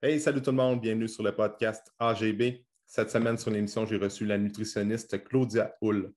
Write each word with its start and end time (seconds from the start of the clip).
Hey, 0.00 0.20
salut 0.20 0.40
tout 0.40 0.52
le 0.52 0.56
monde, 0.56 0.80
bienvenue 0.80 1.08
sur 1.08 1.24
le 1.24 1.34
podcast 1.34 1.92
AGB. 1.98 2.64
Cette 2.86 3.10
semaine 3.10 3.36
sur 3.36 3.50
l'émission, 3.50 3.84
j'ai 3.84 3.96
reçu 3.96 4.24
la 4.24 4.38
nutritionniste 4.38 5.24
Claudia 5.24 5.74
Hull. 5.82 6.12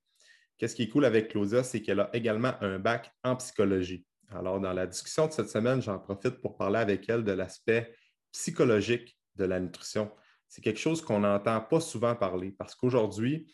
Qu'est-ce 0.55 0.75
qui 0.75 0.83
est 0.83 0.87
cool 0.87 1.03
avec 1.03 1.29
Claudia, 1.29 1.63
c'est 1.63 1.81
qu'elle 1.81 1.99
a 1.99 2.11
également 2.13 2.53
un 2.61 2.77
bac 2.77 3.11
en 3.23 3.35
psychologie. 3.37 4.05
Alors, 4.29 4.59
dans 4.59 4.71
la 4.71 4.85
discussion 4.85 5.25
de 5.25 5.31
cette 5.31 5.49
semaine, 5.49 5.81
j'en 5.81 5.97
profite 5.97 6.41
pour 6.41 6.57
parler 6.57 6.77
avec 6.77 7.09
elle 7.09 7.23
de 7.23 7.31
l'aspect 7.31 7.91
psychologique 8.31 9.17
de 9.37 9.45
la 9.45 9.59
nutrition. 9.59 10.11
C'est 10.47 10.61
quelque 10.61 10.79
chose 10.79 11.01
qu'on 11.01 11.21
n'entend 11.21 11.59
pas 11.59 11.79
souvent 11.79 12.15
parler 12.15 12.51
parce 12.51 12.75
qu'aujourd'hui, 12.75 13.51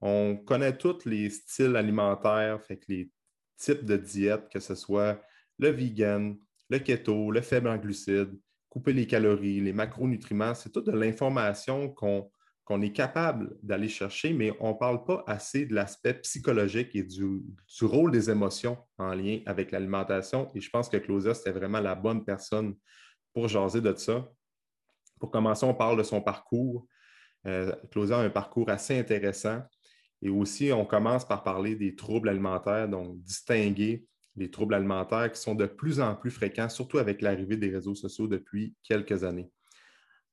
on 0.00 0.36
connaît 0.36 0.78
tous 0.78 1.04
les 1.04 1.30
styles 1.30 1.74
alimentaires, 1.74 2.62
fait 2.62 2.76
que 2.76 2.92
les 2.92 3.10
types 3.56 3.84
de 3.84 3.96
diètes, 3.96 4.48
que 4.52 4.60
ce 4.60 4.76
soit 4.76 5.20
le 5.58 5.70
vegan, 5.70 6.38
le 6.70 6.78
keto, 6.78 7.32
le 7.32 7.40
faible 7.40 7.66
en 7.66 7.76
glucides, 7.76 8.38
couper 8.74 8.92
les 8.92 9.06
calories, 9.06 9.60
les 9.60 9.72
macronutriments, 9.72 10.52
c'est 10.52 10.70
toute 10.70 10.86
de 10.86 10.98
l'information 10.98 11.90
qu'on 11.90 12.82
est 12.82 12.90
capable 12.90 13.56
d'aller 13.62 13.88
chercher, 13.88 14.32
mais 14.32 14.52
on 14.58 14.70
ne 14.70 14.76
parle 14.76 15.04
pas 15.04 15.22
assez 15.28 15.64
de 15.64 15.76
l'aspect 15.76 16.14
psychologique 16.14 16.90
et 16.96 17.04
du, 17.04 17.44
rôle 17.82 18.10
des 18.10 18.30
émotions 18.30 18.76
en 18.98 19.14
lien 19.14 19.38
avec 19.46 19.70
l'alimentation. 19.70 20.50
Et 20.56 20.60
je 20.60 20.68
pense 20.70 20.88
que 20.88 20.96
Claudia, 20.96 21.34
c'était 21.34 21.52
vraiment 21.52 21.78
la 21.78 21.94
bonne 21.94 22.24
personne 22.24 22.74
pour 23.32 23.46
jaser 23.46 23.80
de 23.80 23.94
ça. 23.94 24.28
Pour 25.20 25.30
commencer, 25.30 25.64
on 25.64 25.74
parle 25.74 25.96
de 25.96 26.02
son 26.02 26.20
parcours. 26.20 26.88
Euh, 27.46 27.72
Claudia 27.92 28.18
a 28.18 28.22
un 28.22 28.30
parcours 28.30 28.68
assez 28.70 28.98
intéressant. 28.98 29.62
Et 30.20 30.30
aussi, 30.30 30.72
on 30.72 30.84
commence 30.84 31.24
par 31.24 31.44
parler 31.44 31.76
des 31.76 31.94
troubles 31.94 32.28
alimentaires, 32.28 32.88
donc 32.88 33.22
distinguer 33.22 34.04
les 34.36 34.50
troubles 34.50 34.74
alimentaires 34.74 35.30
qui 35.30 35.40
sont 35.40 35.54
de 35.54 35.66
plus 35.66 36.00
en 36.00 36.14
plus 36.14 36.30
fréquents, 36.30 36.68
surtout 36.68 36.98
avec 36.98 37.22
l'arrivée 37.22 37.56
des 37.56 37.70
réseaux 37.70 37.94
sociaux 37.94 38.26
depuis 38.26 38.74
quelques 38.82 39.24
années. 39.24 39.50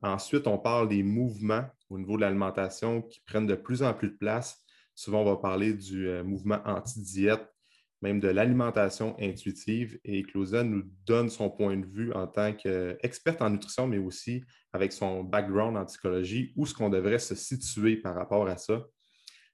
Ensuite, 0.02 0.48
on 0.48 0.58
parle 0.58 0.90
des 0.90 1.04
mouvements 1.04 1.66
au 1.90 2.00
niveau 2.00 2.16
de 2.16 2.22
l'alimentation 2.22 3.03
qui 3.03 3.22
prennent 3.22 3.45
de 3.45 3.56
plus 3.56 3.84
en 3.84 3.94
plus 3.94 4.09
de 4.09 4.17
place. 4.17 4.64
Souvent, 4.95 5.22
on 5.22 5.25
va 5.25 5.38
parler 5.38 5.73
du 5.73 6.08
euh, 6.08 6.23
mouvement 6.23 6.59
anti-diète, 6.66 7.48
même 8.02 8.20
de 8.20 8.28
l'alimentation 8.28 9.16
intuitive. 9.20 10.00
Et 10.03 10.23
Claudia 10.23 10.64
nous 10.64 10.84
donne 11.06 11.30
son 11.30 11.52
point 11.52 11.78
de 11.78 11.86
vue 11.86 12.12
en 12.14 12.25
tant 12.25 12.53
qu'experte 12.53 13.44
en 13.44 13.52
nutrition, 13.52 13.88
mais 13.88 14.00
aussi 14.00 14.44
avec 14.73 14.92
son 14.92 15.23
background 15.23 15.78
en 15.78 15.86
psychologie, 15.86 16.52
où 16.56 16.66
est-ce 16.66 16.73
qu'on 16.73 16.90
devrait 16.90 17.20
se 17.20 17.36
situer 17.36 17.97
par 17.97 18.16
rapport 18.16 18.47
à 18.47 18.58
ça. 18.58 18.84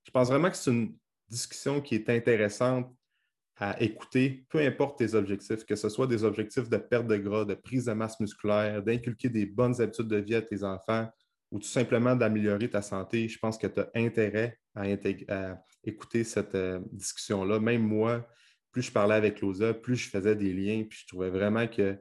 Je 0.06 0.12
pense 0.12 0.30
vraiment 0.30 0.50
que 0.50 0.56
c'est 0.56 0.72
une 0.72 0.96
discussion 1.28 1.82
qui 1.82 1.96
est 1.96 2.10
intéressante 2.10 2.90
à 3.60 3.82
écouter, 3.82 4.46
peu 4.50 4.60
importe 4.60 5.00
tes 5.00 5.16
objectifs, 5.16 5.66
que 5.66 5.76
ce 5.76 5.90
soit 5.90 6.08
des 6.08 6.24
objectifs 6.24 6.70
de 6.70 6.78
perte 6.78 7.08
de 7.08 7.18
gras, 7.18 7.44
de 7.44 7.56
prise 7.56 7.86
de 7.86 7.94
masse 7.94 8.20
musculaire, 8.20 8.84
d'inculquer 8.84 9.30
des 9.30 9.46
bonnes 9.46 9.82
habitudes 9.82 10.08
de 10.08 10.18
vie 10.18 10.36
à 10.36 10.42
tes 10.42 10.64
enfants 10.64 11.08
ou 11.52 11.60
tout 11.60 11.68
simplement 11.68 12.16
d'améliorer 12.16 12.70
ta 12.70 12.82
santé, 12.82 13.28
je 13.28 13.40
pense 13.40 13.58
que 13.58 13.68
tu 13.68 13.80
as 13.80 13.90
intérêt 13.96 14.60
à, 14.76 14.86
écouter 15.84 16.24
cette 16.24 16.54
euh, 16.56 16.80
discussion-là. 16.92 17.60
Même 17.60 17.84
moi, 17.84 18.28
plus 18.72 18.82
je 18.82 18.92
parlais 18.92 19.16
avec 19.16 19.42
Losa, 19.42 19.74
plus 19.74 19.96
je 19.96 20.10
faisais 20.10 20.36
des 20.36 20.54
liens, 20.54 20.84
puis 20.84 21.00
je 21.02 21.08
trouvais 21.08 21.30
vraiment 21.30 21.68
que 21.68 21.98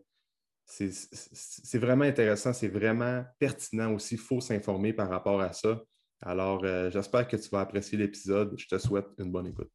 c'est 0.67 1.79
vraiment 1.79 2.05
intéressant, 2.05 2.53
c'est 2.53 2.69
vraiment 2.69 3.25
pertinent 3.39 3.95
aussi. 3.95 4.17
Il 4.17 4.21
faut 4.21 4.41
s'informer 4.41 4.93
par 4.93 5.09
rapport 5.09 5.41
à 5.41 5.53
ça. 5.53 5.81
Alors, 6.21 6.65
euh, 6.65 6.91
j'espère 6.91 7.29
que 7.29 7.37
tu 7.37 7.49
vas 7.51 7.61
apprécier 7.61 7.97
l'épisode. 7.97 8.53
Je 8.59 8.67
te 8.67 8.79
souhaite 8.79 9.07
une 9.19 9.31
bonne 9.31 9.47
écoute. 9.47 9.71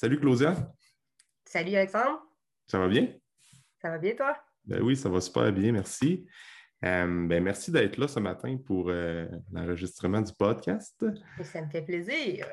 Salut 0.00 0.18
Claudia. 0.18 0.56
Salut 1.44 1.76
Alexandre. 1.76 2.22
Ça 2.66 2.78
va 2.78 2.88
bien? 2.88 3.08
Ça 3.82 3.90
va 3.90 3.98
bien 3.98 4.14
toi? 4.14 4.34
Ben 4.64 4.80
oui, 4.80 4.96
ça 4.96 5.10
va 5.10 5.20
super 5.20 5.52
bien, 5.52 5.72
merci. 5.72 6.26
Euh, 6.86 7.26
ben 7.26 7.44
merci 7.44 7.70
d'être 7.70 7.98
là 7.98 8.08
ce 8.08 8.18
matin 8.18 8.56
pour 8.64 8.88
euh, 8.88 9.28
l'enregistrement 9.52 10.22
du 10.22 10.32
podcast. 10.32 11.04
Ça 11.42 11.60
me 11.60 11.68
fait 11.68 11.82
plaisir. 11.82 12.46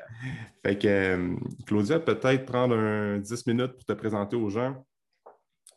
Fait 0.62 0.76
que 0.76 0.88
euh, 0.88 1.36
Claudia, 1.66 1.98
peut-être 2.00 2.44
prendre 2.44 2.76
un 2.76 3.16
10 3.16 3.46
minutes 3.46 3.72
pour 3.72 3.84
te 3.86 3.94
présenter 3.94 4.36
aux 4.36 4.50
gens. 4.50 4.86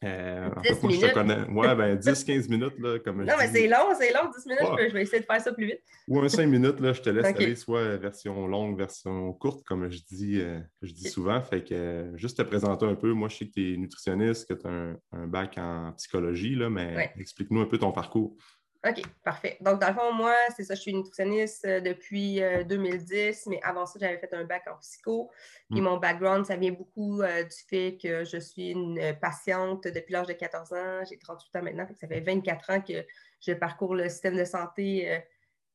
Euh, 0.03 0.49
10 0.63 0.83
minutes. 0.83 1.01
Je 1.01 1.07
te 1.07 1.13
connais. 1.13 1.47
Ouais, 1.49 1.75
ben 1.75 1.95
10-15 1.99 2.49
minutes, 2.49 2.79
là, 2.79 2.97
comme 2.99 3.23
Non, 3.23 3.33
mais 3.37 3.47
c'est 3.47 3.67
long, 3.67 3.93
c'est 3.97 4.11
long, 4.11 4.31
10 4.35 4.45
minutes, 4.47 4.89
je, 4.89 4.93
vais 4.93 5.03
essayer 5.03 5.19
de 5.19 5.25
faire 5.25 5.41
ça 5.41 5.53
plus 5.53 5.67
vite. 5.67 5.81
Ou 6.07 6.19
un 6.19 6.27
5 6.27 6.47
minutes, 6.47 6.79
là, 6.79 6.93
je 6.93 7.01
te 7.01 7.09
laisse 7.09 7.25
aller, 7.35 7.55
soit 7.55 7.97
version 7.97 8.47
longue, 8.47 8.77
version 8.77 9.31
courte, 9.33 9.63
comme 9.63 9.91
je 9.91 9.99
dis, 10.09 10.41
euh, 10.41 10.59
je 10.81 10.93
dis 10.93 11.09
souvent. 11.09 11.39
Fait 11.41 11.63
que 11.63 11.73
euh, 11.73 12.17
juste 12.17 12.37
te 12.37 12.41
présenter 12.41 12.85
un 12.85 12.95
peu. 12.95 13.13
Moi, 13.13 13.29
je 13.29 13.37
sais 13.37 13.47
que 13.47 13.51
tu 13.51 13.73
es 13.73 13.77
nutritionniste, 13.77 14.47
que 14.47 14.55
tu 14.55 14.67
as 14.67 14.95
un, 15.11 15.27
bac 15.27 15.57
en 15.57 15.93
psychologie, 15.93 16.55
là, 16.55 16.69
mais 16.69 17.11
explique-nous 17.19 17.61
un 17.61 17.65
peu 17.65 17.77
ton 17.77 17.91
parcours. 17.91 18.35
OK, 18.83 18.99
parfait. 19.23 19.57
Donc, 19.61 19.79
dans 19.79 19.89
le 19.89 19.93
fond, 19.93 20.11
moi, 20.11 20.33
c'est 20.55 20.63
ça, 20.63 20.73
je 20.73 20.81
suis 20.81 20.93
nutritionniste 20.93 21.65
euh, 21.65 21.81
depuis 21.81 22.41
2010, 22.67 23.13
euh, 23.45 23.49
mais 23.51 23.59
avant 23.61 23.85
ça, 23.85 23.99
j'avais 24.01 24.17
fait 24.17 24.33
un 24.33 24.43
bac 24.43 24.63
en 24.67 24.75
psycho. 24.77 25.29
Puis 25.69 25.81
mm. 25.81 25.83
mon 25.83 25.97
background, 25.97 26.47
ça 26.47 26.55
vient 26.55 26.71
beaucoup 26.71 27.21
euh, 27.21 27.43
du 27.43 27.55
fait 27.69 27.99
que 28.01 28.23
je 28.23 28.37
suis 28.37 28.71
une 28.71 29.15
patiente 29.21 29.83
depuis 29.83 30.13
l'âge 30.13 30.25
de 30.25 30.33
14 30.33 30.73
ans. 30.73 31.03
J'ai 31.07 31.19
38 31.19 31.55
ans 31.57 31.63
maintenant, 31.63 31.87
ça 31.95 32.07
fait 32.07 32.21
24 32.21 32.69
ans 32.71 32.81
que 32.81 33.05
je 33.39 33.53
parcours 33.53 33.93
le 33.93 34.09
système 34.09 34.35
de 34.35 34.45
santé 34.45 35.21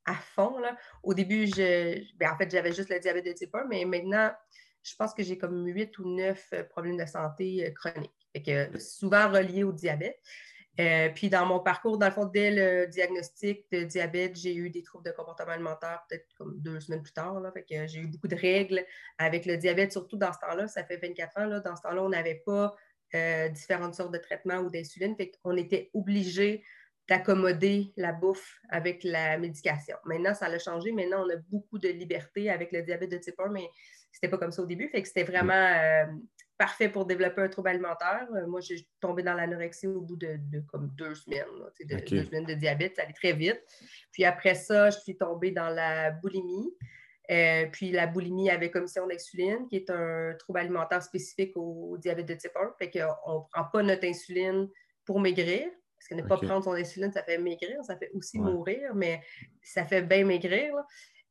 à 0.04 0.14
fond. 0.14 0.60
Au 1.04 1.14
début, 1.14 1.46
je, 1.46 2.02
ben, 2.16 2.32
en 2.32 2.36
fait, 2.36 2.50
j'avais 2.50 2.72
juste 2.72 2.90
le 2.90 2.98
diabète 2.98 3.26
de 3.26 3.32
type 3.32 3.54
1, 3.54 3.66
mais 3.66 3.84
maintenant, 3.84 4.32
je 4.82 4.94
pense 4.96 5.14
que 5.14 5.22
j'ai 5.22 5.38
comme 5.38 5.64
8 5.64 5.96
ou 5.98 6.16
9 6.16 6.54
problèmes 6.70 6.96
de 6.96 7.06
santé 7.06 7.72
chroniques. 7.74 8.10
que 8.44 8.78
souvent 8.80 9.30
reliés 9.30 9.62
au 9.62 9.72
diabète. 9.72 10.20
Euh, 10.78 11.08
puis 11.14 11.30
dans 11.30 11.46
mon 11.46 11.60
parcours, 11.60 11.96
dans 11.96 12.06
le 12.06 12.12
fond, 12.12 12.26
dès 12.26 12.50
le 12.50 12.86
diagnostic 12.86 13.64
de 13.72 13.84
diabète, 13.84 14.36
j'ai 14.36 14.54
eu 14.54 14.68
des 14.68 14.82
troubles 14.82 15.04
de 15.04 15.10
comportement 15.10 15.52
alimentaire 15.52 16.04
peut-être 16.08 16.26
comme 16.36 16.58
deux 16.60 16.80
semaines 16.80 17.02
plus 17.02 17.12
tard. 17.12 17.40
Là, 17.40 17.50
fait 17.50 17.64
que 17.64 17.86
j'ai 17.86 18.00
eu 18.00 18.06
beaucoup 18.06 18.28
de 18.28 18.36
règles 18.36 18.84
avec 19.18 19.46
le 19.46 19.56
diabète, 19.56 19.92
surtout 19.92 20.16
dans 20.16 20.32
ce 20.32 20.38
temps-là. 20.40 20.68
Ça 20.68 20.84
fait 20.84 20.98
24 20.98 21.38
ans. 21.38 21.46
Là, 21.46 21.60
dans 21.60 21.76
ce 21.76 21.82
temps-là, 21.82 22.02
on 22.02 22.10
n'avait 22.10 22.42
pas 22.44 22.74
euh, 23.14 23.48
différentes 23.48 23.94
sortes 23.94 24.12
de 24.12 24.18
traitements 24.18 24.58
ou 24.58 24.68
d'insuline. 24.68 25.16
Fait 25.16 25.30
qu'on 25.42 25.56
était 25.56 25.90
obligé 25.94 26.62
d'accommoder 27.08 27.92
la 27.96 28.12
bouffe 28.12 28.58
avec 28.68 29.04
la 29.04 29.38
médication. 29.38 29.96
Maintenant, 30.04 30.34
ça 30.34 30.46
a 30.46 30.58
changé. 30.58 30.92
Maintenant, 30.92 31.24
on 31.24 31.30
a 31.30 31.36
beaucoup 31.48 31.78
de 31.78 31.88
liberté 31.88 32.50
avec 32.50 32.72
le 32.72 32.82
diabète 32.82 33.12
de 33.12 33.18
type 33.18 33.38
1, 33.38 33.48
mais 33.48 33.70
c'était 34.12 34.28
pas 34.28 34.38
comme 34.38 34.52
ça 34.52 34.62
au 34.62 34.66
début. 34.66 34.88
Fait 34.88 35.02
que 35.02 35.08
c'était 35.08 35.24
vraiment 35.24 35.54
euh, 35.54 36.06
parfait 36.58 36.88
pour 36.88 37.04
développer 37.04 37.42
un 37.42 37.48
trouble 37.48 37.68
alimentaire. 37.68 38.26
Euh, 38.34 38.46
moi, 38.46 38.60
j'ai 38.60 38.86
tombé 39.00 39.22
dans 39.22 39.34
l'anorexie 39.34 39.86
au 39.86 40.00
bout 40.00 40.16
de, 40.16 40.38
comme 40.68 40.90
deux 40.96 41.14
semaines, 41.14 41.44
deux 42.08 42.24
semaines 42.24 42.46
de 42.46 42.54
diabète, 42.54 42.96
ça 42.96 43.02
allait 43.02 43.12
très 43.12 43.32
vite. 43.32 43.60
Puis 44.12 44.24
après 44.24 44.54
ça, 44.54 44.90
je 44.90 44.98
suis 45.00 45.16
tombée 45.16 45.50
dans 45.50 45.68
la 45.68 46.10
boulimie. 46.10 46.74
Euh, 47.30 47.66
puis 47.72 47.90
la 47.90 48.06
boulimie 48.06 48.50
avec 48.50 48.72
commission 48.72 49.06
d'insuline, 49.06 49.66
qui 49.68 49.76
est 49.76 49.90
un 49.90 50.34
trouble 50.38 50.60
alimentaire 50.60 51.02
spécifique 51.02 51.52
au 51.56 51.96
diabète 51.98 52.26
de 52.26 52.34
type 52.34 52.52
1. 52.54 52.74
Fait 52.78 52.90
qu'on 52.90 53.40
ne 53.40 53.52
prend 53.52 53.64
pas 53.72 53.82
notre 53.82 54.04
insuline 54.04 54.68
pour 55.04 55.20
maigrir, 55.20 55.68
parce 55.96 56.08
que 56.08 56.14
ne 56.14 56.22
pas 56.22 56.36
prendre 56.36 56.62
son 56.62 56.72
insuline, 56.72 57.12
ça 57.12 57.22
fait 57.22 57.38
maigrir, 57.38 57.82
ça 57.84 57.96
fait 57.96 58.10
aussi 58.14 58.38
mourir, 58.38 58.94
mais 58.94 59.20
ça 59.62 59.84
fait 59.84 60.02
bien 60.02 60.24
maigrir. 60.24 60.72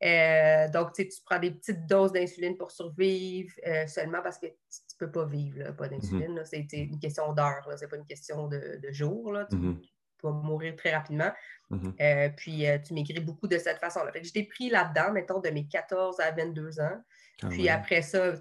Euh, 0.04 0.68
donc, 0.70 0.94
tu 0.94 1.08
prends 1.26 1.40
des 1.40 1.52
petites 1.52 1.86
doses 1.88 2.12
d'insuline 2.12 2.58
pour 2.58 2.72
survivre 2.72 3.54
euh, 3.66 3.88
seulement 3.88 4.22
parce 4.22 4.38
que 4.38 4.48
tu 4.48 4.85
ne 5.00 5.06
peux 5.06 5.12
pas 5.12 5.26
vivre, 5.26 5.72
pas 5.76 5.88
d'insuline. 5.88 6.34
Mhm. 6.34 6.46
C'est 6.46 6.68
une 6.74 7.00
question 7.00 7.34
d'heure, 7.34 7.68
ce 7.78 7.84
n'est 7.84 7.90
pas 7.90 7.98
une 7.98 8.06
question 8.06 8.48
de, 8.48 8.80
de 8.82 8.92
jours. 8.92 9.38
Tu, 9.50 9.56
mhm. 9.56 9.82
vas 10.24 10.32
mourir 10.32 10.76
très 10.76 10.94
rapidement. 10.96 11.32
Mhm. 11.70 11.96
Euh, 12.00 12.30
puis, 12.36 12.66
tu 12.86 12.94
maigris 12.94 13.20
beaucoup 13.20 13.48
de 13.48 13.58
cette 13.58 13.80
façon-là. 13.80 14.12
je 14.22 14.32
t'ai 14.32 14.44
pris 14.44 14.70
là-dedans, 14.70 15.12
mettons, 15.12 15.40
de 15.40 15.50
mes 15.50 15.68
14 15.68 16.20
à 16.20 16.32
22 16.32 16.80
ans. 16.80 17.04
puis 17.50 17.70
après 17.70 18.02
ça, 18.02 18.34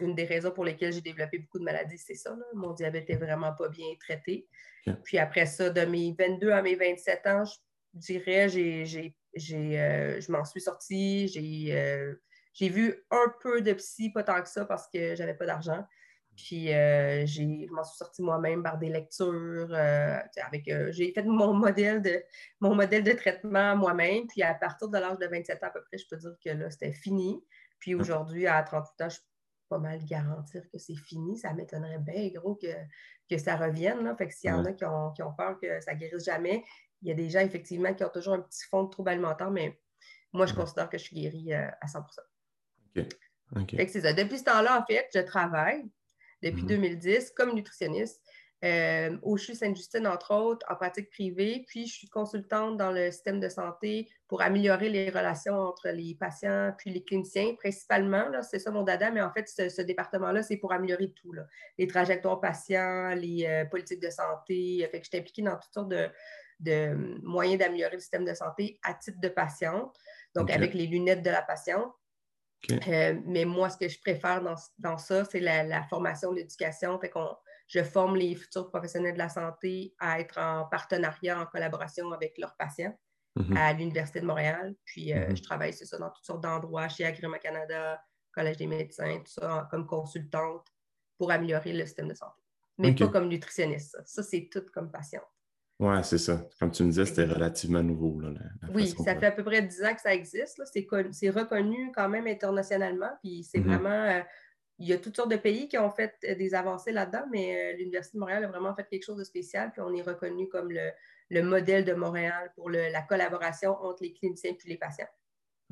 une 0.00 0.14
des 0.14 0.24
raisons 0.24 0.50
pour 0.50 0.64
lesquelles 0.64 0.92
j'ai 0.92 1.00
développé 1.00 1.38
beaucoup 1.38 1.58
de 1.58 1.64
maladies, 1.64 1.98
c'est 1.98 2.14
ça. 2.14 2.36
Mon 2.54 2.72
diabète 2.72 3.08
n'est 3.08 3.16
vraiment 3.16 3.52
pas 3.52 3.68
bien 3.68 3.88
traité. 4.00 4.46
Puis 5.04 5.18
après 5.18 5.46
ça, 5.46 5.70
de 5.70 5.82
mes 5.82 6.14
22 6.18 6.50
à 6.50 6.62
mes 6.62 6.74
27 6.74 7.26
ans, 7.26 7.44
je 7.44 7.54
dirais, 7.94 8.48
j'ai 8.48 9.14
euh, 9.36 10.20
je 10.20 10.32
m'en 10.32 10.44
suis 10.44 10.60
sortie. 10.60 11.32
Euh, 11.72 12.14
j'ai 12.52 12.68
vu 12.68 12.94
un 13.10 13.32
peu 13.40 13.62
de 13.62 13.72
psy, 13.74 14.10
pas 14.10 14.22
tant 14.22 14.40
que 14.42 14.48
ça, 14.48 14.64
parce 14.64 14.88
que 14.88 15.14
j'avais 15.14 15.34
pas 15.34 15.46
d'argent. 15.46 15.84
Puis 16.42 16.74
euh, 16.74 17.24
j'ai, 17.24 17.66
je 17.68 17.72
m'en 17.72 17.84
suis 17.84 17.96
sortie 17.96 18.20
moi-même 18.20 18.64
par 18.64 18.76
des 18.76 18.88
lectures. 18.88 19.68
Euh, 19.70 20.18
avec, 20.44 20.66
euh, 20.66 20.90
j'ai 20.90 21.12
fait 21.12 21.22
mon 21.22 21.54
modèle, 21.54 22.02
de, 22.02 22.20
mon 22.58 22.74
modèle 22.74 23.04
de 23.04 23.12
traitement 23.12 23.76
moi-même. 23.76 24.26
Puis 24.26 24.42
à 24.42 24.52
partir 24.54 24.88
de 24.88 24.98
l'âge 24.98 25.18
de 25.18 25.26
27 25.26 25.62
ans 25.62 25.68
à 25.68 25.70
peu 25.70 25.82
près, 25.84 25.98
je 25.98 26.06
peux 26.08 26.16
dire 26.16 26.34
que 26.44 26.50
là, 26.50 26.68
c'était 26.68 26.92
fini. 26.92 27.40
Puis 27.78 27.94
aujourd'hui, 27.94 28.48
à 28.48 28.60
38 28.64 29.04
ans, 29.04 29.08
je 29.08 29.18
peux 29.18 29.24
pas 29.68 29.78
mal 29.78 30.04
garantir 30.04 30.68
que 30.68 30.78
c'est 30.78 30.96
fini. 30.96 31.38
Ça 31.38 31.52
m'étonnerait 31.52 32.00
bien 32.00 32.28
gros 32.34 32.56
que, 32.56 32.74
que 33.30 33.38
ça 33.38 33.56
revienne. 33.56 34.02
Là. 34.02 34.16
Fait 34.16 34.26
que 34.26 34.34
s'il 34.34 34.50
y 34.50 34.52
en 34.52 34.64
a 34.64 34.72
qui 34.72 34.84
ont, 34.84 35.12
qui 35.12 35.22
ont, 35.22 35.32
peur 35.32 35.60
que 35.60 35.80
ça 35.80 35.94
guérisse 35.94 36.24
jamais, 36.24 36.64
il 37.02 37.08
y 37.08 37.12
a 37.12 37.14
des 37.14 37.30
gens 37.30 37.40
effectivement 37.40 37.94
qui 37.94 38.02
ont 38.02 38.10
toujours 38.10 38.34
un 38.34 38.40
petit 38.40 38.64
fond 38.68 38.82
de 38.82 38.90
trouble 38.90 39.10
alimentaire, 39.10 39.52
mais 39.52 39.78
moi, 40.32 40.46
je 40.46 40.54
considère 40.54 40.90
que 40.90 40.98
je 40.98 41.04
suis 41.04 41.16
guérie 41.16 41.52
à 41.52 41.86
100% 41.86 42.02
OK. 43.54 43.76
Fait 43.76 43.86
que 43.86 43.92
c'est 43.92 44.00
ça. 44.00 44.12
Depuis 44.12 44.38
ce 44.38 44.44
temps-là, 44.44 44.80
en 44.80 44.84
fait, 44.84 45.06
je 45.14 45.20
travaille 45.20 45.88
depuis 46.42 46.64
2010 46.64 47.08
mhm. 47.08 47.30
comme 47.36 47.54
nutritionniste 47.54 48.20
euh, 48.64 49.16
au 49.22 49.36
CHU 49.36 49.56
Sainte-Justine, 49.56 50.06
entre 50.06 50.32
autres, 50.34 50.64
en 50.70 50.76
pratique 50.76 51.10
privée. 51.10 51.64
Puis, 51.66 51.86
je 51.86 51.94
suis 51.94 52.08
consultante 52.08 52.76
dans 52.76 52.92
le 52.92 53.10
système 53.10 53.40
de 53.40 53.48
santé 53.48 54.08
pour 54.28 54.40
améliorer 54.40 54.88
les 54.88 55.10
relations 55.10 55.54
entre 55.54 55.88
les 55.88 56.14
patients 56.14 56.72
puis 56.78 56.90
les 56.90 57.02
cliniciens, 57.02 57.56
principalement. 57.56 58.30
C'est 58.42 58.60
ça 58.60 58.70
mon 58.70 58.84
dada, 58.84 59.10
mais 59.10 59.20
en 59.20 59.32
fait, 59.32 59.48
ce, 59.48 59.82
département-là, 59.82 60.44
c'est 60.44 60.58
pour 60.58 60.72
améliorer 60.72 61.12
tout. 61.12 61.34
Les 61.76 61.88
trajectoires 61.88 62.40
patients, 62.40 63.08
les 63.16 63.46
euh, 63.46 63.64
politiques 63.64 64.00
de 64.00 64.10
santé. 64.10 64.86
Fait 64.92 65.00
que 65.00 65.06
je 65.06 65.08
suis 65.08 65.18
impliquée 65.18 65.42
dans 65.42 65.56
toutes 65.56 65.74
sortes 65.74 65.92
de, 66.60 67.18
moyens 67.24 67.58
d'améliorer 67.58 67.94
le 67.94 68.00
système 68.00 68.24
de 68.24 68.34
santé 68.34 68.78
à 68.84 68.94
titre 68.94 69.18
de 69.20 69.28
patiente, 69.28 69.92
donc 70.36 70.52
avec 70.52 70.72
les 70.72 70.86
lunettes 70.86 71.24
de 71.24 71.30
la 71.30 71.42
patiente. 71.42 71.92
Euh, 72.70 73.20
mais 73.26 73.44
moi, 73.44 73.70
ce 73.70 73.76
que 73.76 73.88
je 73.88 73.98
préfère 74.00 74.42
dans, 74.78 74.98
ça, 74.98 75.24
c'est 75.24 75.40
la, 75.40 75.82
formation, 75.84 76.32
l'éducation. 76.32 76.98
Fait 77.00 77.10
qu'on, 77.10 77.34
je 77.66 77.82
forme 77.82 78.16
les 78.16 78.34
futurs 78.34 78.68
professionnels 78.68 79.14
de 79.14 79.18
la 79.18 79.28
santé 79.28 79.94
à 79.98 80.20
être 80.20 80.38
en 80.38 80.66
partenariat, 80.66 81.40
en 81.40 81.46
collaboration 81.46 82.12
avec 82.12 82.38
leurs 82.38 82.56
patients 82.56 82.96
mm-hmm. 83.36 83.56
à 83.56 83.72
l'Université 83.72 84.20
de 84.20 84.26
Montréal. 84.26 84.74
Puis 84.84 85.12
euh, 85.12 85.26
mm-hmm. 85.26 85.36
je 85.36 85.42
travaille, 85.42 85.72
c'est 85.72 85.86
ça, 85.86 85.98
dans 85.98 86.10
toutes 86.10 86.24
sortes 86.24 86.42
d'endroits, 86.42 86.88
chez 86.88 87.04
Agrima 87.04 87.38
Canada, 87.38 88.02
Collège 88.32 88.58
des 88.58 88.66
médecins, 88.66 89.18
tout 89.18 89.32
ça, 89.32 89.68
comme 89.70 89.86
consultante 89.86 90.66
pour 91.18 91.30
améliorer 91.30 91.72
le 91.72 91.84
système 91.84 92.08
de 92.08 92.14
santé. 92.14 92.42
Mais 92.78 92.94
pas 92.94 93.08
comme 93.08 93.28
nutritionniste. 93.28 93.98
Ça, 94.06 94.22
c'est 94.22 94.48
tout 94.50 94.64
comme 94.72 94.90
patiente. 94.90 95.22
Oui, 95.78 95.96
c'est 96.04 96.18
ça. 96.18 96.46
Comme 96.60 96.70
tu 96.70 96.84
me 96.84 96.90
disais, 96.90 97.06
c'était 97.06 97.24
relativement 97.24 97.82
nouveau. 97.82 98.20
Là, 98.20 98.30
oui, 98.72 98.94
ça 99.04 99.16
fait 99.18 99.26
à 99.26 99.32
peu 99.32 99.42
près 99.42 99.62
10 99.62 99.82
ans 99.84 99.94
que 99.94 100.00
ça 100.00 100.14
existe. 100.14 100.62
C'est 100.64 101.30
reconnu 101.30 101.90
quand 101.94 102.08
même 102.08 102.26
internationalement. 102.26 103.10
Puis 103.22 103.44
c'est 103.44 103.58
mm-hmm. 103.58 103.64
vraiment. 103.64 103.90
Euh, 103.90 104.20
il 104.78 104.88
y 104.88 104.92
a 104.92 104.98
toutes 104.98 105.14
sortes 105.16 105.30
de 105.30 105.36
pays 105.36 105.68
qui 105.68 105.78
ont 105.78 105.90
fait 105.90 106.14
euh, 106.28 106.34
des 106.34 106.54
avancées 106.54 106.92
là-dedans, 106.92 107.24
mais 107.30 107.74
euh, 107.74 107.76
l'Université 107.76 108.16
de 108.16 108.20
Montréal 108.20 108.44
a 108.44 108.48
vraiment 108.48 108.74
fait 108.74 108.86
quelque 108.88 109.04
chose 109.04 109.18
de 109.18 109.24
spécial. 109.24 109.70
Puis 109.72 109.80
on 109.80 109.94
est 109.94 110.02
reconnu 110.02 110.48
comme 110.48 110.72
le, 110.72 111.42
modèle 111.42 111.84
de 111.84 111.94
Montréal 111.94 112.52
pour 112.54 112.70
la 112.70 113.02
collaboration 113.02 113.72
entre 113.82 114.02
les 114.02 114.12
cliniciens 114.12 114.52
et 114.52 114.68
les 114.68 114.76
patients. 114.76 115.08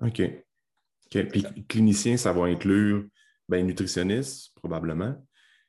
OK. 0.03 0.21
OK. 0.21 1.29
Puis 1.29 1.45
clinicien, 1.69 2.17
ça 2.17 2.33
va 2.33 2.45
inclure 2.45 3.05
ben, 3.49 3.67
nutritionniste, 3.67 4.55
probablement. 4.55 5.17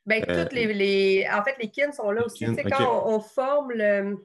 Bien, 0.06 0.20
toutes 0.20 0.52
les, 0.52 1.26
En 1.32 1.44
fait, 1.44 1.56
les 1.60 1.70
kin 1.70 1.92
sont 1.92 2.10
là 2.10 2.24
aussi. 2.24 2.44
C'est 2.54 2.64
quand 2.64 3.06
on, 3.06 3.20
forme 3.20 3.72
le 3.72 4.16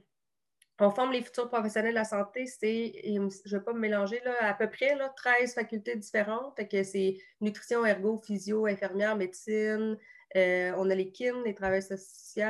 on 0.80 0.92
forme 0.92 1.12
les 1.12 1.24
futurs 1.24 1.50
professionnels 1.50 1.92
de 1.92 1.96
la 1.96 2.04
santé, 2.04 2.46
c'est, 2.46 3.02
je 3.04 3.20
ne 3.20 3.30
vais 3.52 3.64
pas 3.64 3.74
me 3.74 3.80
mélanger, 3.80 4.22
là, 4.24 4.36
à 4.42 4.54
peu 4.54 4.70
près 4.70 4.96
là, 4.96 5.12
13 5.16 5.56
facultés 5.56 5.96
différentes. 5.96 6.60
que 6.70 6.84
c'est 6.84 7.18
nutrition, 7.42 7.86
ergo, 7.86 8.18
physio, 8.18 8.68
infirmière, 8.68 9.16
médecine. 9.16 9.98
Euh, 10.36 10.74
on 10.78 10.90
a 10.90 10.96
les 10.96 11.12
kin, 11.12 11.42
les 11.46 11.56
travailleurs 11.56 11.84
sociaux, 11.84 12.44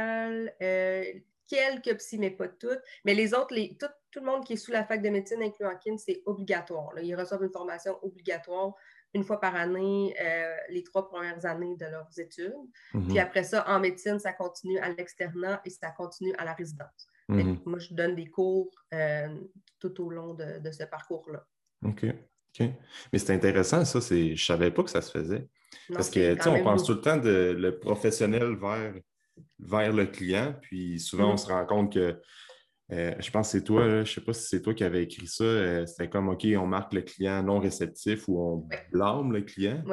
euh, 0.62 1.04
quelques 1.48 1.98
psy, 1.98 2.18
mais 2.18 2.32
pas 2.32 2.50
toutes. 2.50 2.82
Mais 3.06 3.14
les 3.14 3.34
autres, 3.34 3.54
les, 3.54 3.78
tout, 3.78 3.88
le 4.16 4.26
monde 4.26 4.44
qui 4.44 4.54
est 4.54 4.58
sous 4.58 4.72
la 4.72 4.84
fac 4.84 5.02
de 5.02 5.10
médecine, 5.10 5.42
incluant 5.42 5.78
kin, 5.78 5.98
c'est 5.98 6.22
obligatoire. 6.26 6.90
Ils 7.02 7.16
reçoivent 7.16 7.44
une 7.44 7.52
formation 7.52 7.98
obligatoire 8.02 8.74
une 9.14 9.24
fois 9.24 9.40
par 9.40 9.56
année, 9.56 10.16
euh, 10.22 10.56
les 10.70 10.84
trois 10.84 11.08
premières 11.08 11.46
années 11.46 11.76
de 11.76 11.86
leurs 11.86 12.20
études. 12.20 12.54
Mm-hmm. 12.94 13.08
Puis 13.08 13.20
après 13.20 13.44
ça, 13.44 13.68
en 13.68 13.80
médecine, 13.80 14.20
ça 14.20 14.34
continue 14.34 14.78
à 14.80 14.90
l'externat 14.90 15.62
et 15.66 15.70
ça 15.70 15.92
continue 15.92 16.34
à 16.38 16.46
la 16.46 16.54
résidence. 16.54 17.10
Mhm. 17.30 17.60
Moi, 17.66 17.80
je 17.80 17.94
donne 17.94 18.16
des 18.16 18.30
cours 18.30 18.72
euh, 18.94 19.28
tout 19.80 20.02
au 20.02 20.10
long 20.10 20.34
de, 20.34 20.72
ce 20.72 20.84
parcours-là. 20.84 21.46
OK. 21.84 22.06
OK. 22.06 22.70
Mais 23.12 23.20
c'est 23.20 23.34
intéressant, 23.34 23.84
ça. 23.86 24.00
Je 24.00 24.32
ne 24.32 24.36
savais 24.36 24.72
pas 24.72 24.84
que 24.84 24.90
ça 24.90 25.02
se 25.02 25.12
faisait. 25.12 25.48
Parce 25.94 26.10
que, 26.10 26.34
tu 26.36 26.42
sais, 26.42 26.50
on 26.50 26.64
pense 26.64 26.86
tout 26.86 26.94
le 26.94 27.02
temps 27.02 27.18
de 27.18 27.56
le 27.58 27.78
professionnel 27.80 28.56
vers, 28.56 28.94
vers 29.60 29.94
le 29.94 30.06
client. 30.06 30.56
Puis 30.62 31.00
souvent, 31.00 31.30
on 31.30 31.32
mhm. 31.32 31.38
se 31.38 31.48
rend 31.48 31.66
compte 31.66 31.94
que, 31.94 32.20
euh, 32.92 33.14
je 33.20 33.32
pense 33.32 33.52
que 33.52 33.58
c'est 33.58 33.64
toi, 33.64 33.84
je 33.84 34.00
ne 34.00 34.06
sais 34.06 34.22
pas 34.22 34.34
si 34.34 34.48
c'est 34.48 34.62
toi 34.62 34.74
qui 34.74 34.84
avais 34.84 35.04
écrit 35.04 35.28
ça. 35.28 35.44
Euh, 35.44 35.86
c'était 35.86 36.10
comme, 36.10 36.30
OK, 36.30 36.46
on 36.58 36.68
marque 36.68 36.94
le 36.94 37.02
client 37.02 37.44
non 37.44 37.60
réceptif 37.60 38.28
ou 38.28 38.40
on 38.40 38.68
blâme 38.92 39.34
le 39.34 39.42
client. 39.42 39.84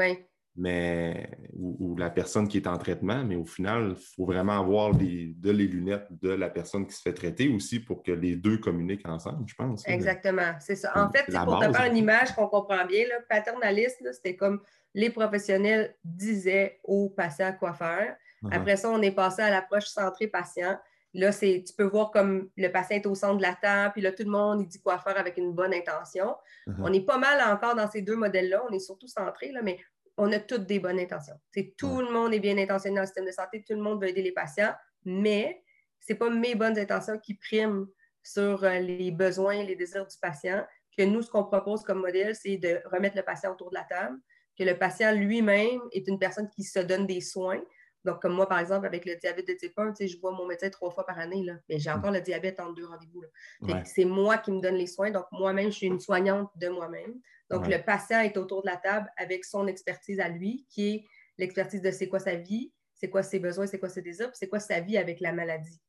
Mais 0.56 1.28
ou, 1.52 1.96
la 1.96 2.10
personne 2.10 2.46
qui 2.46 2.58
est 2.58 2.68
en 2.68 2.78
traitement, 2.78 3.24
mais 3.24 3.34
au 3.34 3.44
final, 3.44 3.96
il 3.98 4.04
faut 4.14 4.24
vraiment 4.24 4.60
avoir 4.60 4.92
les, 4.92 5.34
de 5.36 5.50
les 5.50 5.66
lunettes 5.66 6.06
de 6.22 6.28
la 6.28 6.48
personne 6.48 6.86
qui 6.86 6.94
se 6.94 7.02
fait 7.02 7.12
traiter 7.12 7.48
aussi 7.48 7.80
pour 7.80 8.04
que 8.04 8.12
les 8.12 8.36
deux 8.36 8.58
communiquent 8.58 9.08
ensemble, 9.08 9.42
je 9.48 9.54
pense. 9.56 9.82
Exactement, 9.88 10.54
c'est 10.60 10.76
ça. 10.76 10.92
En 10.94 11.10
fait, 11.10 11.24
pour 11.44 11.58
te 11.58 11.72
faire 11.72 11.86
une 11.90 11.96
image 11.96 12.36
qu'on 12.36 12.46
comprend 12.46 12.86
bien, 12.86 13.04
là, 13.08 13.16
paternaliste, 13.28 13.98
c'était 14.12 14.36
comme 14.36 14.60
les 14.94 15.10
professionnels 15.10 15.96
disaient 16.04 16.78
aux 16.84 17.10
patients 17.10 17.52
quoi 17.58 17.72
faire. 17.72 18.16
Uh-huh. 18.44 18.54
Après 18.54 18.76
ça, 18.76 18.90
on 18.90 19.02
est 19.02 19.10
passé 19.10 19.42
à 19.42 19.50
l'approche 19.50 19.86
centrée 19.86 20.28
patient. 20.28 20.78
Là, 21.14 21.32
tu 21.32 21.72
peux 21.76 21.84
voir 21.84 22.10
comme 22.10 22.50
le 22.56 22.68
patient 22.68 22.96
est 22.96 23.06
au 23.06 23.14
centre 23.14 23.36
de 23.36 23.42
la 23.42 23.54
table, 23.54 23.92
puis 23.92 24.02
là, 24.02 24.10
tout 24.12 24.24
le 24.24 24.30
monde, 24.30 24.60
il 24.62 24.66
dit 24.66 24.80
quoi 24.80 24.98
faire 24.98 25.16
avec 25.16 25.36
une 25.36 25.52
bonne 25.52 25.72
intention. 25.72 26.34
Uh-huh. 26.66 26.74
On 26.80 26.92
est 26.92 27.06
pas 27.06 27.18
mal 27.18 27.40
encore 27.40 27.76
dans 27.76 27.88
ces 27.88 28.02
deux 28.02 28.16
modèles-là. 28.16 28.64
On 28.68 28.72
est 28.72 28.80
surtout 28.80 29.06
centré, 29.06 29.52
là, 29.52 29.62
mais 29.62 29.78
on 30.16 30.32
a 30.32 30.38
toutes 30.38 30.66
des 30.66 30.78
bonnes 30.78 30.98
intentions. 30.98 31.34
tout 31.76 32.00
le 32.00 32.12
monde 32.12 32.34
est 32.34 32.40
bien 32.40 32.56
intentionné 32.58 32.96
dans 32.96 33.02
le 33.02 33.06
système 33.06 33.26
de 33.26 33.32
santé, 33.32 33.64
tout 33.66 33.74
le 33.74 33.82
monde 33.82 34.00
veut 34.00 34.08
aider 34.08 34.22
les 34.22 34.32
patients, 34.32 34.72
mais 35.04 35.62
ce 36.00 36.12
n'est 36.12 36.18
pas 36.18 36.30
mes 36.30 36.54
bonnes 36.54 36.78
intentions 36.78 37.18
qui 37.18 37.34
priment 37.34 37.86
sur 38.22 38.64
euh, 38.64 38.78
les 38.78 39.10
besoins 39.10 39.54
et 39.54 39.66
les 39.66 39.76
désirs 39.76 40.06
du 40.06 40.16
patient. 40.20 40.64
Que 40.96 41.02
nous, 41.02 41.22
ce 41.22 41.30
qu'on 41.30 41.44
propose 41.44 41.82
comme 41.82 42.00
modèle, 42.00 42.34
c'est 42.34 42.56
de 42.56 42.80
remettre 42.86 43.16
le 43.16 43.22
patient 43.22 43.52
autour 43.52 43.70
de 43.70 43.74
la 43.74 43.84
table, 43.84 44.16
que 44.56 44.64
le 44.64 44.78
patient 44.78 45.12
lui-même 45.12 45.80
est 45.92 46.06
une 46.06 46.18
personne 46.18 46.48
qui 46.48 46.62
se 46.62 46.78
donne 46.78 47.06
des 47.06 47.20
soins. 47.20 47.60
Donc, 48.04 48.20
comme 48.20 48.34
moi, 48.34 48.46
par 48.46 48.58
exemple, 48.58 48.86
avec 48.86 49.04
le 49.06 49.16
diabète 49.16 49.48
de 49.48 49.54
type 49.54 49.78
1, 49.78 49.94
je 50.00 50.18
vois 50.20 50.32
mon 50.32 50.46
médecin 50.46 50.68
trois 50.68 50.90
fois 50.90 51.06
par 51.06 51.18
année, 51.18 51.42
là, 51.42 51.54
mais 51.68 51.78
j'ai 51.78 51.90
mm. 51.90 51.94
encore 51.98 52.10
le 52.10 52.20
diabète 52.20 52.60
en 52.60 52.72
deux 52.72 52.86
rendez-vous. 52.86 53.22
C'est 53.84 54.04
moi 54.04 54.38
qui 54.38 54.52
me 54.52 54.60
donne 54.60 54.76
les 54.76 54.86
soins. 54.86 55.10
Donc, 55.10 55.26
moi-même, 55.32 55.70
je 55.70 55.76
suis 55.76 55.86
une 55.86 56.00
soignante 56.00 56.50
de 56.56 56.68
moi-même. 56.68 57.14
Donc, 57.50 57.66
le 57.66 57.82
patient 57.82 58.20
est 58.20 58.36
autour 58.36 58.62
de 58.62 58.68
la 58.68 58.76
table 58.76 59.10
avec 59.16 59.44
son 59.44 59.66
expertise 59.66 60.20
à 60.20 60.28
lui, 60.28 60.66
qui 60.68 60.94
est 60.94 61.04
l'expertise 61.38 61.82
de 61.82 61.90
c'est 61.90 62.08
quoi 62.08 62.18
sa 62.18 62.34
vie, 62.34 62.72
c'est 62.94 63.10
quoi 63.10 63.22
ses 63.22 63.38
besoins, 63.38 63.66
c'est 63.66 63.78
quoi 63.78 63.88
ses 63.88 64.02
désirs, 64.02 64.30
c'est 64.34 64.48
quoi 64.48 64.60
sa 64.60 64.80
vie 64.80 64.98
avec 64.98 65.20
la 65.20 65.32
maladie. 65.32 65.80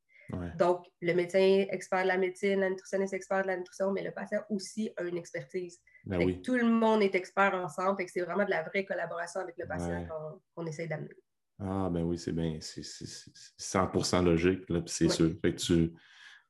Donc, 0.57 0.85
le 1.01 1.13
médecin 1.13 1.65
expert 1.69 2.01
de 2.01 2.07
la 2.07 2.17
médecine, 2.17 2.59
la 2.59 2.69
nutritionniste 2.69 3.13
expert 3.13 3.43
de 3.43 3.47
la 3.47 3.57
nutrition, 3.57 3.91
mais 3.91 4.01
le 4.01 4.11
patient 4.11 4.41
aussi 4.49 4.91
a 4.97 5.03
une 5.03 5.17
expertise. 5.17 5.79
Ben 6.05 6.41
tout 6.41 6.55
le 6.55 6.65
monde 6.65 7.03
est 7.03 7.13
expert 7.13 7.53
ensemble, 7.53 8.01
et 8.01 8.07
c'est 8.07 8.21
vraiment 8.21 8.45
de 8.45 8.49
la 8.49 8.63
vraie 8.63 8.85
collaboration 8.85 9.41
avec 9.41 9.55
le 9.57 9.67
patient 9.67 10.07
qu'on 10.55 10.65
essaie 10.65 10.87
d'amener. 10.87 11.13
Ah, 11.59 11.89
ben 11.91 12.03
oui, 12.03 12.17
c'est 12.17 12.33
bien, 12.33 12.57
c'est 12.59 12.81
100% 12.81 14.23
logique, 14.23 14.61
c'est 14.87 15.09
sûr. 15.09 15.31
Fait 15.41 15.55
tu, 15.55 15.93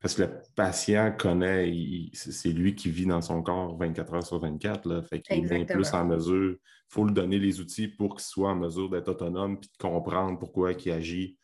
parce 0.00 0.14
que 0.14 0.22
le 0.22 0.42
patient 0.54 1.12
connaît, 1.16 1.72
c'est 2.12 2.50
lui 2.50 2.74
qui 2.74 2.90
vit 2.90 3.06
dans 3.06 3.22
son 3.22 3.42
corps 3.42 3.76
24 3.78 4.14
heures 4.14 4.26
sur 4.26 4.38
24. 4.38 4.88
Là, 4.88 5.02
fait 5.02 5.20
qu'il 5.20 5.44
est 5.44 5.48
bien 5.48 5.64
plus 5.64 5.92
en 5.94 6.04
mesure. 6.04 6.52
Il 6.52 6.92
faut 6.94 7.04
lui 7.04 7.14
donner 7.14 7.38
les 7.38 7.60
outils 7.60 7.88
pour 7.88 8.16
qu'il 8.16 8.24
soit 8.24 8.50
en 8.50 8.56
mesure 8.56 8.90
d'être 8.90 9.08
autonome 9.08 9.54
et 9.54 9.56
de 9.56 9.66
comprendre 9.78 10.38
pourquoi 10.38 10.72
il 10.72 10.92
agit 10.92 11.38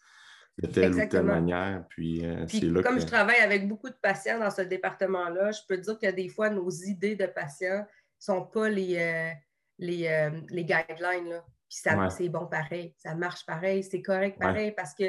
de 0.58 0.66
telle 0.66 0.94
ou 0.94 1.08
telle 1.08 1.24
manière. 1.24 1.84
Puis, 1.88 2.24
euh, 2.24 2.44
comme 2.82 3.00
je 3.00 3.06
travaille 3.06 3.40
avec 3.40 3.66
beaucoup 3.66 3.88
de 3.88 3.96
patients 4.00 4.38
dans 4.38 4.50
ce 4.50 4.62
département-là, 4.62 5.50
je 5.52 5.60
peux 5.66 5.78
dire 5.78 5.98
que 5.98 6.10
des 6.10 6.28
fois, 6.28 6.50
nos 6.50 6.70
idées 6.70 7.16
de 7.16 7.26
patients 7.26 7.80
ne 7.80 7.84
sont 8.18 8.44
pas 8.44 8.68
les, 8.68 8.96
euh, 8.98 9.30
les, 9.78 10.06
euh, 10.08 10.30
les 10.50 10.64
guidelines. 10.64 11.30
Là. 11.30 11.44
Puis 11.72 11.80
ça, 11.80 12.10
c'est 12.10 12.28
bon 12.28 12.44
pareil, 12.44 12.94
ça 12.98 13.14
marche 13.14 13.46
pareil, 13.46 13.82
c'est 13.82 14.02
correct 14.02 14.38
pareil 14.38 14.72
parce 14.72 14.92
que, 14.92 15.04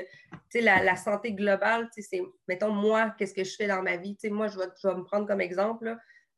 la, 0.55 0.81
la, 0.81 0.95
santé 0.95 1.33
globale, 1.33 1.89
c'est, 1.91 2.21
mettons, 2.47 2.71
moi, 2.71 3.13
qu'est-ce 3.17 3.33
que 3.33 3.43
je 3.43 3.53
fais 3.53 3.67
dans 3.67 3.81
ma 3.81 3.97
vie? 3.97 4.15
moi, 4.31 4.47
je 4.47 4.57
vais, 4.57 4.95
me 4.95 5.03
prendre 5.03 5.27
comme 5.27 5.41
exemple, 5.41 5.93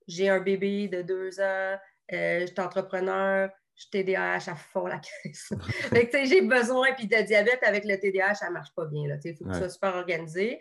j'ai 0.08 0.28
un 0.30 0.40
bébé 0.40 0.88
de 0.88 1.04
deux 1.04 1.40
ans, 1.40 1.78
euh, 2.12 2.40
je 2.40 2.46
suis 2.48 2.60
entrepreneur, 2.60 3.52
je 3.76 3.82
suis 3.82 3.90
TDAH 3.92 4.50
à 4.50 4.56
fond 4.56 4.88
la 4.88 5.00
caisse. 5.24 5.54
j'ai 6.12 6.42
besoin, 6.42 6.92
puis 6.94 7.06
de 7.06 7.22
diabète 7.22 7.62
avec 7.62 7.86
le 7.86 8.00
TDAH, 8.00 8.34
ça 8.34 8.48
ne 8.48 8.54
marche 8.54 8.74
pas 8.76 8.88
bien. 8.88 9.04
Il 9.24 9.36
faut 9.36 9.46
que 9.46 9.54
ce 9.54 9.60
soit 9.60 9.70
super 9.70 9.94
organisé. 9.94 10.60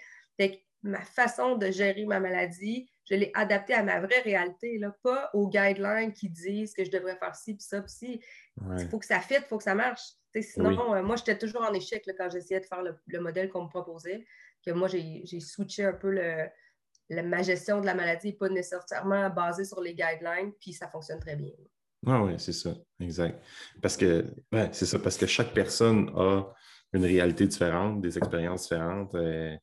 ma 0.83 1.01
façon 1.01 1.57
de 1.57 1.71
gérer 1.71 2.05
ma 2.05 2.21
maladie, 2.21 2.87
je 3.05 3.15
l'ai 3.15 3.31
adaptée 3.35 3.75
à 3.75 3.83
ma 3.83 4.01
vraie 4.01 4.21
réalité, 4.21 4.79
là, 4.79 4.95
pas 5.03 5.31
aux 5.35 5.49
guidelines 5.49 6.13
qui 6.13 6.31
disent 6.31 6.73
que 6.73 6.85
je 6.85 6.91
devrais 6.91 7.17
faire 7.17 7.35
ci, 7.35 7.55
puis 7.55 7.65
ça, 7.65 7.81
puis 7.83 7.93
ci. 7.93 8.21
Il 8.79 8.89
faut 8.89 8.99
que 8.99 9.07
ça 9.07 9.21
fitte, 9.21 9.43
il 9.43 9.49
faut 9.49 9.59
que 9.59 9.65
ça 9.65 9.75
marche. 9.75 10.03
sinon, 10.41 10.95
euh, 10.95 11.03
moi, 11.03 11.17
j'étais 11.17 11.37
toujours 11.37 11.63
en 11.63 11.73
échec 11.75 12.03
quand 12.17 12.31
j'essayais 12.31 12.61
de 12.61 12.67
faire 12.67 12.83
le, 12.83 13.21
modèle 13.21 13.49
qu'on 13.51 13.65
me 13.65 13.69
proposait. 13.69 14.25
Que 14.65 14.73
moi, 14.73 14.89
j'ai 14.89 15.41
switché 15.41 15.85
un 15.85 15.93
peu 15.93 16.11
le, 16.11 17.23
ma 17.23 17.43
gestion 17.43 17.81
de 17.81 17.87
la 17.87 17.95
maladie, 17.95 18.33
pas 18.33 18.49
nécessairement 18.49 19.29
basée 19.29 19.65
sur 19.65 19.81
les 19.81 19.95
guidelines, 19.95 20.53
puis 20.59 20.73
ça 20.73 20.89
fonctionne 20.89 21.21
très 21.21 21.37
bien. 21.37 21.53
Ah 22.07 22.23
oui, 22.23 22.35
c'est 22.39 22.53
ça, 22.53 22.75
exact. 23.01 23.43
Parce 23.83 23.97
que, 23.97 24.27
c'est 24.73 24.87
ça, 24.87 24.99
parce 24.99 25.17
que 25.17 25.27
chaque 25.27 25.53
personne 25.53 26.11
a 26.17 26.45
une 26.93 27.05
réalité 27.05 27.47
différente, 27.47 28.01
des 28.01 28.17
expériences 28.17 28.63
différentes. 28.63 29.15
Euh, 29.15 29.57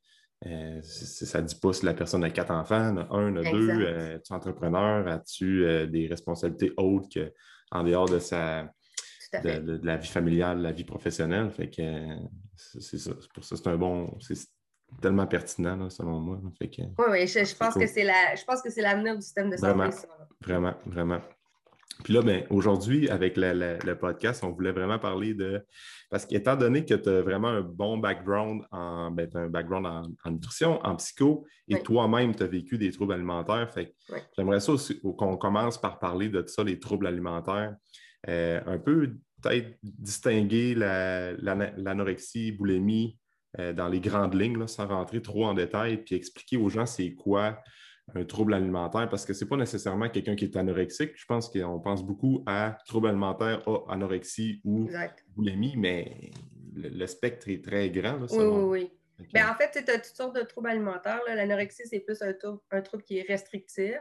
euh, 0.48 0.82
ça 0.82 1.42
ne 1.42 1.48
dit 1.48 1.56
pas 1.56 1.72
si 1.72 1.86
la 1.86 1.94
personne 1.94 2.24
a 2.24 2.30
quatre 2.32 2.52
enfants, 2.52 2.98
un, 3.12 3.36
a 3.36 3.52
deux, 3.52 3.70
euh, 3.70 4.18
tu 4.26 4.34
es 4.34 4.36
entrepreneur, 4.36 5.08
as-tu 5.08 5.66
euh, 5.66 5.86
des 5.86 6.08
responsabilités 6.08 6.74
autres 6.78 7.10
qu'en 7.70 7.84
dehors 7.84 8.10
de 8.10 8.18
sa 8.18 8.68
de, 9.44 9.80
la 9.84 9.98
vie 9.98 10.08
familiale, 10.08 10.62
la 10.62 10.72
vie 10.72 10.84
professionnelle? 10.84 11.52
Fait 11.52 11.70
que 11.70 11.82
c'est 12.56 12.98
ça. 12.98 13.12
Pour 13.34 13.44
ça, 13.44 13.56
c'est 13.56 13.68
un 13.68 13.78
bon. 13.78 14.18
C'est 14.20 14.48
tellement 15.00 15.28
pertinent, 15.28 15.90
selon 15.90 16.20
moi. 16.20 16.40
oui, 16.44 16.82
oui, 17.10 17.28
je, 17.28 17.56
pense 17.56 17.76
que 17.76 17.88
c'est 17.88 18.04
la, 18.04 18.36
je 18.36 18.44
pense 18.44 18.62
que 18.62 18.70
c'est 18.70 18.82
l'avenir 18.82 19.16
du 19.16 19.22
système 19.22 19.50
de 19.50 19.58
santé. 19.58 19.74
Vraiment, 19.74 19.92
vraiment, 20.42 20.74
vraiment. 20.86 21.22
Puis 22.04 22.14
là, 22.14 22.22
ben, 22.22 22.46
aujourd'hui, 22.50 23.10
avec 23.10 23.36
le, 23.38 23.94
podcast, 23.94 24.44
on 24.44 24.52
voulait 24.52 24.72
vraiment 24.72 25.00
parler 25.00 25.34
de. 25.34 25.66
Parce 26.10 26.26
qu'étant 26.26 26.56
donné 26.56 26.86
que 26.86 26.94
tu 26.94 27.10
as 27.10 27.22
vraiment 27.22 27.48
un 27.48 27.62
bon 27.62 27.98
background 27.98 28.64
en, 28.72 29.12
ben, 29.12 29.30
un 29.36 29.48
background 29.48 29.86
en, 29.86 30.32
nutrition, 30.32 30.80
en 30.86 30.96
psycho, 30.96 31.46
et 31.68 31.82
toi-même, 31.82 32.36
tu 32.36 32.44
as 32.44 32.48
vécu 32.48 32.78
des 32.78 32.92
troubles 32.92 33.14
alimentaires, 33.14 33.72
fait 33.72 33.96
j'aimerais 34.38 34.60
ça 34.60 34.74
aussi 34.74 35.00
qu'on 35.00 35.38
commence 35.38 35.80
par 35.80 36.00
parler 36.00 36.30
de 36.30 36.46
ça, 36.48 36.64
les 36.64 36.80
troubles 36.80 37.08
alimentaires. 37.08 37.76
Euh, 38.30 38.62
un 38.68 38.78
peu 38.78 39.16
peut-être 39.42 39.78
distinguer 39.84 40.76
l'anorexie, 40.76 42.52
boulimie 42.52 43.18
euh, 43.60 43.74
dans 43.74 43.88
les 43.88 44.00
grandes 44.00 44.40
lignes, 44.40 44.68
sans 44.68 44.88
rentrer 44.88 45.22
trop 45.22 45.46
en 45.46 45.54
détail, 45.54 45.98
puis 46.04 46.16
expliquer 46.16 46.58
aux 46.58 46.70
gens 46.70 46.86
c'est 46.86 47.14
quoi 47.14 47.58
un 48.16 48.24
trouble 48.26 48.54
alimentaire 48.54 49.10
parce 49.10 49.26
que 49.26 49.34
ce 49.34 49.44
n'est 49.44 49.50
pas 49.50 49.58
nécessairement 49.58 50.10
quelqu'un 50.10 50.36
qui 50.36 50.46
est 50.46 50.56
anorexique. 50.56 51.12
Je 51.16 51.26
pense 51.26 51.50
qu'on 51.50 51.80
pense 51.80 52.06
beaucoup 52.06 52.44
à 52.46 52.78
trouble 52.86 53.08
alimentaire, 53.08 53.64
anorexie 53.90 54.62
ou 54.64 54.90
boulimie, 55.36 55.76
mais 55.78 56.32
le, 56.76 57.06
spectre 57.06 57.50
est 57.50 57.64
très 57.64 57.90
grand. 57.90 58.20
oui, 58.32 58.44
oui, 58.44 58.64
oui. 58.64 58.92
Ben, 59.34 59.48
en 59.50 59.56
fait, 59.56 59.72
tu 59.72 59.92
as 59.92 60.00
toutes 60.00 60.16
sortes 60.16 60.36
de 60.36 60.42
troubles 60.42 60.70
alimentaires. 60.70 61.22
L'anorexie, 61.28 61.84
c'est 61.86 62.00
plus 62.00 62.22
un 62.22 62.34
trouble, 62.34 62.60
un 62.72 62.82
trouble 62.82 63.04
qui 63.04 63.20
est 63.20 63.28
restrictif. 63.28 63.98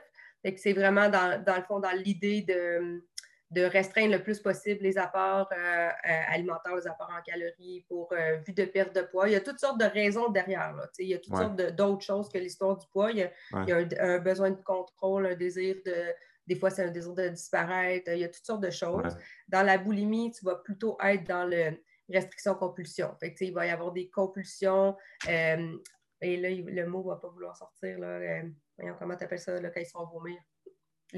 C'est 0.57 0.73
vraiment, 0.73 1.11
dans, 1.11 1.43
dans, 1.45 1.57
le 1.57 1.63
fond, 1.63 1.81
dans 1.81 1.93
l'idée 1.93 2.43
de 2.43 3.03
de 3.51 3.63
restreindre 3.63 4.13
le 4.13 4.23
plus 4.23 4.39
possible 4.39 4.83
les 4.83 4.97
apports 4.97 5.49
euh, 5.53 5.89
euh, 5.89 6.23
alimentaires, 6.29 6.77
les 6.77 6.87
apports 6.87 7.11
en 7.11 7.21
calories 7.23 7.85
pour 7.89 8.13
euh, 8.13 8.37
vue 8.47 8.53
de 8.53 8.65
perte 8.65 8.95
de 8.95 9.03
poids. 9.03 9.29
Il 9.29 9.33
y 9.33 9.37
a 9.37 9.41
toutes 9.41 9.59
sortes 9.59 9.81
de 9.81 9.87
raisons 9.87 10.29
derrière. 10.29 10.75
Il 10.99 11.09
y 11.09 11.15
a 11.15 11.19
toutes 11.19 11.37
sortes 11.37 11.61
d'autres 11.75 12.05
choses 12.05 12.29
que 12.29 12.39
l'histoire 12.39 12.77
du 12.77 12.87
poids. 12.93 13.11
Il 13.11 13.19
y 13.19 13.73
a, 13.73 13.77
un, 14.01 14.19
besoin 14.19 14.51
de 14.51 14.63
contrôle, 14.63 15.27
un 15.27 15.35
désir 15.35 15.77
de. 15.85 16.15
Des 16.47 16.57
fois, 16.57 16.71
c'est 16.71 16.85
un 16.85 16.91
désir 16.91 17.13
de 17.15 17.29
disparaître. 17.29 18.11
Il 18.13 18.21
y 18.21 18.25
a 18.25 18.29
toutes 18.29 18.47
sortes 18.47 18.63
de 18.63 18.71
choses. 18.71 19.17
Dans 19.49 19.63
la 19.63 19.79
boulimie, 19.79 20.31
tu 20.31 20.45
vas 20.45 20.57
plutôt 20.57 20.97
être 21.03 21.25
dans 21.25 21.45
le 21.45 21.83
restriction-compulsion. 22.09 23.17
il 23.41 23.53
va 23.53 23.67
y 23.67 23.71
avoir 23.71 23.93
des 23.93 24.09
compulsions. 24.11 24.97
et 25.27 26.37
là, 26.37 26.51
le 26.51 26.87
mot 26.87 27.03
ne 27.03 27.09
va 27.09 27.17
pas 27.17 27.29
vouloir 27.29 27.57
sortir. 27.57 27.99
Là, 27.99 28.43
voyons 28.79 28.97
comment 28.99 29.17
tu 29.17 29.25
appelles 29.25 29.41
ça 29.41 29.61
là, 29.61 29.71
quand 29.71 29.81
ils 29.81 29.87
se 29.87 29.93
font 29.93 30.07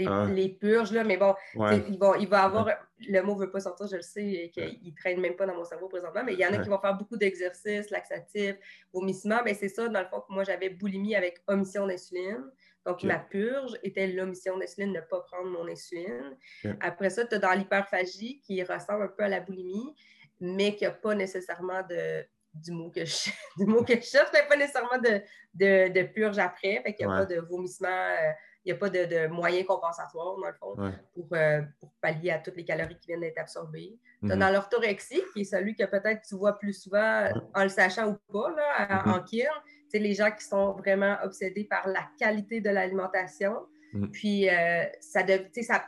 Ah. 0.07 0.27
les, 0.31 0.49
purges, 0.49 0.93
là, 0.93 1.05
mais 1.05 1.17
bon, 1.17 1.35
il, 1.55 1.99
va, 1.99 2.15
il 2.19 2.29
va 2.29 2.45
avoir, 2.45 2.69
le 2.99 3.21
mot 3.23 3.35
ne 3.35 3.41
veut 3.41 3.51
pas 3.51 3.61
sortir, 3.61 3.87
je 3.87 3.97
le 3.97 4.03
sais, 4.03 4.25
et 4.25 4.51
qu'il 4.51 4.81
ne 4.85 4.95
traîne 4.95 5.21
même 5.21 5.37
pas 5.37 5.47
dans 5.47 5.55
mon 5.55 5.65
cerveau 5.65 5.89
présentement, 5.89 6.23
mais 6.25 6.33
il 6.35 6.39
y 6.39 6.47
en 6.47 6.53
a 6.53 6.59
qui 6.59 6.69
vont 6.69 6.81
faire 6.81 6.97
beaucoup 6.97 7.17
d'exercices, 7.17 7.91
laxatifs, 7.91 8.57
vomissement, 8.93 9.41
mais 9.45 9.55
c'est 9.55 9.69
ça, 9.69 9.89
dans 9.89 10.01
le 10.01 10.07
fond, 10.07 10.21
que 10.21 10.33
moi, 10.33 10.45
j'avais 10.45 10.71
boulimie 10.71 11.15
avec 11.15 11.43
omission 11.47 11.87
d'insuline. 11.87 12.45
Donc, 12.85 13.05
ma 13.05 13.19
purge 13.19 13.79
était 13.83 14.09
l'omission 14.09 14.59
d'insuline, 14.59 14.93
ne 14.93 15.01
pas 15.01 15.21
prendre 15.21 15.51
mon 15.51 15.69
insuline. 15.69 16.37
Après 16.81 17.11
ça, 17.11 17.25
tu 17.27 17.35
as 17.35 17.39
dans 17.39 17.53
l'hyperphagie, 17.53 18.41
qui 18.41 18.63
ressemble 18.63 19.05
un 19.05 19.09
peu 19.09 19.25
à 19.25 19.29
la 19.29 19.41
boulimie, 19.41 19.95
mais 20.41 20.75
qui 20.75 20.85
n'a 20.85 20.91
pas 20.91 21.15
nécessairement 21.15 21.83
de, 21.89 22.25
du 22.55 22.73
mot 22.73 22.91
que 22.91 23.05
je, 23.05 23.31
du 23.59 23.67
mot 23.67 23.85
que 23.85 23.95
je 23.95 24.03
cherche, 24.03 24.31
mais 24.33 24.47
pas 24.49 24.57
nécessairement 24.57 24.99
de, 24.99 25.23
de, 25.55 26.03
purge 26.05 26.39
après, 26.39 26.83
fait 26.83 26.95
qu'il 26.95 27.07
n'y 27.07 27.13
a 27.13 27.19
pas 27.19 27.27
de 27.27 27.41
vomissement... 27.41 27.89
Il 28.65 28.73
n'y 28.73 28.73
a 28.73 28.79
pas 28.79 28.91
de, 28.91 29.27
moyens 29.27 29.67
compensatoires, 29.67 30.37
dans 30.37 30.47
le 30.47 30.55
fond, 30.55 30.77
euh, 30.79 31.63
pour, 31.81 31.93
pallier 32.01 32.31
à 32.31 32.39
toutes 32.39 32.57
les 32.57 32.65
calories 32.65 32.97
qui 32.99 33.09
viennent 33.09 33.21
d'être 33.21 33.39
absorbées. 33.39 33.99
Mhm. 34.21 34.39
Dans 34.39 34.51
l'orthorexie, 34.51 35.21
qui 35.33 35.41
est 35.41 35.45
celui 35.45 35.75
que 35.75 35.85
peut-être 35.85 36.23
tu 36.23 36.37
vois 36.37 36.59
plus 36.59 36.73
souvent 36.73 37.29
en 37.55 37.63
le 37.65 37.69
sachant 37.69 38.11
ou 38.11 38.33
pas, 38.33 38.51
là, 38.55 39.03
en 39.07 39.21
kin, 39.23 39.49
c'est 39.89 39.99
les 39.99 40.15
gens 40.15 40.31
qui 40.31 40.45
sont 40.45 40.73
vraiment 40.73 41.17
obsédés 41.25 41.65
par 41.65 41.89
la 41.89 42.07
qualité 42.19 42.61
de 42.61 42.71
l'alimentation. 42.71 43.67
Mhm. 43.93 44.11
Puis, 44.11 44.49
euh, 44.49 44.85
ça, 45.01 45.23
ça 45.63 45.85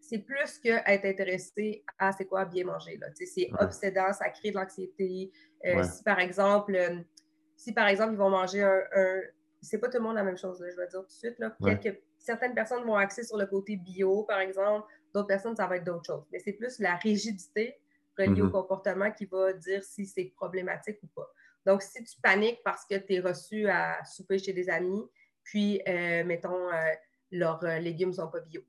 c'est 0.00 0.18
plus 0.18 0.58
qu'être 0.58 1.04
intéressé 1.04 1.84
à 1.98 2.12
c'est 2.12 2.26
quoi 2.26 2.44
bien 2.44 2.64
manger. 2.64 2.98
C'est 3.14 3.50
obsédant, 3.58 4.12
ça 4.12 4.28
crée 4.30 4.50
de 4.50 4.56
l'anxiété. 4.56 5.30
Euh, 5.64 5.82
si, 5.82 6.02
par 6.02 6.20
exemple, 6.20 6.78
si 7.56 7.72
par 7.72 7.88
exemple, 7.88 8.12
ils 8.12 8.18
vont 8.18 8.30
manger 8.30 8.62
un, 8.62 9.20
c'est 9.64 9.78
pas 9.78 9.88
tout 9.88 9.98
le 9.98 10.04
monde 10.04 10.16
la 10.16 10.22
même 10.22 10.36
chose, 10.36 10.58
je 10.58 10.76
vais 10.76 10.86
dire 10.86 11.00
tout 11.00 11.06
de 11.06 11.10
suite. 11.10 11.38
Là. 11.38 11.56
Certaines 12.24 12.54
personnes 12.54 12.84
vont 12.84 12.96
axer 12.96 13.22
sur 13.22 13.36
le 13.36 13.46
côté 13.46 13.76
bio, 13.76 14.22
par 14.24 14.40
exemple, 14.40 14.86
d'autres 15.12 15.28
personnes, 15.28 15.54
ça 15.54 15.66
va 15.66 15.76
être 15.76 15.84
d'autres 15.84 16.06
choses. 16.06 16.24
Mais 16.32 16.38
c'est 16.38 16.52
plus 16.52 16.78
la 16.78 16.96
rigidité 16.96 17.78
reliée 18.18 18.42
au 18.42 18.46
mhm. 18.46 18.52
comportement 18.52 19.10
qui 19.10 19.26
va 19.26 19.52
dire 19.52 19.84
si 19.84 20.06
c'est 20.06 20.32
problématique 20.36 20.98
ou 21.02 21.06
pas. 21.08 21.30
Donc, 21.66 21.82
si 21.82 22.02
tu 22.04 22.20
paniques 22.20 22.60
parce 22.64 22.84
que 22.84 22.96
tu 22.96 23.14
es 23.14 23.20
reçu 23.20 23.68
à 23.68 24.04
souper 24.04 24.38
chez 24.38 24.52
des 24.52 24.68
amis, 24.68 25.02
puis, 25.42 25.80
euh, 25.86 26.24
mettons, 26.24 26.70
euh, 26.72 26.92
leurs 27.30 27.62
euh, 27.64 27.78
légumes 27.78 28.10
ne 28.10 28.14
sont 28.14 28.28
pas 28.28 28.40
bio. 28.40 28.62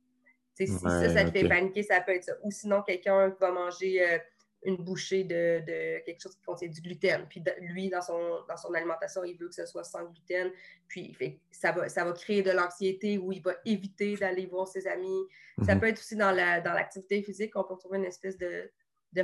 si 0.56 0.68
ça, 0.68 1.10
ça 1.10 1.24
te 1.24 1.32
fait 1.32 1.48
paniquer, 1.48 1.84
ça 1.84 2.02
peut 2.02 2.14
être 2.14 2.24
ça. 2.24 2.34
Ou 2.44 2.52
sinon, 2.52 2.82
quelqu'un 2.82 3.30
va 3.40 3.52
manger 3.52 4.20
une 4.64 4.78
bouchée 4.78 5.24
de, 5.24 6.04
quelque 6.06 6.22
chose 6.22 6.36
qui 6.36 6.42
contient 6.44 6.68
du 6.68 6.82
gluten. 6.82 7.26
Puis 7.30 7.44
lui, 7.62 7.90
dans 7.90 8.02
son, 8.02 8.42
dans 8.48 8.58
son 8.58 8.74
alimentation, 8.74 9.24
il 9.24 9.38
veut 9.38 9.48
que 9.48 9.56
ce 9.56 9.66
soit 9.66 9.84
sans 9.84 10.04
gluten. 10.06 10.52
Puis 10.88 11.14
fait, 11.14 11.40
ça, 11.52 11.72
va, 11.72 11.88
ça 11.88 12.04
va 12.04 12.14
créer 12.14 12.42
de 12.42 12.52
l'anxiété 12.52 13.18
où 13.18 13.32
il 13.32 13.42
va 13.42 13.54
éviter 13.66 14.16
d'aller 14.16 14.46
voir 14.48 14.68
ses 14.68 14.88
amis. 14.88 15.24
Ça 15.64 15.76
mhm. 15.76 15.82
peut 15.82 15.88
être 15.88 16.00
aussi 16.00 16.16
dans 16.16 16.32
l'activité 16.32 17.20
dans 17.20 17.26
physique 17.26 17.54
qu'on 17.54 17.64
peut 17.64 17.78
trouver 17.78 18.00
une 18.00 18.06
espèce 18.06 18.38
de, 18.38 18.72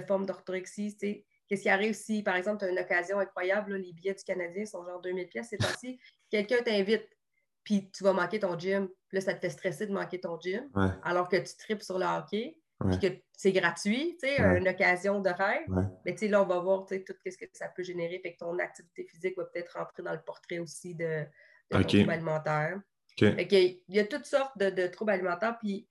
forme 0.07 0.25
d'orthorexie. 0.25 0.95
Qu'est-ce 1.47 1.63
qui 1.63 1.69
arrive 1.69 1.93
si, 1.93 2.23
par 2.23 2.35
exemple, 2.35 2.59
tu 2.59 2.65
as 2.65 2.69
une 2.69 2.79
occasion 2.79 3.19
incroyable, 3.19 3.75
les 3.75 3.91
billets 3.91 4.13
du 4.13 4.23
Canadien 4.23 4.65
sont 4.65 4.85
genre 4.85 5.01
2000 5.01 5.27
pièces 5.27 5.47
c'est 5.49 5.63
ainsi. 5.65 5.99
Quelqu'un 6.29 6.61
t'invite, 6.63 7.09
puis 7.63 7.91
tu 7.91 8.03
vas 8.03 8.13
manquer 8.13 8.39
ton 8.39 8.57
gym. 8.57 8.87
Puis 9.09 9.17
là, 9.17 9.21
ça 9.21 9.33
te 9.33 9.41
fait 9.41 9.49
stresser 9.49 9.87
de 9.87 9.91
manquer 9.91 10.21
ton 10.21 10.39
gym, 10.39 10.69
alors 11.03 11.27
que 11.27 11.35
tu 11.35 11.57
tripes 11.57 11.81
sur 11.81 11.99
le 11.99 12.05
hockey 12.05 12.60
que 13.01 13.07
c'est 13.33 13.51
gratuit, 13.51 14.17
tu 14.21 14.27
sais, 14.27 14.39
une 14.39 14.67
occasion 14.67 15.19
de 15.19 15.29
rêve. 15.29 15.67
Mais 16.05 16.13
tu 16.13 16.19
sais, 16.19 16.27
là, 16.27 16.41
on 16.43 16.45
va 16.45 16.59
voir 16.59 16.85
tout 16.85 16.95
ce 16.95 17.37
que 17.37 17.45
ça 17.53 17.69
peut 17.69 17.83
générer. 17.83 18.19
Fait 18.21 18.33
que 18.33 18.39
ton 18.39 18.57
activité 18.59 19.03
physique 19.03 19.37
va 19.37 19.45
peut-être 19.45 19.77
rentrer 19.77 20.03
dans 20.03 20.13
le 20.13 20.21
portrait 20.21 20.59
aussi 20.59 20.95
de, 20.95 21.25
de 21.71 21.83
troubles 21.83 22.11
alimentaires. 22.11 22.79
il 23.17 23.81
y 23.89 23.99
a 23.99 24.05
toutes 24.05 24.25
sortes 24.25 24.57
de, 24.57 24.87
troubles 24.87 25.11
alimentaires. 25.11 25.57
Puis 25.59 25.87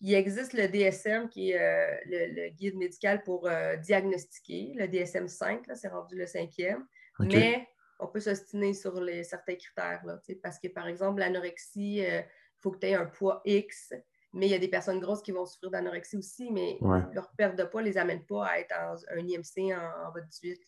il 0.00 0.14
existe 0.14 0.52
le 0.52 0.68
DSM, 0.68 1.28
qui 1.28 1.52
est 1.52 1.60
euh, 1.60 1.96
le, 2.06 2.50
guide 2.50 2.76
médical 2.76 3.22
pour 3.22 3.46
euh, 3.46 3.76
diagnostiquer. 3.76 4.72
Le 4.76 4.88
DSM 4.88 5.28
5, 5.28 5.64
c'est 5.74 5.88
rendu 5.88 6.16
le 6.16 6.26
cinquième. 6.26 6.86
Mais 7.18 7.66
on 7.98 8.08
peut 8.08 8.20
s'ostiner 8.20 8.74
sur 8.74 9.00
les, 9.00 9.24
certains 9.24 9.54
critères. 9.54 10.02
Là, 10.04 10.20
parce 10.42 10.58
que, 10.58 10.68
par 10.68 10.86
exemple, 10.86 11.20
l'anorexie, 11.20 12.04
euh, 12.04 12.20
il 12.20 12.60
faut 12.60 12.70
que 12.70 12.78
tu 12.78 12.86
aies 12.86 12.94
un 12.94 13.06
poids 13.06 13.40
X 13.44 13.94
mais 14.36 14.46
il 14.46 14.50
y 14.50 14.54
a 14.54 14.58
des 14.58 14.68
personnes 14.68 15.00
grosses 15.00 15.22
qui 15.22 15.32
vont 15.32 15.46
souffrir 15.46 15.70
d'anorexie 15.70 16.16
aussi, 16.16 16.50
mais 16.50 16.78
leur 17.12 17.30
perte 17.36 17.56
de 17.56 17.64
poids 17.64 17.80
ne 17.80 17.86
les 17.86 17.98
amène 17.98 18.24
pas 18.24 18.46
à 18.46 18.58
être 18.58 18.74
un 19.10 19.26
IMC 19.26 19.74
en, 19.74 20.12
bas 20.12 20.20
de 20.20 20.28
18. 20.28 20.60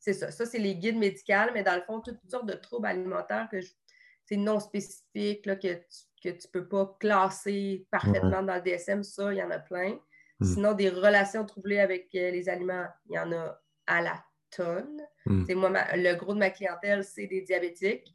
C'est 0.00 0.12
ça. 0.12 0.30
Ça, 0.30 0.46
c'est 0.46 0.58
les 0.58 0.76
guides 0.76 0.98
médicaux, 0.98 1.50
mais 1.54 1.62
dans 1.62 1.74
le 1.74 1.82
fond, 1.82 2.00
toutes 2.00 2.18
sortes 2.28 2.46
de 2.46 2.54
troubles 2.54 2.86
alimentaires 2.86 3.48
que 3.50 3.58
c'est 4.24 4.36
non 4.36 4.60
spécifique, 4.60 5.42
que 5.42 5.74
tu 6.22 6.28
ne 6.28 6.50
peux 6.52 6.68
pas 6.68 6.96
classer 7.00 7.86
parfaitement 7.90 8.42
dans 8.42 8.56
le 8.56 8.62
DSM. 8.62 9.02
Ça, 9.02 9.32
il 9.32 9.38
y 9.38 9.42
en 9.42 9.50
a 9.50 9.58
plein. 9.58 9.98
Hmm. 10.40 10.44
Sinon, 10.44 10.72
des 10.74 10.90
relations 10.90 11.44
troublées 11.44 11.80
avec 11.80 12.08
euh, 12.14 12.30
les 12.30 12.48
aliments, 12.48 12.86
il 13.08 13.14
y 13.14 13.18
en 13.18 13.32
a 13.32 13.60
à 13.86 14.02
la 14.02 14.24
tonne. 14.50 15.00
Hmm. 15.26 15.44
Moi, 15.54 15.70
le 15.94 16.14
gros 16.14 16.34
de 16.34 16.38
ma 16.38 16.50
clientèle, 16.50 17.04
c'est 17.04 17.26
des 17.26 17.42
diabétiques. 17.42 18.14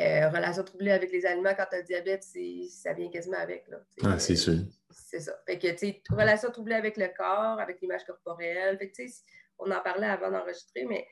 Euh, 0.00 0.28
relation 0.28 0.64
troublée 0.64 0.90
avec 0.90 1.12
les 1.12 1.24
aliments 1.24 1.54
quand 1.56 1.66
tu 1.70 1.76
as 1.76 1.78
le 1.78 1.84
diabète, 1.84 2.24
ça 2.68 2.92
vient 2.94 3.08
quasiment 3.10 3.38
avec. 3.38 3.68
Là, 3.68 3.78
ah, 4.02 4.18
c'est 4.18 4.34
sûr. 4.34 4.58
C'est 4.90 5.20
ça. 5.20 5.40
Fait 5.46 5.58
que, 5.58 5.72
tu 5.72 5.94
relation 6.10 6.50
troublée 6.50 6.74
avec 6.74 6.96
le 6.96 7.08
corps, 7.16 7.60
avec 7.60 7.80
l'image 7.80 8.04
corporelle. 8.04 8.76
Fait 8.78 8.90
que, 8.90 9.02
on 9.58 9.70
en 9.70 9.80
parlait 9.80 10.08
avant 10.08 10.32
d'enregistrer, 10.32 10.84
mais 10.84 11.06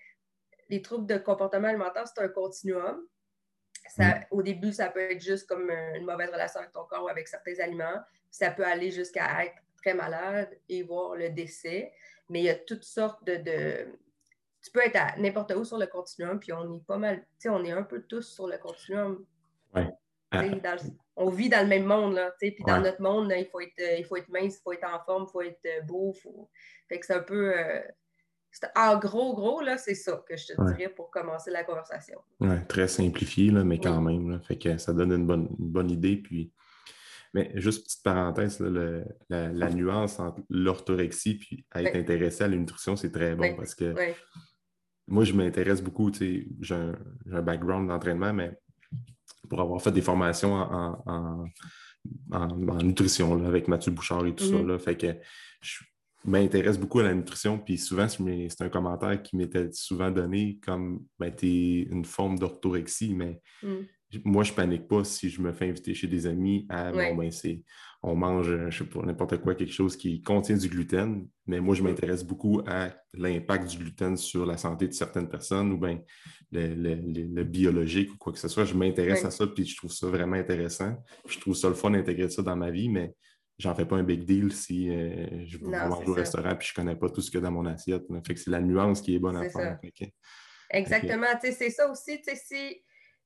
les 0.68 0.82
troubles 0.82 1.06
de 1.06 1.16
comportement 1.18 1.68
alimentaire, 1.68 2.08
c'est 2.08 2.22
un 2.22 2.28
continuum. 2.28 3.06
Ça, 3.88 4.20
Au 4.30 4.42
début, 4.42 4.72
ça 4.72 4.88
peut 4.88 5.12
être 5.12 5.20
juste 5.20 5.46
comme 5.46 5.70
une 5.70 6.04
mauvaise 6.04 6.30
relation 6.30 6.60
avec 6.60 6.72
ton 6.72 6.84
corps 6.84 7.04
ou 7.04 7.08
avec 7.08 7.28
certains 7.28 7.58
aliments. 7.60 8.00
Ça 8.30 8.50
peut 8.50 8.64
aller 8.64 8.90
jusqu'à 8.90 9.44
être 9.44 9.56
très 9.76 9.94
malade 9.94 10.58
et 10.68 10.82
voir 10.82 11.14
le 11.14 11.28
décès. 11.28 11.92
Mais 12.28 12.40
il 12.40 12.44
y 12.44 12.50
a 12.50 12.54
toutes 12.54 12.84
sortes 12.84 13.24
de. 13.24 13.86
Tu 14.62 14.71
peux 14.71 14.81
être 14.85 14.97
à 14.97 15.16
n'importe 15.19 15.52
où 15.54 15.64
sur 15.64 15.78
le 15.78 15.87
continuum, 15.87 16.38
puis 16.38 16.52
on 16.52 16.76
est 16.76 16.87
pas 16.87 16.97
mal. 16.97 17.19
Tu 17.21 17.25
sais, 17.38 17.49
on 17.49 17.64
est 17.64 17.73
un 17.73 17.83
peu 17.83 18.02
tous 18.02 18.23
sur 18.23 18.47
le 18.47 18.59
continuum. 18.59 19.25
Ouais. 19.75 19.90
on 21.16 21.31
vit 21.31 21.49
dans 21.49 21.62
le 21.62 21.69
même 21.69 21.85
monde, 21.85 22.14
là. 22.14 22.33
Puis 22.38 22.54
dans 22.66 22.81
notre 22.81 23.02
monde, 23.02 23.33
il, 23.37 23.47
faut 23.47 23.61
être, 23.61 23.99
il 23.99 24.04
faut 24.04 24.16
être 24.16 24.28
mince, 24.28 24.59
il 24.59 24.62
faut 24.62 24.73
être 24.73 24.88
en 24.88 25.02
forme, 25.04 25.26
il 25.28 25.33
faut 25.33 25.42
être 25.42 25.87
beau. 25.87 26.12
Faut... 26.23 26.49
Fait 26.88 27.00
que 27.00 27.07
c'est 27.07 27.14
un 27.14 27.23
peu. 27.23 27.59
Euh, 27.59 27.81
en 28.76 28.99
gros, 28.99 29.35
gros, 29.35 29.62
là, 29.62 29.78
c'est 29.78 29.95
ça 29.95 30.23
que 30.28 30.37
je 30.37 30.49
te 30.49 30.75
dirais 30.75 30.90
pour 30.90 31.11
commencer 31.11 31.50
la 31.50 31.64
conversation. 31.64 32.21
Ouais, 32.38 32.62
très 32.66 32.87
simplifié, 32.87 33.50
là, 33.50 33.64
mais 33.64 33.81
quand 33.81 34.00
même. 34.00 34.31
Là, 34.31 34.40
fait 34.40 34.59
que 34.59 34.76
ça 34.78 34.92
donne 34.92 35.12
une 35.12 35.26
bonne, 35.26 35.49
bonne 35.59 35.90
idée. 35.90 36.16
Puis 36.16 36.52
mais 37.35 37.50
juste 37.54 37.85
petite 37.85 38.02
parenthèse, 38.02 38.61
la, 39.31 39.71
nuance 39.71 40.19
entre 40.19 40.42
l'orthorexie 40.50 41.40
et 41.75 41.81
être 41.81 41.97
intéressé 41.97 42.45
à 42.45 42.49
la 42.49 42.57
nutrition, 42.57 42.95
c'est 42.97 43.11
très 43.11 43.35
bon 43.35 43.57
parce 43.57 43.75
que 43.75 43.95
moi, 45.09 45.25
je 45.25 45.32
m'intéresse 45.32 45.82
beaucoup. 45.82 46.11
J'ai 46.12 46.47
un, 46.71 46.97
un, 47.30 47.42
background 47.42 47.88
d'entraînement, 47.88 48.32
mais 48.32 48.52
pour 49.49 49.61
avoir 49.61 49.82
fait 49.82 49.92
des 49.92 50.02
formations 50.02 50.54
en, 50.54 51.44
nutrition 52.82 53.44
avec 53.44 53.68
Mathieu 53.68 53.92
Bouchard 53.92 54.26
et 54.26 54.35
tout 54.35 54.44
ça, 54.44 54.54
mm-hmm. 54.54 54.66
là, 54.66 54.78
fait 54.78 54.97
que 54.97 55.14
je 55.61 55.78
m'intéresse 56.25 56.78
beaucoup 56.78 57.00
à 57.00 57.04
la 57.04 57.14
nutrition. 57.14 57.59
Puis 57.59 57.78
souvent, 57.78 58.06
c'est 58.09 58.62
un 58.62 58.68
commentaire 58.68 59.23
qui 59.23 59.37
m'était 59.37 59.71
souvent 59.73 60.11
donné 60.11 60.59
comme 60.64 61.04
ben, 61.18 61.35
tu 61.35 61.47
es 61.47 61.82
une 61.82 62.04
forme 62.04 62.38
d'orthorexie, 62.38 63.14
mais 63.14 63.40
mm 63.62 63.82
moi, 64.25 64.45
je 64.45 64.52
panique 64.52 64.88
pas 64.88 65.04
si 65.04 65.31
je 65.31 65.40
me 65.40 65.52
fais 65.52 65.69
inviter 65.69 65.95
chez 65.95 66.07
des 66.07 66.26
amis 66.26 66.66
à 66.69 66.92
bon, 66.92 67.16
ben, 67.16 67.31
c'est 67.31 67.62
on 68.02 68.16
mange, 68.16 68.69
je 68.69 68.78
sais 68.78 68.85
pas, 68.85 69.00
n'importe 69.02 69.38
quoi, 69.38 69.54
quelque 69.54 69.73
chose 69.73 69.97
qui 69.97 70.23
contient 70.23 70.57
du 70.57 70.69
gluten, 70.69 71.26
mais 71.47 71.61
moi, 71.61 71.76
je 71.76 71.85
m'intéresse 71.85 72.25
beaucoup 72.25 72.61
à 72.66 72.90
l'impact 73.14 73.71
du 73.71 73.78
gluten 73.78 74.16
sur 74.16 74.45
la 74.45 74.57
santé 74.57 74.88
de 74.88 74.92
certaines 74.92 75.28
personnes 75.28 75.71
ou 75.71 75.78
bien 75.78 76.00
le, 76.50 77.42
biologique 77.45 78.12
ou 78.12 78.16
quoi 78.16 78.33
que 78.33 78.40
ce 78.40 78.49
soit. 78.49 78.64
Je 78.64 78.75
m'intéresse 78.75 79.25
à 79.25 79.31
ça, 79.31 79.47
puis 79.47 79.64
je 79.64 79.76
trouve 79.76 79.92
ça 79.92 80.09
vraiment 80.09 80.37
intéressant. 80.37 80.97
je 81.28 81.38
trouve 81.38 81.54
ça 81.54 81.69
le 81.69 81.75
fun 81.75 81.90
d'intégrer 81.90 82.28
ça 82.28 82.42
dans 82.42 82.57
ma 82.57 82.73
vie, 82.73 82.88
mais 82.88 83.14
j'en 83.59 83.75
fais 83.75 83.87
pas 83.87 83.97
un 83.97 84.02
big 84.02 84.25
deal 84.25 84.52
si 84.52 84.90
euh, 84.90 85.47
je 85.47 85.59
vais 85.59 85.66
manger 85.66 86.09
au 86.09 86.14
restaurant 86.14 86.57
puis 86.57 86.69
je 86.69 86.75
connais 86.75 86.97
pas 86.97 87.09
tout 87.09 87.21
ce 87.21 87.31
qu'il 87.31 87.38
y 87.38 87.42
a 87.42 87.47
dans 87.47 87.52
mon 87.52 87.66
assiette. 87.66 88.02
Fait 88.26 88.35
que 88.35 88.40
c'est 88.40 88.50
la 88.50 88.61
nuance 88.61 89.00
qui 89.00 89.14
est 89.14 89.21
bonne 89.21 89.37
à 89.37 89.49
faire. 89.49 89.78
Exactement. 90.71 91.26
C'est 91.40 91.71
ça 91.71 91.88
aussi, 91.88 92.21
si 92.25 92.83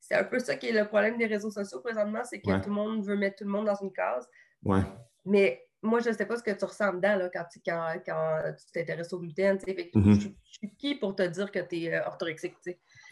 c'est 0.08 0.14
un 0.14 0.25
peu 0.25 0.38
ça 0.38 0.56
qui 0.56 0.68
est 0.68 0.72
le 0.72 0.86
problème 0.86 1.18
des 1.18 1.26
réseaux 1.26 1.50
sociaux 1.50 1.80
présentement, 1.80 2.22
c'est 2.25 2.40
que 2.40 2.62
tout 2.62 2.68
le 2.68 2.75
monde 2.75 3.04
veut 3.04 3.16
mettre 3.16 3.36
tout 3.38 3.44
le 3.44 3.50
monde 3.50 3.66
dans 3.66 3.75
une 3.75 3.92
case. 3.92 4.28
Ouais. 4.64 4.82
Mais 5.25 5.66
moi, 5.82 5.98
je 5.98 6.10
ne 6.10 6.14
sais 6.14 6.26
pas 6.26 6.36
ce 6.36 6.44
que 6.44 6.52
tu 6.52 6.64
ressens 6.64 6.94
dedans 6.94 7.16
là, 7.16 7.28
quand, 7.28 7.44
tu, 7.50 7.60
quand, 7.64 8.00
tu 8.04 8.72
t'intéresses 8.72 9.12
au 9.12 9.18
gluten. 9.18 9.56
Mm-hmm. 9.56 10.20
je, 10.20 10.28
suis 10.48 10.76
qui 10.76 10.94
pour 10.94 11.16
te 11.16 11.22
dire 11.22 11.50
que 11.50 11.58
tu 11.58 11.82
es 11.82 11.94
euh, 11.94 12.06
orthorexique? 12.06 12.56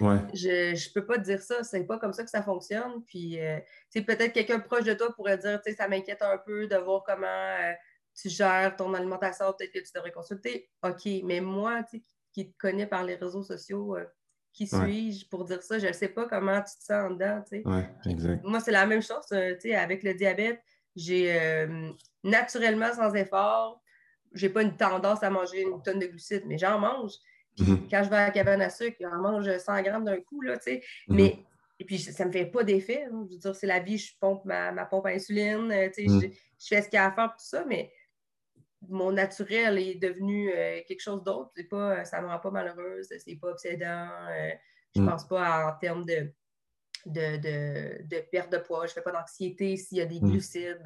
Ouais. 0.01 0.19
Je 0.35 0.73
ne 0.73 0.95
peux 0.95 1.05
pas 1.05 1.19
te 1.19 1.25
dire 1.25 1.43
ça. 1.43 1.65
C'est 1.65 1.85
pas 1.85 1.99
comme 1.99 2.13
ça 2.13 2.23
que 2.23 2.31
ça 2.31 2.43
fonctionne. 2.43 3.03
Puis, 3.07 3.41
euh, 3.41 3.59
peut-être 3.93 4.33
quelqu'un 4.33 4.61
proche 4.61 4.85
de 4.85 4.95
toi 4.95 5.13
pourrait 5.15 5.39
dire 5.39 5.61
ça 5.77 5.89
m'inquiète 5.89 6.23
un 6.23 6.39
peu 6.39 6.69
de 6.69 6.77
voir 6.77 7.03
comment 7.05 7.27
euh, 7.27 7.73
tu 8.15 8.29
gères 8.29 8.77
ton 8.77 8.95
alimentation. 8.95 9.47
Peut-être 9.59 9.73
que 9.73 9.81
tu 9.81 9.91
devrais 9.95 10.13
consulter. 10.13 10.71
OK. 10.85 11.09
Mais 11.25 11.41
moi, 11.41 11.83
qui 12.33 12.53
te 12.53 12.57
connais 12.59 12.87
par 12.87 13.03
les 13.03 13.17
réseaux 13.17 13.43
sociaux, 13.43 13.97
qui 14.55 14.69
suis-je 14.69 15.29
pour 15.29 15.45
dire 15.45 15.63
ça? 15.63 15.79
Je 15.79 15.89
ne 15.89 15.93
sais 15.93 16.09
pas 16.09 16.27
comment 16.27 16.59
tu 16.59 16.79
te 16.79 16.85
sens 16.85 17.11
en 17.11 17.11
dedans. 17.11 17.43
exact. 18.07 18.45
Moi, 18.45 18.61
c'est 18.61 18.71
la 18.71 18.87
même 18.87 19.03
chose. 19.03 19.27
Euh, 19.33 19.57
avec 19.77 20.05
le 20.05 20.15
diabète, 20.15 20.63
j'ai 20.95 21.37
euh, 21.39 21.91
naturellement, 22.23 22.93
sans 22.95 23.13
effort, 23.15 23.83
j'ai 24.33 24.49
pas 24.49 24.63
une 24.63 24.77
tendance 24.77 25.23
à 25.23 25.31
manger 25.31 25.63
une 25.63 25.83
tonne 25.83 25.99
de 25.99 26.07
glucides, 26.07 26.45
mais 26.47 26.57
j'en 26.57 26.79
mange. 26.79 27.13
Mm-hmm. 27.59 27.91
Quand 27.91 28.05
je 28.05 28.11
vais 28.11 28.17
à 28.17 28.27
la 28.27 28.31
cabane 28.31 28.63
à 28.63 28.71
sucre, 28.71 28.97
j'en 29.01 29.17
mange 29.21 29.59
100 29.59 29.83
grammes 29.83 30.05
d'un 30.05 30.21
coup. 30.21 30.41
Là, 30.41 30.57
mm-hmm. 30.57 30.81
Mais 31.09 31.39
et 31.81 31.85
puis, 31.85 31.99
ça 31.99 32.25
ne 32.25 32.29
me 32.29 32.33
fait 32.33 32.47
pas 32.47 32.63
d'effet. 32.63 33.07
Je 33.11 33.35
veux 33.35 33.39
dire, 33.39 33.57
c'est 33.57 33.67
la 33.67 33.81
vie, 33.81 33.99
je 33.99 34.13
pompe 34.21 34.45
ma, 34.45 34.73
pompe 34.87 35.07
à 35.07 35.11
insuline, 35.11 35.73
euh, 35.73 35.89
mm. 35.89 35.93
je, 35.99 36.29
je, 36.61 36.67
fais 36.69 36.83
ce 36.83 36.89
qu'il 36.89 36.97
y 36.97 37.01
a 37.01 37.07
à 37.07 37.13
faire, 37.13 37.31
tout 37.31 37.45
ça, 37.45 37.65
mais 37.67 37.91
mon 38.89 39.13
naturel 39.13 39.79
est 39.79 39.97
devenu 39.97 40.51
euh, 40.51 40.81
quelque 40.87 41.01
chose 41.01 41.23
d'autre. 41.23 41.51
Pas, 41.71 42.01
euh, 42.01 42.05
ça 42.05 42.21
ne 42.21 42.27
me 42.27 42.31
rend 42.31 42.39
pas 42.39 42.51
malheureuse, 42.51 43.09
c'est 43.19 43.37
pas 43.37 43.49
obsédant. 43.49 44.09
Euh, 44.31 44.51
je 44.95 45.01
ne 45.01 45.07
mm. 45.07 45.11
pense 45.11 45.27
pas 45.27 45.67
en 45.67 45.79
termes 45.79 46.05
de, 46.05 46.33
de, 47.07 48.21
perte 48.31 48.53
de 48.53 48.59
poids. 48.59 48.87
Je 48.87 48.93
ne 48.93 48.95
fais 48.95 49.03
pas 49.03 49.13
d'anxiété. 49.13 49.77
S'il 49.77 49.99
y 49.99 50.01
a 50.01 50.07
des 50.07 50.21
mm. 50.21 50.31
glucides 50.31 50.83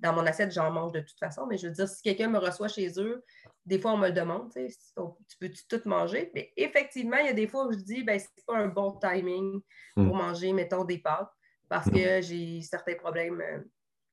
dans, 0.00 0.12
mon 0.14 0.26
assiette, 0.26 0.52
j'en 0.52 0.70
mange 0.70 0.92
de 0.92 1.00
toute 1.00 1.18
façon. 1.18 1.46
Mais 1.46 1.56
je 1.56 1.68
veux 1.68 1.72
dire, 1.72 1.88
si 1.88 2.02
quelqu'un 2.02 2.28
me 2.28 2.38
reçoit 2.38 2.68
chez 2.68 2.90
eux, 2.98 3.24
des 3.66 3.78
fois, 3.78 3.92
on 3.92 3.98
me 3.98 4.08
le 4.08 4.14
demande, 4.14 4.52
tu 4.52 5.36
peux-tu 5.40 5.66
tout 5.68 5.80
manger? 5.86 6.30
Mais 6.34 6.52
effectivement, 6.56 7.18
il 7.18 7.26
y 7.26 7.30
a 7.30 7.34
des 7.34 7.46
fois 7.46 7.66
où 7.66 7.72
je 7.72 7.78
dis, 7.78 8.02
ben, 8.02 8.18
c'est 8.18 8.44
pas 8.46 8.56
un 8.56 8.68
bon 8.68 8.92
timing 8.92 9.60
pour 9.94 10.14
mm. 10.14 10.18
manger, 10.18 10.52
mettons, 10.52 10.84
des 10.84 10.98
pâtes 10.98 11.30
parce 11.68 11.90
que 11.90 12.22
j'ai 12.22 12.62
certains 12.62 12.94
problèmes 12.94 13.42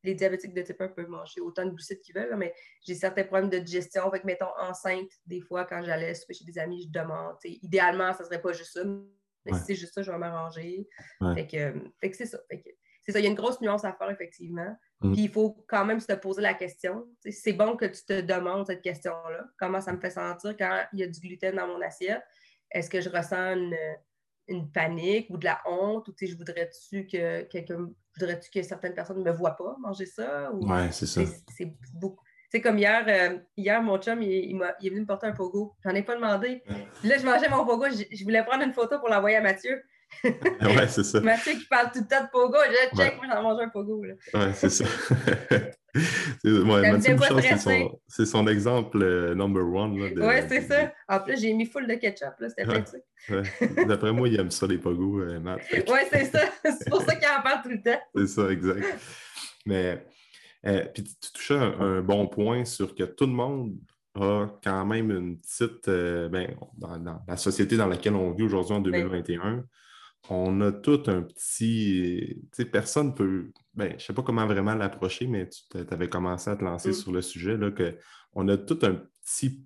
les 0.05 0.15
diabétiques 0.15 0.53
de 0.53 0.61
type 0.61 0.79
1 0.79 0.89
peuvent 0.89 1.09
manger 1.09 1.41
autant 1.41 1.65
de 1.65 1.71
glucides 1.71 2.01
qu'ils 2.01 2.15
veulent, 2.15 2.35
mais 2.37 2.53
j'ai 2.85 2.95
certains 2.95 3.23
problèmes 3.23 3.49
de 3.49 3.59
digestion. 3.59 4.09
Fait 4.11 4.21
que, 4.21 4.25
mettons, 4.25 4.51
enceinte, 4.59 5.09
des 5.25 5.41
fois, 5.41 5.65
quand 5.65 5.83
j'allais 5.83 6.13
chez 6.13 6.45
des 6.45 6.57
amis, 6.57 6.83
je 6.83 6.89
demande. 6.89 7.35
idéalement, 7.43 8.13
ça 8.13 8.23
serait 8.23 8.41
pas 8.41 8.53
juste 8.53 8.73
ça, 8.73 8.83
mais 9.45 9.53
si 9.53 9.59
c'est 9.65 9.75
juste 9.75 9.93
ça, 9.93 10.01
je 10.01 10.11
vais 10.11 10.17
m'arranger. 10.17 10.87
Fait 11.35 11.47
que, 11.47 12.13
c'est 12.13 12.25
ça. 12.25 12.39
c'est 12.49 13.11
ça, 13.11 13.19
il 13.19 13.23
y 13.23 13.27
a 13.27 13.29
une 13.29 13.35
grosse 13.35 13.61
nuance 13.61 13.85
à 13.85 13.93
faire, 13.93 14.09
effectivement. 14.09 14.75
Mm. 15.01 15.13
Puis 15.13 15.21
il 15.23 15.29
faut 15.29 15.63
quand 15.67 15.85
même 15.85 15.99
se 15.99 16.13
poser 16.13 16.41
la 16.41 16.53
question. 16.53 17.07
c'est 17.29 17.53
bon 17.53 17.75
que 17.75 17.85
tu 17.85 18.03
te 18.05 18.21
demandes 18.21 18.65
cette 18.65 18.81
question-là. 18.81 19.45
Comment 19.57 19.81
ça 19.81 19.93
me 19.93 19.99
fait 19.99 20.11
sentir 20.11 20.55
quand 20.57 20.83
il 20.93 20.99
y 20.99 21.03
a 21.03 21.07
du 21.07 21.19
gluten 21.19 21.55
dans 21.55 21.67
mon 21.67 21.81
assiette? 21.81 22.23
Est-ce 22.71 22.89
que 22.89 22.99
je 22.99 23.09
ressens 23.09 23.53
une, 23.53 23.75
une 24.47 24.71
panique 24.71 25.27
ou 25.29 25.37
de 25.37 25.45
la 25.45 25.61
honte? 25.65 26.07
Ou 26.07 26.13
je 26.19 26.35
voudrais-tu 26.35 27.07
que 27.07 27.43
quelqu'un 27.43 27.89
voudrais-tu 28.17 28.49
que 28.49 28.61
certaines 28.61 28.93
personnes 28.93 29.19
ne 29.19 29.23
me 29.23 29.31
voient 29.31 29.55
pas 29.57 29.75
manger 29.79 30.05
ça? 30.05 30.51
Oui, 30.53 30.79
c'est 30.91 31.05
ça. 31.05 31.21
C'est 31.55 31.73
beaucoup. 31.93 32.23
C'est 32.51 32.61
comme 32.61 32.77
hier, 32.77 33.03
euh, 33.07 33.37
hier, 33.57 33.81
mon 33.81 33.97
chum, 33.97 34.21
il, 34.21 34.29
il, 34.29 34.87
est 34.87 34.89
venu 34.89 35.01
me 35.01 35.05
porter 35.05 35.27
un 35.27 35.33
pogo. 35.33 35.75
J'en 35.83 35.91
ai 35.91 36.03
pas 36.03 36.15
demandé. 36.15 36.63
là, 37.03 37.17
je 37.17 37.25
mangeais 37.25 37.49
mon 37.49 37.65
pogo. 37.65 37.85
Je, 37.89 38.23
voulais 38.23 38.43
prendre 38.45 38.63
une 38.63 38.73
photo 38.73 38.99
pour 38.99 39.09
l'envoyer 39.09 39.37
à 39.37 39.41
Mathieu. 39.41 39.83
ouais, 40.23 40.87
c'est 40.87 41.03
ça. 41.03 41.19
Mathieu 41.19 41.53
qui 41.53 41.65
parle 41.65 41.91
tout 41.91 41.99
le 41.99 42.07
temps 42.07 42.23
de 42.23 42.29
pogo. 42.29 42.57
Je 42.65 42.97
check, 42.97 43.17
moi, 43.17 43.25
j'en 43.29 43.41
mange 43.41 43.59
un 43.59 43.69
pogo. 43.69 44.03
Là. 44.03 44.13
Ouais, 44.33 44.53
c'est 44.53 44.69
ça. 44.69 44.85
ouais, 46.43 46.99
c'est 48.07 48.25
son, 48.25 48.47
exemple 48.47 49.01
euh, 49.01 49.33
number 49.35 49.63
one. 49.63 49.93
Oui, 49.93 50.35
c'est 50.47 50.61
ça. 50.61 50.93
En 51.07 51.19
plus, 51.19 51.39
j'ai 51.39 51.53
mis 51.53 51.65
full 51.65 51.87
de 51.87 51.95
ketchup. 51.95 52.33
C'était 52.39 52.65
de 52.65 53.85
D'après 53.85 54.11
moi, 54.11 54.27
il 54.27 54.39
aime 54.39 54.51
ça, 54.51 54.67
les 54.67 54.77
pogos, 54.77 55.21
euh, 55.21 55.39
Matt. 55.39 55.61
Oui, 55.71 55.99
c'est 56.11 56.25
ça. 56.25 56.41
C'est 56.63 56.89
pour 56.89 57.01
ça 57.01 57.15
qu'il 57.15 57.27
en 57.27 57.41
parle 57.41 57.61
tout 57.63 57.69
le 57.69 57.81
temps. 57.81 57.99
c'est 58.15 58.27
ça, 58.27 58.49
exact. 58.49 58.85
Mais 59.65 60.05
euh, 60.65 60.85
puis 60.93 61.03
tu 61.03 61.31
touches 61.31 61.51
un, 61.51 62.01
bon 62.01 62.27
point 62.27 62.65
sur 62.65 62.93
que 62.93 63.03
tout 63.03 63.25
le 63.25 63.33
monde 63.33 63.75
a 64.15 64.47
quand 64.63 64.85
même 64.85 65.11
une 65.11 65.39
petite. 65.39 65.87
ben, 65.87 66.55
dans, 66.77 67.21
la 67.27 67.37
société 67.37 67.77
dans 67.77 67.87
laquelle 67.87 68.15
on 68.15 68.31
vit 68.31 68.43
aujourd'hui 68.43 68.73
en 68.73 68.81
2021, 68.81 69.63
on 70.29 70.61
a 70.61 70.71
tout 70.71 71.03
un 71.07 71.21
petit. 71.21 72.37
Tu 72.51 72.63
sais, 72.63 72.65
personne 72.65 73.13
peut. 73.13 73.51
Ben, 73.73 73.89
je 73.89 73.95
ne 73.95 73.99
sais 73.99 74.13
pas 74.13 74.23
comment 74.23 74.45
vraiment 74.47 74.75
l'approcher, 74.75 75.27
mais 75.27 75.49
tu 75.49 75.77
avais 75.89 76.09
commencé 76.09 76.49
à 76.49 76.55
te 76.55 76.63
lancer 76.63 76.89
mm. 76.89 76.93
sur 76.93 77.11
le 77.11 77.21
sujet, 77.21 77.57
là, 77.57 77.71
que 77.71 77.97
on 78.33 78.47
a 78.47 78.57
tout 78.57 78.79
un 78.83 79.01
petit 79.23 79.61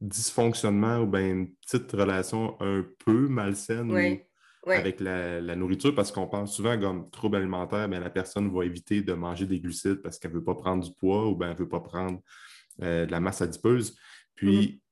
dysfonctionnement 0.00 0.98
ou 0.98 1.06
bien 1.06 1.28
une 1.28 1.54
petite 1.54 1.90
relation 1.92 2.56
un 2.60 2.84
peu 3.04 3.28
malsaine 3.28 4.20
avec 4.66 5.00
la, 5.00 5.56
nourriture 5.56 5.94
parce 5.94 6.12
qu'on 6.12 6.26
pense 6.26 6.54
souvent 6.54 6.78
comme 6.78 7.08
trouble 7.10 7.36
alimentaire, 7.36 7.88
bien, 7.88 8.00
la 8.00 8.10
personne 8.10 8.52
va 8.52 8.64
éviter 8.64 9.00
de 9.00 9.12
manger 9.12 9.46
des 9.46 9.60
glucides 9.60 10.02
parce 10.02 10.18
qu'elle 10.18 10.32
ne 10.32 10.36
veut 10.36 10.44
pas 10.44 10.54
prendre 10.54 10.84
du 10.84 10.92
poids 10.92 11.28
ou 11.28 11.36
bien 11.36 11.48
elle 11.48 11.54
ne 11.54 11.58
veut 11.60 11.68
pas 11.68 11.80
prendre 11.80 12.20
euh, 12.82 13.06
de 13.06 13.10
la 13.10 13.20
masse 13.20 13.42
adipeuse. 13.42 13.96
Puis, 14.34 14.74
mm 14.74 14.85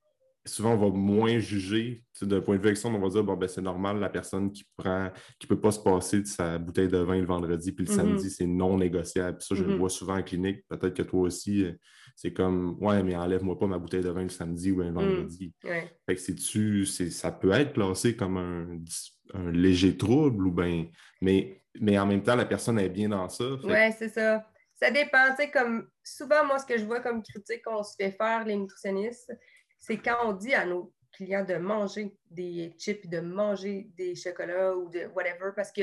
souvent, 0.46 0.74
on 0.74 0.76
va 0.76 0.90
moins 0.90 1.38
juger. 1.38 2.02
D'un 2.22 2.40
point 2.40 2.56
de 2.56 2.62
vue 2.62 2.70
externe, 2.70 2.94
on 2.94 3.00
va 3.00 3.08
dire 3.08 3.24
bon, 3.24 3.36
ben, 3.36 3.48
c'est 3.48 3.62
normal, 3.62 3.98
la 3.98 4.08
personne 4.08 4.52
qui 4.52 4.64
prend, 4.76 5.10
qui 5.38 5.46
ne 5.46 5.48
peut 5.48 5.60
pas 5.60 5.72
se 5.72 5.80
passer 5.80 6.20
de 6.20 6.26
sa 6.26 6.58
bouteille 6.58 6.88
de 6.88 6.98
vin 6.98 7.18
le 7.18 7.26
vendredi, 7.26 7.72
puis 7.72 7.84
le 7.84 7.90
mm-hmm. 7.90 7.96
samedi, 7.96 8.30
c'est 8.30 8.46
non 8.46 8.78
négociable. 8.78 9.40
ça, 9.40 9.54
je 9.54 9.64
le 9.64 9.74
mm-hmm. 9.74 9.78
vois 9.78 9.90
souvent 9.90 10.16
en 10.16 10.22
clinique. 10.22 10.64
Peut-être 10.68 10.94
que 10.94 11.02
toi 11.02 11.22
aussi, 11.22 11.64
euh, 11.64 11.72
c'est 12.14 12.32
comme 12.32 12.76
Ouais, 12.80 13.02
mais 13.02 13.16
enlève-moi 13.16 13.58
pas 13.58 13.66
ma 13.66 13.78
bouteille 13.78 14.02
de 14.02 14.10
vin 14.10 14.22
le 14.22 14.28
samedi 14.28 14.70
ou 14.70 14.80
le 14.80 14.90
mm. 14.90 14.94
vendredi. 14.94 15.52
Fait 15.62 16.14
que 16.14 16.16
c'est-tu, 16.16 16.86
ça 16.86 17.32
peut 17.32 17.52
être 17.52 17.72
classé 17.72 18.14
comme 18.14 18.36
un, 18.36 19.50
léger 19.50 19.96
trouble 19.96 20.46
ou 20.46 20.52
bien. 20.52 20.86
Mais, 21.20 21.62
mais 21.80 21.98
en 21.98 22.06
même 22.06 22.22
temps, 22.22 22.36
la 22.36 22.44
personne 22.44 22.78
est 22.78 22.88
bien 22.88 23.08
dans 23.08 23.28
ça. 23.28 23.44
Oui, 23.64 23.92
c'est 23.98 24.10
ça. 24.10 24.46
Ça 24.74 24.90
dépend. 24.90 25.34
Comme 25.52 25.88
souvent, 26.02 26.44
moi, 26.44 26.58
ce 26.58 26.66
que 26.66 26.78
je 26.78 26.84
vois 26.84 27.00
comme 27.00 27.22
critique 27.22 27.62
qu'on 27.64 27.82
se 27.82 27.94
fait 27.98 28.12
faire, 28.12 28.44
les 28.44 28.56
nutritionnistes, 28.56 29.32
c'est 29.78 29.98
quand 29.98 30.16
on 30.24 30.32
dit 30.32 30.54
à 30.54 30.64
nos 30.64 30.92
clients 31.12 31.44
de 31.44 31.54
manger 31.54 32.16
des 32.30 32.74
chips, 32.78 33.06
de 33.08 33.20
manger 33.20 33.90
des 33.96 34.14
chocolats 34.14 34.76
ou 34.76 34.88
de 34.90 35.06
whatever, 35.14 35.50
parce 35.54 35.72
que 35.72 35.82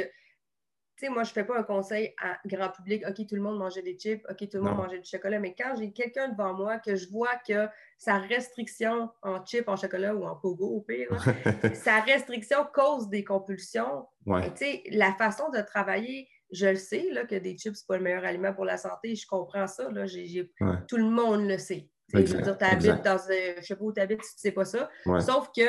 sais, 1.02 1.10
moi, 1.10 1.24
je 1.24 1.32
ne 1.32 1.34
fais 1.34 1.44
pas 1.44 1.58
un 1.58 1.64
conseil 1.64 2.14
à 2.22 2.38
grand 2.46 2.70
public, 2.70 3.04
OK, 3.08 3.28
tout 3.28 3.36
le 3.36 3.42
monde 3.42 3.58
mangeait 3.58 3.82
des 3.82 3.98
chips, 3.98 4.24
OK, 4.30 4.38
tout 4.50 4.58
le 4.58 4.64
monde 4.64 4.78
mangeait 4.78 5.00
du 5.00 5.10
chocolat, 5.10 5.40
mais 5.40 5.56
quand 5.58 5.74
j'ai 5.78 5.92
quelqu'un 5.92 6.30
devant 6.30 6.54
moi 6.54 6.78
que 6.78 6.96
je 6.96 7.10
vois 7.10 7.36
que 7.48 7.68
sa 7.98 8.20
restriction 8.20 9.10
en 9.22 9.44
chips, 9.44 9.68
en 9.68 9.76
chocolat 9.76 10.16
ou 10.16 10.24
en 10.26 10.36
pogo, 10.36 10.68
au 10.68 10.82
pire, 10.82 11.10
sa 11.74 12.02
restriction 12.02 12.66
cause 12.74 13.10
des 13.10 13.24
compulsions, 13.24 14.08
tu 14.26 14.32
sais, 14.56 14.84
la 14.92 15.14
façon 15.14 15.50
de 15.50 15.62
travailler, 15.62 16.30
je 16.52 16.68
le 16.68 16.76
sais, 16.76 17.08
là, 17.12 17.26
que 17.26 17.36
des 17.36 17.58
chips, 17.58 17.76
ce 17.76 17.82
n'est 17.82 17.88
pas 17.88 17.98
le 17.98 18.04
meilleur 18.04 18.24
aliment 18.24 18.54
pour 18.54 18.66
la 18.66 18.78
santé, 18.78 19.16
je 19.16 19.26
comprends 19.26 19.68
ça, 19.68 19.90
là, 19.90 20.06
tout 20.88 20.98
le 20.98 21.10
monde 21.10 21.48
le 21.48 21.58
sait. 21.58 21.90
Je 22.14 22.36
veux 22.36 22.42
dire, 22.42 22.58
tu 22.58 22.66
habites 22.66 23.04
dans, 23.04 23.18
je 23.18 23.58
ne 23.58 23.62
sais 23.62 23.76
pas 23.76 23.84
où 23.84 23.94
tu 23.94 24.02
habites 24.02 24.24
si 24.24 24.36
tu 24.36 24.40
ne 24.40 24.42
sais 24.42 24.52
pas 24.52 24.66
ça, 24.66 24.90
sauf 25.20 25.50
que 25.56 25.68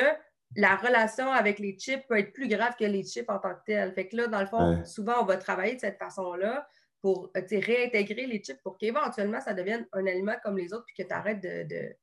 la 0.55 0.75
relation 0.75 1.31
avec 1.31 1.59
les 1.59 1.77
chips 1.77 2.05
peut 2.07 2.17
être 2.17 2.31
plus 2.31 2.47
grave 2.47 2.75
que 2.79 2.85
les 2.85 3.03
chips 3.03 3.29
en 3.29 3.39
tant 3.39 3.53
que 3.55 3.61
tels. 3.65 3.91
Fait 3.93 4.07
que 4.07 4.15
là, 4.15 4.27
dans 4.27 4.41
le 4.41 4.45
fond, 4.47 4.83
souvent, 4.85 5.21
on 5.21 5.25
va 5.25 5.37
travailler 5.37 5.75
de 5.75 5.79
cette 5.79 5.97
façon-là 5.97 6.67
pour 7.01 7.31
euh, 7.35 7.41
réintégrer 7.51 8.25
les 8.27 8.39
chips 8.39 8.61
pour 8.63 8.77
qu'éventuellement, 8.77 9.41
ça 9.41 9.53
devienne 9.53 9.85
un 9.91 10.07
aliment 10.07 10.35
comme 10.41 10.57
les 10.57 10.73
autres, 10.73 10.85
puis 10.85 11.03
que 11.03 11.07
tu 11.07 11.13
arrêtes 11.13 11.41
de... 11.41 11.95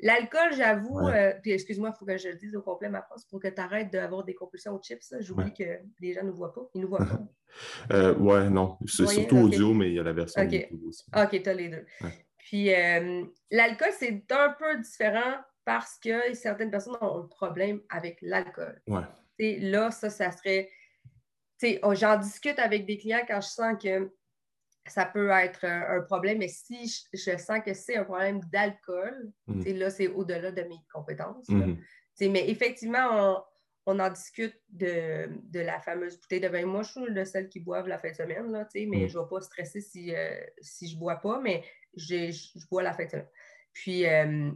L'alcool, 0.00 0.52
j'avoue, 0.56 0.98
euh, 0.98 1.32
puis 1.42 1.52
excuse-moi, 1.52 1.92
il 1.94 1.96
faut 1.96 2.04
que 2.04 2.18
je 2.18 2.30
le 2.30 2.34
dise 2.34 2.56
au 2.56 2.62
complet 2.62 2.88
ma 2.88 3.02
phrase, 3.02 3.24
pour 3.26 3.38
que 3.38 3.46
tu 3.46 3.60
arrêtes 3.60 3.92
d'avoir 3.92 4.24
des 4.24 4.34
compulsions 4.34 4.74
aux 4.74 4.82
chips. 4.82 5.14
J'oublie 5.20 5.54
que 5.54 5.78
les 6.00 6.12
gens 6.12 6.24
ne 6.24 6.32
voient 6.32 6.52
pas. 6.52 6.68
Ils 6.74 6.80
ne 6.80 6.86
voient 6.86 7.06
pas. 7.06 7.20
euh, 7.92 8.14
ouais, 8.16 8.50
non. 8.50 8.78
C'est 8.84 9.06
surtout 9.06 9.36
audio, 9.36 9.72
mais 9.72 9.90
il 9.90 9.94
y 9.94 10.00
a 10.00 10.02
la 10.02 10.12
version 10.12 10.42
OK, 10.42 10.68
OK, 11.16 11.42
tu 11.42 11.48
as 11.48 11.54
les 11.54 11.68
deux. 11.68 11.86
Puis 12.52 12.70
euh, 12.74 13.24
l'alcool, 13.50 13.88
c'est 13.98 14.30
un 14.30 14.50
peu 14.58 14.78
différent 14.78 15.40
parce 15.64 15.98
que 15.98 16.34
certaines 16.34 16.70
personnes 16.70 16.98
ont 17.00 17.20
un 17.20 17.26
problème 17.26 17.80
avec 17.88 18.18
l'alcool. 18.20 18.78
Ouais. 18.86 19.00
Là, 19.38 19.90
ça, 19.90 20.10
ça 20.10 20.30
serait. 20.32 20.68
Oh, 21.82 21.94
j'en 21.94 22.18
discute 22.18 22.58
avec 22.58 22.84
des 22.84 22.98
clients 22.98 23.22
quand 23.26 23.40
je 23.40 23.48
sens 23.48 23.82
que 23.82 24.12
ça 24.86 25.06
peut 25.06 25.30
être 25.30 25.64
un, 25.64 26.02
problème, 26.02 26.38
mais 26.38 26.48
si 26.48 26.86
je, 27.14 27.38
sens 27.38 27.60
que 27.64 27.72
c'est 27.72 27.96
un 27.96 28.04
problème 28.04 28.40
d'alcool, 28.52 29.32
mm. 29.46 29.72
là, 29.78 29.88
c'est 29.88 30.08
au-delà 30.08 30.52
de 30.52 30.62
mes 30.62 30.80
compétences. 30.92 31.48
Mm-hmm. 31.48 32.30
Mais 32.32 32.50
effectivement, 32.50 33.42
on, 33.86 33.98
en 33.98 34.10
discute 34.10 34.54
de, 34.68 35.28
la 35.54 35.80
fameuse 35.80 36.20
bouteille 36.20 36.40
de 36.40 36.48
vin. 36.48 36.64
Moi, 36.66 36.82
je 36.82 36.90
suis 36.92 37.00
le 37.06 37.24
seul 37.24 37.48
qui 37.48 37.60
boive 37.60 37.88
la 37.88 37.98
fin 37.98 38.10
de 38.10 38.16
semaine, 38.16 38.50
là, 38.50 38.66
mais 38.74 38.86
mm. 38.86 39.08
je 39.08 39.18
ne 39.18 39.22
vais 39.22 39.28
pas 39.28 39.40
stresser 39.40 39.80
si, 39.80 40.14
euh, 40.14 40.40
si 40.60 40.88
je 40.88 40.94
ne 40.94 41.00
bois 41.00 41.16
pas, 41.16 41.40
mais 41.40 41.64
je, 41.96 42.30
je, 42.30 42.66
bois 42.68 42.82
la 42.82 42.92
fin 42.92 43.04
de 43.04 43.10
semaine. 43.10 43.28
Puis, 43.72 44.06
euh, 44.06 44.50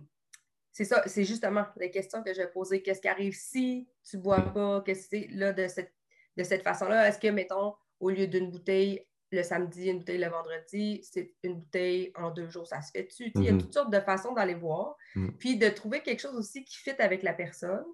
c'est 0.77 0.85
ça, 0.85 1.03
c'est 1.07 1.25
justement 1.25 1.65
les 1.79 1.91
questions 1.91 2.23
que 2.23 2.35
je 2.35 2.43
vais 2.43 2.51
poser. 2.51 2.83
Qu'est-ce 2.83 3.01
qui 3.01 3.09
arrive 3.09 3.35
si 3.35 3.89
tu 4.09 4.19
ne 4.19 4.23
bois 4.23 4.43
pas? 4.43 4.83
Qu'est-ce 4.85 5.09
que 5.09 5.35
là 5.35 5.53
de 5.53 5.67
cette, 5.69 5.95
de 6.37 6.45
cette 6.45 6.63
façon-là? 6.63 7.09
Est-ce 7.09 7.19
que, 7.19 7.29
mettons, 7.29 7.75
au 7.99 8.11
lieu 8.11 8.27
d'une 8.27 8.51
bouteille 8.51 9.07
le 9.33 9.43
samedi, 9.43 9.89
une 9.89 9.99
bouteille 9.99 10.19
le 10.19 10.29
vendredi, 10.29 11.01
c'est 11.03 11.33
une 11.43 11.61
bouteille 11.61 12.13
en 12.15 12.31
deux 12.31 12.49
jours, 12.49 12.67
ça 12.67 12.81
se 12.83 12.91
fait-tu? 12.91 13.33
Il 13.35 13.43
y 13.43 13.49
a 13.49 13.53
mm-hmm. 13.53 13.59
toutes 13.59 13.73
sortes 13.73 13.91
de 13.91 14.01
façons 14.01 14.35
d'aller 14.35 14.55
voir. 14.55 14.97
Mm. 15.15 15.31
Puis 15.39 15.57
de 15.57 15.69
trouver 15.71 16.03
quelque 16.03 16.21
chose 16.21 16.37
aussi 16.37 16.63
qui 16.65 16.77
fit 16.77 16.95
avec 16.99 17.23
la 17.23 17.33
personne. 17.33 17.87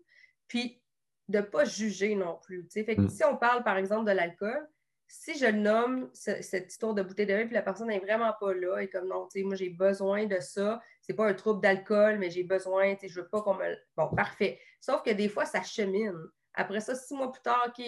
Puis 0.49 0.82
de 1.29 1.39
ne 1.39 1.43
pas 1.43 1.65
juger 1.65 2.15
non 2.15 2.39
plus. 2.43 2.67
Fait 2.71 2.97
que 2.97 3.03
mm. 3.03 3.09
si 3.09 3.25
on 3.25 3.37
parle, 3.37 3.63
par 3.63 3.77
exemple, 3.77 4.07
de 4.07 4.15
l'alcool, 4.15 4.69
si 5.15 5.39
je 5.39 5.47
nomme 5.47 6.09
cette 6.15 6.73
histoire 6.73 6.95
de 6.95 7.03
bouteille 7.03 7.27
de 7.27 7.35
vin, 7.35 7.45
puis 7.45 7.55
la 7.55 7.61
personne 7.61 7.89
n'est 7.89 7.99
vraiment 7.99 8.33
pas 8.41 8.55
là, 8.55 8.79
et 8.79 8.89
comme 8.89 9.09
non, 9.09 9.29
tu 9.31 9.41
sais, 9.41 9.45
moi 9.45 9.55
j'ai 9.57 9.69
besoin 9.69 10.25
de 10.25 10.41
ça, 10.41 10.81
c'est 11.03 11.13
pas 11.13 11.27
un 11.29 11.35
trouble 11.35 11.61
d'alcool, 11.61 12.19
mais 12.19 12.31
j'ai 12.31 12.45
besoin, 12.45 12.95
je 13.03 13.21
veux 13.21 13.29
pas 13.29 13.43
qu'on 13.43 13.55
me. 13.55 13.77
Bon, 13.95 14.09
parfait. 14.09 14.59
Sauf 14.81 15.03
que 15.03 15.11
des 15.11 15.29
fois, 15.29 15.45
ça 15.45 15.63
chemine. 15.63 16.19
Après 16.55 16.81
ça, 16.81 16.95
six 16.95 17.15
mois 17.15 17.31
plus 17.31 17.43
tard, 17.43 17.63
OK, 17.69 17.85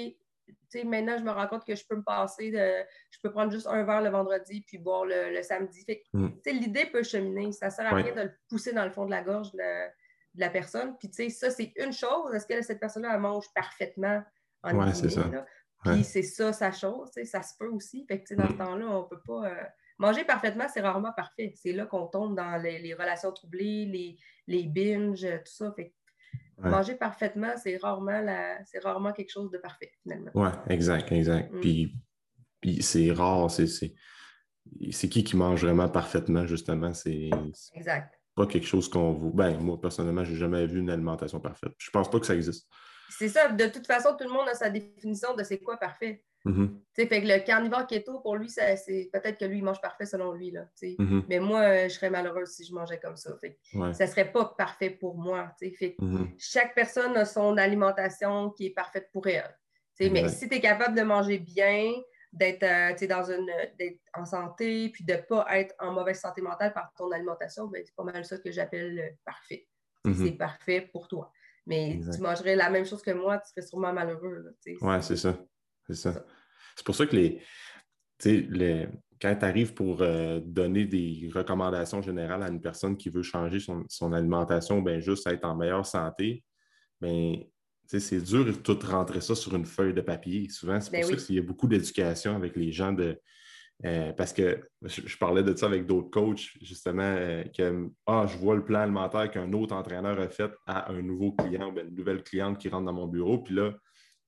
maintenant, 0.85 1.16
je 1.16 1.25
me 1.25 1.31
rends 1.31 1.47
compte 1.47 1.64
que 1.64 1.75
je 1.75 1.87
peux 1.87 1.97
me 1.97 2.03
passer 2.03 2.51
de. 2.51 2.85
Je 3.11 3.18
peux 3.23 3.31
prendre 3.31 3.51
juste 3.51 3.68
un 3.68 3.85
verre 3.85 4.03
le 4.03 4.11
vendredi 4.11 4.62
puis 4.66 4.77
boire 4.77 5.07
le, 5.07 5.40
samedi. 5.42 5.83
Fait 5.85 6.03
mm. 6.12 6.31
l'idée 6.47 6.87
peut 6.87 7.03
cheminer. 7.03 7.53
Ça 7.53 7.70
sert 7.70 7.87
à 7.87 7.97
rien 7.97 8.14
de 8.14 8.20
le 8.20 8.33
pousser 8.51 8.75
dans 8.75 8.85
le 8.85 8.90
fond 8.90 9.07
de 9.07 9.11
la 9.11 9.23
gorge 9.23 9.51
de, 10.35 10.40
la 10.40 10.51
personne. 10.51 10.97
Puis, 10.99 11.09
tu 11.09 11.16
sais, 11.16 11.29
ça, 11.31 11.51
c'est 11.51 11.73
une 11.77 11.92
chose. 11.92 12.35
Est-ce 12.35 12.47
que 12.47 12.62
cette 12.62 12.81
personne-là, 12.81 13.14
elle 13.14 13.20
mange 13.20 13.47
parfaitement 13.55 14.23
en 14.62 14.77
ouais, 14.77 14.94
c'est 14.94 15.11
ça. 15.11 15.31
Puis 15.85 16.03
c'est 16.03 16.23
ça 16.23 16.53
sa 16.53 16.73
chose, 16.73 17.11
ça 17.25 17.42
se 17.42 17.53
peut 17.59 17.68
aussi. 17.68 18.07
Fait 18.07 18.23
que, 18.23 18.35
dans 18.35 18.49
ce 18.49 18.55
mm. 18.55 18.59
temps-là, 18.59 18.87
on 18.88 19.05
peut 19.05 19.20
pas. 19.27 19.51
Euh, 19.51 19.64
manger 19.99 20.25
parfaitement, 20.25 20.64
c'est 20.73 20.81
rarement 20.81 21.12
parfait. 21.12 21.53
C'est 21.57 21.73
là 21.73 21.87
qu'on 21.87 22.07
tombe 22.07 22.35
dans 22.35 22.57
les, 22.57 22.94
relations 22.94 23.33
troublées, 23.33 23.85
les, 23.85 24.16
les, 24.47 24.64
binges, 24.64 25.29
tout 25.44 25.53
ça. 25.53 25.73
Fait 25.77 25.94
Manger 26.59 26.94
parfaitement, 26.94 27.53
c'est 27.57 27.77
rarement, 27.77 28.20
la... 28.20 28.64
c'est 28.64 28.79
rarement 28.79 29.12
quelque 29.12 29.31
chose 29.31 29.51
de 29.51 29.59
parfait, 29.59 29.90
finalement. 30.03 30.31
Oui, 30.35 30.49
exact, 30.68 31.11
exact. 31.11 31.53
Mm. 31.53 31.61
Puis, 31.61 31.94
puis 32.61 32.83
c'est 32.83 33.11
rare, 33.11 33.51
c'est, 33.51 33.66
c'est 33.66 35.09
qui 35.09 35.25
qui 35.25 35.37
mange 35.37 35.64
vraiment 35.64 35.88
parfaitement, 35.88 36.47
justement? 36.47 36.94
C'est 36.94 37.31
exact. 37.75 38.14
Pas 38.35 38.47
quelque 38.47 38.66
chose 38.66 38.88
qu'on 38.88 39.12
vous. 39.12 39.31
Ben, 39.31 39.59
moi, 39.59 39.81
personnellement, 39.81 40.25
j'ai 40.25 40.37
jamais 40.37 40.66
vu 40.66 40.81
une 40.81 40.90
alimentation 40.90 41.40
parfaite. 41.40 41.73
Je 41.79 41.90
pense 41.90 42.11
pas 42.11 42.20
que 42.20 42.27
ça 42.27 42.35
existe. 42.35 42.68
C'est 43.11 43.29
ça. 43.29 43.49
De 43.49 43.66
toute 43.66 43.87
façon, 43.87 44.11
tout 44.18 44.25
le 44.25 44.33
monde 44.33 44.49
a 44.49 44.55
sa 44.55 44.70
définition 44.70 45.35
de 45.35 45.42
c'est 45.44 45.59
quoi 45.59 45.77
parfait. 45.77 46.25
Mm-hmm. 46.44 46.68
Fait 46.94 47.09
que 47.09 47.27
le 47.27 47.44
carnivore 47.44 47.87
keto, 47.87 48.20
pour 48.20 48.37
lui, 48.37 48.51
c'est 48.51 49.09
peut-être 49.12 49.38
que 49.38 49.44
lui, 49.44 49.59
il 49.59 49.64
mange 49.64 49.81
parfait 49.81 50.05
selon 50.05 50.33
lui. 50.33 50.51
Là, 50.51 50.66
mm-hmm. 50.83 51.25
Mais 51.29 51.38
moi, 51.38 51.61
euh, 51.61 51.88
je 51.88 51.94
serais 51.94 52.11
malheureuse 52.11 52.51
si 52.51 52.64
je 52.64 52.75
mangeais 52.75 52.99
comme 52.99 53.16
ça. 53.16 53.35
Fait 53.40 53.59
Ça 53.92 54.07
serait 54.07 54.31
pas 54.31 54.55
parfait 54.59 54.90
pour 54.90 55.16
moi. 55.16 55.51
Fait 55.59 55.97
mm-hmm. 55.99 56.35
Chaque 56.38 56.75
personne 56.75 57.16
a 57.16 57.25
son 57.25 57.57
alimentation 57.57 58.51
qui 58.51 58.66
est 58.66 58.75
parfaite 58.75 59.09
pour 59.12 59.27
elle. 59.27 59.57
Mais 60.01 60.29
si 60.29 60.49
tu 60.49 60.57
es 60.57 60.61
capable 60.61 60.97
de 60.97 61.03
manger 61.03 61.38
bien, 61.38 61.92
d'être 62.35 62.62
euh, 62.62 63.07
dans 63.07 63.31
une 63.31 63.51
en 64.14 64.25
santé, 64.25 64.90
puis 64.90 65.05
de 65.05 65.14
ne 65.14 65.18
pas 65.18 65.47
être 65.59 65.75
en 65.79 65.92
mauvaise 65.92 66.20
santé 66.20 66.40
mentale 66.42 66.73
par 66.73 66.92
ton 66.97 67.11
alimentation, 67.11 67.66
ben, 67.68 67.83
c'est 67.85 67.94
pas 67.94 68.05
mal 68.05 68.25
ça 68.25 68.38
que 68.38 68.51
j'appelle 68.51 69.16
parfait. 69.25 69.66
C'est 70.05 70.33
parfait 70.33 70.83
pour 70.92 71.09
toi. 71.09 71.33
Mais 71.66 71.99
tu 72.12 72.20
mangerais 72.20 72.57
la 72.57 72.68
même 72.68 72.85
chose 72.85 73.01
que 73.01 73.12
moi, 73.12 73.38
tu 73.38 73.49
serais 73.49 73.66
sûrement 73.66 73.92
malheureux. 73.92 74.55
Oui, 74.66 74.97
c'est 75.01 75.16
ça. 75.16 75.38
C'est 75.87 75.94
ça. 75.94 76.27
C'est 76.77 76.85
pour 76.85 76.94
ça 76.94 77.07
que 77.07 77.16
les, 77.16 77.42
les 78.25 78.88
quand 79.20 79.35
tu 79.37 79.44
arrives 79.44 79.75
pour 79.75 80.03
euh, 80.03 80.40
donner 80.44 80.85
des 80.85 81.31
recommandations 81.35 82.03
générales 82.03 82.42
à 82.42 82.49
une 82.49 82.61
personne 82.61 82.97
qui 82.97 83.09
veut 83.09 83.23
changer 83.23 83.59
son, 83.88 84.12
alimentation, 84.12 84.83
ben 84.83 85.01
juste 85.01 85.27
être 85.27 85.44
en 85.44 85.57
meilleure 85.57 85.87
santé, 85.87 86.44
ben, 87.01 87.37
c'est 87.87 88.20
dur 88.20 88.44
de 88.44 88.53
tout 88.53 88.79
rentrer 88.85 89.20
ça 89.20 89.35
sur 89.35 89.55
une 89.55 89.66
feuille 89.66 89.94
de 89.94 90.01
papier. 90.01 90.49
Souvent, 90.49 90.81
c'est 90.81 90.90
pour 90.90 91.09
ben 91.09 91.18
ça 91.18 91.27
qu'il 91.27 91.37
y 91.37 91.38
a 91.38 91.42
beaucoup 91.42 91.68
d'éducation 91.68 92.35
avec 92.35 92.57
les 92.57 92.73
gens 92.73 92.92
de, 92.92 93.18
euh, 93.85 94.12
parce 94.12 94.33
que 94.33 94.61
je, 94.83 95.16
parlais 95.18 95.42
de 95.42 95.55
ça 95.55 95.66
avec 95.66 95.85
d'autres 95.85 96.11
coachs, 96.11 96.57
justement, 96.62 97.03
euh, 97.03 97.42
que 97.44 97.88
ah, 98.07 98.25
je 98.27 98.38
vois 98.38 98.55
le 98.55 98.64
plan 98.64 98.81
alimentaire 98.81 99.31
qu'un 99.31 99.53
autre 99.53 99.75
entraîneur 99.75 100.18
a 100.20 100.29
fait 100.29 100.53
à 100.66 100.90
un 100.92 101.03
nouveau 101.03 101.33
client, 101.33 101.75
une 101.77 101.94
nouvelle 101.94 102.23
cliente 102.23 102.59
qui 102.59 102.68
rentre 102.68 102.87
dans 102.87 102.92
mon 102.92 103.09
bureau, 103.09 103.38
puis 103.38 103.55
là, 103.55 103.75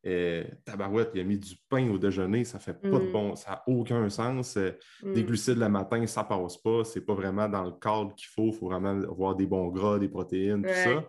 euh, 0.05 0.45
tabarouette, 0.64 1.11
il 1.14 1.21
a 1.21 1.25
mis 1.25 1.38
du 1.38 1.55
pain 1.69 1.88
au 1.90 1.99
déjeuner, 1.99 2.45
ça 2.45 2.59
fait 2.59 2.75
pas 2.75 2.99
de 2.99 3.09
mm. 3.09 3.12
bon, 3.12 3.35
ça 3.35 3.51
n'a 3.51 3.62
aucun 3.66 4.09
sens. 4.11 4.57
Des 4.57 5.23
mm. 5.23 5.27
glucides 5.27 5.59
le 5.59 5.69
matin, 5.69 6.07
ça 6.07 6.23
passe 6.23 6.59
pas, 6.59 6.85
c'est 6.85 7.01
pas 7.01 7.14
vraiment 7.14 7.49
dans 7.49 7.64
le 7.64 7.73
cadre 7.73 8.14
qu'il 8.14 8.29
faut, 8.29 8.49
il 8.49 8.53
faut 8.53 8.66
vraiment 8.66 8.90
avoir 8.90 9.35
des 9.37 9.47
bons 9.47 9.69
gras, 9.69 9.99
des 9.99 10.09
protéines, 10.09 10.62
tout 10.62 10.69
ça. 10.69 11.09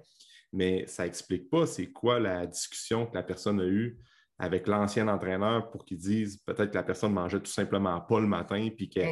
Mais 0.57 0.87
ça 0.87 1.05
explique 1.05 1.51
pas 1.51 1.67
c'est 1.67 1.91
quoi 1.91 2.19
la 2.19 2.47
discussion 2.47 3.05
que 3.05 3.13
la 3.13 3.21
personne 3.21 3.61
a 3.61 3.65
eue 3.65 3.99
avec 4.39 4.67
l'ancien 4.67 5.07
entraîneur 5.07 5.69
pour 5.69 5.85
qu'ils 5.85 5.99
disent 5.99 6.37
peut-être 6.37 6.71
que 6.71 6.75
la 6.75 6.83
personne 6.83 7.13
mangeait 7.13 7.39
tout 7.39 7.51
simplement 7.51 8.01
pas 8.01 8.19
le 8.19 8.25
matin, 8.25 8.69
puis 8.75 8.89
qu'il 8.89 9.03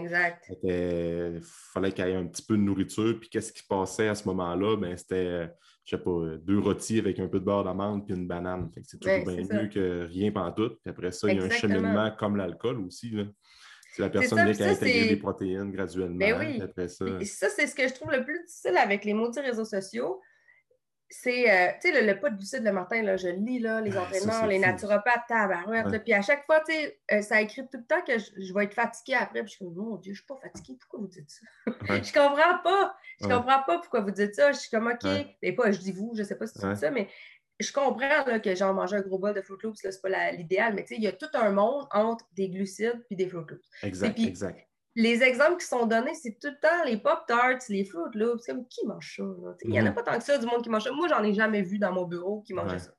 fallait 1.71 1.91
qu'il 1.91 2.05
y 2.05 2.09
ait 2.09 2.15
un 2.15 2.25
petit 2.25 2.43
peu 2.43 2.57
de 2.57 2.63
nourriture. 2.63 3.19
Puis 3.19 3.29
qu'est-ce 3.29 3.53
qui 3.53 3.61
passait 3.63 4.07
à 4.07 4.15
ce 4.15 4.27
moment-là? 4.27 4.75
Ben, 4.77 4.97
c'était, 4.97 5.51
je 5.85 5.95
sais 5.95 6.03
pas, 6.03 6.37
deux 6.41 6.57
rôtis 6.57 6.97
avec 6.97 7.19
un 7.19 7.27
peu 7.27 7.39
de 7.39 7.45
beurre 7.45 7.63
d'amande 7.63 8.07
puis 8.07 8.15
une 8.15 8.27
banane. 8.27 8.71
c'est 8.83 8.99
toujours 8.99 9.25
bien 9.25 9.61
mieux 9.61 9.67
que 9.67 10.05
rien 10.05 10.31
tout. 10.55 10.69
Puis 10.81 10.89
après 10.89 11.11
ça, 11.11 11.29
il 11.29 11.37
y 11.37 11.41
a 11.41 11.43
un 11.43 11.49
cheminement 11.49 12.09
comme 12.17 12.37
l'alcool 12.37 12.79
aussi. 12.81 13.11
Là. 13.11 13.25
Si 13.93 14.01
la 14.01 14.09
personne 14.09 14.43
vient 14.43 14.53
qu'à 14.53 14.71
intégrer 14.71 15.09
des 15.09 15.17
protéines 15.17 15.71
graduellement. 15.71 16.17
Ben 16.17 16.39
oui. 16.39 16.61
Après 16.61 16.87
ça, 16.87 17.05
ça 17.23 17.49
c'est 17.49 17.67
ce 17.67 17.75
que 17.75 17.87
je 17.87 17.93
trouve 17.93 18.11
le 18.11 18.23
plus 18.23 18.43
difficile 18.45 18.77
avec 18.77 19.05
les 19.05 19.13
maudits 19.13 19.39
réseaux 19.39 19.65
sociaux 19.65 20.19
c'est, 21.21 21.49
euh, 21.49 21.71
tu 21.81 21.89
sais, 21.89 22.01
le, 22.01 22.05
le, 22.05 22.19
pas 22.19 22.29
de 22.29 22.35
glucides 22.35 22.63
le 22.63 22.71
matin, 22.71 23.01
là, 23.01 23.15
je 23.15 23.27
lis 23.27 23.59
là, 23.59 23.79
les 23.79 23.97
entraînements, 23.97 24.45
les 24.45 24.59
naturopathes, 24.59 25.27
tabarouette, 25.27 26.03
puis 26.03 26.13
à 26.13 26.21
chaque 26.21 26.45
fois, 26.45 26.59
tu 26.61 26.73
sais, 26.73 26.99
euh, 27.13 27.21
ça 27.21 27.41
écrit 27.41 27.61
tout 27.63 27.77
le 27.77 27.85
temps 27.85 28.01
que 28.05 28.17
je, 28.17 28.53
vais 28.53 28.65
être 28.65 28.73
fatiguée 28.73 29.15
après, 29.15 29.41
puis 29.41 29.51
je 29.51 29.55
suis 29.55 29.65
comme, 29.65 29.75
mon 29.75 29.95
Dieu, 29.95 30.13
je 30.13 30.19
suis 30.19 30.27
pas 30.27 30.37
fatiguée, 30.41 30.77
pourquoi 30.79 30.99
vous 30.99 31.07
dites 31.07 31.29
ça? 31.29 31.45
je 32.03 32.13
comprends 32.13 32.57
pas, 32.63 32.95
je 33.21 33.27
comprends 33.27 33.63
pas 33.63 33.79
pourquoi 33.79 34.01
vous 34.01 34.11
dites 34.11 34.35
ça, 34.35 34.51
je 34.51 34.59
suis 34.59 34.69
comme, 34.69 34.87
OK, 34.87 35.09
et 35.41 35.55
pas, 35.55 35.71
je 35.71 35.79
dis 35.79 35.91
vous, 35.93 36.13
je 36.15 36.23
sais 36.23 36.35
pas 36.35 36.47
si 36.47 36.59
tu 36.59 36.67
dis 36.67 36.79
ça, 36.79 36.91
mais 36.91 37.07
je 37.59 37.71
comprends 37.71 38.25
là, 38.25 38.39
que 38.39 38.53
genre 38.53 38.73
manger 38.73 38.97
un 38.97 39.01
gros 39.01 39.17
bol 39.17 39.33
de 39.33 39.41
Fruit 39.41 39.57
Loops, 39.63 39.79
c'est 39.81 40.01
pas 40.01 40.31
l'idéal, 40.31 40.73
mais 40.73 40.83
tu 40.83 40.89
sais, 40.89 40.95
il 40.95 41.03
y 41.03 41.07
a 41.07 41.13
tout 41.13 41.29
un 41.33 41.51
monde 41.51 41.85
entre 41.91 42.25
des 42.33 42.49
glucides 42.49 43.03
puis 43.07 43.15
des 43.15 43.29
Fruit 43.29 43.45
Loops. 43.47 43.67
Exact, 43.83 44.19
exact 44.19 44.67
les 44.95 45.21
exemples 45.23 45.57
qui 45.57 45.67
sont 45.67 45.85
donnés, 45.85 46.13
c'est 46.13 46.37
tout 46.39 46.47
le 46.47 46.59
temps 46.59 46.83
les 46.85 46.97
Pop-Tarts, 46.97 47.59
les 47.69 47.83
Fruit 47.83 48.11
Loops. 48.13 48.45
Comme 48.45 48.65
qui 48.67 48.85
mange 48.87 49.17
ça? 49.17 49.23
Il 49.63 49.71
n'y 49.71 49.81
en 49.81 49.85
a 49.85 49.91
pas 49.91 50.03
tant 50.03 50.17
que 50.17 50.23
ça 50.23 50.37
du 50.37 50.45
monde 50.45 50.63
qui 50.63 50.69
mange 50.69 50.83
ça. 50.83 50.91
Moi, 50.91 51.07
j'en 51.09 51.23
ai 51.23 51.33
jamais 51.33 51.61
vu 51.61 51.77
dans 51.77 51.91
mon 51.91 52.05
bureau 52.05 52.41
qui 52.41 52.53
mangeait 52.53 52.79
ça. 52.79 52.91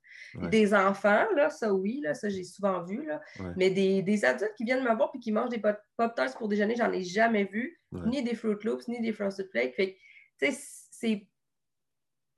Des 0.51 0.75
enfants, 0.75 1.25
là, 1.35 1.49
ça 1.49 1.73
oui, 1.73 2.01
là, 2.03 2.13
ça 2.13 2.29
j'ai 2.29 2.45
souvent 2.45 2.83
vu, 2.83 3.07
là. 3.07 3.21
mais 3.57 3.71
des, 3.71 4.25
adultes 4.25 4.55
qui 4.57 4.65
viennent 4.65 4.85
me 4.85 4.95
voir 4.95 5.11
et 5.15 5.19
qui 5.19 5.33
mangent 5.33 5.49
des 5.49 5.63
Pop-Tarts 5.97 6.37
pour 6.37 6.49
déjeuner, 6.49 6.75
j'en 6.77 6.93
ai 6.93 7.03
jamais 7.03 7.45
vu, 7.45 7.81
ni 7.93 8.23
des 8.23 8.35
Fruit 8.35 8.57
Loops, 8.63 8.89
ni 8.89 9.01
des 9.01 9.13
Frosted 9.13 9.49
Flakes. 9.51 9.75
Fait 9.75 9.97
tu 10.39 10.53
sais, 10.53 10.59
c'est 10.91 11.27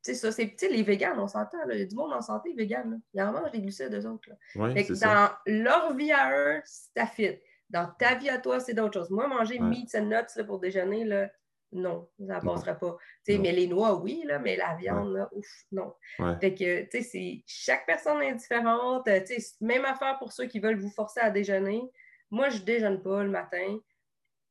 c'est 0.01 0.15
ça, 0.15 0.31
c'est 0.33 0.57
les 0.71 0.83
véganes, 0.85 1.19
on 1.19 1.27
s'entend. 1.27 1.59
Il 1.71 1.81
y 1.81 1.83
a 1.83 1.85
du 1.85 1.97
monde 1.97 2.13
en 2.13 2.23
santé 2.23 2.55
vegan. 2.55 3.01
Ils 3.13 3.21
en 3.21 3.33
mangent 3.33 3.51
des 3.51 3.61
glucides, 3.61 3.93
eux 3.93 4.07
autres. 4.07 4.31
dans 4.55 5.31
leur 5.47 5.95
vie 5.95 6.13
à 6.13 6.33
eux, 6.33 6.63
ça 6.65 7.05
fit. 7.07 7.39
Dans 7.71 7.87
ta 7.99 8.15
vie 8.15 8.29
à 8.29 8.39
toi, 8.39 8.61
c'est 8.61 8.75
d'autres 8.75 9.01
choses. 9.01 9.11
Moi, 9.11 9.27
manger 9.27 9.59
meats 9.59 9.95
and 9.95 10.07
nuts 10.07 10.45
pour 10.47 10.59
déjeuner, 10.59 11.05
là, 11.05 11.31
non, 11.71 12.09
ça 12.27 12.37
ne 12.37 12.41
passera 12.41 12.75
pas. 12.75 12.97
Mais 13.29 13.53
les 13.53 13.67
noix, 13.67 14.01
oui, 14.01 14.23
là, 14.25 14.39
mais 14.39 14.57
la 14.57 14.75
viande, 14.77 15.13
là, 15.13 15.29
ouf, 15.33 15.47
non. 15.71 15.95
Fait 16.41 16.55
que, 16.55 16.89
tu 16.89 17.03
sais, 17.03 17.43
chaque 17.47 17.85
personne 17.85 18.23
est 18.23 18.35
différente. 18.35 19.07
Même 19.61 19.85
affaire 19.85 20.19
pour 20.19 20.33
ceux 20.33 20.47
qui 20.47 20.61
veulent 20.61 20.79
vous 20.79 20.91
forcer 20.91 21.21
à 21.21 21.31
déjeuner. 21.31 21.83
Moi, 22.31 22.49
je 22.49 22.61
ne 22.61 22.65
déjeune 22.65 23.03
pas 23.03 23.23
le 23.23 23.31
matin. 23.31 23.79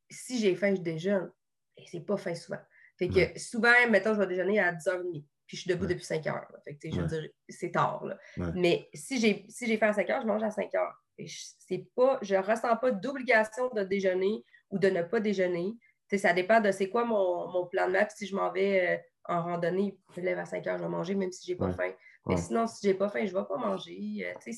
Si 0.10 0.39
j'ai 0.39 0.56
faim, 0.56 0.75
je 0.75 0.82
déjeune. 0.82 1.32
Et 1.75 1.86
c'est 1.88 2.06
pas 2.06 2.17
faim 2.17 2.36
souvent. 2.36 2.60
Fait 2.97 3.10
que 3.10 3.39
souvent, 3.39 3.73
mettons, 3.89 4.13
je 4.13 4.19
vais 4.19 4.27
déjeuner 4.27 4.60
à 4.60 4.73
10h30 4.73 5.23
puis 5.47 5.56
je 5.56 5.62
suis 5.62 5.69
debout 5.69 5.88
depuis 5.88 6.03
5 6.03 6.27
heures. 6.27 6.51
Fait 6.65 6.77
je 6.84 6.99
veux 6.99 7.08
dire, 7.08 7.30
c'est 7.47 7.71
tard. 7.71 8.06
Mais 8.53 8.89
si 8.93 9.17
j'ai 9.19 9.45
si 9.47 9.65
fait 9.65 9.86
à 9.86 9.93
5 9.93 10.10
heures, 10.10 10.21
je 10.21 10.27
mange 10.27 10.43
à 10.43 10.51
5 10.51 10.75
heures. 10.75 11.01
Je, 11.19 11.77
pas, 11.95 12.19
je 12.21 12.36
ne 12.36 12.41
ressens 12.41 12.75
pas 12.77 12.91
d'obligation 12.91 13.69
de 13.75 13.84
déjeuner 13.84 14.43
ou 14.69 14.80
de 14.80 14.89
ne 14.89 15.01
pas 15.01 15.19
déjeuner. 15.19 15.73
ça 16.17 16.34
dépend 16.34 16.62
de 16.62 16.71
c'est 16.71 16.89
quoi 16.89 17.06
mon, 17.06 17.65
plan 17.67 17.88
de 17.88 17.93
match. 17.93 18.12
Si 18.15 18.27
je 18.27 18.36
m'en 18.36 18.51
vais 18.51 18.88
euh, 18.88 18.97
en 19.25 19.43
randonnée, 19.43 19.97
je 20.15 20.21
lève 20.21 20.39
à 20.39 20.45
5 20.45 20.65
heures, 20.67 20.77
je 20.77 20.84
vais 20.84 20.89
manger 20.89 21.15
même 21.15 21.32
si 21.32 21.45
je 21.45 21.51
n'ai 21.51 21.58
pas 21.58 21.71
faim. 21.73 21.91
Mais 22.27 22.38
sinon, 22.38 22.67
si 22.67 22.86
je 22.86 22.91
n'ai 22.91 22.97
pas 22.97 23.10
faim, 23.10 23.25
je 23.25 23.34
ne 23.34 23.39
vais 23.39 23.45
pas 23.47 23.58
manger. 23.58 24.25
Euh, 24.25 24.51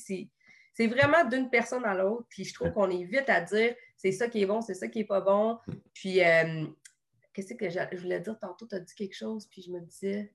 c'est 0.72 0.86
vraiment 0.86 1.24
d'une 1.28 1.50
personne 1.50 1.84
à 1.84 1.94
l'autre. 1.94 2.26
Puis 2.28 2.44
je 2.44 2.54
trouve 2.54 2.72
qu'on 2.72 2.90
est 2.90 3.04
vite 3.04 3.28
à 3.28 3.40
dire 3.40 3.74
c'est 3.96 4.12
ça 4.12 4.28
qui 4.28 4.42
est 4.42 4.46
bon, 4.46 4.60
c'est 4.60 4.74
ça 4.74 4.88
qui 4.88 5.00
n'est 5.00 5.04
pas 5.04 5.20
bon. 5.20 5.58
Puis, 5.92 6.24
euh, 6.24 6.66
qu'est-ce 7.32 7.54
que 7.54 7.68
je 7.68 7.96
voulais 7.96 8.20
dire 8.20 8.38
tantôt? 8.38 8.66
Tu 8.66 8.74
as 8.74 8.80
dit 8.80 8.94
quelque 8.94 9.14
chose, 9.14 9.46
puis 9.46 9.62
je 9.62 9.70
me 9.70 9.80
disais 9.80 10.32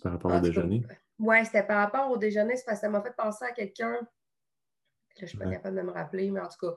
par 0.00 0.12
rapport 0.12 0.32
au 0.32 0.40
déjeuner? 0.40 0.82
Oui, 1.22 1.36
c'était 1.46 1.62
par 1.62 1.78
rapport 1.78 2.10
au 2.10 2.16
déjeuner. 2.16 2.54
parce 2.66 2.80
que 2.80 2.86
ça 2.86 2.88
m'a 2.88 3.00
fait 3.00 3.14
penser 3.16 3.44
à 3.44 3.52
quelqu'un. 3.52 3.96
Je 5.16 5.22
ne 5.22 5.26
suis 5.28 5.38
pas 5.38 5.48
capable 5.48 5.76
de 5.76 5.82
me 5.82 5.92
rappeler, 5.92 6.30
mais 6.30 6.40
en 6.40 6.48
tout 6.48 6.66
cas. 6.66 6.74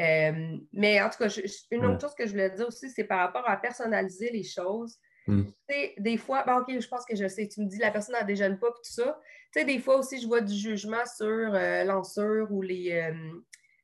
Euh, 0.00 0.56
mais 0.72 1.02
en 1.02 1.10
tout 1.10 1.18
cas, 1.18 1.28
une 1.70 1.84
autre 1.84 2.00
chose 2.00 2.14
que 2.14 2.24
je 2.24 2.30
voulais 2.30 2.50
dire 2.50 2.68
aussi, 2.68 2.88
c'est 2.90 3.04
par 3.04 3.18
rapport 3.18 3.48
à 3.48 3.56
personnaliser 3.56 4.30
les 4.30 4.44
choses. 4.44 4.98
Tu 5.26 5.44
sais, 5.68 5.94
des 5.98 6.16
fois, 6.16 6.44
bon, 6.44 6.58
OK, 6.58 6.80
je 6.80 6.88
pense 6.88 7.04
que 7.04 7.14
je 7.14 7.28
sais, 7.28 7.46
tu 7.48 7.60
me 7.60 7.68
dis 7.68 7.78
la 7.78 7.90
personne 7.90 8.16
ne 8.20 8.26
déjeune 8.26 8.58
pas, 8.58 8.68
tout 8.70 8.78
ça. 8.82 9.20
Tu 9.52 9.60
sais, 9.60 9.66
des 9.66 9.78
fois 9.78 9.96
aussi, 9.98 10.20
je 10.20 10.26
vois 10.26 10.40
du 10.40 10.54
jugement 10.54 11.04
sur 11.16 11.26
euh, 11.26 11.84
l'ensure 11.84 12.50
ou 12.50 12.62
les, 12.62 12.92
euh, 12.92 13.40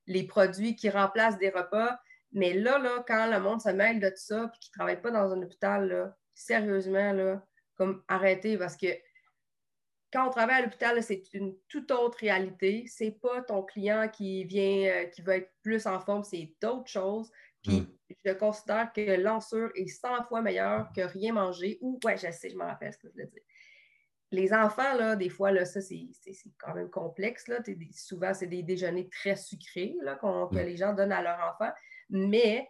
les 0.06 0.24
produits 0.24 0.76
qui 0.76 0.90
remplacent 0.90 1.38
des 1.38 1.50
repas. 1.50 1.98
Mais 2.32 2.54
là, 2.54 2.78
là, 2.78 3.04
quand 3.06 3.30
le 3.30 3.40
monde 3.40 3.60
se 3.60 3.68
mêle 3.68 4.00
de 4.00 4.08
tout 4.08 4.16
ça 4.16 4.36
et 4.36 4.58
qu'il 4.58 4.70
ne 4.72 4.78
travaille 4.78 5.00
pas 5.00 5.10
dans 5.10 5.32
un 5.32 5.42
hôpital, 5.42 5.88
là, 5.88 6.16
sérieusement, 6.34 7.12
là, 7.12 7.42
comme 7.76 8.02
arrêter 8.08 8.58
parce 8.58 8.76
que 8.76 8.88
quand 10.12 10.26
on 10.26 10.30
travaille 10.30 10.56
à 10.56 10.62
l'hôpital, 10.62 11.02
c'est 11.02 11.22
une 11.34 11.54
toute 11.68 11.90
autre 11.90 12.18
réalité. 12.18 12.84
C'est 12.86 13.10
pas 13.10 13.42
ton 13.42 13.62
client 13.62 14.08
qui 14.08 14.44
vient, 14.44 14.90
euh, 14.90 15.04
qui 15.06 15.22
va 15.22 15.36
être 15.36 15.52
plus 15.62 15.86
en 15.86 16.00
forme, 16.00 16.24
c'est 16.24 16.54
d'autres 16.62 16.88
choses. 16.88 17.30
Puis 17.62 17.80
mm. 17.80 17.86
je 18.24 18.32
considère 18.32 18.92
que 18.92 19.20
l'ensure 19.20 19.70
est 19.74 19.86
100 19.86 20.24
fois 20.24 20.40
meilleure 20.40 20.90
que 20.94 21.02
rien 21.02 21.32
manger. 21.32 21.78
Ou, 21.80 21.98
ouais, 22.04 22.16
je 22.16 22.30
sais, 22.30 22.48
je 22.48 22.56
me 22.56 22.64
rappelle 22.64 22.92
ce 22.92 22.98
que 22.98 23.08
je 23.08 23.12
voulais 23.12 23.26
dire. 23.26 23.42
Les 24.30 24.52
enfants, 24.52 24.94
là, 24.94 25.16
des 25.16 25.30
fois, 25.30 25.50
là, 25.52 25.64
ça, 25.64 25.80
c'est 25.80 26.06
quand 26.58 26.74
même 26.74 26.90
complexe. 26.90 27.48
Là. 27.48 27.60
Souvent, 27.92 28.34
c'est 28.34 28.46
des 28.46 28.62
déjeuners 28.62 29.08
très 29.08 29.36
sucrés 29.36 29.96
là, 30.02 30.16
que 30.16 30.54
mm. 30.54 30.66
les 30.66 30.76
gens 30.76 30.94
donnent 30.94 31.12
à 31.12 31.22
leurs 31.22 31.40
enfants. 31.40 31.72
Mais 32.08 32.68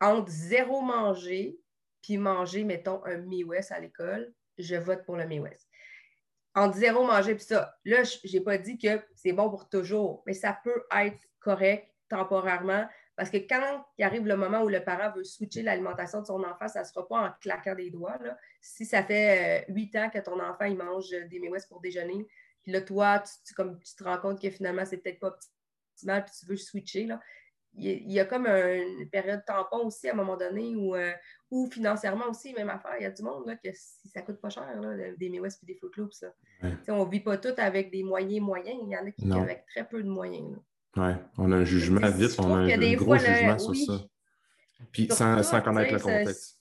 entre 0.00 0.30
zéro 0.30 0.80
manger 0.80 1.58
puis 2.02 2.16
manger, 2.16 2.64
mettons, 2.64 3.04
un 3.04 3.18
Mi-West 3.18 3.72
à 3.72 3.78
l'école, 3.78 4.32
je 4.58 4.74
vote 4.76 5.04
pour 5.04 5.16
le 5.16 5.26
Mi-West. 5.26 5.69
En 6.54 6.72
zéro 6.72 7.04
manger, 7.04 7.34
puis 7.36 7.44
ça, 7.44 7.76
là, 7.84 8.02
je 8.02 8.32
n'ai 8.32 8.42
pas 8.42 8.58
dit 8.58 8.76
que 8.76 9.00
c'est 9.14 9.32
bon 9.32 9.48
pour 9.48 9.68
toujours, 9.68 10.22
mais 10.26 10.34
ça 10.34 10.58
peut 10.64 10.84
être 10.90 11.20
correct 11.38 11.88
temporairement 12.08 12.86
parce 13.20 13.28
que 13.28 13.36
quand 13.36 13.84
il 13.98 14.04
arrive 14.04 14.26
le 14.26 14.34
moment 14.34 14.62
où 14.62 14.68
le 14.68 14.82
parent 14.82 15.12
veut 15.14 15.24
switcher 15.24 15.60
l'alimentation 15.60 16.22
de 16.22 16.26
son 16.26 16.42
enfant, 16.42 16.68
ça 16.68 16.80
ne 16.80 16.86
sera 16.86 17.06
pas 17.06 17.28
en 17.28 17.30
claquant 17.38 17.74
des 17.74 17.90
doigts. 17.90 18.18
Si 18.62 18.86
ça 18.86 19.02
fait 19.02 19.68
euh, 19.68 19.72
huit 19.74 19.94
ans 19.94 20.08
que 20.08 20.18
ton 20.20 20.40
enfant 20.40 20.64
il 20.64 20.78
mange 20.78 21.10
des 21.10 21.38
Mi-West 21.38 21.68
pour 21.68 21.82
déjeuner, 21.82 22.26
puis 22.62 22.72
là, 22.72 22.80
toi, 22.80 23.22
tu, 23.46 23.52
comme, 23.52 23.78
tu 23.78 23.94
te 23.94 24.04
rends 24.04 24.16
compte 24.16 24.40
que 24.40 24.48
finalement, 24.48 24.86
c'est 24.86 24.96
peut-être 24.96 25.20
pas 25.20 25.36
optimal, 25.94 26.24
puis 26.24 26.32
tu 26.38 26.46
veux 26.46 26.56
switcher, 26.56 27.08
il 27.74 28.12
y 28.12 28.20
a 28.20 28.24
comme 28.24 28.46
une 28.46 29.08
période 29.10 29.42
tampon 29.46 29.86
aussi 29.86 30.08
à 30.08 30.12
un 30.12 30.16
moment 30.16 30.36
donné 30.36 30.74
où, 30.74 30.94
euh, 30.94 31.12
ou 31.50 31.70
financièrement 31.70 32.28
aussi, 32.28 32.52
même 32.52 32.68
affaire. 32.68 32.94
Il 32.98 33.02
y 33.02 33.06
a 33.06 33.10
du 33.10 33.22
monde 33.22 33.46
là, 33.46 33.56
que 33.56 33.70
si 33.72 34.08
ça 34.08 34.22
coûte 34.22 34.40
pas 34.40 34.50
cher, 34.50 34.80
là, 34.80 35.12
des 35.16 35.28
Midwest 35.28 35.62
et 35.62 35.66
des 35.66 35.74
Fruit 35.74 35.90
Loops. 35.96 36.24
On 36.88 37.04
ne 37.04 37.10
vit 37.10 37.20
pas 37.20 37.38
tout 37.38 37.54
avec 37.56 37.90
des 37.90 38.02
moyens 38.02 38.44
moyens. 38.44 38.78
Il 38.82 38.90
y 38.90 38.96
en 38.96 39.06
a 39.06 39.10
qui 39.10 39.24
vivent 39.24 39.36
avec 39.36 39.66
très 39.66 39.86
peu 39.86 40.02
de 40.02 40.08
moyens. 40.08 40.56
Oui, 40.96 41.12
on 41.38 41.52
a 41.52 41.56
un 41.56 41.64
jugement 41.64 42.08
vite, 42.10 42.34
on 42.40 42.52
a 42.52 42.58
un, 42.58 42.94
gros 42.94 43.16
jugement 43.16 43.58
sur 43.58 43.76
ça. 43.76 44.04
Puis 44.90 45.08
sans, 45.10 45.42
sans 45.42 45.60
connaître 45.60 45.92
le 45.92 46.00
contexte. 46.00 46.58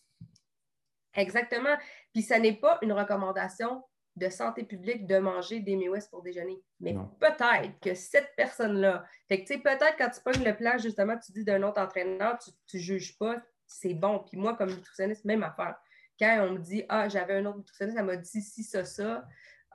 Exactement. 1.16 1.76
Puis 2.14 2.22
ça 2.22 2.38
n'est 2.38 2.54
pas 2.54 2.78
une 2.82 2.94
recommandation 2.94 3.84
de 4.20 4.30
santé 4.30 4.64
publique 4.64 5.08
de 5.08 5.18
manger 5.18 5.62
des 5.62 5.76
Midwest 5.76 6.12
pour 6.12 6.22
déjeuner. 6.22 6.62
Mais 6.80 6.94
peut-être 7.20 7.80
que 7.82 7.94
cette 7.96 8.36
personne-là, 8.36 9.06
fait 9.28 9.44
que 9.44 9.58
peut-être 9.58 9.96
quand 9.98 10.10
tu 10.10 10.22
pognes 10.22 10.44
le 10.44 10.56
plan, 10.56 10.78
justement, 10.78 11.18
tu 11.18 11.32
dis 11.32 11.44
d'un 11.44 11.64
autre 11.64 11.82
entraîneur, 11.82 12.38
tu 12.68 12.78
ne 12.78 12.82
juges 12.82 13.18
pas, 13.18 13.38
c'est 13.66 13.94
bon. 13.94 14.20
Puis 14.20 14.38
moi, 14.38 14.56
comme 14.56 14.70
nutritionniste, 14.70 15.26
même 15.26 15.44
affaire. 15.44 15.76
Quand 16.20 16.48
on 16.48 16.54
me 16.54 16.60
dit 16.60 16.84
Ah, 16.90 17.08
j'avais 17.08 17.36
un 17.36 17.46
autre 17.46 17.60
nutritionniste, 17.60 17.98
elle 17.98 18.06
m'a 18.06 18.18
dit 18.18 18.42
si, 18.42 18.64
ça, 18.64 18.84
ça. 18.84 19.26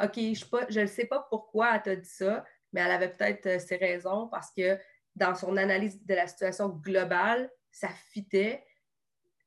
OK, 0.00 0.14
je 0.16 0.80
ne 0.80 0.86
sais 0.86 1.06
pas 1.06 1.26
pourquoi 1.30 1.76
elle 1.76 1.82
t'a 1.82 1.96
dit 1.96 2.08
ça, 2.08 2.44
mais 2.72 2.80
elle 2.80 2.90
avait 2.90 3.10
peut-être 3.10 3.46
euh, 3.46 3.58
ses 3.58 3.76
raisons 3.76 4.28
parce 4.28 4.50
que 4.52 4.78
dans 5.14 5.34
son 5.36 5.56
analyse 5.56 6.04
de 6.04 6.14
la 6.14 6.26
situation 6.26 6.68
globale, 6.68 7.50
ça 7.70 7.88
fitait. 8.10 8.64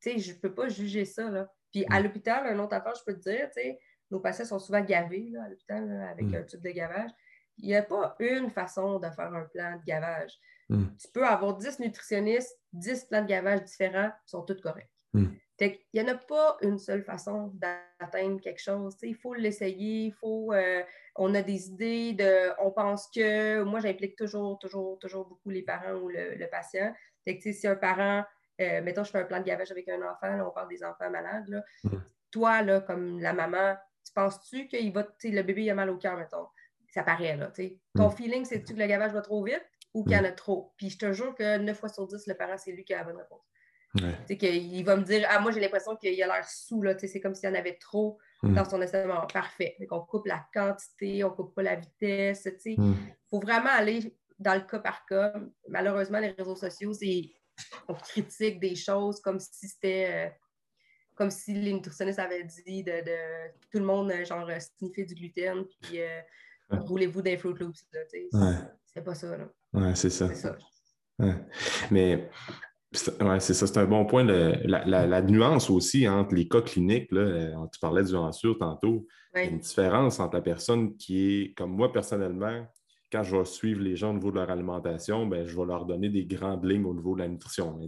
Tu 0.02 0.12
sais, 0.12 0.20
je 0.20 0.34
ne 0.34 0.38
peux 0.38 0.54
pas 0.54 0.70
juger 0.70 1.04
ça. 1.04 1.30
Là. 1.30 1.52
Puis 1.72 1.86
à 1.90 2.00
l'hôpital, 2.00 2.48
un 2.48 2.60
autre 2.60 2.76
affaire, 2.76 2.94
je 2.96 3.04
peux 3.04 3.20
te 3.20 3.30
dire, 3.30 3.48
tu 3.48 3.62
sais, 3.62 3.80
nos 4.12 4.20
patients 4.20 4.46
sont 4.46 4.60
souvent 4.60 4.82
gavés 4.82 5.34
à 5.44 5.50
l'hôpital 5.50 6.08
avec 6.10 6.26
mm. 6.26 6.36
un 6.36 6.44
tube 6.44 6.62
de 6.62 6.70
gavage. 6.70 7.12
Il 7.58 7.68
n'y 7.68 7.76
a 7.76 7.84
pas 7.84 8.16
une 8.20 8.50
façon 8.52 9.00
de 9.00 9.10
faire 9.10 9.34
un 9.34 9.46
plan 9.46 9.78
de 9.78 9.84
gavage. 9.86 10.34
Mm. 10.70 10.86
Tu 11.00 11.08
peux 11.14 11.26
avoir 11.26 11.58
10 11.58 11.80
nutritionnistes, 11.80 12.58
10 12.74 13.06
plans 13.06 13.22
de 13.22 13.28
gavage 13.28 13.64
différents, 13.64 14.12
ils 14.26 14.30
sont 14.30 14.44
tous 14.44 14.62
corrects. 14.62 14.92
Mm. 15.14 15.28
Il 15.60 15.80
n'y 15.96 16.02
en 16.02 16.08
a 16.10 16.16
pas 16.16 16.58
une 16.62 16.78
seule 16.78 17.04
façon 17.04 17.52
d'atteindre 17.56 18.40
quelque 18.40 18.62
chose. 18.62 18.96
il 19.02 19.16
faut 19.16 19.34
l'essayer, 19.34 20.06
il 20.06 20.14
faut. 20.14 20.54
Euh, 20.54 20.84
on 21.16 21.34
a 21.34 21.42
des 21.42 21.70
idées 21.70 22.14
de. 22.14 22.52
On 22.64 22.72
pense 22.72 23.10
que. 23.14 23.64
Moi, 23.64 23.80
j'implique 23.80 24.16
toujours, 24.16 24.60
toujours, 24.60 25.00
toujours 25.00 25.26
beaucoup 25.26 25.50
les 25.50 25.64
parents 25.64 25.96
ou 25.96 26.10
le, 26.10 26.46
patient. 26.52 26.94
si 27.26 27.68
un 27.68 27.76
parent, 27.76 28.24
euh, 28.62 28.82
mettons, 28.84 29.04
je 29.04 29.10
fais 29.10 29.20
un 29.20 29.26
plan 29.26 29.40
de 29.40 29.46
gavage 29.46 29.72
avec 29.72 29.90
un 29.90 30.02
enfant, 30.04 30.48
on 30.48 30.52
parle 30.52 30.70
des 30.70 30.84
enfants 30.84 31.10
malades. 31.10 31.64
Toi, 32.30 32.62
là, 32.62 32.82
comme 32.82 33.20
la 33.20 33.34
maman, 33.34 33.76
tu 34.08 34.14
penses-tu 34.14 34.68
qu'il 34.68 34.92
va, 34.94 35.08
le 35.24 35.42
bébé 35.42 35.64
il 35.64 35.70
a 35.70 35.76
mal 35.76 35.90
au 35.90 35.98
cœur, 35.98 36.18
mettons? 36.18 36.48
Ça 36.94 37.04
paraît, 37.04 37.36
là, 37.36 37.52
Ton 37.96 38.08
mm. 38.08 38.12
feeling, 38.12 38.46
c'est-tu 38.46 38.74
que 38.74 38.80
le 38.80 38.88
gavage 38.88 39.12
va 39.12 39.22
trop 39.22 39.44
vite 39.44 39.64
ou 39.94 40.04
qu'il 40.04 40.14
y 40.14 40.20
en 40.20 40.24
a 40.24 40.32
trop? 40.32 40.74
Puis 40.78 40.90
je 40.90 40.98
te 40.98 41.12
jure 41.12 41.36
que 41.36 41.58
9 41.58 41.78
fois 41.78 41.90
sur 41.90 42.08
10, 42.08 42.28
le 42.28 42.34
parent, 42.34 42.58
c'est 42.58 42.72
lui 42.72 42.84
qui 42.84 42.94
a 42.94 43.00
la 43.00 43.04
bonne 43.04 43.18
réponse. 43.18 43.42
Ouais. 44.02 44.38
qu'il 44.38 44.86
va 44.86 44.96
me 44.96 45.04
dire, 45.04 45.28
ah, 45.30 45.40
moi, 45.40 45.52
j'ai 45.52 45.60
l'impression 45.60 45.96
qu'il 45.96 46.22
a 46.22 46.28
l'air 46.28 46.48
sous, 46.48 46.82
là, 46.82 46.98
c'est 46.98 47.20
comme 47.20 47.34
s'il 47.34 47.50
y 47.50 47.52
en 47.52 47.56
avait 47.56 47.78
trop 47.78 48.18
mm. 48.44 48.54
dans 48.56 48.66
son 48.66 48.82
estomac. 48.82 49.28
Parfait. 49.34 49.76
on 49.92 50.02
coupe 50.02 50.28
la 50.28 50.46
quantité, 50.54 51.24
on 51.24 51.32
coupe 51.32 51.54
pas 51.56 51.64
la 51.64 51.76
vitesse, 51.76 52.48
Il 52.66 52.80
mm. 52.80 52.96
faut 53.30 53.40
vraiment 53.40 53.70
aller 53.70 54.16
dans 54.40 54.56
le 54.56 54.62
cas 54.62 54.80
par 54.80 55.06
cas. 55.06 55.34
Malheureusement, 55.68 56.20
les 56.20 56.32
réseaux 56.32 56.56
sociaux, 56.56 56.94
c'est 56.94 57.32
on 57.88 57.94
critique 57.94 58.60
des 58.60 58.76
choses 58.76 59.20
comme 59.20 59.40
si 59.40 59.68
c'était 59.68 60.10
euh, 60.12 60.30
comme 61.18 61.32
si 61.32 61.54
les 61.54 61.74
nutritionnistes 61.74 62.20
avaient 62.20 62.44
dit 62.44 62.84
de, 62.84 63.02
tout 63.72 63.80
le 63.80 63.86
monde, 63.86 64.12
euh, 64.12 64.24
genre, 64.24 64.48
euh, 64.48 64.60
sniffer 64.60 65.04
du 65.04 65.16
gluten, 65.16 65.66
puis 65.82 66.00
euh, 66.00 66.22
roulez-vous 66.70 67.22
des 67.22 67.38
Fruit 67.38 67.56
Loops. 67.60 67.86
C'est 68.86 69.04
pas 69.04 69.16
ça. 69.16 69.36
Là. 69.36 69.50
Ouais, 69.74 69.96
c'est 69.96 70.12
ça. 70.12 70.34
ça. 70.34 70.56
Mais 71.90 72.30
ouais, 73.20 73.40
c'est 73.40 73.54
ça, 73.54 73.68
c'est 73.68 73.78
un 73.80 73.86
bon 73.86 74.06
point. 74.06 74.24
la, 74.24 75.22
nuance 75.24 75.70
aussi 75.70 76.08
entre 76.08 76.36
les 76.36 76.48
cas 76.48 76.62
cliniques, 76.62 77.12
là, 77.12 77.68
tu 77.72 77.80
parlais 77.80 78.04
du 78.04 78.16
rancure 78.16 78.58
tantôt, 78.60 79.08
il 79.36 79.42
y 79.42 79.48
a 79.48 79.50
une 79.50 79.60
différence 79.60 80.20
entre 80.20 80.36
la 80.36 80.42
personne 80.42 80.96
qui 80.98 81.42
est, 81.42 81.54
comme 81.56 81.72
moi 81.72 81.92
personnellement, 81.92 82.66
quand 83.12 83.24
je 83.24 83.36
vais 83.36 83.46
suivre 83.46 83.82
les 83.82 83.96
gens 83.96 84.12
au 84.12 84.14
niveau 84.14 84.32
de 84.32 84.36
leur 84.36 84.50
alimentation, 84.50 85.26
ben, 85.26 85.46
je 85.46 85.58
vais 85.58 85.66
leur 85.66 85.86
donner 85.86 86.10
des 86.10 86.26
grandes 86.26 86.66
lignes 86.66 86.86
au 86.86 86.94
niveau 86.94 87.16
de 87.16 87.22
la 87.22 87.28
nutrition. 87.28 87.80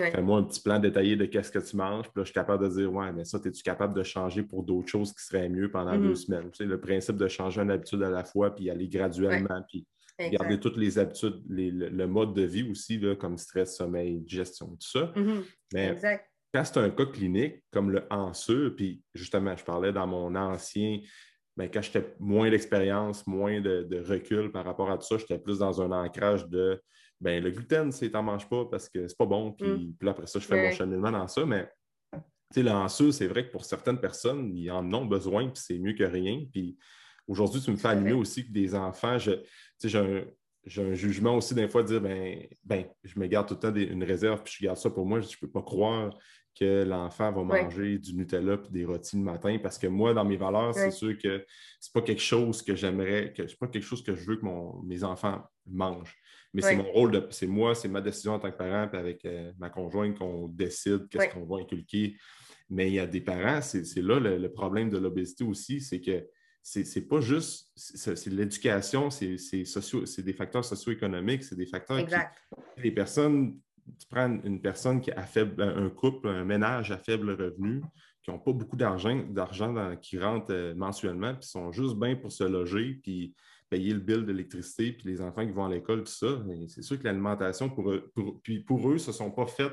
Fais-moi 0.00 0.38
un 0.38 0.42
petit 0.44 0.60
plan 0.60 0.78
détaillé 0.78 1.16
de 1.16 1.24
qu'est-ce 1.26 1.50
que 1.50 1.58
tu 1.58 1.76
manges, 1.76 2.04
puis 2.04 2.12
là, 2.16 2.22
je 2.22 2.26
suis 2.26 2.34
capable 2.34 2.64
de 2.64 2.74
dire 2.74 2.92
Ouais, 2.92 3.12
mais 3.12 3.24
ça, 3.24 3.38
es-tu 3.44 3.62
capable 3.62 3.94
de 3.94 4.02
changer 4.02 4.42
pour 4.42 4.62
d'autres 4.62 4.88
choses 4.88 5.12
qui 5.12 5.24
seraient 5.24 5.48
mieux 5.48 5.70
pendant 5.70 5.96
deux 5.96 6.12
mm-hmm. 6.12 6.16
semaines? 6.16 6.50
le 6.60 6.80
principe 6.80 7.16
de 7.16 7.28
changer 7.28 7.60
une 7.60 7.70
habitude 7.70 8.02
à 8.02 8.10
la 8.10 8.24
fois, 8.24 8.54
puis 8.54 8.70
aller 8.70 8.88
graduellement, 8.88 9.62
puis 9.68 9.86
garder 10.32 10.60
toutes 10.60 10.76
les 10.76 10.98
habitudes, 10.98 11.42
le, 11.48 12.06
mode 12.06 12.34
de 12.34 12.42
vie 12.42 12.68
aussi, 12.70 12.98
là, 12.98 13.16
comme 13.16 13.38
stress, 13.38 13.76
sommeil, 13.76 14.20
digestion, 14.20 14.66
tout 14.68 14.76
ça. 14.80 15.12
Mm-hmm. 15.16 15.42
Mais 15.72 15.96
quand 16.52 16.64
c'est 16.64 16.78
un 16.78 16.90
cas 16.90 17.06
clinique, 17.06 17.62
comme 17.70 17.90
le 17.90 18.02
hanseux, 18.10 18.74
puis 18.74 19.02
justement, 19.14 19.56
je 19.56 19.64
parlais 19.64 19.92
dans 19.92 20.06
mon 20.06 20.34
ancien 20.34 21.00
ben, 21.60 21.68
quand 21.68 21.82
j'étais 21.82 22.14
moins 22.18 22.48
d'expérience, 22.48 23.26
moins 23.26 23.60
de, 23.60 24.02
recul 24.08 24.50
par 24.50 24.64
rapport 24.64 24.90
à 24.90 24.96
tout 24.96 25.06
ça, 25.06 25.18
j'étais 25.18 25.38
plus 25.38 25.58
dans 25.58 25.82
un 25.82 25.90
ancrage 25.92 26.48
de 26.48 26.80
ben, 27.20 27.42
le 27.42 27.50
gluten, 27.50 27.92
c'est 27.92 28.10
t'en 28.10 28.22
manges 28.22 28.48
pas 28.48 28.64
parce 28.64 28.88
que 28.88 29.06
c'est 29.06 29.16
pas 29.16 29.26
bon. 29.26 29.52
Puis, 29.52 29.94
mm. 30.00 30.08
après 30.08 30.26
ça, 30.26 30.38
je 30.38 30.46
fais 30.46 30.62
mon 30.62 30.72
cheminement 30.72 31.10
dans 31.10 31.28
ça. 31.28 31.44
Mais 31.44 31.68
le 32.56 33.12
c'est 33.12 33.26
vrai 33.26 33.46
que 33.46 33.52
pour 33.52 33.64
certaines 33.64 34.00
personnes, 34.00 34.56
ils 34.56 34.70
en 34.70 34.92
ont 34.92 35.04
besoin, 35.04 35.48
puis 35.48 35.62
c'est 35.64 35.78
mieux 35.78 35.92
que 35.92 36.04
rien. 36.04 36.44
Puis 36.50 36.76
aujourd'hui, 37.28 37.60
tu 37.60 37.70
me 37.70 37.76
fais 37.76 37.88
animer 37.88 38.12
aussi 38.12 38.46
que 38.46 38.52
des 38.52 38.74
enfants, 38.74 39.18
j'ai 39.18 39.42
un, 39.94 40.24
un, 40.78 40.94
jugement 40.94 41.36
aussi 41.36 41.54
d'un 41.54 41.68
fois 41.68 41.82
de 41.82 41.88
dire 41.88 42.00
ben, 42.00 42.46
ben, 42.64 42.84
je 43.04 43.18
me 43.18 43.26
garde 43.26 43.48
tout 43.48 43.54
le 43.54 43.60
temps 43.60 43.74
une 43.74 44.04
réserve, 44.04 44.42
puis 44.42 44.54
je 44.58 44.64
garde 44.64 44.78
ça 44.78 44.90
pour 44.90 45.06
moi. 45.06 45.20
Je 45.20 45.28
ne 45.28 45.40
peux 45.40 45.50
pas 45.50 45.62
croire 45.62 46.10
que 46.58 46.82
l'enfant 46.84 47.30
va 47.32 47.44
manger 47.44 47.98
du 47.98 48.14
Nutella 48.14 48.54
et 48.54 48.72
des 48.72 48.84
rôtis 48.84 49.16
le 49.16 49.22
matin 49.22 49.58
parce 49.62 49.78
que 49.78 49.86
moi, 49.86 50.12
dans 50.14 50.24
mes 50.24 50.36
valeurs, 50.36 50.74
c'est 50.74 50.90
sûr 50.90 51.16
que 51.16 51.44
c'est 51.78 51.92
pas 51.92 52.02
quelque 52.02 52.22
chose 52.22 52.62
que 52.62 52.74
j'aimerais, 52.74 53.32
que 53.32 53.46
c'est 53.46 53.58
pas 53.58 53.68
quelque 53.68 53.84
chose 53.84 54.02
que 54.02 54.14
je 54.14 54.26
veux 54.26 54.36
que 54.36 54.46
mes 54.84 55.04
enfants 55.04 55.42
mangent. 55.66 56.16
Mais 56.52 56.62
c'est 56.62 56.76
mon 56.76 56.90
rôle, 56.90 57.28
c'est 57.30 57.46
moi, 57.46 57.74
c'est 57.74 57.88
ma 57.88 58.00
décision 58.00 58.34
en 58.34 58.38
tant 58.38 58.50
que 58.50 58.56
parent, 58.56 58.88
puis 58.88 58.98
avec 58.98 59.24
euh, 59.24 59.52
ma 59.58 59.70
conjointe 59.70 60.18
qu'on 60.18 60.48
décide 60.48 61.08
qu'est-ce 61.08 61.32
qu'on 61.32 61.44
va 61.44 61.60
inculquer. 61.62 62.16
Mais 62.68 62.88
il 62.88 62.94
y 62.94 63.00
a 63.00 63.06
des 63.06 63.20
parents, 63.20 63.60
c'est 63.62 64.02
là 64.02 64.20
le, 64.20 64.52
problème 64.52 64.90
de 64.90 64.98
l'obésité 64.98 65.44
aussi, 65.44 65.80
c'est 65.80 66.00
que 66.00 66.26
c'est 66.62 67.08
pas 67.08 67.20
juste, 67.20 67.70
c'est 67.74 68.26
l'éducation, 68.26 69.10
c'est 69.10 70.22
des 70.22 70.32
facteurs 70.32 70.64
socio-économiques, 70.64 71.44
c'est 71.44 71.56
des 71.56 71.66
facteurs 71.66 71.98
exact. 71.98 72.36
qui, 72.76 72.82
les 72.82 72.90
personnes 72.90 73.58
tu 73.98 74.06
prends 74.08 74.28
une 74.44 74.60
personne 74.60 75.00
qui 75.00 75.10
a 75.12 75.22
faible, 75.22 75.62
un 75.62 75.88
couple, 75.88 76.28
un 76.28 76.44
ménage 76.44 76.92
à 76.92 76.98
faible 76.98 77.30
revenu, 77.30 77.82
qui 78.22 78.30
n'ont 78.30 78.38
pas 78.38 78.52
beaucoup 78.52 78.76
d'argent, 78.76 79.24
d'argent 79.30 79.96
qui 79.96 80.18
rentre 80.18 80.52
euh, 80.52 80.74
mensuellement, 80.74 81.34
puis 81.34 81.48
sont 81.48 81.72
juste 81.72 81.96
bien 81.96 82.16
pour 82.16 82.32
se 82.32 82.44
loger, 82.44 83.00
puis 83.02 83.34
payer 83.70 83.94
le 83.94 84.00
bill 84.00 84.26
d'électricité, 84.26 84.92
puis 84.92 85.08
les 85.08 85.20
enfants 85.20 85.46
qui 85.46 85.52
vont 85.52 85.64
à 85.64 85.70
l'école, 85.70 86.04
tout 86.04 86.12
ça. 86.12 86.42
C'est 86.68 86.82
sûr 86.82 86.98
que 86.98 87.04
l'alimentation, 87.04 87.70
pour 87.70 87.90
eux, 87.90 88.10
pour, 88.14 88.40
puis 88.42 88.60
pour 88.60 88.90
eux, 88.90 88.98
se 88.98 89.12
sont 89.12 89.30
pas 89.30 89.46
fait 89.46 89.72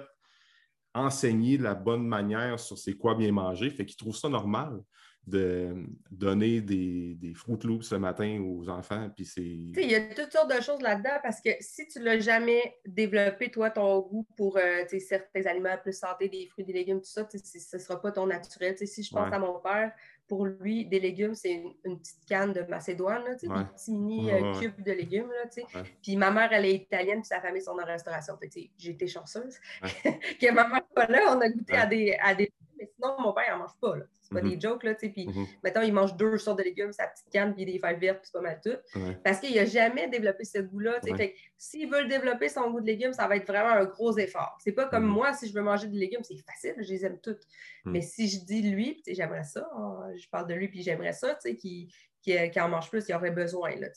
enseigner 0.93 1.57
de 1.57 1.63
la 1.63 1.75
bonne 1.75 2.07
manière 2.07 2.59
sur 2.59 2.77
c'est 2.77 2.93
quoi 2.93 3.15
bien 3.15 3.31
manger, 3.31 3.69
fait 3.69 3.85
qu'ils 3.85 3.97
trouvent 3.97 4.15
ça 4.15 4.29
normal 4.29 4.79
de 5.27 5.75
donner 6.09 6.61
des, 6.61 7.15
des 7.15 7.33
Fruit 7.33 7.59
Loops 7.63 7.91
le 7.91 7.99
matin 7.99 8.41
aux 8.41 8.69
enfants. 8.69 9.09
Puis 9.13 9.25
c'est... 9.25 9.41
Il 9.41 9.91
y 9.91 9.95
a 9.95 10.13
toutes 10.15 10.31
sortes 10.31 10.55
de 10.55 10.61
choses 10.61 10.81
là-dedans 10.81 11.19
parce 11.21 11.41
que 11.41 11.49
si 11.59 11.85
tu 11.87 11.99
ne 11.99 12.05
l'as 12.05 12.19
jamais 12.19 12.77
développé, 12.85 13.51
toi, 13.51 13.69
ton 13.69 13.99
goût 13.99 14.25
pour 14.37 14.57
euh, 14.57 14.85
certains 14.99 15.45
aliments 15.45 15.77
plus 15.83 15.99
santé, 15.99 16.29
des 16.29 16.47
fruits, 16.47 16.63
des 16.63 16.71
légumes, 16.71 17.01
tout 17.01 17.09
ça, 17.09 17.27
ce 17.29 17.75
ne 17.75 17.81
sera 17.81 18.01
pas 18.01 18.13
ton 18.13 18.25
naturel. 18.25 18.77
si 18.77 19.03
je 19.03 19.11
pense 19.11 19.31
à 19.31 19.37
mon 19.37 19.59
père, 19.59 19.91
pour 20.27 20.45
lui, 20.45 20.85
des 20.85 20.99
légumes, 20.99 21.35
c'est 21.35 21.63
une, 21.85 21.99
petite 21.99 22.25
canne 22.27 22.53
de 22.53 22.61
Macédoine, 22.61 23.23
là, 23.23 23.35
des 23.35 23.47
petits 23.47 23.91
mini 23.91 24.31
euh, 24.31 24.59
cubes 24.59 24.83
de 24.83 24.91
légumes. 24.91 25.29
Là, 25.29 25.83
Puis 26.01 26.17
ma 26.17 26.31
mère, 26.31 26.51
elle 26.51 26.65
est 26.65 26.75
italienne, 26.75 27.21
puis 27.21 27.27
sa 27.27 27.41
famille 27.41 27.61
sont 27.61 27.71
en 27.71 27.85
restauration. 27.85 28.37
J'ai 28.77 28.89
été 28.89 29.07
chanceuse. 29.07 29.57
que 29.81 30.51
ma 30.51 30.67
mère 30.67 30.85
pas 30.93 31.07
là, 31.07 31.35
on 31.35 31.39
a 31.39 31.49
goûté 31.49 31.73
à 31.73 31.85
des, 31.85 32.17
à 32.21 32.35
des 32.35 32.51
mais 32.77 32.89
sinon, 32.95 33.15
mon 33.19 33.33
père, 33.33 33.45
il 33.47 33.51
n'en 33.51 33.59
mange 33.59 33.77
pas. 33.81 33.95
C'est 34.21 34.33
pas 34.33 34.41
des 34.41 34.55
mhm. 34.55 34.61
jokes, 34.61 34.83
là, 34.83 34.93
tu 34.93 35.07
sais. 35.07 35.09
Puis, 35.09 35.27
mhm. 35.27 35.45
maintenant, 35.63 35.81
il 35.81 35.93
mange 35.93 36.15
deux 36.15 36.37
sortes 36.37 36.59
de 36.59 36.63
légumes, 36.63 36.91
sa 36.91 37.07
petite 37.07 37.29
canne, 37.31 37.53
puis 37.55 37.65
des 37.65 37.79
feuilles 37.79 37.99
vertes, 37.99 38.19
puis 38.19 38.29
c'est 38.31 38.37
pas 38.37 38.41
mal 38.41 38.59
tout. 38.63 38.99
Parce 39.23 39.39
qu'il 39.39 39.55
n'a 39.55 39.65
jamais 39.65 40.07
développé 40.07 40.43
ce 40.43 40.59
goût-là, 40.59 40.99
tu 41.01 41.11
sais. 41.11 41.17
Fait 41.17 41.35
s'il 41.57 41.89
veut 41.89 42.05
développer 42.05 42.49
son 42.49 42.69
goût 42.71 42.81
de 42.81 42.85
légumes, 42.85 43.13
ça 43.13 43.27
va 43.27 43.37
être 43.37 43.47
vraiment 43.47 43.69
un 43.69 43.85
gros 43.85 44.17
effort. 44.17 44.57
C'est 44.59 44.73
pas 44.73 44.85
comme 44.85 45.05
mhm. 45.05 45.11
moi, 45.11 45.33
si 45.33 45.47
je 45.47 45.53
veux 45.53 45.61
manger 45.61 45.87
des 45.87 45.97
légumes, 45.97 46.23
c'est 46.23 46.37
facile, 46.37 46.75
je 46.77 46.89
les 46.89 47.05
aime 47.05 47.19
toutes. 47.19 47.47
Mais 47.85 48.01
si 48.01 48.27
je 48.27 48.43
dis 48.43 48.61
lui, 48.61 48.97
tu 48.97 49.03
sais, 49.03 49.15
j'aimerais 49.15 49.45
ça, 49.45 49.69
hein, 49.77 50.09
je 50.15 50.27
parle 50.29 50.47
de 50.47 50.53
lui, 50.53 50.67
puis 50.67 50.81
j'aimerais 50.81 51.13
ça, 51.13 51.35
tu 51.35 51.49
sais, 51.49 51.55
qu'il 51.55 51.87
qui, 52.27 52.59
en 52.59 52.69
mange 52.69 52.89
plus, 52.89 53.05
il 53.07 53.15
aurait 53.15 53.31
besoin. 53.31 53.75
Là, 53.75 53.87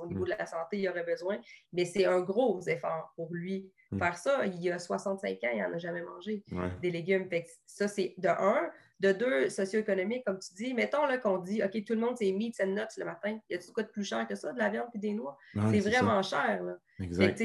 au 0.00 0.06
niveau 0.06 0.24
de 0.24 0.30
la 0.30 0.46
santé, 0.46 0.78
il 0.78 0.88
aurait 0.88 1.04
besoin. 1.04 1.38
Mais 1.72 1.84
c'est 1.84 2.06
un 2.06 2.20
gros 2.20 2.60
effort 2.66 3.12
pour 3.16 3.32
lui 3.32 3.70
faire 3.98 4.16
ça. 4.16 4.46
Il 4.46 4.72
a 4.72 4.78
65 4.78 5.30
ans, 5.44 5.48
il 5.52 5.60
n'en 5.60 5.72
a 5.72 5.78
jamais 5.78 6.02
mangé 6.02 6.44
des 6.80 6.90
légumes. 6.90 7.28
ça, 7.66 7.88
c'est 7.88 8.14
de 8.18 8.28
un. 8.28 8.70
De 9.00 9.10
deux, 9.12 9.50
socio-économique, 9.50 10.24
comme 10.24 10.38
tu 10.38 10.54
dis, 10.54 10.72
mettons 10.72 11.00
qu'on 11.20 11.38
dit, 11.38 11.62
OK, 11.62 11.84
tout 11.84 11.94
le 11.94 12.00
monde, 12.00 12.16
c'est 12.16 12.30
meat 12.30 12.58
and 12.60 12.68
nuts 12.68 12.96
le 12.96 13.04
matin. 13.04 13.38
Y 13.50 13.56
a-tu 13.56 13.72
quoi 13.72 13.82
de 13.82 13.88
plus 13.88 14.04
cher 14.04 14.26
que 14.26 14.36
ça, 14.36 14.52
de 14.52 14.58
la 14.58 14.70
viande 14.70 14.86
et 14.94 14.98
des 14.98 15.12
noix? 15.12 15.36
c'est 15.70 15.80
vraiment 15.80 16.22
cher. 16.22 16.62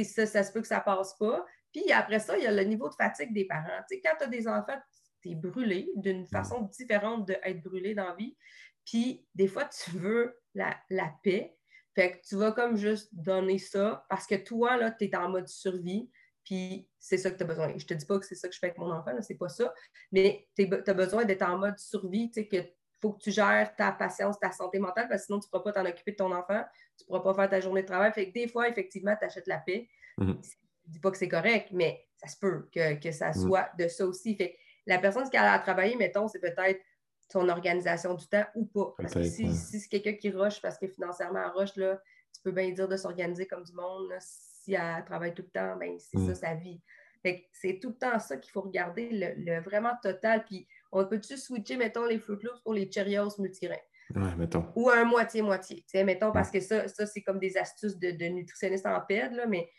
ça, 0.03 0.25
ça 0.25 0.43
se 0.43 0.53
peut 0.53 0.61
que 0.61 0.67
ça 0.67 0.79
passe 0.79 1.15
pas. 1.17 1.43
Puis 1.73 1.91
après 1.91 2.19
ça, 2.19 2.37
il 2.37 2.43
y 2.43 2.47
a 2.47 2.51
le 2.51 2.63
niveau 2.63 2.87
de 2.87 2.93
fatigue 2.93 3.33
des 3.33 3.45
parents. 3.45 3.81
quand 3.91 4.13
tu 4.17 4.23
as 4.23 4.27
des 4.27 4.47
enfants, 4.47 4.77
tu 5.21 5.31
es 5.31 5.35
brûlé 5.35 5.91
d'une 5.95 6.25
façon 6.27 6.61
différente 6.61 7.27
d'être 7.27 7.61
brûlé 7.61 7.93
dans 7.93 8.09
la 8.09 8.15
vie. 8.15 8.37
Puis 8.89 9.23
des 9.35 9.47
fois, 9.47 9.65
tu 9.65 9.91
veux 9.91 10.35
la, 10.55 10.75
la, 10.89 11.13
paix. 11.23 11.55
Fait 11.93 12.13
que 12.13 12.27
tu 12.27 12.35
vas 12.35 12.51
comme 12.51 12.75
juste 12.75 13.13
donner 13.13 13.59
ça 13.59 14.05
parce 14.09 14.25
que 14.25 14.35
toi, 14.35 14.77
là, 14.77 14.89
tu 14.89 15.05
es 15.05 15.15
en 15.15 15.29
mode 15.29 15.47
survie. 15.47 16.09
Puis 16.43 16.89
c'est 16.97 17.17
ça 17.17 17.29
que 17.29 17.37
tu 17.37 17.43
as 17.43 17.45
besoin. 17.45 17.71
Je 17.77 17.85
te 17.85 17.93
dis 17.93 18.05
pas 18.05 18.17
que 18.17 18.25
c'est 18.25 18.33
ça 18.35 18.47
que 18.47 18.55
je 18.55 18.59
fais 18.59 18.67
avec 18.67 18.79
mon 18.79 18.91
enfant, 18.91 19.11
c'est 19.21 19.37
pas 19.37 19.49
ça. 19.49 19.71
Mais 20.11 20.47
tu 20.55 20.67
as 20.71 20.93
besoin 20.93 21.23
d'être 21.23 21.43
en 21.43 21.59
mode 21.59 21.77
survie, 21.77 22.31
tu 22.31 22.41
sais, 22.41 22.47
que 22.47 22.57
faut 22.99 23.13
que 23.13 23.21
tu 23.21 23.31
gères 23.31 23.75
ta 23.77 23.91
patience, 23.91 24.39
ta 24.39 24.51
santé 24.51 24.79
mentale, 24.79 25.07
parce 25.07 25.21
que 25.21 25.25
sinon, 25.27 25.39
tu 25.39 25.45
ne 25.45 25.51
pourras 25.51 25.71
pas 25.71 25.71
t'en 25.71 25.87
occuper 25.87 26.11
de 26.11 26.17
ton 26.17 26.33
enfant, 26.33 26.63
tu 26.97 27.03
ne 27.03 27.05
pourras 27.05 27.21
pas 27.21 27.33
faire 27.33 27.49
ta 27.49 27.59
journée 27.61 27.83
de 27.83 27.87
travail. 27.87 28.11
Fait 28.11 28.27
que 28.27 28.33
des 28.33 28.47
fois, 28.47 28.67
effectivement, 28.67 29.15
tu 29.17 29.25
achètes 29.25 29.47
la 29.47 29.59
paix. 29.59 29.87
Je 30.17 30.23
mm-hmm. 30.23 30.35
ne 30.35 30.91
dis 30.91 30.99
pas 30.99 31.11
que 31.11 31.17
c'est 31.17 31.29
correct, 31.29 31.69
mais 31.71 32.07
ça 32.17 32.27
se 32.27 32.37
peut 32.37 32.67
que, 32.73 33.11
ça 33.11 33.29
mm-hmm. 33.29 33.41
soit 33.41 33.69
de 33.77 33.87
ça 33.87 34.05
aussi. 34.05 34.35
Fait 34.35 34.57
la 34.87 34.97
personne 34.97 35.29
qui 35.29 35.37
a 35.37 35.53
à 35.53 35.59
travailler, 35.59 35.95
mettons, 35.95 36.27
c'est 36.27 36.39
peut-être 36.39 36.81
son 37.31 37.47
organisation 37.49 38.13
du 38.15 38.27
temps 38.27 38.45
ou 38.55 38.65
pas. 38.65 38.93
Parce 38.97 39.13
que 39.13 39.23
si, 39.23 39.53
c'est 39.53 39.87
quelqu'un 39.87 40.13
qui 40.13 40.31
rush 40.31 40.61
parce 40.61 40.77
que 40.77 40.87
financièrement, 40.87 41.39
elle 41.43 41.61
rush, 41.61 41.75
là, 41.75 42.01
tu 42.33 42.41
peux 42.41 42.51
bien 42.51 42.71
dire 42.71 42.87
de 42.87 42.97
s'organiser 42.97 43.47
comme 43.47 43.63
du 43.63 43.73
monde 43.73 44.11
si 44.19 44.73
elle 44.73 45.05
travaille 45.05 45.33
tout 45.33 45.43
le 45.43 45.49
temps, 45.49 45.75
ben, 45.77 45.97
c'est 45.99 46.17
ça 46.17 46.31
mm. 46.31 46.35
sa 46.35 46.53
vie. 46.55 46.81
c'est 47.51 47.79
tout 47.79 47.89
le 47.89 47.95
temps 47.95 48.19
ça 48.19 48.37
qu'il 48.37 48.51
faut 48.51 48.61
regarder, 48.61 49.09
le, 49.11 49.61
vraiment 49.61 49.93
total. 50.01 50.43
Puis 50.45 50.67
on 50.91 51.05
peut-tu 51.05 51.37
switcher, 51.37 51.77
mettons, 51.77 52.05
les 52.05 52.19
Fruit 52.19 52.39
Loops 52.41 52.61
pour 52.63 52.73
les 52.73 52.91
Cheerios 52.91 53.39
multigrains? 53.39 53.75
Ouais, 54.15 54.35
mettons. 54.35 54.65
Ou 54.75 54.89
un 54.89 55.05
moitié-moitié. 55.05 55.85
Mettons, 56.03 56.31
parce 56.31 56.49
que 56.49 56.59
ça, 56.59 56.87
ça 56.87 57.05
c'est 57.05 57.21
comme 57.21 57.39
des 57.39 57.57
astuces 57.57 57.97
de, 57.97 58.09
de 58.11 58.25
nutritionniste 58.25 58.87
en 58.87 58.99
PED, 59.01 59.33
là, 59.33 59.45
mais 59.45 59.69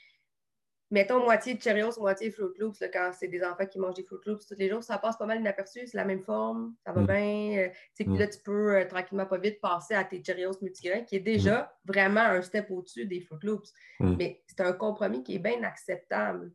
mettons 0.90 1.22
moitié 1.22 1.54
de 1.54 1.62
Cheerios, 1.62 1.98
moitié 1.98 2.30
Fruit 2.30 2.58
Loops, 2.58 2.82
quand 2.92 3.10
c'est 3.12 3.28
des 3.28 3.42
enfants 3.44 3.66
qui 3.66 3.78
mangent 3.78 3.94
des 3.94 4.02
Fruit 4.02 4.20
Loops 4.26 4.46
tous 4.46 4.58
les 4.58 4.68
jours, 4.68 4.82
ça 4.82 4.98
passe 4.98 5.16
pas 5.16 5.26
mal 5.26 5.38
inaperçu, 5.38 5.86
c'est 5.86 5.96
la 5.96 6.04
même 6.04 6.22
forme, 6.22 6.74
ça 6.84 6.92
va 6.92 7.02
mm. 7.02 7.06
bien. 7.06 7.58
Euh, 7.58 7.68
puis 7.94 8.08
mm. 8.08 8.18
là, 8.18 8.26
tu 8.26 8.38
peux 8.44 8.76
euh, 8.76 8.84
tranquillement, 8.86 9.26
pas 9.26 9.38
vite 9.38 9.60
passer 9.60 9.94
à 9.94 10.04
tes 10.04 10.22
Cheerios 10.22 10.58
multigrains, 10.60 11.02
qui 11.02 11.16
est 11.16 11.20
déjà 11.20 11.62
mm. 11.62 11.92
vraiment 11.92 12.20
un 12.20 12.42
step 12.42 12.70
au-dessus 12.70 13.06
des 13.06 13.20
Fruit 13.20 13.38
Loops. 13.42 13.72
Mais 14.00 14.42
c'est 14.46 14.60
un 14.60 14.72
compromis 14.72 15.22
qui 15.22 15.36
est 15.36 15.40
bien 15.40 15.62
acceptable. 15.62 16.52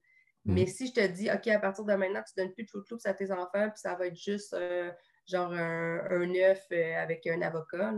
Mais 0.47 0.67
si 0.67 0.87
je 0.87 0.93
te 0.93 1.07
dis, 1.07 1.27
OK, 1.31 1.47
à 1.47 1.57
partir 1.57 1.85
de 1.85 1.93
maintenant, 1.93 2.21
tu 2.21 2.33
donnes 2.37 2.53
plus 2.53 2.65
de 2.65 2.69
Fruit 2.69 2.83
Loops 2.91 3.05
à 3.05 3.13
tes 3.15 3.31
enfants, 3.31 3.69
puis 3.69 3.79
ça 3.79 3.95
va 3.95 4.07
être 4.07 4.15
juste 4.15 4.53
euh, 4.53 4.91
genre 5.27 5.51
un, 5.51 6.01
un 6.07 6.35
œuf 6.35 6.67
avec 6.71 7.25
un 7.25 7.41
avocat, 7.41 7.91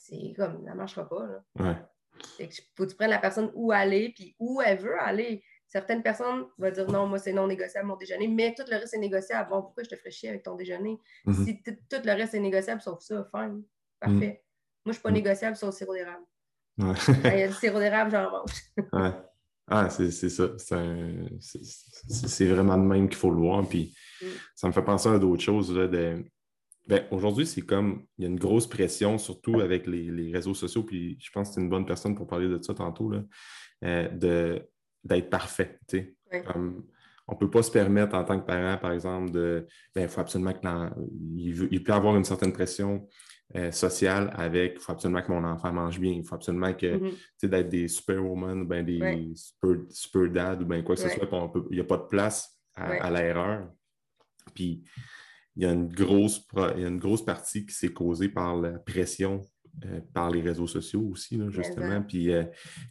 c'est 0.00 0.34
comme, 0.36 0.64
ça 0.64 0.72
ne 0.72 0.76
marchera 0.76 1.08
pas. 1.08 1.26
Là. 1.26 1.88
Il 2.38 2.48
faut 2.76 2.84
que 2.84 2.90
tu 2.90 2.96
prennes 2.96 3.10
la 3.10 3.18
personne 3.18 3.50
où 3.54 3.72
aller, 3.72 4.12
puis 4.14 4.34
où 4.38 4.60
elle 4.60 4.78
veut 4.78 4.98
aller. 5.00 5.42
Certaines 5.66 6.02
personnes 6.02 6.44
vont 6.58 6.70
dire 6.70 6.90
non, 6.90 7.06
moi, 7.06 7.18
c'est 7.18 7.32
non 7.32 7.46
négociable 7.46 7.88
mon 7.88 7.96
déjeuner, 7.96 8.28
mais 8.28 8.54
tout 8.54 8.64
le 8.70 8.76
reste 8.76 8.94
est 8.94 8.98
négociable. 8.98 9.50
Bon, 9.50 9.62
pourquoi 9.62 9.82
je 9.82 9.88
te 9.88 9.96
ferais 9.96 10.10
chier 10.10 10.28
avec 10.28 10.42
ton 10.42 10.54
déjeuner? 10.54 10.98
Mhm. 11.24 11.44
Si 11.44 11.62
tout 11.62 12.00
le 12.04 12.12
reste 12.12 12.34
est 12.34 12.40
négociable, 12.40 12.80
sauf 12.80 13.00
ça, 13.00 13.28
fine. 13.34 13.64
Parfait. 13.98 14.14
Mhm. 14.14 14.20
Moi, 14.20 14.36
je 14.84 14.88
ne 14.90 14.92
suis 14.92 15.02
pas 15.02 15.08
mhm. 15.08 15.14
négociable 15.16 15.56
sur 15.56 15.66
le 15.66 15.72
sirop 15.72 15.94
d'érable. 15.94 16.24
Il 16.78 17.38
y 17.38 17.42
a 17.42 17.48
du 17.48 17.54
sirop 17.54 17.78
d'érable, 17.78 18.10
j'en 18.10 18.30
mange. 18.30 18.52
Ah, 19.66 19.88
c'est 19.88 20.10
ça. 20.10 20.50
C'est 21.38 22.46
vraiment 22.46 22.76
de 22.76 22.82
même 22.82 23.08
qu'il 23.08 23.16
faut 23.16 23.30
le 23.30 23.38
voir. 23.38 23.66
Puis 23.66 23.94
mm. 24.20 24.26
ça 24.54 24.66
me 24.68 24.72
fait 24.72 24.84
penser 24.84 25.08
à 25.08 25.18
d'autres 25.18 25.42
choses. 25.42 25.70
de, 25.72 25.86
ben, 25.86 26.22
aujourd'hui, 27.10 27.46
c'est 27.46 27.62
comme 27.62 28.04
il 28.18 28.22
y 28.22 28.26
a 28.26 28.30
une 28.30 28.38
grosse 28.38 28.66
pression, 28.66 29.18
surtout 29.18 29.60
avec 29.60 29.86
les, 29.86 30.30
réseaux 30.32 30.54
sociaux, 30.54 30.82
puis 30.82 31.16
je 31.20 31.30
pense 31.30 31.48
que 31.48 31.54
c'est 31.54 31.60
une 31.60 31.70
bonne 31.70 31.86
personne 31.86 32.14
pour 32.14 32.26
parler 32.26 32.48
de 32.48 32.60
ça 32.62 32.74
tantôt, 32.74 33.10
là, 33.10 33.22
euh, 33.84 34.58
d'être 35.02 35.30
parfait. 35.30 35.78
on 36.30 37.32
ne 37.32 37.38
peut 37.38 37.50
pas 37.50 37.62
se 37.62 37.70
permettre 37.70 38.14
en 38.14 38.24
tant 38.24 38.38
que 38.38 38.46
parent, 38.46 38.78
par 38.78 38.92
exemple, 38.92 39.30
de 39.30 39.66
ben, 39.94 40.02
il 40.02 40.08
faut 40.08 40.20
absolument 40.20 40.52
qu'il 40.52 41.68
il, 41.70 41.82
peut 41.82 41.92
avoir 41.92 42.16
une 42.16 42.24
certaine 42.24 42.52
pression 42.52 43.08
euh, 43.56 43.70
social 43.70 44.32
avec 44.36 44.74
il 44.76 44.80
faut 44.80 44.92
absolument 44.92 45.22
que 45.22 45.30
mon 45.30 45.44
enfant 45.44 45.72
mange 45.72 46.00
bien, 46.00 46.12
il 46.12 46.24
faut 46.24 46.34
absolument 46.34 46.72
que, 46.74 46.98
mm-hmm. 46.98 47.48
d'être 47.48 47.68
des 47.68 47.88
superwoman, 47.88 48.66
ben 48.66 48.84
des 48.84 49.32
super, 49.34 49.76
super 49.90 50.30
dad 50.30 50.62
ou 50.62 50.66
bien 50.66 50.82
quoi 50.82 50.96
que 50.96 51.02
ce 51.02 51.08
soit, 51.08 51.28
il 51.70 51.74
n'y 51.74 51.80
a 51.80 51.84
pas 51.84 51.98
de 51.98 52.08
place 52.08 52.58
à, 52.74 53.10
l'erreur. 53.10 53.68
Puis, 54.54 54.82
il 55.56 55.62
y, 55.62 55.66
a 55.66 55.72
une 55.72 55.88
grosse, 55.88 56.46
il 56.76 56.82
y 56.82 56.84
a 56.84 56.88
une 56.88 56.98
grosse 56.98 57.24
partie 57.24 57.64
qui 57.64 57.74
s'est 57.74 57.92
causée 57.92 58.28
par 58.28 58.56
la 58.56 58.72
pression 58.78 59.42
euh, 59.84 60.00
par 60.12 60.30
les 60.30 60.40
réseaux 60.40 60.68
sociaux 60.68 61.02
aussi, 61.10 61.40
justement. 61.48 62.00
Puis, 62.00 62.32
euh, 62.32 62.44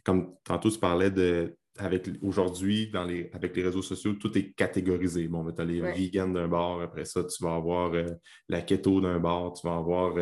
comme 0.04 0.34
tantôt, 0.44 0.70
tu 0.70 0.78
parlais 0.78 1.10
de 1.10 1.56
avec 1.78 2.08
aujourd'hui, 2.22 2.92
les, 3.08 3.30
avec 3.32 3.56
les 3.56 3.62
réseaux 3.62 3.82
sociaux, 3.82 4.12
tout 4.12 4.36
est 4.36 4.52
catégorisé. 4.52 5.26
Bon, 5.26 5.50
tu 5.50 5.60
as 5.60 5.64
les 5.64 5.80
vegans 5.80 6.28
d'un 6.28 6.46
bord, 6.46 6.82
après 6.82 7.04
ça, 7.06 7.24
tu 7.24 7.42
vas 7.42 7.54
avoir 7.54 7.94
euh, 7.94 8.06
la 8.48 8.60
keto 8.60 9.00
d'un 9.00 9.18
bord, 9.18 9.54
tu 9.54 9.66
vas 9.66 9.76
avoir. 9.76 10.14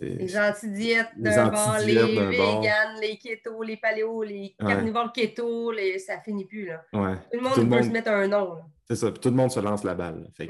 Les 0.00 0.38
anti-diètes 0.38 1.10
d'un 1.16 1.48
bord, 1.48 1.78
les 1.84 1.94
vegans, 1.94 3.00
les 3.00 3.18
keto, 3.18 3.62
les 3.62 3.76
paléo, 3.76 4.22
les 4.22 4.56
carnivores 4.58 5.12
keto, 5.12 5.70
les... 5.70 5.98
ça 5.98 6.18
finit 6.20 6.46
plus. 6.46 6.66
Là. 6.66 6.82
Tout 6.92 7.38
le 7.38 7.40
monde 7.40 7.70
peut 7.70 7.82
se 7.82 7.90
mettre 7.90 8.10
un 8.10 8.26
nom. 8.26 8.56
C'est 8.88 8.96
ça, 8.96 9.10
puis 9.12 9.20
tout 9.20 9.28
le 9.28 9.36
monde 9.36 9.50
se 9.50 9.60
lance 9.60 9.84
la 9.84 9.94
balle. 9.94 10.28
Fait 10.34 10.46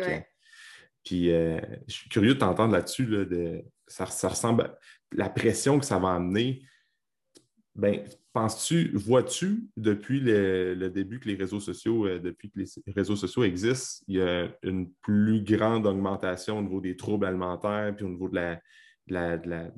puis 1.05 1.31
euh, 1.31 1.61
je 1.87 1.95
suis 1.95 2.09
curieux 2.09 2.35
de 2.35 2.39
t'entendre 2.39 2.73
là-dessus. 2.73 3.07
de... 3.07 3.63
ça, 3.87 4.07
ça 4.07 4.29
ressemble. 4.29 4.77
La 5.13 5.31
pression 5.31 5.79
que 5.79 5.87
ça 5.87 5.99
va 5.99 6.15
amener 6.15 6.63
ben, 7.79 8.03
penses-tu, 8.33 8.91
vois-tu 8.97 9.69
depuis 9.77 10.19
le, 10.19 10.89
début 10.89 11.21
que 11.21 11.29
les 11.29 11.37
réseaux 11.37 11.61
sociaux, 11.61 12.07
euh, 12.07 12.19
depuis 12.19 12.51
que 12.51 12.59
les 12.59 12.67
réseaux 12.93 13.15
sociaux 13.15 13.45
existent, 13.45 14.05
il 14.09 14.17
y 14.17 14.21
a 14.21 14.49
une 14.65 14.91
plus 15.01 15.45
grande 15.45 15.87
augmentation 15.87 16.59
au 16.59 16.63
niveau 16.63 16.81
des 16.81 16.97
troubles 16.97 17.27
alimentaires, 17.27 17.95
puis 17.95 18.05
au 18.05 18.09
niveau 18.09 18.29
de 18.29 18.35
la, 18.35 18.57
de 19.37 19.49
la, 19.49 19.71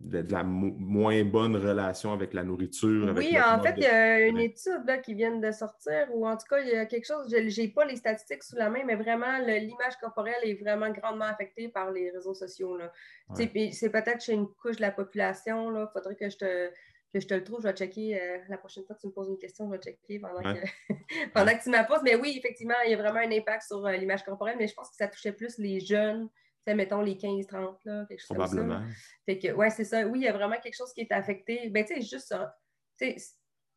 moins 0.00 1.24
bonne 1.24 1.56
relation 1.56 2.12
avec 2.12 2.34
la 2.34 2.42
nourriture. 2.42 3.12
oui, 3.16 3.36
en 3.40 3.62
fait, 3.62 3.74
il 3.76 3.82
y 3.84 3.86
a 3.86 4.26
une 4.26 4.38
étude 4.38 4.82
là, 4.86 4.98
qui 4.98 5.14
vient 5.14 5.36
de 5.36 5.50
sortir, 5.50 6.08
ou 6.12 6.26
en 6.26 6.36
tout 6.36 6.46
cas, 6.48 6.60
il 6.60 6.68
y 6.68 6.76
a 6.76 6.86
quelque 6.86 7.06
chose, 7.06 7.26
je 7.30 7.60
n'ai 7.60 7.68
pas 7.68 7.84
les 7.84 7.96
statistiques 7.96 8.42
sous 8.42 8.56
la 8.56 8.68
main, 8.68 8.82
mais 8.84 8.96
vraiment, 8.96 9.38
l'image 9.38 9.96
corporelle 10.00 10.42
est 10.42 10.54
vraiment 10.54 10.90
grandement 10.90 11.26
affectée 11.26 11.68
par 11.68 11.90
les 11.90 12.10
réseaux 12.10 12.34
sociaux. 12.34 12.78
C'est 13.34 13.90
peut-être 13.90 14.22
chez 14.22 14.34
une 14.34 14.48
couche 14.48 14.76
de 14.76 14.82
la 14.82 14.90
population, 14.90 15.70
il 15.78 15.88
faudrait 15.92 16.16
que 16.16 16.28
je 16.28 16.36
te 16.36 16.70
que 17.14 17.20
je 17.20 17.28
te 17.28 17.34
le 17.34 17.44
trouve, 17.44 17.60
je 17.62 17.68
vais 17.68 17.74
checker. 17.74 18.20
Euh, 18.20 18.38
la 18.48 18.58
prochaine 18.58 18.84
fois 18.84 18.96
que 18.96 19.00
tu 19.00 19.06
me 19.06 19.12
poses 19.12 19.28
une 19.28 19.38
question, 19.38 19.66
je 19.66 19.76
vais 19.76 19.80
checker 19.80 20.18
pendant, 20.18 20.42
que, 20.42 20.58
pendant 21.32 21.56
que 21.56 21.62
tu 21.62 21.70
me 21.70 21.86
poses. 21.86 22.02
Mais 22.02 22.16
oui, 22.16 22.34
effectivement, 22.36 22.74
il 22.84 22.90
y 22.90 22.94
a 22.94 22.96
vraiment 22.96 23.20
un 23.20 23.30
impact 23.30 23.62
sur 23.62 23.86
euh, 23.86 23.92
l'image 23.92 24.24
corporelle, 24.24 24.56
mais 24.58 24.66
je 24.66 24.74
pense 24.74 24.90
que 24.90 24.96
ça 24.96 25.06
touchait 25.06 25.32
plus 25.32 25.56
les 25.58 25.78
jeunes, 25.78 26.28
mettons 26.66 27.02
les 27.02 27.14
15-30, 27.14 27.78
là, 27.84 28.06
quelque 28.08 28.20
chose 28.20 28.36
Probablement. 28.36 28.78
comme 28.78 28.90
ça. 28.90 28.96
Fait 29.26 29.38
que, 29.38 29.52
ouais, 29.52 29.70
c'est 29.70 29.84
ça. 29.84 30.06
Oui, 30.06 30.20
il 30.20 30.24
y 30.24 30.28
a 30.28 30.32
vraiment 30.32 30.58
quelque 30.60 30.76
chose 30.76 30.92
qui 30.92 31.02
est 31.02 31.12
affecté. 31.12 31.68
Ben, 31.70 31.84
tu 31.84 31.94
sais, 31.94 32.00
juste 32.00 32.28
ça. 32.28 32.56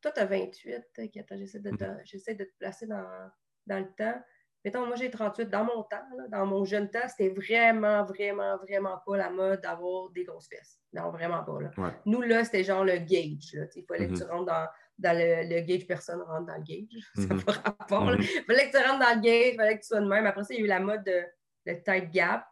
toi, 0.01 0.11
tu 0.11 0.19
as 0.19 0.25
28. 0.25 0.83
J'essaie 0.97 1.59
de, 1.59 1.71
mm-hmm. 1.71 2.38
de, 2.38 2.43
te 2.45 2.57
placer 2.59 2.88
dans, 2.88 3.29
dans 3.65 3.79
le 3.79 3.91
temps. 3.97 4.21
Mettons, 4.63 4.85
moi, 4.85 4.95
j'ai 4.95 5.09
38. 5.09 5.49
Dans 5.49 5.63
mon 5.63 5.83
temps, 5.83 6.03
dans 6.29 6.45
mon 6.45 6.65
jeune 6.65 6.89
temps, 6.89 7.07
c'était 7.07 7.29
vraiment, 7.29 8.03
vraiment, 8.03 8.57
vraiment 8.57 8.97
pas 9.05 9.17
la 9.17 9.29
mode 9.29 9.61
d'avoir 9.61 10.09
des 10.09 10.23
grosses 10.23 10.47
fesses. 10.47 10.79
Non, 10.93 11.11
vraiment 11.11 11.43
pas. 11.43 11.61
Là. 11.61 11.93
Nous, 12.05 12.21
là, 12.21 12.43
c'était 12.43 12.63
genre 12.63 12.83
le 12.83 12.99
gauge. 12.99 13.57
Il 13.75 13.85
fallait 13.85 14.07
que 14.07 14.13
tu 14.13 14.23
mm-hmm. 14.23 14.29
rentres 14.29 14.45
dans, 14.45 14.67
dans 14.97 15.17
le, 15.17 15.47
le, 15.47 15.61
gauge, 15.65 15.88
personne 15.88 16.21
rentre 16.21 16.47
dans 16.47 16.55
le 16.55 16.63
gauge. 16.63 17.03
Ça 17.15 17.21
n'a 17.21 17.35
mm-hmm. 17.35 17.45
pas 17.45 17.51
rapport. 17.51 18.13
Il 18.13 18.21
mm-hmm. 18.21 18.45
fallait 18.45 18.69
que 18.69 18.77
tu 18.77 18.83
rentres 18.83 18.99
dans 18.99 19.15
le 19.15 19.21
gauge, 19.21 19.53
il 19.53 19.55
fallait 19.55 19.75
que 19.75 19.81
tu 19.81 19.88
sois 19.88 20.01
de 20.01 20.07
même. 20.07 20.25
Après 20.25 20.43
ça, 20.43 20.53
il 20.53 20.57
y 20.57 20.61
a 20.61 20.65
eu 20.65 20.67
la 20.67 20.79
mode 20.79 21.03
de 21.03 21.23
le 21.65 21.83
tight 21.83 22.11
gap. 22.11 22.45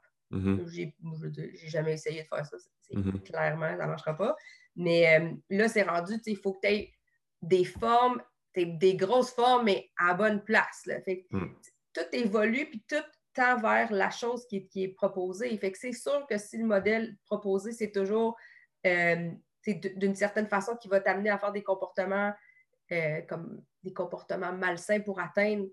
J'ai 0.71 1.67
jamais 1.67 1.93
essayé 1.93 2.23
de 2.23 2.27
faire 2.27 2.45
ça. 2.45 2.57
Clairement, 3.25 3.77
ça 3.77 3.83
ne 3.83 3.89
marchera 3.89 4.15
pas. 4.15 4.35
Mais 4.75 5.19
euh, 5.19 5.31
là, 5.49 5.67
c'est 5.67 5.83
rendu, 5.83 6.13
il 6.25 6.37
faut 6.37 6.53
que 6.53 6.67
tu 6.67 6.73
aies 6.73 6.91
des 7.41 7.63
formes, 7.63 8.21
des 8.55 8.95
grosses 8.95 9.31
formes, 9.31 9.65
mais 9.65 9.89
à 9.97 10.13
bonne 10.13 10.43
place. 10.43 10.85
Là. 10.85 11.01
Fait 11.01 11.25
mm 11.31 11.47
tout 11.95 12.05
évolue, 12.11 12.69
puis 12.69 12.83
tout 12.87 13.03
tend 13.33 13.57
vers 13.57 13.91
la 13.91 14.09
chose 14.09 14.45
qui, 14.47 14.67
est 14.75 14.95
proposée. 14.95 15.57
Fait 15.57 15.71
que 15.71 15.77
c'est 15.77 15.93
sûr 15.93 16.25
que 16.29 16.37
si 16.37 16.57
le 16.57 16.65
modèle 16.65 17.15
proposé, 17.25 17.71
c'est 17.71 17.91
toujours 17.91 18.37
euh, 18.85 19.31
d'une 19.65 20.15
certaine 20.15 20.47
façon 20.47 20.75
qui 20.75 20.87
va 20.87 20.99
t'amener 20.99 21.29
à 21.29 21.37
faire 21.37 21.51
des 21.51 21.63
comportements 21.63 22.33
euh, 22.91 23.21
comme 23.23 23.63
des 23.83 23.93
comportements 23.93 24.53
malsains 24.53 24.99
pour 24.99 25.19
atteindre, 25.19 25.65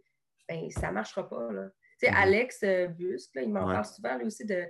ben, 0.48 0.70
ça 0.70 0.88
ne 0.88 0.94
marchera 0.94 1.28
pas. 1.28 1.52
Là. 1.52 1.68
Mm-hmm. 2.08 2.14
Alex 2.14 2.60
euh, 2.62 2.88
Busque, 2.88 3.30
il 3.36 3.52
m'en 3.52 3.66
parle 3.66 3.84
souvent 3.84 4.16
lui 4.16 4.26
aussi 4.26 4.44
de 4.44 4.64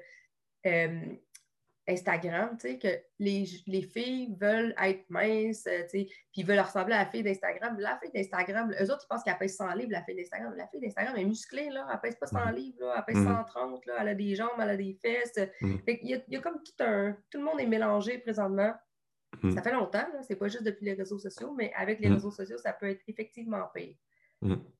Instagram, 1.88 2.56
tu 2.60 2.68
sais, 2.68 2.78
que 2.78 2.88
les, 3.18 3.44
les, 3.66 3.82
filles 3.82 4.36
veulent 4.40 4.74
être 4.80 5.04
minces, 5.08 5.66
euh, 5.66 5.82
tu 5.90 6.06
sais, 6.06 6.08
puis 6.32 6.44
veulent 6.44 6.60
ressembler 6.60 6.94
à 6.94 7.04
la 7.04 7.10
fille 7.10 7.24
d'Instagram. 7.24 7.76
La 7.78 7.98
fille 8.00 8.12
d'Instagram, 8.12 8.72
eux 8.80 8.84
autres, 8.84 9.04
ils 9.04 9.08
pensent 9.08 9.24
qu'elle 9.24 9.38
pèse 9.38 9.56
100 9.56 9.74
livres, 9.74 9.90
la 9.90 10.02
fille 10.04 10.14
d'Instagram. 10.14 10.54
La 10.56 10.68
fille 10.68 10.80
d'Instagram 10.80 11.16
est 11.16 11.24
musclée, 11.24 11.70
là, 11.70 11.86
elle 11.92 12.00
pèse 12.00 12.16
pas 12.16 12.26
100 12.26 12.46
mhm. 12.46 12.54
livres, 12.54 12.76
là, 12.80 12.94
elle 12.96 13.14
pèse 13.14 13.24
130, 13.24 13.72
mhm. 13.72 13.80
là, 13.86 13.94
elle 14.00 14.08
a 14.08 14.14
des 14.14 14.34
jambes, 14.34 14.50
elle 14.60 14.70
a 14.70 14.76
des 14.76 14.94
fesses. 15.02 15.38
Mhm. 15.60 15.80
il, 15.86 16.10
y 16.10 16.14
a, 16.14 16.18
il, 16.28 16.34
y 16.34 16.36
a, 16.36 16.40
comme 16.40 16.62
tout 16.62 16.84
un... 16.84 17.16
Tout 17.30 17.38
le 17.38 17.44
monde 17.44 17.60
est 17.60 17.66
mélangé 17.66 18.18
présentement. 18.18 18.72
Ça 19.54 19.62
fait 19.62 19.72
longtemps, 19.72 20.06
c'est 20.28 20.36
pas 20.36 20.46
juste 20.46 20.62
depuis 20.62 20.84
les 20.84 20.92
réseaux 20.92 21.18
sociaux, 21.18 21.54
mais 21.56 21.72
avec 21.74 22.00
les 22.00 22.08
réseaux 22.08 22.30
sociaux, 22.30 22.58
ça 22.58 22.74
peut 22.74 22.90
être 22.90 23.00
effectivement 23.08 23.62
pire. 23.74 23.96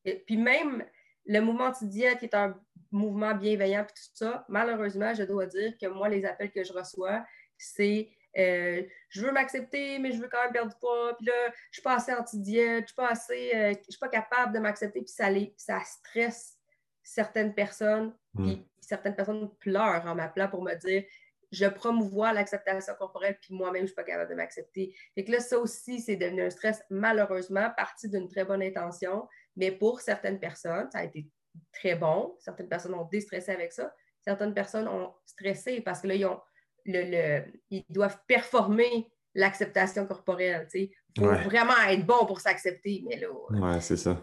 Et, 0.05 0.22
puis 0.26 0.36
même 0.36 0.84
le 1.26 1.40
mouvement 1.40 1.66
anti-diète 1.66 2.18
qui 2.18 2.26
est 2.26 2.34
un 2.34 2.58
mouvement 2.90 3.34
bienveillant 3.34 3.82
et 3.82 3.86
tout 3.86 4.10
ça, 4.14 4.44
malheureusement, 4.48 5.14
je 5.14 5.22
dois 5.22 5.46
dire 5.46 5.74
que 5.80 5.86
moi, 5.86 6.08
les 6.08 6.24
appels 6.24 6.50
que 6.50 6.64
je 6.64 6.72
reçois, 6.72 7.24
c'est 7.56 8.10
euh, 8.38 8.82
je 9.08 9.24
veux 9.24 9.32
m'accepter, 9.32 9.98
mais 9.98 10.12
je 10.12 10.18
veux 10.18 10.28
quand 10.28 10.42
même 10.42 10.52
perdre 10.52 10.72
du 10.72 10.78
poids. 10.78 11.14
Puis 11.16 11.26
là, 11.26 11.52
je 11.70 11.78
suis 11.78 11.82
pas 11.82 11.96
assez 11.96 12.12
anti-diète, 12.12 12.84
je 12.84 12.86
suis 12.88 12.96
pas 12.96 13.08
assez, 13.08 13.50
euh, 13.54 13.74
je 13.86 13.90
suis 13.90 14.00
pas 14.00 14.08
capable 14.08 14.54
de 14.54 14.58
m'accepter. 14.58 15.00
Puis 15.00 15.12
ça, 15.12 15.28
ça 15.56 15.80
stresse 15.84 16.58
certaines 17.02 17.54
personnes. 17.54 18.14
Hmm. 18.34 18.44
Puis 18.44 18.68
certaines 18.80 19.14
personnes 19.14 19.50
pleurent 19.58 20.06
en 20.06 20.14
m'appelant 20.14 20.48
pour 20.48 20.62
me 20.62 20.74
dire 20.74 21.04
je 21.52 21.66
promouvois 21.66 22.32
l'acceptation 22.32 22.94
corporelle, 22.94 23.38
puis 23.40 23.54
moi-même, 23.54 23.80
je 23.80 23.82
ne 23.82 23.86
suis 23.88 23.94
pas 23.94 24.04
capable 24.04 24.30
de 24.30 24.34
m'accepter. 24.34 24.96
Fait 25.14 25.24
que 25.24 25.32
là, 25.32 25.40
ça 25.40 25.58
aussi, 25.58 26.00
c'est 26.00 26.16
devenu 26.16 26.42
un 26.42 26.50
stress, 26.50 26.82
malheureusement, 26.88 27.70
parti 27.76 28.08
d'une 28.08 28.26
très 28.26 28.46
bonne 28.46 28.62
intention. 28.62 29.28
Mais 29.57 29.70
pour 29.70 30.00
certaines 30.00 30.38
personnes, 30.38 30.88
ça 30.90 30.98
a 30.98 31.05
été 31.05 31.28
très 31.72 31.94
bon. 31.94 32.36
Certaines 32.38 32.68
personnes 32.68 32.94
ont 32.94 33.09
déstressé 33.11 33.53
avec 33.53 33.72
ça. 33.72 33.94
Certaines 34.22 34.55
personnes 34.55 34.88
ont 34.88 35.12
stressé 35.24 35.80
parce 35.80 36.00
que 36.00 36.09
là, 36.09 36.14
ils, 36.14 36.26
ont 36.26 36.40
le, 36.86 37.42
ils 37.70 37.84
doivent 37.88 38.18
performer 38.26 39.12
l'acceptation 39.34 40.07
corporelle. 40.07 40.68
Il 40.74 40.90
faut 41.16 41.26
vraiment 41.26 41.74
être 41.88 42.07
bon 42.07 42.26
pour 42.26 42.40
s'accepter. 42.40 43.05
Mais 43.09 43.18
là. 43.18 43.28
Oui, 43.50 43.80
c'est 43.80 43.96
ça. 43.96 44.22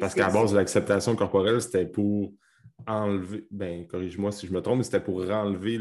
Parce 0.00 0.14
qu'à 0.14 0.30
base 0.30 0.52
de 0.52 0.56
l'acceptation 0.56 1.14
corporelle, 1.14 1.60
c'était 1.60 1.86
pour 1.86 2.32
enlever, 2.86 3.46
ben 3.50 3.86
corrige-moi 3.86 4.32
si 4.32 4.46
je 4.46 4.52
me 4.52 4.60
trompe, 4.60 4.78
mais 4.78 4.84
c'était 4.84 5.00
pour 5.00 5.22
enlever 5.30 5.78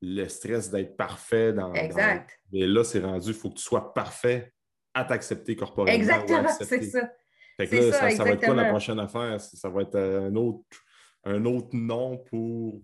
le, 0.00 0.28
stress 0.28 0.70
d'être 0.70 0.96
parfait 0.96 1.52
dans. 1.52 1.72
Exact. 1.74 2.30
Mais 2.52 2.66
là, 2.66 2.84
c'est 2.84 3.00
rendu, 3.00 3.28
il 3.28 3.34
faut 3.34 3.50
que 3.50 3.56
tu 3.56 3.62
sois 3.62 3.92
parfait 3.94 4.52
à 4.94 5.04
t'accepter 5.04 5.56
corporellement. 5.56 5.98
Exactement, 5.98 6.48
c'est 6.60 6.82
ça. 6.82 7.10
Fait 7.58 7.66
que 7.66 7.76
là, 7.76 7.92
ça, 7.92 8.24
va 8.24 8.30
être 8.30 8.44
quoi 8.44 8.54
la 8.54 8.66
prochaine 8.66 9.00
affaire? 9.00 9.40
Ça 9.40 9.68
va 9.68 9.82
être 9.82 9.98
un 9.98 10.34
autre, 10.36 10.64
un 11.24 11.44
autre 11.44 11.70
nom 11.72 12.18
pour 12.18 12.80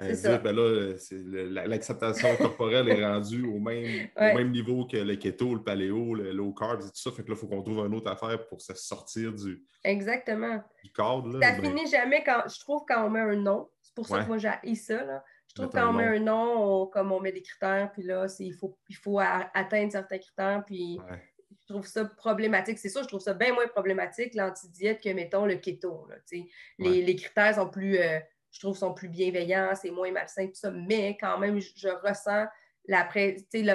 euh, 0.00 0.12
dire, 0.12 0.42
ben 0.42 0.54
là, 0.54 1.66
l'acceptation 1.66 2.34
corporelle 2.36 2.88
est 2.88 3.04
rendue 3.04 3.44
au 3.44 3.58
même, 3.58 4.08
au 4.16 4.20
même 4.20 4.50
niveau 4.50 4.86
que 4.86 4.96
le 4.96 5.16
keto, 5.16 5.54
le 5.54 5.62
paléo, 5.62 6.14
le 6.14 6.32
low 6.32 6.52
carb 6.52 6.80
et 6.80 6.84
tout 6.84 6.90
ça. 6.94 7.10
Fait 7.10 7.22
que 7.22 7.28
là, 7.28 7.36
il 7.36 7.40
faut 7.40 7.46
qu'on 7.46 7.62
trouve 7.62 7.84
une 7.84 7.94
autre 7.94 8.10
affaire 8.10 8.46
pour 8.46 8.60
se 8.60 8.74
sortir 8.74 9.32
du, 9.32 9.62
Exactement. 9.84 10.62
du 10.82 10.92
cadre. 10.92 11.38
Là, 11.38 11.48
ça 11.48 11.60
ben 11.60 11.70
finit 11.70 11.90
jamais 11.90 12.22
quand, 12.24 12.42
je 12.48 12.60
trouve, 12.60 12.84
quand 12.88 13.04
on 13.04 13.10
met 13.10 13.20
un 13.20 13.36
nom. 13.36 13.68
C'est 13.82 13.94
pour 13.94 14.06
ça 14.06 14.22
que 14.22 14.28
moi, 14.28 14.38
j'ai 14.38 14.74
ça. 14.76 15.04
Là. 15.04 15.24
Je 15.48 15.54
trouve 15.54 15.70
quand 15.70 15.90
on 15.90 15.92
met 15.92 16.06
un 16.06 16.20
nom, 16.20 16.86
comme 16.86 17.12
on 17.12 17.20
met 17.20 17.32
des 17.32 17.42
critères, 17.42 17.90
puis 17.92 18.04
là, 18.04 18.26
il 18.38 18.54
faut, 18.54 18.78
il 18.88 18.96
faut 18.96 19.18
atteindre 19.18 19.92
certains 19.92 20.18
critères, 20.18 20.62
puis 20.64 20.98
je 21.68 21.72
trouve 21.72 21.86
ça 21.86 22.04
problématique. 22.04 22.78
C'est 22.78 22.88
sûr, 22.88 23.02
je 23.02 23.08
trouve 23.08 23.20
ça 23.20 23.34
bien 23.34 23.54
moins 23.54 23.68
problématique, 23.68 24.34
l'antidiète, 24.34 25.02
que, 25.02 25.10
mettons, 25.10 25.46
le 25.46 25.56
keto. 25.56 26.08
les, 26.78 27.02
les, 27.02 27.16
critères 27.16 27.54
sont 27.54 27.68
plus, 27.68 27.98
euh, 27.98 28.18
je 28.50 28.60
trouve, 28.60 28.76
sont 28.76 28.94
plus 28.94 29.08
bienveillants, 29.08 29.74
c'est 29.74 29.90
moins 29.90 30.10
malsain, 30.10 30.46
tout 30.46 30.54
ça. 30.54 30.70
Mais 30.70 31.16
quand 31.20 31.38
même, 31.38 31.60
je, 31.60 31.88
ressens 31.88 32.46
la 32.86 33.08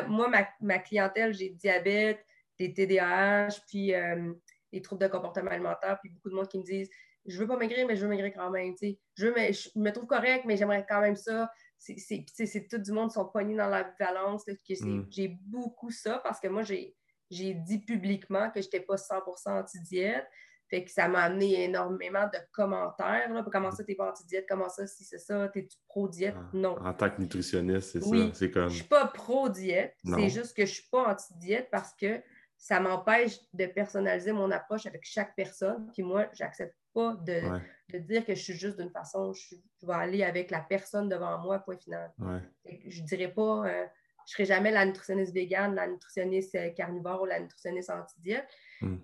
Moi, 0.07 0.29
ma, 0.59 0.79
clientèle, 0.79 1.33
j'ai 1.33 1.49
diabète, 1.49 2.25
des 2.59 2.73
TDAH, 2.73 3.61
puis 3.67 3.93
euh, 3.93 4.33
des 4.73 4.81
troubles 4.81 5.03
de 5.03 5.07
comportement 5.07 5.51
alimentaire, 5.51 5.97
puis 6.01 6.11
beaucoup 6.11 6.29
de 6.29 6.35
monde 6.35 6.47
qui 6.47 6.57
me 6.57 6.63
disent 6.63 6.89
je 7.27 7.38
veux 7.38 7.47
pas 7.47 7.57
maigrir, 7.57 7.85
mais 7.85 7.95
je 7.95 8.01
veux 8.03 8.07
maigrir 8.07 8.33
quand 8.33 8.49
même. 8.49 8.73
Je, 8.81 9.27
veux, 9.27 9.35
je 9.35 9.69
me 9.77 9.91
trouve 9.91 10.07
correct, 10.07 10.45
mais 10.45 10.55
j'aimerais 10.55 10.85
quand 10.88 11.01
même 11.01 11.15
ça. 11.15 11.51
C'est 11.77 12.67
tout 12.69 12.77
du 12.77 12.91
monde 12.91 13.09
qui 13.09 13.15
sont 13.15 13.25
pognés 13.25 13.55
dans 13.55 13.67
la 13.67 13.83
balance. 13.99 14.45
Mm. 14.47 15.03
J'ai 15.09 15.38
beaucoup 15.45 15.91
ça 15.91 16.19
parce 16.23 16.39
que 16.39 16.47
moi, 16.47 16.63
j'ai 16.63 16.95
j'ai 17.30 17.53
dit 17.53 17.80
publiquement 17.80 18.49
que 18.51 18.61
je 18.61 18.65
n'étais 18.67 18.80
pas 18.82 18.95
100% 18.95 19.59
anti-diète. 19.61 20.28
Fait 20.69 20.84
que 20.84 20.91
ça 20.91 21.07
m'a 21.07 21.21
amené 21.21 21.63
énormément 21.63 22.25
de 22.25 22.38
commentaires. 22.51 23.32
Là, 23.32 23.45
comment 23.49 23.71
ça, 23.71 23.86
t'es 23.86 23.95
pas 23.95 24.09
anti-diète? 24.09 24.45
Comment 24.49 24.67
ça, 24.67 24.86
si 24.86 25.05
c'est 25.05 25.17
ça? 25.17 25.47
T'es-tu 25.47 25.78
pro-diète? 25.88 26.36
Non. 26.51 26.78
En 26.84 26.93
tant 26.93 27.09
que 27.09 27.21
nutritionniste, 27.21 27.91
c'est 27.91 28.03
Oui. 28.05 28.28
ça. 28.30 28.34
C'est 28.39 28.51
comme. 28.51 28.67
Je 28.69 28.75
suis 28.75 28.84
pas 28.84 29.07
pro-diète. 29.07 29.95
C'est 30.03 30.30
juste 30.30 30.55
que 30.57 30.65
je 30.65 30.73
suis 30.73 30.89
pas 30.91 31.11
anti-diète 31.13 31.69
parce 31.71 31.93
que 31.95 32.21
ça 32.57 32.80
m'empêche 32.82 33.38
de 33.53 33.65
personnaliser 33.67 34.34
mon 34.34 34.51
approche 34.51 34.86
avec 34.88 35.05
chaque 35.05 35.36
personne. 35.38 35.89
Puis 35.93 36.03
moi, 36.03 36.25
j'accepte 36.34 36.75
pas 36.93 37.13
de, 37.13 37.49
Ouais, 37.49 37.61
de 37.93 37.99
dire 37.99 38.25
que 38.25 38.36
je 38.36 38.41
suis 38.43 38.53
juste 38.55 38.78
d'une 38.78 38.89
façon. 38.91 39.32
Je, 39.32 39.55
je 39.82 39.88
vais 39.88 39.93
aller 39.93 40.23
avec 40.23 40.51
la 40.51 40.59
personne 40.59 41.07
devant 41.07 41.38
moi, 41.38 41.59
point 41.59 41.78
final. 41.78 42.11
ouais. 42.19 42.41
Je 42.88 43.03
dirais 43.03 43.32
pas, 43.32 43.67
euh, 43.69 43.86
je 44.28 44.34
serai 44.34 44.45
jamais 44.45 44.71
la 44.71 44.86
nutritionniste 44.86 45.34
végane, 45.34 45.73
la 45.73 45.88
nutritionniste 45.88 46.53
euh, 46.55 46.69
carnivore 46.71 47.21
ou 47.21 47.25
la 47.25 47.39
nutritionniste 47.39 47.89
anti-diète. 47.89 48.47
Hmm. 48.82 48.97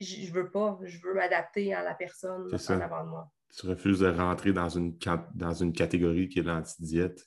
Je, 0.00 0.22
je 0.26 0.32
veux 0.32 0.50
pas, 0.50 0.78
je 0.82 0.98
veux 1.02 1.14
m'adapter 1.14 1.74
à 1.74 1.82
la 1.84 1.94
personne 1.94 2.48
en 2.52 2.80
avant 2.80 3.04
de 3.04 3.10
moi. 3.10 3.30
Tu 3.56 3.66
refuses 3.66 4.00
de 4.00 4.08
rentrer 4.08 4.52
dans 4.52 4.68
une, 4.70 4.96
dans 5.34 5.52
une 5.54 5.72
catégorie 5.72 6.28
qui 6.28 6.40
est 6.40 6.42
l'anti-diète. 6.42 7.24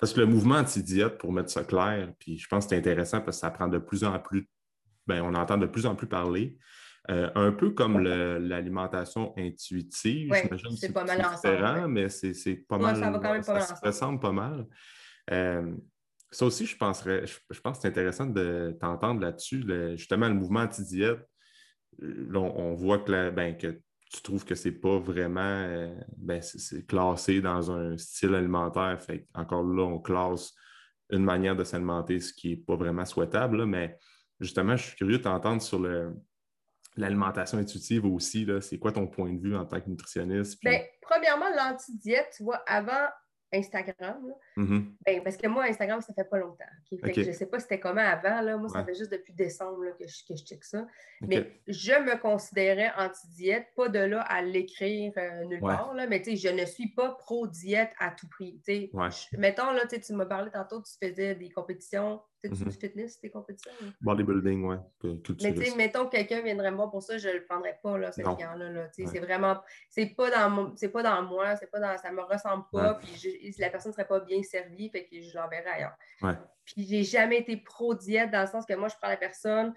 Parce 0.00 0.12
que 0.12 0.20
le 0.20 0.26
mouvement 0.26 0.56
anti-diète, 0.56 1.18
pour 1.18 1.32
mettre 1.32 1.50
ça 1.50 1.62
clair, 1.64 2.12
puis 2.18 2.36
je 2.36 2.48
pense 2.48 2.64
que 2.64 2.70
c'est 2.70 2.76
intéressant 2.76 3.20
parce 3.20 3.36
que 3.36 3.40
ça 3.40 3.50
prend 3.50 3.68
de 3.68 3.78
plus 3.78 4.04
en 4.04 4.18
plus, 4.18 4.48
ben, 5.06 5.22
on 5.22 5.34
entend 5.34 5.56
de 5.58 5.66
plus 5.66 5.86
en 5.86 5.94
plus 5.94 6.08
parler. 6.08 6.58
Euh, 7.10 7.30
un 7.34 7.52
peu 7.52 7.70
comme 7.70 7.98
l'alimentation 8.00 9.34
intuitive, 9.36 10.30
Ouais, 10.30 10.42
j'imagine 10.44 10.76
c'est 10.76 10.92
pas 10.92 11.04
mal 11.04 11.20
ensemble, 11.20 11.34
différent, 11.36 11.82
ouais. 11.82 11.88
mais 11.88 12.08
c'est 12.08 12.54
pas 12.68 12.78
mal. 12.78 12.96
ça 12.96 13.10
va 13.10 13.18
quand 13.18 13.32
même 13.32 13.44
pas 13.44 13.52
mal 13.54 13.62
ça 13.62 13.66
se 13.66 13.72
ensemble. 13.72 13.86
ressemble 13.86 14.20
pas 14.20 14.32
mal. 14.32 14.66
Euh, 15.30 15.74
ça 16.32 16.46
aussi, 16.46 16.66
je 16.66 16.76
penserais, 16.76 17.26
je, 17.26 17.60
pense 17.60 17.76
que 17.76 17.82
c'est 17.82 17.88
intéressant 17.88 18.26
de 18.26 18.76
t'entendre 18.80 19.20
là-dessus. 19.20 19.64
justement, 19.96 20.28
le 20.28 20.34
mouvement 20.34 20.60
anti-diète, 20.60 21.20
on, 22.02 22.36
on 22.36 22.74
voit 22.74 22.98
que, 22.98 23.30
ben, 23.30 23.56
que 23.56 23.80
tu 24.12 24.22
trouves 24.22 24.44
que 24.44 24.54
c'est 24.54 24.72
pas 24.72 24.98
vraiment 24.98 25.40
euh, 25.40 25.94
ben, 26.16 26.40
c'est- 26.42 26.86
classé 26.86 27.40
dans 27.40 27.70
un 27.70 27.96
style 27.96 28.34
alimentaire. 28.34 29.00
Fait 29.00 29.26
encore 29.34 29.62
là, 29.62 29.82
on 29.84 29.98
classe 29.98 30.52
une 31.10 31.24
manière 31.24 31.54
de 31.56 31.64
s'alimenter, 31.64 32.20
ce 32.20 32.32
qui 32.32 32.50
n'est 32.50 32.56
pas 32.56 32.76
vraiment 32.76 33.04
souhaitable. 33.04 33.66
mais 33.66 33.98
justement, 34.40 34.76
je 34.76 34.84
suis 34.88 34.96
curieux 34.96 35.18
de 35.18 35.22
t'entendre 35.22 35.62
sur 35.62 35.78
le- 35.78 36.14
l'alimentation 36.96 37.58
intuitive 37.58 38.04
aussi. 38.06 38.44
là. 38.44 38.60
C'est 38.60 38.78
quoi 38.78 38.92
ton 38.92 39.06
point 39.06 39.32
de 39.32 39.40
vue 39.40 39.56
en 39.56 39.64
tant 39.64 39.80
que 39.80 39.88
nutritionniste? 39.88 40.58
Ben, 40.64 40.80
premièrement, 41.00 41.48
l'anti-diète, 41.56 42.32
tu 42.36 42.42
vois, 42.42 42.62
avant 42.66 43.06
Instagram, 43.52 44.26
là, 44.28 44.34
Mhm. 44.56 44.94
ben, 45.04 45.22
parce 45.22 45.36
que 45.36 45.46
moi, 45.46 45.64
Instagram, 45.64 46.00
ça 46.00 46.12
fait 46.14 46.24
pas 46.28 46.38
longtemps. 46.38 46.64
ok? 46.92 47.00
Fait 47.00 47.12
que 47.12 47.20
Ok. 47.20 47.26
je 47.26 47.32
sais 47.32 47.46
pas 47.46 47.58
c'était 47.60 47.78
comment 47.80 48.00
avant. 48.00 48.40
Là. 48.40 48.56
Moi, 48.56 48.68
ça 48.68 48.84
fait 48.84 48.94
juste 48.94 49.12
depuis 49.12 49.32
décembre 49.32 49.84
là, 49.84 49.92
que, 49.92 50.06
je, 50.06 50.24
que 50.26 50.34
je 50.36 50.44
check 50.44 50.64
ça. 50.64 50.86
Mais 51.20 51.60
je 51.66 51.92
me 51.92 52.16
considérais 52.20 52.90
anti-diète, 52.98 53.66
pas 53.76 53.88
de 53.88 53.98
là 53.98 54.22
à 54.22 54.42
l'écrire 54.42 55.12
euh, 55.16 55.44
nulle 55.44 55.62
Ouais. 55.62 55.74
part, 55.76 55.94
là, 55.94 56.06
mais 56.06 56.22
je 56.24 56.48
ne 56.48 56.64
suis 56.64 56.88
pas 56.88 57.10
pro-diète 57.12 57.92
à 57.98 58.10
tout 58.10 58.28
prix. 58.28 58.60
Ouais. 58.92 59.08
Je- 59.10 59.36
mettons, 59.36 59.70
là, 59.72 59.86
tu 59.86 60.12
m'as 60.14 60.26
parlé 60.26 60.50
tantôt, 60.50 60.82
tu 60.82 60.92
faisais 61.06 61.34
des 61.34 61.50
compétitions. 61.50 62.20
Tu 62.42 62.56
sais, 62.56 62.64
Mhm. 62.64 62.70
du 62.70 62.76
fitness, 62.76 63.20
tes 63.20 63.30
compétitions? 63.30 63.70
là? 63.80 63.88
Bodybuilding, 64.00 64.78
que- 65.00 65.16
Mais 65.42 65.54
tu 65.54 65.64
sais, 65.64 65.76
mettons 65.76 66.06
que 66.06 66.10
quelqu'un 66.10 66.42
viendrait 66.42 66.70
me 66.72 66.76
voir 66.76 66.90
pour 66.90 67.02
ça, 67.02 67.16
je 67.18 67.28
le 67.28 67.44
prendrais 67.44 67.78
pas, 67.82 67.96
là, 67.98 68.10
ce 68.10 68.20
client-là. 68.20 68.68
là. 68.70 68.82
Ouais. 68.82 69.06
C'est 69.06 69.20
vraiment, 69.20 69.60
c'est 69.88 70.06
pas 70.16 70.30
dans 70.30 70.50
mon, 70.50 70.76
c'est 70.76 70.88
pas 70.88 71.02
dans 71.04 71.22
moi, 71.22 71.54
c'est 71.56 71.70
pas 71.70 71.78
dans, 71.78 71.96
ça 71.98 72.10
me 72.10 72.20
ressemble 72.22 72.64
pas, 72.72 72.94
puis 72.94 73.54
la 73.58 73.70
personne 73.70 73.92
serait 73.92 74.08
pas 74.08 74.20
bien 74.20 74.42
servie, 74.42 74.90
fait 74.90 75.04
que 75.06 75.20
je 75.20 75.36
l'enverrai 75.36 75.70
ailleurs. 75.70 75.94
Ouais. 76.20 76.34
Puis 76.64 76.84
j'ai 76.88 77.04
jamais 77.04 77.38
été 77.38 77.56
pro-diète 77.56 78.30
dans 78.32 78.40
le 78.42 78.48
sens 78.48 78.66
que 78.66 78.74
moi, 78.74 78.88
je 78.88 78.94
prends 79.00 79.08
la 79.08 79.16
personne 79.16 79.72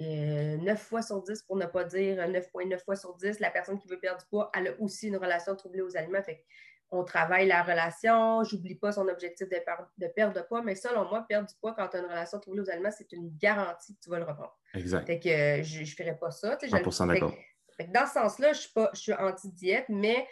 euh, 0.00 0.56
9 0.58 0.80
fois 0.80 1.02
sur 1.02 1.20
10, 1.22 1.42
pour 1.42 1.56
ne 1.56 1.66
pas 1.66 1.82
dire 1.82 2.16
9,9 2.28 2.84
fois 2.84 2.94
sur 2.94 3.16
10, 3.16 3.40
la 3.40 3.50
personne 3.50 3.78
qui 3.80 3.88
veut 3.88 3.98
perdre 3.98 4.20
du 4.20 4.26
poids, 4.28 4.48
elle 4.56 4.68
a 4.68 4.80
aussi 4.80 5.08
une 5.08 5.16
relation 5.16 5.56
troublée 5.56 5.80
aux 5.82 5.96
aliments. 5.96 6.22
Fait 6.22 6.44
on 6.90 7.04
travaille 7.04 7.46
la 7.46 7.62
relation, 7.62 8.42
j'oublie 8.44 8.74
pas 8.74 8.92
son 8.92 9.06
objectif 9.08 9.48
de, 9.48 9.56
per- 9.64 9.84
de 9.98 10.06
perdre 10.08 10.34
de 10.34 10.46
poids, 10.46 10.62
mais 10.62 10.74
selon 10.74 11.08
moi, 11.08 11.24
perdre 11.28 11.46
du 11.48 11.54
poids 11.60 11.74
quand 11.74 11.86
tu 11.88 11.96
as 11.96 12.00
une 12.00 12.06
relation 12.06 12.38
troublée 12.40 12.62
aux 12.62 12.70
aliments, 12.70 12.90
c'est 12.90 13.12
une 13.12 13.30
garantie 13.36 13.94
que 13.94 14.00
tu 14.02 14.08
vas 14.10 14.18
le 14.18 14.24
reprendre. 14.24 14.56
Exact. 14.74 15.06
Fait 15.06 15.18
que 15.20 15.62
je 15.62 15.80
ne 15.80 15.84
ferais 15.86 16.16
pas 16.18 16.30
ça. 16.30 16.56
tu 16.56 16.66
sais, 16.68 16.70
je 16.70 16.76
le- 16.82 16.90
100% 16.90 17.12
fait 17.12 17.20
que- 17.20 17.24
d'accord. 17.26 17.92
dans 17.92 18.06
ce 18.06 18.12
sens-là, 18.14 18.52
je 18.54 18.60
suis 18.60 18.72
pas, 18.72 18.90
je 18.94 19.00
suis 19.00 19.12
anti-diète, 19.12 19.86
mais 19.90 20.26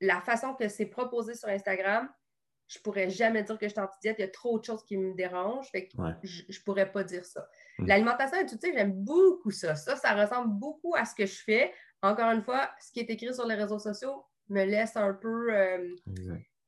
la 0.00 0.20
façon 0.20 0.54
que 0.54 0.68
c'est 0.68 0.86
proposé 0.86 1.34
sur 1.34 1.48
Instagram, 1.48 2.08
je 2.68 2.80
pourrais 2.80 3.08
jamais 3.08 3.44
dire 3.44 3.56
que 3.56 3.66
je 3.66 3.70
suis 3.72 3.80
anti-diète. 3.80 4.16
Il 4.18 4.22
y 4.22 4.24
a 4.24 4.28
trop 4.28 4.58
de 4.58 4.64
choses 4.64 4.84
qui 4.84 4.96
me 4.96 5.14
dérangent. 5.14 5.70
Fait 5.70 5.86
que 5.86 5.96
Ouais. 6.02 6.10
je, 6.24 6.42
je 6.48 6.60
pourrais 6.64 6.90
pas 6.90 7.04
dire 7.04 7.24
ça. 7.24 7.48
Mm. 7.78 7.86
L'alimentation 7.86 8.38
intuitive, 8.38 8.72
j'aime 8.74 8.92
beaucoup 8.92 9.52
ça. 9.52 9.76
Ça, 9.76 9.94
ça 9.94 10.14
ressemble 10.20 10.50
beaucoup 10.58 10.94
à 10.96 11.04
ce 11.04 11.14
que 11.14 11.26
je 11.26 11.42
fais. 11.44 11.72
Encore 12.02 12.28
une 12.32 12.42
fois, 12.42 12.68
ce 12.80 12.90
qui 12.90 12.98
est 13.00 13.08
écrit 13.08 13.32
sur 13.32 13.46
les 13.46 13.54
réseaux 13.54 13.78
sociaux 13.78 14.24
me 14.48 14.64
laisse 14.64 14.96
un 14.96 15.12
peu 15.14 15.54
euh, 15.54 15.94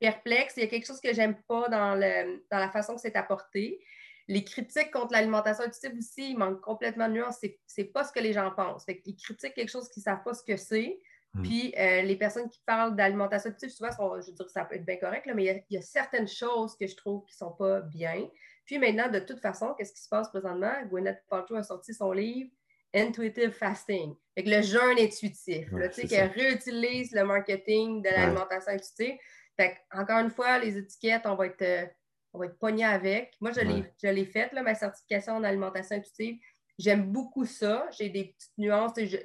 perplexe. 0.00 0.54
Il 0.56 0.62
y 0.62 0.66
a 0.66 0.68
quelque 0.68 0.86
chose 0.86 1.00
que 1.00 1.12
j'aime 1.12 1.36
pas 1.48 1.68
dans, 1.68 1.94
le, 1.94 2.44
dans 2.50 2.58
la 2.58 2.70
façon 2.70 2.94
que 2.94 3.00
c'est 3.00 3.16
apporté. 3.16 3.80
Les 4.26 4.44
critiques 4.44 4.90
contre 4.90 5.12
l'alimentation 5.12 5.64
intuitive 5.64 5.96
aussi, 5.96 6.30
il 6.32 6.38
manque 6.38 6.60
complètement 6.60 7.08
de 7.08 7.14
nuance. 7.14 7.38
C'est, 7.66 7.84
pas 7.84 8.04
ce 8.04 8.12
que 8.12 8.20
les 8.20 8.32
gens 8.32 8.50
pensent. 8.50 8.84
Fait 8.84 9.00
qu'ils 9.00 9.16
critiquent 9.16 9.54
quelque 9.54 9.70
chose 9.70 9.88
qu'ils 9.88 10.02
savent 10.02 10.22
pas 10.22 10.34
ce 10.34 10.42
que 10.42 10.56
c'est. 10.56 10.98
Mm. 11.34 11.42
Puis 11.42 11.74
euh, 11.78 12.02
les 12.02 12.16
personnes 12.16 12.48
qui 12.48 12.60
parlent 12.66 12.94
d'alimentation 12.94 13.50
intuitive, 13.50 13.70
souvent, 13.70 13.92
sont- 13.92 14.20
je 14.20 14.26
veux 14.26 14.36
dire, 14.36 14.50
ça 14.50 14.64
peut 14.64 14.74
être 14.76 14.84
bien 14.84 14.96
correct, 14.96 15.26
là, 15.26 15.34
mais 15.34 15.44
il 15.44 15.46
y 15.46 15.50
a- 15.50 15.60
il 15.70 15.74
y, 15.74 15.78
a 15.78 15.82
certaines 15.82 16.28
choses 16.28 16.76
que 16.76 16.86
je 16.86 16.96
trouve 16.96 17.24
qui 17.24 17.34
sont 17.34 17.52
pas 17.52 17.80
bien. 17.80 18.28
Puis 18.66 18.78
maintenant, 18.78 19.08
de 19.08 19.18
toute 19.18 19.40
façon, 19.40 19.74
qu'est-ce 19.74 19.92
qui 19.94 20.02
se 20.02 20.08
passe 20.10 20.28
présentement? 20.28 20.72
Gwyneth 20.90 21.22
Paltrow 21.28 21.56
a 21.56 21.62
sorti 21.62 21.94
son 21.94 22.12
livre 22.12 22.50
Intuitive 22.94 23.50
Fasting. 23.50 24.14
Fait 24.38 24.44
que 24.44 24.50
le 24.50 24.62
jeûne 24.62 24.98
intuitif. 25.00 25.72
Ouais, 25.72 25.88
tu 25.90 26.02
sais, 26.02 26.06
qu'elle 26.06 26.30
réutilise 26.30 27.10
le 27.12 27.24
marketing 27.24 28.02
de 28.02 28.08
Ouais. 28.08 28.16
l'alimentation 28.16 28.70
intuitive. 28.72 29.16
Fait 29.56 29.74
que, 29.74 29.98
encore 30.00 30.20
une 30.20 30.30
fois, 30.30 30.60
les 30.60 30.76
étiquettes, 30.78 31.22
on 31.26 31.34
va 31.34 31.46
être, 31.46 31.62
euh, 31.62 31.86
on 32.32 32.38
va 32.38 32.46
être 32.46 32.58
pogné 32.60 32.84
avec. 32.84 33.34
Moi, 33.40 33.50
je 33.50 33.60
l'ai 33.62 33.80
Ouais. 33.80 33.94
je 34.00 34.06
l'ai 34.08 34.24
faite, 34.24 34.52
là, 34.52 34.62
ma 34.62 34.76
certification 34.76 35.32
en 35.34 35.42
alimentation 35.42 35.96
intuitive. 35.96 36.38
J'aime 36.78 37.10
beaucoup 37.10 37.44
ça. 37.46 37.88
J'ai 37.98 38.10
des 38.10 38.26
petites 38.26 38.56
nuances. 38.58 38.92
je- 38.96 39.16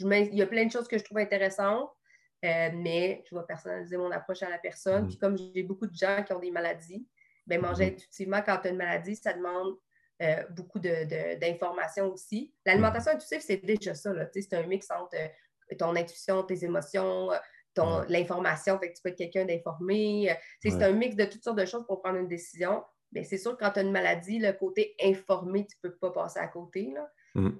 je 0.00 0.06
il 0.06 0.34
y 0.34 0.40
a 0.42 0.46
plein 0.46 0.64
de 0.64 0.72
choses 0.72 0.88
que 0.88 0.96
je 0.96 1.04
trouve 1.04 1.18
intéressantes, 1.18 1.90
euh, 2.44 2.70
mais 2.74 3.22
je 3.28 3.36
vais 3.36 3.42
personnaliser 3.46 3.98
mon 3.98 4.10
approche 4.12 4.42
à 4.42 4.48
la 4.48 4.58
personne. 4.58 5.02
Mhm. 5.02 5.08
Puis 5.08 5.18
comme 5.18 5.36
j'ai 5.36 5.62
beaucoup 5.62 5.86
de 5.86 5.94
gens 5.94 6.22
qui 6.24 6.32
ont 6.32 6.38
des 6.40 6.50
maladies, 6.50 7.06
ben 7.46 7.60
manger 7.60 7.84
Mhm. 7.84 7.92
intuitivement 7.92 8.40
quand 8.40 8.56
tu 8.62 8.68
as 8.68 8.70
une 8.70 8.78
maladie, 8.78 9.14
ça 9.14 9.34
demande 9.34 9.76
euh, 10.22 10.44
beaucoup 10.50 10.78
d'informations 10.78 12.12
aussi. 12.12 12.52
L'alimentation 12.64 13.12
Mhm. 13.12 13.16
intuitive, 13.16 13.40
c'est 13.40 13.56
déjà 13.64 13.94
ça. 13.94 14.12
C'est 14.32 14.52
un 14.54 14.66
mix 14.66 14.90
entre 14.90 15.14
euh, 15.16 15.76
ton 15.78 15.94
intuition, 15.96 16.42
tes 16.44 16.64
émotions, 16.64 17.32
euh, 17.32 17.36
ton- 17.74 18.00
Ouais. 18.00 18.06
l'information. 18.08 18.78
Fait 18.78 18.90
que 18.90 18.96
tu 18.96 19.02
peux 19.02 19.08
être 19.10 19.18
quelqu'un 19.18 19.44
d'informé. 19.44 20.26
Ouais. 20.28 20.38
C'est 20.62 20.82
un 20.82 20.92
mix 20.92 21.16
de 21.16 21.24
toutes 21.24 21.42
sortes 21.42 21.58
de 21.58 21.66
choses 21.66 21.84
pour 21.86 22.00
prendre 22.02 22.18
une 22.18 22.28
décision. 22.28 22.84
Mais 23.12 23.22
c'est 23.24 23.38
sûr 23.38 23.52
que 23.56 23.64
quand 23.64 23.70
tu 23.72 23.78
as 23.78 23.82
une 23.82 23.92
maladie, 23.92 24.38
le 24.40 24.52
côté 24.52 24.94
informé, 25.02 25.66
tu 25.66 25.76
ne 25.84 25.88
peux 25.88 25.96
pas 25.96 26.10
passer 26.10 26.40
à 26.40 26.48
côté. 26.48 26.92
Là. 26.92 27.08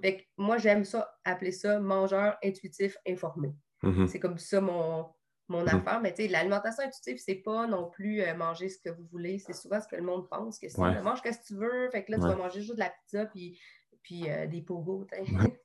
Fait 0.01 0.17
que 0.17 0.23
moi, 0.37 0.57
j'aime 0.57 0.85
ça, 0.85 1.13
appeler 1.25 1.51
ça 1.51 1.79
mangeur 1.79 2.37
intuitif 2.43 2.97
informé. 3.07 3.53
Mhm. 3.83 4.07
C'est 4.07 4.19
comme 4.19 4.37
ça 4.37 4.61
mon, 4.61 5.05
mon 5.47 5.61
Mhm. 5.61 5.67
affaire. 5.69 5.99
Mais 6.01 6.13
tu 6.13 6.23
sais, 6.23 6.27
l'alimentation 6.29 6.83
intuitive, 6.83 7.17
c'est 7.17 7.35
pas 7.35 7.67
non 7.67 7.89
plus 7.89 8.21
euh, 8.21 8.33
manger 8.35 8.69
ce 8.69 8.79
que 8.79 8.89
vous 8.89 9.05
voulez. 9.11 9.39
C'est 9.39 9.53
souvent 9.53 9.79
ce 9.81 9.87
que 9.87 9.95
le 9.95 10.01
monde 10.03 10.27
pense 10.29 10.57
que 10.59 10.67
c'est. 10.69 10.79
Ouais. 10.81 11.01
mange 11.01 11.19
ce 11.19 11.29
que 11.29 11.45
tu 11.47 11.55
veux. 11.55 11.89
Fait 11.91 12.03
que 12.03 12.11
là, 12.11 12.17
tu 12.17 12.23
Ouais. 12.23 12.29
vas 12.29 12.35
manger 12.35 12.61
juste 12.61 12.75
de 12.75 12.79
la 12.79 12.89
pizza 12.89 13.25
puis, 13.27 13.59
puis 14.01 14.29
euh, 14.29 14.45
des 14.47 14.61
pogos. 14.61 15.05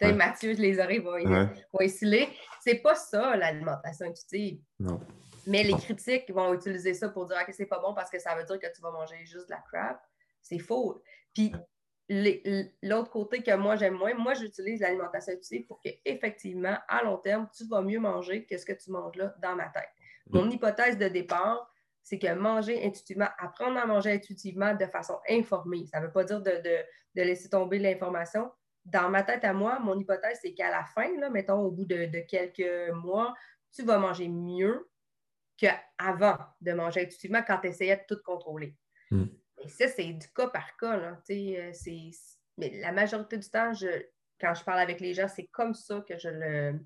Ouais. 0.00 0.12
Mathieu, 0.12 0.52
les 0.52 0.78
oreilles 0.78 0.98
vont, 0.98 1.18
vont. 1.22 1.48
C'est 2.60 2.74
pas 2.82 2.94
ça, 2.94 3.36
l'alimentation 3.36 4.06
intuitive. 4.06 4.60
Non. 4.78 5.00
Mais 5.46 5.62
les 5.62 5.74
critiques 5.74 6.30
vont 6.32 6.52
utiliser 6.54 6.92
ça 6.94 7.08
pour 7.08 7.26
dire 7.26 7.44
que 7.46 7.52
c'est 7.52 7.66
pas 7.66 7.78
bon 7.78 7.94
parce 7.94 8.10
que 8.10 8.18
ça 8.18 8.34
veut 8.34 8.42
dire 8.44 8.58
que 8.58 8.66
tu 8.74 8.80
vas 8.82 8.90
manger 8.90 9.24
juste 9.24 9.46
de 9.48 9.52
la 9.54 9.62
crap. 9.70 10.00
C'est 10.42 10.58
faux. 10.58 11.00
Puis 11.32 11.52
l'autre 12.08 13.10
côté 13.10 13.42
que 13.42 13.54
moi 13.56 13.76
j'aime 13.76 13.94
moins, 13.94 14.14
moi 14.14 14.34
j'utilise 14.34 14.80
l'alimentation 14.80 15.32
intuitive 15.32 15.66
pour 15.66 15.80
que 15.80 15.88
effectivement 16.04 16.76
à 16.88 17.02
long 17.02 17.18
terme, 17.18 17.48
tu 17.56 17.66
vas 17.66 17.82
mieux 17.82 17.98
manger 17.98 18.44
que 18.46 18.56
ce 18.56 18.64
que 18.64 18.72
tu 18.72 18.90
manges 18.90 19.16
là 19.16 19.34
dans 19.42 19.56
ma 19.56 19.68
tête. 19.68 19.88
Mon 20.30 20.48
hypothèse 20.50 20.98
de 20.98 21.08
départ, 21.08 21.72
c'est 22.02 22.18
que 22.18 22.32
manger 22.34 22.84
intuitivement, 22.84 23.28
apprendre 23.38 23.78
à 23.78 23.86
manger 23.86 24.12
intuitivement 24.12 24.74
de 24.74 24.86
façon 24.86 25.18
informée, 25.28 25.86
ça 25.86 26.00
ne 26.00 26.06
veut 26.06 26.12
pas 26.12 26.24
dire 26.24 26.40
de, 26.40 26.50
de- 26.50 26.84
de 27.16 27.22
laisser 27.22 27.48
tomber 27.48 27.78
l'information. 27.78 28.50
Dans 28.84 29.08
ma 29.10 29.24
tête 29.24 29.44
à 29.44 29.52
moi, 29.52 29.80
mon 29.80 29.98
hypothèse, 29.98 30.38
c'est 30.42 30.54
qu'à 30.54 30.70
la 30.70 30.84
fin, 30.84 31.18
là, 31.18 31.28
mettons 31.30 31.58
au 31.60 31.70
bout 31.72 31.84
de, 31.86 32.06
de 32.06 32.20
quelques 32.20 32.92
mois, 32.94 33.34
tu 33.74 33.82
vas 33.82 33.98
manger 33.98 34.28
mieux 34.28 34.88
qu'avant 35.56 36.36
de 36.60 36.72
manger 36.72 37.00
intuitivement 37.02 37.42
quand 37.46 37.58
tu 37.60 37.68
essayais 37.68 37.96
de 37.96 38.02
tout 38.08 38.20
contrôler. 38.24 38.76
Mm. 39.10 39.24
Et 39.66 39.68
ça, 39.68 39.88
c'est 39.88 40.12
du 40.12 40.28
cas 40.34 40.48
par 40.48 40.76
cas. 40.76 40.96
Là, 40.96 41.18
euh, 41.30 41.70
c'est- 41.72 42.10
Mais 42.58 42.70
la 42.80 42.92
majorité 42.92 43.36
du 43.36 43.48
temps, 43.50 43.72
je, 43.74 43.86
quand 44.40 44.54
je 44.54 44.64
parle 44.64 44.80
avec 44.80 45.00
les 45.00 45.12
gens, 45.14 45.28
c'est 45.28 45.46
comme 45.46 45.74
ça 45.74 46.02
que 46.08 46.16
je 46.18 46.28
le 46.28 46.80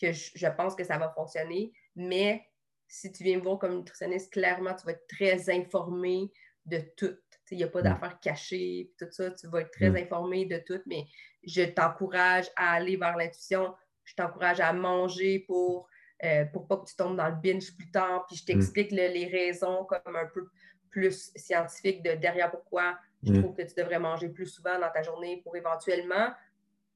que 0.00 0.10
je, 0.12 0.32
je 0.34 0.46
pense 0.48 0.74
que 0.74 0.82
ça 0.82 0.98
va 0.98 1.12
fonctionner. 1.14 1.72
Mais 1.94 2.44
si 2.88 3.12
tu 3.12 3.22
viens 3.22 3.38
me 3.38 3.42
voir 3.42 3.58
comme 3.60 3.76
nutritionniste, 3.78 4.32
clairement, 4.32 4.74
tu 4.74 4.84
vas 4.86 4.92
être 4.92 5.06
très 5.06 5.48
informé 5.50 6.32
de 6.66 6.78
tout. 6.96 7.16
Il 7.52 7.58
n'y 7.58 7.62
a 7.64 7.68
pas 7.68 7.80
Mm. 7.80 7.84
d'affaires 7.84 8.18
cachées, 8.20 8.92
tout 8.98 9.06
ça. 9.10 9.30
Tu 9.30 9.46
vas 9.46 9.60
être 9.60 9.70
très 9.70 9.90
Mm. 9.90 9.96
informé 9.96 10.46
de 10.46 10.58
tout, 10.58 10.80
mais 10.86 11.04
je 11.46 11.62
t'encourage 11.62 12.46
à 12.56 12.72
aller 12.74 12.96
vers 12.96 13.16
l'intuition 13.16 13.74
je 14.06 14.14
t'encourage 14.14 14.60
à 14.60 14.70
manger 14.74 15.38
pour, 15.46 15.88
euh, 16.24 16.44
pour 16.52 16.66
pas 16.68 16.76
que 16.76 16.84
tu 16.84 16.94
tombes 16.94 17.16
dans 17.16 17.28
le 17.28 17.36
binge 17.36 17.74
plus 17.74 17.90
tard, 17.90 18.26
puis 18.26 18.36
je 18.36 18.44
t'explique 18.44 18.92
mm. 18.92 18.96
les 18.96 19.26
raisons 19.28 19.86
comme 19.86 20.14
un 20.16 20.26
peu 20.26 20.46
plus 20.94 21.32
scientifiques 21.34 22.04
de 22.04 22.12
derrière 22.12 22.52
pourquoi 22.52 22.96
je 23.24 23.32
mm. 23.32 23.42
trouve 23.42 23.56
que 23.56 23.62
tu 23.62 23.74
devrais 23.74 23.98
manger 23.98 24.28
plus 24.28 24.46
souvent 24.46 24.78
dans 24.78 24.90
ta 24.90 25.02
journée 25.02 25.40
pour 25.42 25.56
éventuellement 25.56 26.32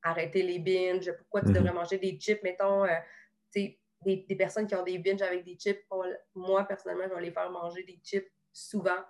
arrêter 0.04 0.42
les 0.42 0.60
binges, 0.60 1.12
pourquoi 1.18 1.40
tu 1.40 1.48
mm-hmm. 1.48 1.52
devrais 1.54 1.72
manger 1.72 1.98
des 1.98 2.16
chips, 2.16 2.40
mettons, 2.44 2.84
euh, 2.84 2.94
des, 3.52 3.76
des, 4.04 4.36
personnes 4.36 4.68
qui 4.68 4.76
ont 4.76 4.84
des 4.84 4.98
binges 4.98 5.22
avec 5.22 5.44
des 5.44 5.56
chips, 5.56 5.84
moi, 6.36 6.62
personnellement, 6.62 7.06
je 7.08 7.14
vais 7.16 7.22
les 7.22 7.32
faire 7.32 7.50
manger 7.50 7.82
des 7.82 7.98
chips 8.04 8.30
souvent, 8.52 9.02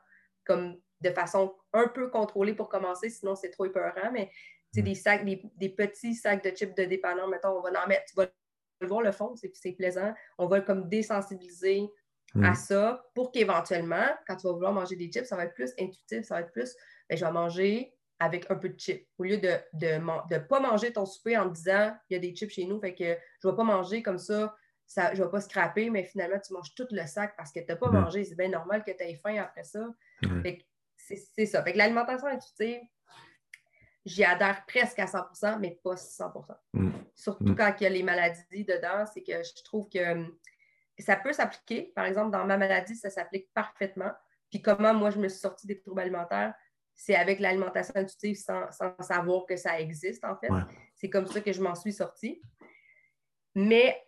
comme 0.43 0.81
de 1.03 1.11
façon 1.11 1.55
un 1.75 1.89
peu 1.89 2.09
contrôlée 2.09 2.55
pour 2.55 2.71
commencer, 2.71 3.11
sinon 3.11 3.35
c'est 3.35 3.51
trop 3.51 3.67
épeurant, 3.67 4.11
mais 4.11 4.31
c'est 4.73 4.81
mm. 4.81 4.85
des 4.85 4.95
sacs, 4.95 5.25
des, 5.27 5.69
petits 5.69 6.15
sacs 6.15 6.43
de 6.43 6.49
chips 6.57 6.75
de 6.75 6.85
dépanneur, 6.85 7.29
mettons, 7.29 7.59
on 7.59 7.61
va 7.61 7.85
en 7.85 7.87
mettre, 7.87 8.07
tu 8.07 8.15
vas 8.17 8.27
voir 8.87 9.03
le 9.03 9.13
fond, 9.13 9.35
c'est 9.37 9.73
plaisant. 9.73 10.15
On 10.39 10.47
va 10.47 10.63
comme 10.63 10.89
désensibiliser 10.89 11.91
à 12.45 12.55
ça 12.55 13.03
pour 13.15 13.33
qu'éventuellement, 13.33 14.07
quand 14.27 14.37
tu 14.37 14.47
vas 14.47 14.53
vouloir 14.53 14.73
manger 14.73 14.97
des 14.97 15.11
chips, 15.11 15.27
ça 15.27 15.37
va 15.37 15.45
être 15.45 15.55
plus 15.55 15.73
intuitif, 15.79 16.25
ça 16.25 16.37
va 16.37 16.41
être 16.43 16.53
plus, 16.53 16.75
ben, 17.09 17.17
je 17.17 17.25
vais 17.25 17.33
manger 17.33 17.95
avec 18.21 18.51
un 18.51 18.57
peu 18.57 18.69
de 18.69 18.79
chips. 18.79 19.07
Au 19.19 19.25
lieu 19.25 19.39
de 19.39 19.57
ne 19.75 20.29
de, 20.29 20.39
pas 20.39 20.61
manger 20.61 20.93
ton 20.93 21.07
souper 21.07 21.39
en 21.39 21.49
te 21.49 21.55
disant, 21.55 21.95
il 22.11 22.15
y 22.15 22.17
a 22.17 22.21
des 22.21 22.35
chips 22.35 22.53
chez 22.53 22.65
nous, 22.65 22.81
fait 22.81 22.95
que 22.95 23.05
je 23.05 23.47
ne 23.47 23.53
vais 23.53 23.57
pas 23.57 23.65
manger 23.65 24.03
comme 24.03 24.19
ça, 24.19 24.55
ça 24.87 25.15
je 25.15 25.21
ne 25.21 25.27
vais 25.27 25.31
pas 25.31 25.41
scraper, 25.41 25.91
mais 25.91 26.05
finalement, 26.05 26.41
tu 26.41 26.53
manges 26.53 26.75
tout 26.75 26.87
le 26.91 27.07
sac 27.07 27.35
parce 27.37 27.53
que 27.53 27.61
tu 27.61 27.67
n'as 27.69 27.77
pas 27.77 27.91
mangé. 27.91 28.25
C'est 28.25 28.35
bien 28.35 28.49
normal 28.49 28.83
que 28.85 28.91
tu 28.91 29.03
aies 29.05 29.21
faim 29.23 29.37
après 29.39 29.65
ça. 29.65 29.87
C'est 30.97 31.47
ça. 31.47 31.63
Fait 31.63 31.73
que 31.73 31.79
l'alimentation 31.79 32.27
intuitive, 32.27 32.81
j'y 34.05 34.25
adhère 34.25 34.65
presque 34.67 34.99
à 34.99 35.07
100% 35.07 35.59
mais 35.59 35.79
pas 35.83 35.97
100 35.97 36.33
mm. 36.73 36.91
Surtout 37.15 37.45
mm. 37.45 37.55
quand 37.55 37.75
il 37.79 37.85
y 37.85 37.87
a 37.87 37.91
les 37.91 38.03
maladies 38.03 38.65
dedans, 38.65 39.05
c'est 39.13 39.23
que 39.23 39.43
je 39.43 39.63
trouve 39.63 39.89
que 39.89 40.13
hum, 40.13 40.37
ça 41.03 41.17
peut 41.17 41.33
s'appliquer. 41.33 41.93
Par 41.95 42.05
exemple, 42.05 42.31
dans 42.31 42.45
ma 42.45 42.57
maladie, 42.57 42.97
ça 42.97 43.11
s'applique 43.11 43.49
parfaitement. 43.55 44.13
Puis 44.51 44.63
comment 44.63 44.95
moi, 44.95 45.11
je 45.11 45.19
me 45.19 45.29
suis 45.29 45.41
sortie 45.41 45.67
des 45.67 45.79
troubles 45.79 46.01
alimentaires, 46.01 46.55
c'est 46.95 47.15
avec 47.15 47.39
l'alimentation 47.39 47.95
intuitive 47.97 48.37
sans, 48.37 48.71
savoir 49.01 49.47
que 49.47 49.57
ça 49.57 49.79
existe, 49.81 50.25
en 50.25 50.37
fait. 50.37 50.49
C'est 50.97 51.11
comme 51.11 51.27
ça 51.27 51.41
que 51.41 51.53
je 51.53 51.63
m'en 51.63 51.75
suis 51.75 51.93
sortie. 51.93 52.43
Mais 53.55 54.03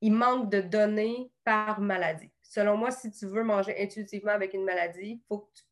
il 0.00 0.12
manque 0.12 0.50
de 0.50 0.60
données 0.60 1.32
par 1.44 1.80
maladie. 1.80 2.30
Selon 2.42 2.76
moi, 2.76 2.90
si 2.90 3.10
tu 3.10 3.26
veux 3.26 3.44
manger 3.44 3.74
intuitivement 3.82 4.32
avec 4.32 4.52
une 4.52 4.64
maladie, 4.64 5.22
il 5.22 5.24
faut 5.26 5.38
que 5.38 5.52
tu 5.54 5.62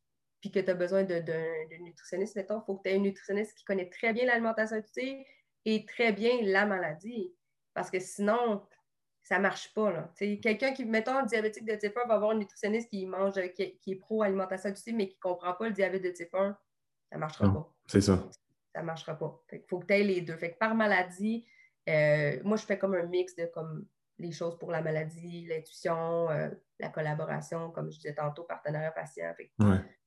puis 0.40 0.50
que 0.50 0.58
tu 0.58 0.70
as 0.70 0.74
besoin 0.74 1.04
d'un 1.04 1.20
nutritionniste, 1.80 2.36
mettons, 2.36 2.60
il 2.60 2.64
faut 2.64 2.76
que 2.76 2.82
tu 2.84 2.90
aies 2.90 2.96
un 2.96 3.00
nutritionniste 3.00 3.54
qui 3.54 3.64
connaît 3.64 3.90
très 3.90 4.12
bien 4.12 4.24
l'alimentation 4.24 4.76
intuitive 4.76 5.24
et 5.66 5.84
très 5.84 6.12
bien 6.12 6.38
la 6.42 6.64
maladie. 6.64 7.34
Parce 7.74 7.90
que 7.90 8.00
sinon, 8.00 8.62
ça 9.30 9.36
ne 9.36 9.42
marche 9.42 9.72
pas. 9.72 10.12
Quelqu'un 10.18 10.72
qui, 10.72 10.84
mettons, 10.84 11.18
un 11.18 11.22
diabétique 11.22 11.64
de 11.64 11.76
type 11.76 11.96
1 11.96 12.08
va 12.08 12.14
avoir 12.14 12.30
un 12.32 12.34
nutritionniste 12.34 12.90
qui 12.90 13.06
mange, 13.06 13.34
qui, 13.54 13.62
est 13.86 13.94
pro-alimentation 13.96 14.70
intuitive, 14.70 14.96
mais 14.96 15.08
qui 15.08 15.14
ne 15.16 15.20
comprend 15.20 15.52
pas 15.52 15.68
le 15.68 15.72
diabète 15.72 16.02
de 16.02 16.10
type 16.10 16.34
1, 16.34 16.58
ça 17.10 17.16
ne 17.16 17.20
marchera 17.20 17.52
pas. 17.52 17.72
C'est 17.86 18.00
ça. 18.00 18.28
Ça 18.74 18.80
ne 18.80 18.86
marchera 18.86 19.16
pas. 19.16 19.40
Il 19.52 19.62
faut 19.68 19.78
que 19.78 19.86
tu 19.86 19.94
aies 19.94 20.02
les 20.02 20.20
deux. 20.20 20.36
Fait 20.36 20.50
que 20.50 20.58
par 20.58 20.74
maladie, 20.74 21.46
euh, 21.88 22.40
moi, 22.42 22.56
je 22.56 22.64
fais 22.66 22.76
comme 22.76 22.94
un 22.94 23.06
mix 23.06 23.36
de 23.36 23.46
comme 23.46 23.86
les 24.18 24.32
choses 24.32 24.58
pour 24.58 24.72
la 24.72 24.82
maladie, 24.82 25.46
l'intuition, 25.46 26.28
euh, 26.30 26.50
la 26.80 26.88
collaboration, 26.88 27.70
comme 27.70 27.90
je 27.90 27.98
disais 27.98 28.14
tantôt, 28.14 28.42
partenariat 28.42 28.90
patient. 28.90 29.32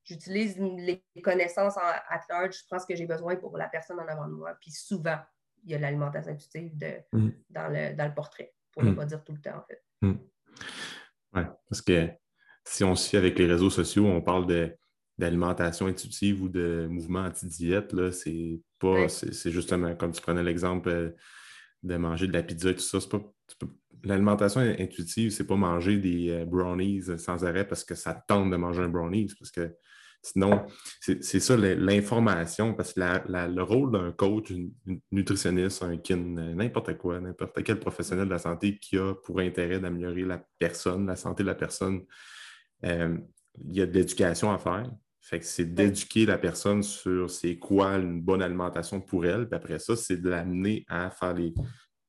J'utilise 0.04 0.60
les 0.60 1.02
connaissances 1.24 1.78
à 1.78 2.20
large, 2.30 2.60
je 2.60 2.66
prends 2.70 2.80
ce 2.80 2.86
que 2.86 2.96
j'ai 2.96 3.06
besoin 3.06 3.38
pour 3.38 3.58
la 3.58 3.70
personne 3.70 4.02
en 4.02 4.08
avant 4.08 4.28
de 4.28 4.34
moi. 4.34 4.54
Puis 4.60 4.72
souvent, 4.72 5.18
il 5.64 5.72
y 5.72 5.76
a 5.76 5.80
l'alimentation 5.80 6.32
intuitive 6.34 6.78
de, 6.78 6.94
mm. 7.14 7.30
dans, 7.50 7.68
le, 7.70 8.14
portrait, 8.14 8.54
pour 8.74 8.84
ne 8.84 8.92
mm. 8.92 8.96
pas 8.96 9.06
dire 9.06 9.24
tout 9.24 9.34
le 9.34 9.40
temps, 9.40 9.58
en 9.58 9.64
fait. 9.68 9.84
Mm. 10.02 10.20
Oui, 11.36 11.42
parce 11.70 11.82
que 11.82 12.10
si 12.66 12.84
on 12.84 12.96
suit 12.96 13.18
avec 13.18 13.38
les 13.40 13.46
réseaux 13.46 13.70
sociaux, 13.70 14.06
on 14.06 14.22
parle 14.22 14.46
d'alimentation 15.18 15.88
intuitive 15.88 16.44
ou 16.44 16.50
de 16.50 16.88
mouvement 16.90 17.26
anti-diète, 17.26 17.94
c'est 18.12 18.60
pas, 18.80 19.08
c'est 19.08 19.52
justement 19.52 19.96
comme 19.96 20.12
tu 20.12 20.22
prenais 20.22 20.44
l'exemple 20.44 20.90
euh, 20.90 21.10
de 21.84 21.98
manger 21.98 22.28
de 22.28 22.34
la 22.34 22.44
pizza 22.44 22.70
et 22.70 22.76
tout 22.76 22.82
ça, 22.82 23.00
c'est 23.00 23.10
pas, 23.10 23.22
l'alimentation 24.04 24.62
intuitive, 24.62 25.32
c'est 25.32 25.48
pas 25.48 25.56
manger 25.56 25.98
des 25.98 26.30
euh, 26.30 26.46
brownies 26.46 27.02
sans 27.18 27.46
arrêt 27.46 27.68
parce 27.68 27.84
que 27.84 27.96
ça 27.96 28.14
tente 28.14 28.50
de 28.50 28.56
manger 28.56 28.82
un 28.82 28.90
brownies, 28.90 29.34
parce 29.40 29.52
que 29.52 29.76
sinon, 30.24 30.66
c'est 31.02 31.22
ça 31.22 31.58
l'information, 31.58 32.74
parce 32.74 32.94
que 32.94 33.02
le 33.02 33.62
rôle 33.62 33.92
d'un 33.92 34.12
coach, 34.14 34.52
un 34.52 34.96
nutritionniste, 35.12 35.84
un 35.84 35.98
kin, 35.98 36.18
n'importe 36.56 36.98
quoi, 36.98 37.20
n'importe 37.20 37.62
quel 37.64 37.80
professionnel 37.80 38.26
de 38.26 38.32
la 38.32 38.40
santé 38.40 38.80
qui 38.80 38.98
a 38.98 39.14
pour 39.14 39.40
intérêt 39.40 39.80
d'améliorer 39.80 40.24
la 40.24 40.42
personne, 40.58 41.06
la 41.06 41.18
santé 41.18 41.44
de 41.44 41.50
la 41.50 41.56
personne, 41.56 42.04
euh, 42.86 43.18
il 43.66 43.76
y 43.76 43.82
a 43.82 43.86
de 43.86 43.92
l'éducation 43.92 44.52
à 44.52 44.58
faire. 44.58 44.90
Fait 45.20 45.40
que 45.40 45.46
c'est 45.46 45.66
d'éduquer 45.66 46.26
la 46.26 46.38
personne 46.38 46.84
sur 46.84 47.30
c'est 47.30 47.58
quoi 47.58 47.96
une 47.96 48.22
bonne 48.22 48.42
alimentation 48.42 49.02
pour 49.02 49.26
elle. 49.26 49.48
Puis 49.48 49.56
après 49.56 49.80
ça, 49.80 49.96
c'est 49.96 50.18
de 50.18 50.30
l'amener 50.30 50.86
à 50.88 51.10
faire 51.12 51.34
les, 51.34 51.54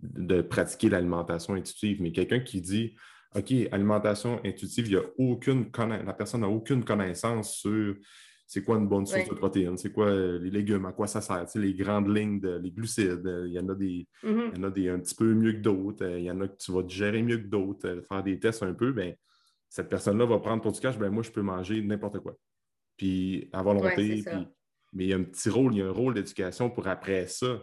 de 0.00 0.40
pratiquer 0.40 0.88
l'alimentation 0.88 1.54
intuitive. 1.54 2.00
Mais 2.00 2.12
quelqu'un 2.12 2.40
qui 2.40 2.60
dit 2.60 2.94
OK, 3.34 3.52
alimentation 3.72 4.40
intuitive, 4.44 4.86
il 4.86 4.92
y 4.92 4.96
a 4.96 5.02
aucune 5.18 5.70
la 5.76 6.12
personne 6.12 6.42
n'a 6.42 6.48
aucune 6.48 6.84
connaissance 6.84 7.56
sur 7.56 7.96
c'est 8.46 8.62
quoi 8.62 8.76
une 8.76 8.86
bonne 8.86 9.06
source 9.06 9.28
de 9.28 9.34
protéines, 9.34 9.76
c'est 9.76 9.92
quoi 9.92 10.06
euh, 10.06 10.38
les 10.38 10.50
légumes, 10.50 10.84
à 10.86 10.92
quoi 10.92 11.06
ça 11.06 11.20
sert, 11.20 11.46
les 11.54 11.74
grandes 11.74 12.14
lignes, 12.14 12.40
de, 12.40 12.58
les 12.58 12.70
glucides, 12.70 13.26
euh, 13.26 13.48
il 13.48 13.54
y 13.54 13.58
en 13.58 13.68
a 13.68 13.74
des, 13.74 14.06
mm-hmm. 14.22 14.50
il 14.52 14.58
y 14.58 14.60
en 14.60 14.68
a 14.68 14.70
des 14.70 14.88
un 14.90 14.98
petit 15.00 15.14
peu 15.14 15.32
mieux 15.34 15.52
que 15.52 15.58
d'autres, 15.58 16.04
euh, 16.04 16.18
il 16.18 16.24
y 16.24 16.30
en 16.30 16.40
a 16.40 16.48
que 16.48 16.56
tu 16.56 16.70
vas 16.72 16.82
digérer 16.82 17.22
mieux 17.22 17.38
que 17.38 17.46
d'autres, 17.46 18.02
faire 18.06 18.22
des 18.22 18.38
tests 18.38 18.62
un 18.62 18.74
peu, 18.74 18.92
bien, 18.92 19.14
cette 19.68 19.88
personne-là 19.88 20.26
va 20.26 20.38
prendre 20.38 20.62
pour 20.62 20.72
du 20.72 20.80
cash, 20.80 20.98
ben 20.98 21.10
moi, 21.10 21.22
je 21.22 21.30
peux 21.30 21.42
manger 21.42 21.80
n'importe 21.82 22.20
quoi. 22.20 22.36
Puis 22.96 23.48
à 23.52 23.62
volonté, 23.62 24.22
mais 24.92 25.06
il 25.06 25.08
y 25.08 25.12
a 25.12 25.16
un 25.16 25.24
petit 25.24 25.48
rôle, 25.48 25.74
il 25.74 25.78
y 25.78 25.82
a 25.82 25.86
un 25.86 25.90
rôle 25.90 26.14
d'éducation 26.14 26.70
pour 26.70 26.86
après 26.86 27.26
ça 27.26 27.58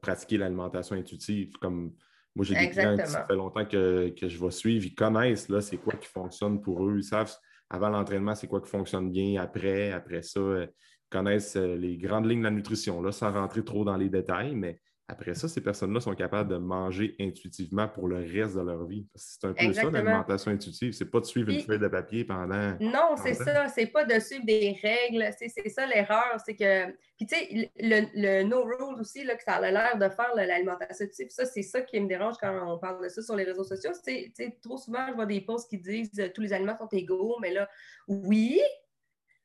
pratiquer 0.00 0.38
l'alimentation 0.38 0.96
intuitive. 0.96 1.52
Comme 1.60 1.92
moi, 2.34 2.44
j'ai 2.44 2.54
des 2.54 2.70
clients 2.70 2.96
qui 2.96 3.06
ça 3.06 3.26
fait 3.26 3.36
longtemps 3.36 3.64
que, 3.64 4.12
je 4.20 4.38
vais 4.38 4.50
suivre, 4.50 4.84
ils 4.84 4.94
connaissent 4.94 5.48
là, 5.48 5.60
c'est 5.60 5.76
quoi 5.76 5.94
qui 5.94 6.08
fonctionne 6.08 6.60
pour 6.60 6.84
eux. 6.84 6.96
Ils 6.98 7.04
savent 7.04 7.32
avant 7.70 7.88
l'entraînement, 7.88 8.34
c'est 8.34 8.48
quoi 8.48 8.60
qui 8.60 8.70
fonctionne 8.70 9.10
bien, 9.10 9.40
après, 9.40 9.92
après 9.92 10.22
ça, 10.22 10.40
ils 10.40 10.68
connaissent 11.10 11.56
euh, 11.56 11.76
les 11.76 11.96
grandes 11.96 12.26
lignes 12.28 12.40
de 12.40 12.44
la 12.44 12.50
nutrition, 12.50 13.00
là, 13.02 13.12
sans 13.12 13.32
rentrer 13.32 13.64
trop 13.64 13.84
dans 13.84 13.96
les 13.96 14.08
détails, 14.08 14.54
mais 14.54 14.80
après 15.06 15.34
ça, 15.34 15.48
ces 15.48 15.60
personnes-là 15.60 16.00
sont 16.00 16.14
capables 16.14 16.48
de 16.48 16.56
manger 16.56 17.14
intuitivement 17.20 17.88
pour 17.88 18.08
le 18.08 18.16
reste 18.16 18.56
de 18.56 18.62
leur 18.62 18.86
vie. 18.86 19.06
C'est 19.14 19.44
un 19.44 19.52
peu 19.52 19.70
ça 19.74 19.90
l'alimentation 19.90 20.50
intuitive. 20.50 20.92
C'est 20.92 21.10
pas 21.10 21.20
de 21.20 21.26
suivre 21.26 21.50
une 21.50 21.60
feuille 21.60 21.78
de 21.78 21.88
papier 21.88 22.24
pendant. 22.24 22.74
Non, 22.80 23.14
c'est 23.22 23.34
ça. 23.34 23.68
C'est 23.68 23.88
pas 23.88 24.06
de 24.06 24.18
suivre 24.18 24.46
des 24.46 24.78
règles. 24.82 25.28
C'est 25.38 25.68
ça 25.68 25.86
l'erreur. 25.86 26.40
C'est 26.46 26.56
que. 26.56 26.90
Puis 27.18 27.26
tu 27.26 27.36
sais, 27.36 27.70
le, 27.76 28.44
no 28.44 28.64
rule 28.64 28.98
aussi, 28.98 29.24
là, 29.24 29.36
que 29.36 29.42
ça 29.42 29.56
a 29.56 29.70
l'air 29.70 29.98
de 29.98 30.08
faire 30.08 30.34
l'alimentation 30.34 31.04
intuitive, 31.04 31.28
ça, 31.28 31.44
c'est 31.44 31.62
ça 31.62 31.82
qui 31.82 32.00
me 32.00 32.08
dérange 32.08 32.36
quand 32.40 32.74
on 32.74 32.78
parle 32.78 33.04
de 33.04 33.08
ça 33.10 33.20
sur 33.20 33.36
les 33.36 33.44
réseaux 33.44 33.64
sociaux. 33.64 33.90
Tu 34.06 34.32
sais, 34.34 34.58
trop 34.62 34.78
souvent, 34.78 35.06
je 35.08 35.14
vois 35.14 35.26
des 35.26 35.42
posts 35.42 35.68
qui 35.68 35.78
disent 35.78 36.10
tous 36.34 36.40
les 36.40 36.54
aliments 36.54 36.78
sont 36.78 36.88
égaux, 36.88 37.36
mais 37.42 37.52
là, 37.52 37.68
oui, 38.08 38.58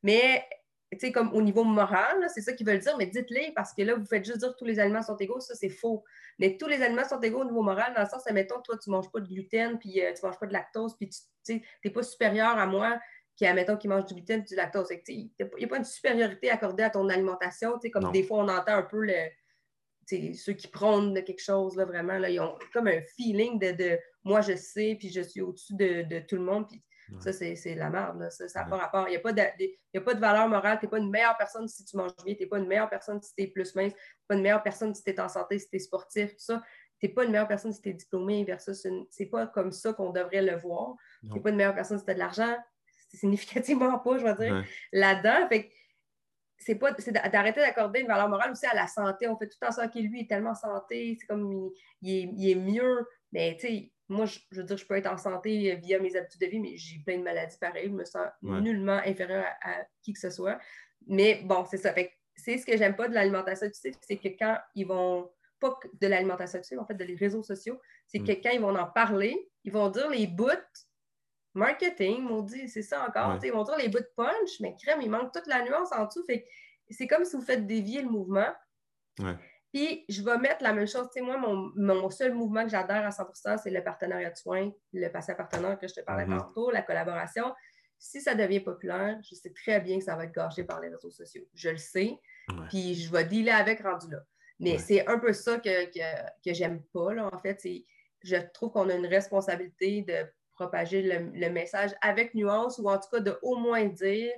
mais 0.03 0.45
sais, 0.98 1.12
comme 1.12 1.34
au 1.34 1.42
niveau 1.42 1.64
moral, 1.64 2.28
c'est 2.34 2.42
ça 2.42 2.54
qu'ils 2.54 2.66
veulent 2.66 2.80
dire, 2.80 2.98
mais 2.98 3.06
dites-les 3.06 3.52
parce 3.56 3.74
que 3.74 3.84
là, 3.84 3.96
vous 3.96 4.06
faites 4.06 4.26
juste 4.26 4.40
dire 4.40 4.52
que 4.54 4.58
tous 4.58 4.66
les 4.66 4.80
aliments 4.80 5.04
sont 5.04 5.18
égaux, 5.18 5.40
ça 5.40 5.54
c'est 5.56 5.70
faux. 5.70 6.04
Mais 6.40 6.58
tous 6.58 6.68
les 6.68 6.82
aliments 6.82 7.08
sont 7.08 7.20
égaux 7.20 7.42
au 7.42 7.46
niveau 7.46 7.62
moral, 7.62 7.94
dans 7.94 8.02
le 8.02 8.10
sens, 8.10 8.26
admettons, 8.26 8.62
toi, 8.62 8.78
tu 8.78 8.90
ne 8.90 8.96
manges 8.96 9.12
pas 9.12 9.20
de 9.20 9.28
gluten, 9.28 9.78
puis 9.78 10.02
euh, 10.02 10.14
tu 10.14 10.24
ne 10.24 10.30
manges 10.30 10.40
pas 10.40 10.48
de 10.48 10.54
lactose, 10.54 10.96
puis 10.98 11.10
tu 11.46 11.62
n'es 11.84 11.92
pas 11.92 12.04
supérieur 12.04 12.58
à 12.58 12.66
moi 12.66 13.00
qui, 13.36 13.46
admettons, 13.46 13.78
qui 13.78 13.88
mange 13.88 14.06
du 14.06 14.16
gluten 14.16 14.42
et 14.42 14.44
du 14.44 14.56
lactose. 14.56 14.90
Il 15.08 15.30
n'y 15.40 15.64
a 15.64 15.68
pas 15.68 15.78
une 15.78 15.86
supériorité 15.86 16.50
accordée 16.50 16.84
à 16.84 16.90
ton 16.90 17.08
alimentation, 17.08 17.80
comme 17.94 18.12
des 18.12 18.24
fois 18.24 18.40
on 18.40 18.50
entend 18.50 18.74
un 18.74 18.84
peu 18.84 19.06
le, 19.06 19.14
ceux 20.34 20.54
qui 20.54 20.68
prônent 20.68 21.14
de 21.14 21.22
quelque 21.22 21.42
chose, 21.42 21.76
là, 21.76 21.86
vraiment, 21.86 22.18
là, 22.18 22.30
ils 22.30 22.40
ont 22.40 22.58
comme 22.74 22.88
un 22.88 23.02
feeling 23.16 23.60
de, 23.60 23.98
moi 24.24 24.42
je 24.42 24.56
sais, 24.56 24.96
puis 25.00 25.10
je 25.10 25.22
suis 25.22 25.42
au-dessus 25.42 25.76
de, 25.76 26.04
de, 26.04 26.20
tout 26.20 26.36
le 26.36 26.42
monde. 26.42 26.68
Puis 26.68 26.82
ça, 27.20 27.34
c'est 27.34 27.76
la 27.76 27.89
merde. 27.89 28.30
Ça 28.30 28.45
n'a 28.62 28.66
pas 28.66 28.78
rapport. 28.78 29.07
Il 29.07 29.12
n'y 29.12 29.18
a, 29.18 29.20
pas 29.20 29.34
de, 29.34 29.41
a 29.41 30.01
pas 30.01 30.14
de 30.14 30.20
valeur 30.20 30.47
morale. 30.47 30.78
Tu 30.80 30.86
n'es 30.86 30.89
pas 30.89 30.99
une 30.99 31.10
meilleure 31.10 31.38
personne 31.38 31.68
si 31.68 31.84
tu 31.86 31.97
manges 31.97 32.16
bien. 32.24 32.36
Tu 32.36 32.43
n'es 32.43 32.47
pas 32.47 32.60
une 32.60 32.68
meilleure 32.68 32.89
personne 32.89 33.22
si 33.22 33.34
tu 33.36 33.43
es 33.43 33.47
plus 33.47 33.76
mince. 33.76 33.93
Tu 33.93 33.99
n'es 33.99 34.26
pas 34.28 34.36
une 34.36 34.41
meilleure 34.41 34.64
personne 34.64 34.93
si 34.93 35.03
tu 35.03 35.12
es 35.12 35.20
en 35.20 35.30
santé, 35.30 35.60
si 35.60 35.70
tu 35.70 35.76
es 35.76 35.80
sportif, 35.80 36.32
tout 36.32 36.39
ça. 36.39 36.62
Tu 36.99 37.07
n'es 37.07 37.14
pas 37.14 37.24
une 37.24 37.32
meilleure 37.32 37.47
personne 37.47 37.74
si 37.74 37.82
tu 37.82 37.89
es 37.89 37.93
diplômé 37.93 38.43
versus 38.43 38.86
C'est 39.10 39.26
pas 39.28 39.47
comme 39.47 39.72
ça 39.72 39.93
qu'on 39.93 40.12
devrait 40.12 40.41
le 40.41 40.57
voir. 40.57 40.95
Tu 41.22 41.34
n'es 41.34 41.39
pas 41.39 41.49
une 41.49 41.55
meilleure 41.55 41.76
personne 41.76 41.99
si 41.99 42.05
tu 42.05 42.12
as 42.12 42.14
de 42.14 42.20
l'argent. 42.20 42.57
C'est 43.10 43.18
significativement 43.18 43.99
pas, 43.99 44.18
je 44.18 44.24
vais 44.24 44.36
dire, 44.36 44.66
là-dedans. 44.91 45.47
Fait 45.49 45.72
c'est 46.60 46.76
pas 46.76 46.93
c'est 46.97 47.14
d'arrêter 47.14 47.62
d'accorder 47.62 48.01
une 48.01 48.07
valeur 48.07 48.28
morale 48.28 48.51
aussi 48.51 48.66
à 48.66 48.76
la 48.76 48.86
santé. 48.86 49.28
On 49.28 49.38
fait 49.38 49.47
tout 49.47 49.57
en 49.66 49.72
sorte 49.72 49.93
que 49.93 49.99
lui 49.99 50.22
est 50.22 50.30
tellement 50.30 50.55
santé, 50.55 51.18
c'est 51.20 51.26
comme 51.26 51.72
il, 52.01 52.16
est, 52.16 52.30
il, 52.36 52.51
est, 52.51 52.55
mieux. 52.55 53.07
Mais 53.32 53.55
tu 53.60 53.68
sais, 53.68 53.91
moi, 54.10 54.26
je, 54.26 54.39
veux 54.51 54.64
dire, 54.64 54.78
je 54.78 54.86
peux 54.86 54.95
être 54.95 55.12
en 55.12 55.18
santé 55.18 55.76
via 55.76 55.99
mes 55.99 56.16
habitudes 56.16 56.41
de 56.41 56.47
vie, 56.47 56.60
mais 56.60 56.76
j'ai 56.76 56.99
plein 57.05 57.20
de 57.20 57.24
maladies 57.24 57.57
pareilles. 57.60 57.88
Je 57.88 57.93
me 57.93 58.05
sens 58.05 58.28
nullement 58.41 58.99
inférieure 59.05 59.45
à, 59.62 59.86
qui 60.01 60.14
que 60.14 60.20
ce 60.20 60.32
soit. 60.32 60.60
Mais 61.07 61.41
bon, 61.45 61.64
c'est 61.66 61.78
ça. 61.78 61.93
c'est 62.36 62.57
ce 62.57 62.66
que 62.66 62.76
j'aime 62.76 62.95
pas 62.95 63.07
de 63.07 63.14
l'alimentation 63.14 63.68
c'est 63.72 64.18
que 64.18 64.28
quand 64.30 64.57
ils 64.76 64.86
vont 64.86 65.32
pas 65.60 65.78
de 66.01 66.07
l'alimentation 66.07 66.57
intuitive, 66.60 66.80
en 66.80 66.86
fait, 66.86 66.95
de 66.95 67.03
les 67.03 67.16
réseaux 67.16 67.43
sociaux. 67.43 67.80
C'est 68.07 68.20
Mm. 68.20 68.28
que 68.28 68.32
quand 68.43 68.49
ils 68.51 68.62
vont 68.62 68.76
en 68.76 68.88
parler, 68.88 69.49
ils 69.64 69.72
vont 69.72 69.89
dire 69.89 70.10
les 70.10 70.26
bouts 70.26 70.47
marketing, 71.53 72.28
on 72.30 72.41
dit, 72.41 72.70
c'est 72.70 72.82
ça 72.82 73.05
encore. 73.07 73.34
Ouais. 73.34 73.39
Ils 73.43 73.51
vont 73.51 73.64
dire 73.64 73.78
les 73.78 73.89
bouts 73.89 73.99
de 73.99 74.12
punch, 74.16 74.60
mais 74.62 74.76
crème, 74.82 75.01
il 75.01 75.10
manque 75.10 75.34
toute 75.34 75.47
la 75.47 75.64
nuance 75.64 75.91
en 75.91 76.05
dessous. 76.05 76.24
Fait 76.26 76.47
c'est 76.89 77.07
comme 77.07 77.26
si 77.26 77.36
vous 77.36 77.43
faites 77.43 77.68
dévier 77.68 78.01
le 78.01 78.10
mouvement. 78.10 78.51
Ouais. 79.20 79.36
Puis, 79.74 80.06
je 80.10 80.24
vais 80.24 80.38
mettre 80.38 80.64
la 80.64 80.74
même 80.74 80.88
chose. 80.88 81.08
Tu 81.14 81.20
sais, 81.20 81.22
moi, 81.22 81.38
mon, 81.38 81.72
mon 81.76 82.10
seul 82.10 82.34
mouvement 82.34 82.64
que 82.64 82.70
j'adhère 82.70 83.06
à 83.06 83.12
100% 83.12 83.58
c'est 83.58 83.70
le 83.70 83.84
partenariat 83.84 84.32
de 84.32 84.36
soins, 84.38 84.72
le 84.94 85.08
patient 85.10 85.36
partenaire 85.36 85.78
que 85.78 85.88
je 85.88 85.94
te 85.94 86.02
parlais 86.02 86.26
Mhm. 86.26 86.38
tantôt, 86.40 86.72
la 86.72 86.82
collaboration. 86.82 87.54
Si 88.00 88.22
ça 88.22 88.34
devient 88.34 88.62
populaire, 88.62 89.20
je 89.30 89.36
sais 89.36 89.52
très 89.54 89.80
bien 89.82 90.00
que 90.00 90.04
ça 90.06 90.16
va 90.16 90.24
être 90.26 90.34
gâché 90.34 90.64
par 90.64 90.80
les 90.80 90.90
réseaux 90.90 91.12
sociaux. 91.12 91.44
Je 91.54 91.70
le 91.70 91.78
sais. 91.78 92.18
Ouais. 92.50 92.66
Puis, 92.70 92.96
je 92.96 93.12
vais 93.12 93.26
dealer 93.26 93.52
avec 93.52 93.82
rendu 93.82 94.10
là. 94.10 94.20
Mais 94.60 94.72
Ouais. 94.74 94.78
c'est 94.80 95.08
un 95.08 95.20
peu 95.20 95.34
ça 95.34 95.58
que, 95.60 95.86
que, 95.86 96.30
que 96.46 96.54
j'aime 96.54 96.82
pas, 96.94 97.14
là, 97.14 97.30
en 97.32 97.38
fait. 97.40 97.60
C'est, 97.62 97.86
je 98.24 98.36
trouve 98.54 98.72
qu'on 98.72 98.90
a 98.90 98.94
une 98.96 99.06
responsabilité 99.06 100.02
de 100.02 100.16
propager 100.54 101.02
le, 101.02 101.32
le 101.34 101.50
message 101.50 101.92
avec 102.02 102.34
nuance 102.34 102.80
ou 102.80 102.90
en 102.90 102.98
tout 103.00 103.10
cas 103.12 103.20
de 103.22 103.38
au 103.42 103.56
moins 103.56 103.86
dire 103.86 104.32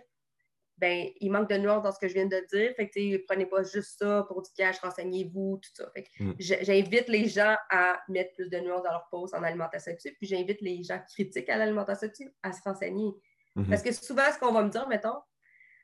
ben, 0.81 1.09
il 1.19 1.31
manque 1.31 1.47
de 1.47 1.57
nuances 1.57 1.83
dans 1.83 1.91
ce 1.91 1.99
que 1.99 2.07
je 2.07 2.15
viens 2.15 2.25
de 2.25 2.43
dire. 2.51 2.73
Fait 2.75 2.89
que, 2.89 3.25
prenez 3.27 3.45
pas 3.45 3.61
juste 3.61 3.99
ça 3.99 4.25
pour 4.27 4.41
du 4.41 4.49
cash, 4.57 4.79
renseignez-vous, 4.79 5.59
tout 5.61 5.69
ça. 5.75 5.89
Fait 5.93 6.03
que 6.03 6.09
Mm. 6.21 6.35
j'invite 6.39 7.07
les 7.07 7.27
gens 7.27 7.55
à 7.69 8.01
mettre 8.09 8.33
plus 8.33 8.49
de 8.49 8.57
nuances 8.57 8.83
dans 8.83 8.91
leur 8.91 9.07
post 9.09 9.33
en 9.33 9.43
alimentation 9.43 9.91
active, 9.91 10.13
puis 10.17 10.27
j'invite 10.27 10.59
les 10.61 10.83
gens 10.83 10.99
critiques 11.13 11.49
à 11.49 11.57
l'alimentation 11.57 12.09
à 12.43 12.51
se 12.51 12.61
renseigner. 12.63 13.11
Mhm. 13.55 13.69
Parce 13.69 13.81
que 13.81 13.91
souvent, 13.91 14.31
ce 14.33 14.39
qu'on 14.39 14.51
va 14.53 14.63
me 14.63 14.69
dire, 14.69 14.87
mettons, 14.87 15.19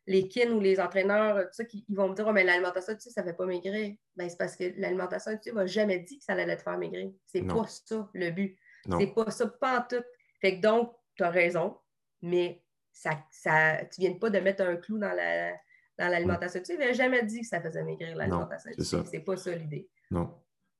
les 0.05 0.27
kin 0.29 0.51
ou 0.51 0.59
les 0.59 0.79
entraîneurs, 0.79 1.41
tout 1.41 1.53
ça, 1.53 1.65
qui, 1.65 1.85
ils 1.89 1.95
vont 1.95 2.09
me 2.09 2.15
dire, 2.15 2.25
oh, 2.27 2.31
mais 2.31 2.43
l'alimentation 2.43 2.95
ça 2.97 3.21
ne 3.21 3.27
fait 3.27 3.33
pas 3.33 3.45
maigrir. 3.45 3.95
Ben, 4.15 4.29
c'est 4.29 4.37
parce 4.37 4.55
que 4.55 4.63
l'alimentation 4.77 5.31
active 5.31 5.53
n'a 5.53 5.65
jamais 5.65 5.99
dit 5.99 6.17
que 6.17 6.23
ça 6.23 6.33
allait 6.33 6.55
te 6.55 6.61
faire 6.61 6.77
maigrir. 6.77 7.11
C'est 7.25 7.41
pas 7.41 7.67
ça 7.67 8.09
le 8.13 8.31
but. 8.31 8.57
C'est 8.97 9.13
pas 9.13 9.29
ça, 9.31 9.47
pas 9.47 9.79
en 9.79 9.81
tout. 9.83 10.03
Fait 10.39 10.57
que 10.57 10.61
donc, 10.61 10.93
tu 11.15 11.23
as 11.23 11.29
raison, 11.29 11.77
mais 12.21 12.63
ça, 12.99 13.11
ça, 13.31 13.85
tu 13.93 14.01
viens 14.01 14.13
pas 14.13 14.29
de 14.29 14.39
mettre 14.39 14.63
un 14.63 14.75
clou 14.75 14.97
dans 14.97 15.13
la 15.13 15.53
dans 15.99 16.09
l'alimentation 16.09 16.59
active. 16.59 16.77
Il 16.79 16.85
n'a 16.85 16.93
jamais 16.93 17.23
dit 17.25 17.41
que 17.41 17.47
ça 17.47 17.59
faisait 17.59 17.83
maigrir 17.83 18.15
l'alimentation 18.15 18.71
c'est 18.77 18.83
ça. 18.83 18.97
active. 18.97 19.11
C'est 19.11 19.25
pas 19.25 19.35
ça 19.37 19.55
l'idée. 19.55 19.89
Non. 20.11 20.31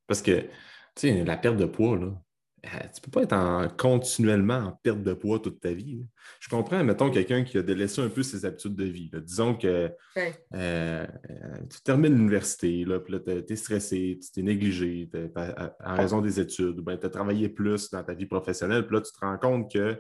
Parce 0.06 0.22
que, 0.22 0.42
tu 0.42 0.48
sais, 0.96 1.24
la 1.24 1.38
perte 1.38 1.58
de 1.58 1.66
poids, 1.66 1.98
là, 1.98 2.14
euh, 2.66 2.70
tu 2.94 3.02
peux 3.02 3.10
pas 3.12 3.24
être 3.24 3.34
en- 3.34 3.68
continuellement 3.68 4.58
en 4.58 4.72
perte 4.84 5.02
de 5.02 5.14
poids 5.14 5.40
toute 5.40 5.60
ta 5.60 5.72
vie. 5.74 5.96
là. 5.98 6.06
Je 6.40 6.50
comprends, 6.50 6.84
mettons, 6.84 7.10
quelqu'un 7.10 7.44
qui 7.44 7.58
a 7.58 7.64
délaissé 7.64 8.00
un 8.02 8.10
peu 8.10 8.22
ses 8.22 8.46
habitudes 8.46 8.76
de 8.76 8.84
vie. 8.86 9.10
là. 9.12 9.20
Disons 9.20 9.56
que 9.56 9.92
Ouais. 10.16 10.34
euh, 10.54 11.08
tu 11.70 11.82
termines 11.82 12.14
l'université, 12.14 12.86
là, 12.86 13.00
puis 13.00 13.14
là, 13.14 13.20
tu 13.20 13.54
es 13.54 13.56
stressé, 13.56 14.20
tu 14.22 14.32
t'es 14.32 14.42
négligé 14.44 15.10
en 15.84 15.96
raison 15.96 16.22
des 16.22 16.40
études, 16.40 16.84
tu 16.86 17.06
as 17.06 17.10
travaillé 17.10 17.50
plus 17.50 17.90
dans 17.90 18.04
ta 18.04 18.14
vie 18.14 18.28
professionnelle, 18.28 18.86
puis 18.86 18.96
là, 18.98 19.02
tu 19.02 19.12
te 19.12 19.20
rends 19.20 19.38
compte 19.40 19.72
que, 19.74 20.00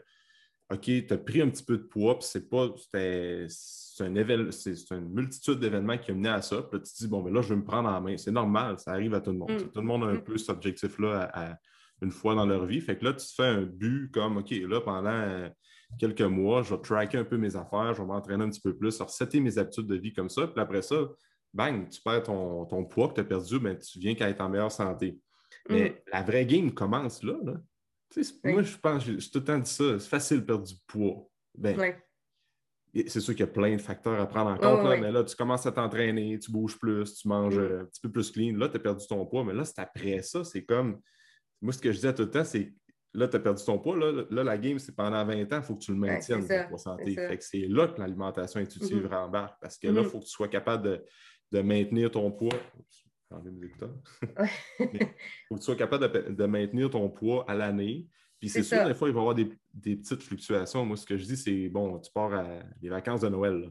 OK, 0.72 0.82
tu 0.82 1.08
as 1.12 1.18
pris 1.18 1.42
un 1.42 1.50
petit 1.50 1.64
peu 1.64 1.78
de 1.78 1.84
poids, 1.84 2.20
puis 2.20 2.28
c'est 2.30 2.50
pas, 2.50 2.68
c'est 3.48 4.04
un 4.04 4.14
une 4.16 5.10
multitude 5.14 5.60
d'événements 5.60 5.98
qui 5.98 6.12
ont 6.12 6.16
mené 6.16 6.30
à 6.30 6.42
ça, 6.42 6.62
puis 6.62 6.78
là, 6.78 6.84
tu 6.86 6.92
te 6.94 6.98
dis, 7.00 7.08
bon, 7.08 7.24
mais 7.24 7.32
là, 7.32 7.42
je 7.42 7.50
vais 7.50 7.56
me 7.56 7.64
prendre 7.64 7.88
en 7.90 8.02
main. 8.02 8.18
C'est 8.18 8.32
normal, 8.32 8.78
ça 8.78 8.92
arrive 8.92 9.14
à 9.14 9.22
tout 9.22 9.32
le 9.32 9.38
monde. 9.38 9.52
Mm. 9.52 9.70
Tout 9.72 9.80
le 9.80 9.86
monde 9.88 10.04
a 10.04 10.08
un 10.08 10.14
Mm. 10.16 10.24
peu 10.24 10.38
cet 10.38 10.50
objectif-là 10.50 11.22
à- 11.34 11.52
à- 11.52 11.58
une 12.02 12.12
fois 12.12 12.36
dans 12.36 12.46
leur 12.46 12.66
vie. 12.66 12.80
Fait 12.82 12.96
que 12.98 13.06
là, 13.06 13.14
tu 13.14 13.26
te 13.26 13.34
fais 13.34 13.44
un 13.48 13.64
but 13.64 14.12
comme, 14.14 14.38
OK, 14.38 14.52
là, 14.52 14.82
pendant 14.82 15.10
euh, 15.10 15.50
quelques 15.98 16.22
mois, 16.22 16.62
je 16.64 16.76
vais 16.76 16.82
tracker 16.82 17.18
un 17.18 17.24
peu 17.24 17.38
mes 17.38 17.56
affaires, 17.56 17.94
je 17.96 18.02
vais 18.02 18.08
m'entraîner 18.08 18.44
un 18.44 18.50
petit 18.50 18.62
peu 18.62 18.76
plus, 18.78 19.00
resetter 19.02 19.40
mes 19.40 19.58
habitudes 19.58 19.88
de 19.88 19.96
vie 19.96 20.14
comme 20.14 20.30
ça. 20.30 20.46
Puis 20.48 20.62
après 20.62 20.82
ça, 20.84 20.96
bang, 21.54 21.88
tu 21.90 22.00
perds 22.02 22.24
ton, 22.24 22.66
ton 22.66 22.84
poids 22.86 23.08
que 23.08 23.14
tu 23.16 23.22
as 23.22 23.24
perdu, 23.24 23.58
ben, 23.60 23.76
tu 23.80 23.98
viens 24.00 24.14
qu'à 24.14 24.30
être 24.30 24.42
en 24.42 24.50
meilleure 24.50 24.72
santé. 24.72 25.18
Mais 25.70 25.90
Mhm. 25.90 25.96
la 26.14 26.22
vraie 26.24 26.46
game 26.46 26.72
commence 26.72 27.24
là. 27.24 27.34
là. 27.44 27.54
Oui. 28.16 28.24
Moi, 28.54 28.64
je 28.64 28.78
pense, 28.78 29.04
j'ai 29.06 29.18
tout 29.18 29.40
le 29.40 29.44
temps 29.44 29.60
dit 29.60 29.70
ça, 29.70 30.00
c'est 30.00 30.10
facile 30.10 30.40
de 30.42 30.46
perdre 30.46 30.66
du 30.66 30.74
poids. 30.88 31.30
Ben, 31.58 31.76
C'est 33.08 33.20
sûr 33.20 33.34
qu'il 33.36 33.42
y 33.46 33.50
a 33.50 33.52
plein 33.52 33.76
de 33.76 33.82
facteurs 33.82 34.20
à 34.20 34.26
prendre 34.28 34.50
en 34.52 34.56
compte, 34.58 34.84
là, 34.90 34.98
mais 34.98 35.12
là, 35.12 35.24
tu 35.24 35.36
commences 35.36 35.66
à 35.68 35.72
t'entraîner, 35.72 36.40
tu 36.40 36.52
bouges 36.52 36.80
plus, 36.80 37.14
tu 37.16 37.28
manges 37.28 37.58
Mm. 37.58 37.62
euh, 37.62 37.82
un 37.82 37.86
petit 37.86 38.02
peu 38.02 38.12
plus 38.12 38.32
clean. 38.32 38.56
Là, 38.58 38.70
tu 38.70 38.78
as 38.78 38.80
perdu 38.80 39.06
ton 39.08 39.26
poids, 39.26 39.44
mais 39.44 39.54
là, 39.54 39.66
c'est 39.66 39.80
après 39.80 40.22
ça. 40.24 40.44
C'est 40.44 40.64
comme. 40.66 41.00
Moi, 41.62 41.74
ce 41.74 41.80
que 41.80 41.92
je 41.92 41.98
disais 41.98 42.14
tout 42.16 42.24
le 42.24 42.32
temps, 42.32 42.44
c'est 42.44 42.74
là, 43.14 43.28
tu 43.28 43.36
as 43.36 43.40
perdu 43.40 43.64
ton 43.64 43.78
poids. 43.78 43.98
Là, 43.98 44.24
là, 44.30 44.44
la 44.44 44.58
game, 44.58 44.80
c'est 44.80 44.96
pendant 44.96 45.24
20 45.26 45.52
ans, 45.54 45.58
il 45.58 45.64
faut 45.64 45.76
que 45.76 45.84
tu 45.84 45.92
le 45.92 45.98
maintiennes, 45.98 46.42
ça, 46.48 46.64
ton 46.64 46.70
poids 46.70 46.78
santé. 46.78 47.04
c'est 47.16 47.16
ça. 47.22 47.28
Fait 47.30 47.38
que 47.38 47.44
c'est 47.44 47.68
là 47.68 47.88
que 47.88 48.00
l'alimentation 48.00 48.60
intuitive 48.62 49.04
Mhm. 49.06 49.14
rembarque. 49.14 49.58
Parce 49.62 49.78
que 49.78 49.88
là, 49.88 49.94
il 50.02 50.04
Mhm. 50.06 50.10
faut 50.10 50.20
que 50.20 50.26
tu 50.26 50.32
sois 50.32 50.48
capable 50.48 50.84
de, 50.84 51.04
de 51.52 51.62
maintenir 51.62 52.10
ton 52.12 52.32
poids. 52.32 52.50
Mes 53.32 53.66
écouteurs. 53.66 53.96
Ouais. 54.40 54.50
faut 55.48 55.56
que 55.56 55.60
tu 55.60 55.66
sois 55.66 55.76
capable 55.76 56.12
de, 56.12 56.34
de 56.34 56.46
maintenir 56.46 56.90
ton 56.90 57.10
poids 57.10 57.46
à 57.48 57.56
l'année. 57.56 58.08
Puis 58.40 58.50
c'est 58.50 58.62
C'est 58.64 58.76
sûr, 58.76 58.78
ça. 58.78 58.88
des 58.88 58.94
fois, 58.94 59.10
il 59.10 59.14
va 59.14 59.20
y 59.20 59.22
avoir 59.22 59.36
des, 59.36 59.52
des 59.74 59.96
petites 59.96 60.24
fluctuations. 60.24 60.86
Moi, 60.86 60.96
ce 60.98 61.06
que 61.06 61.18
je 61.18 61.26
dis, 61.26 61.38
c'est 61.38 61.70
bon, 61.70 62.00
tu 62.00 62.12
pars 62.12 62.34
à 62.34 62.46
les 62.82 62.90
vacances 62.90 63.22
de 63.22 63.30
Noël. 63.30 63.62
là. 63.62 63.68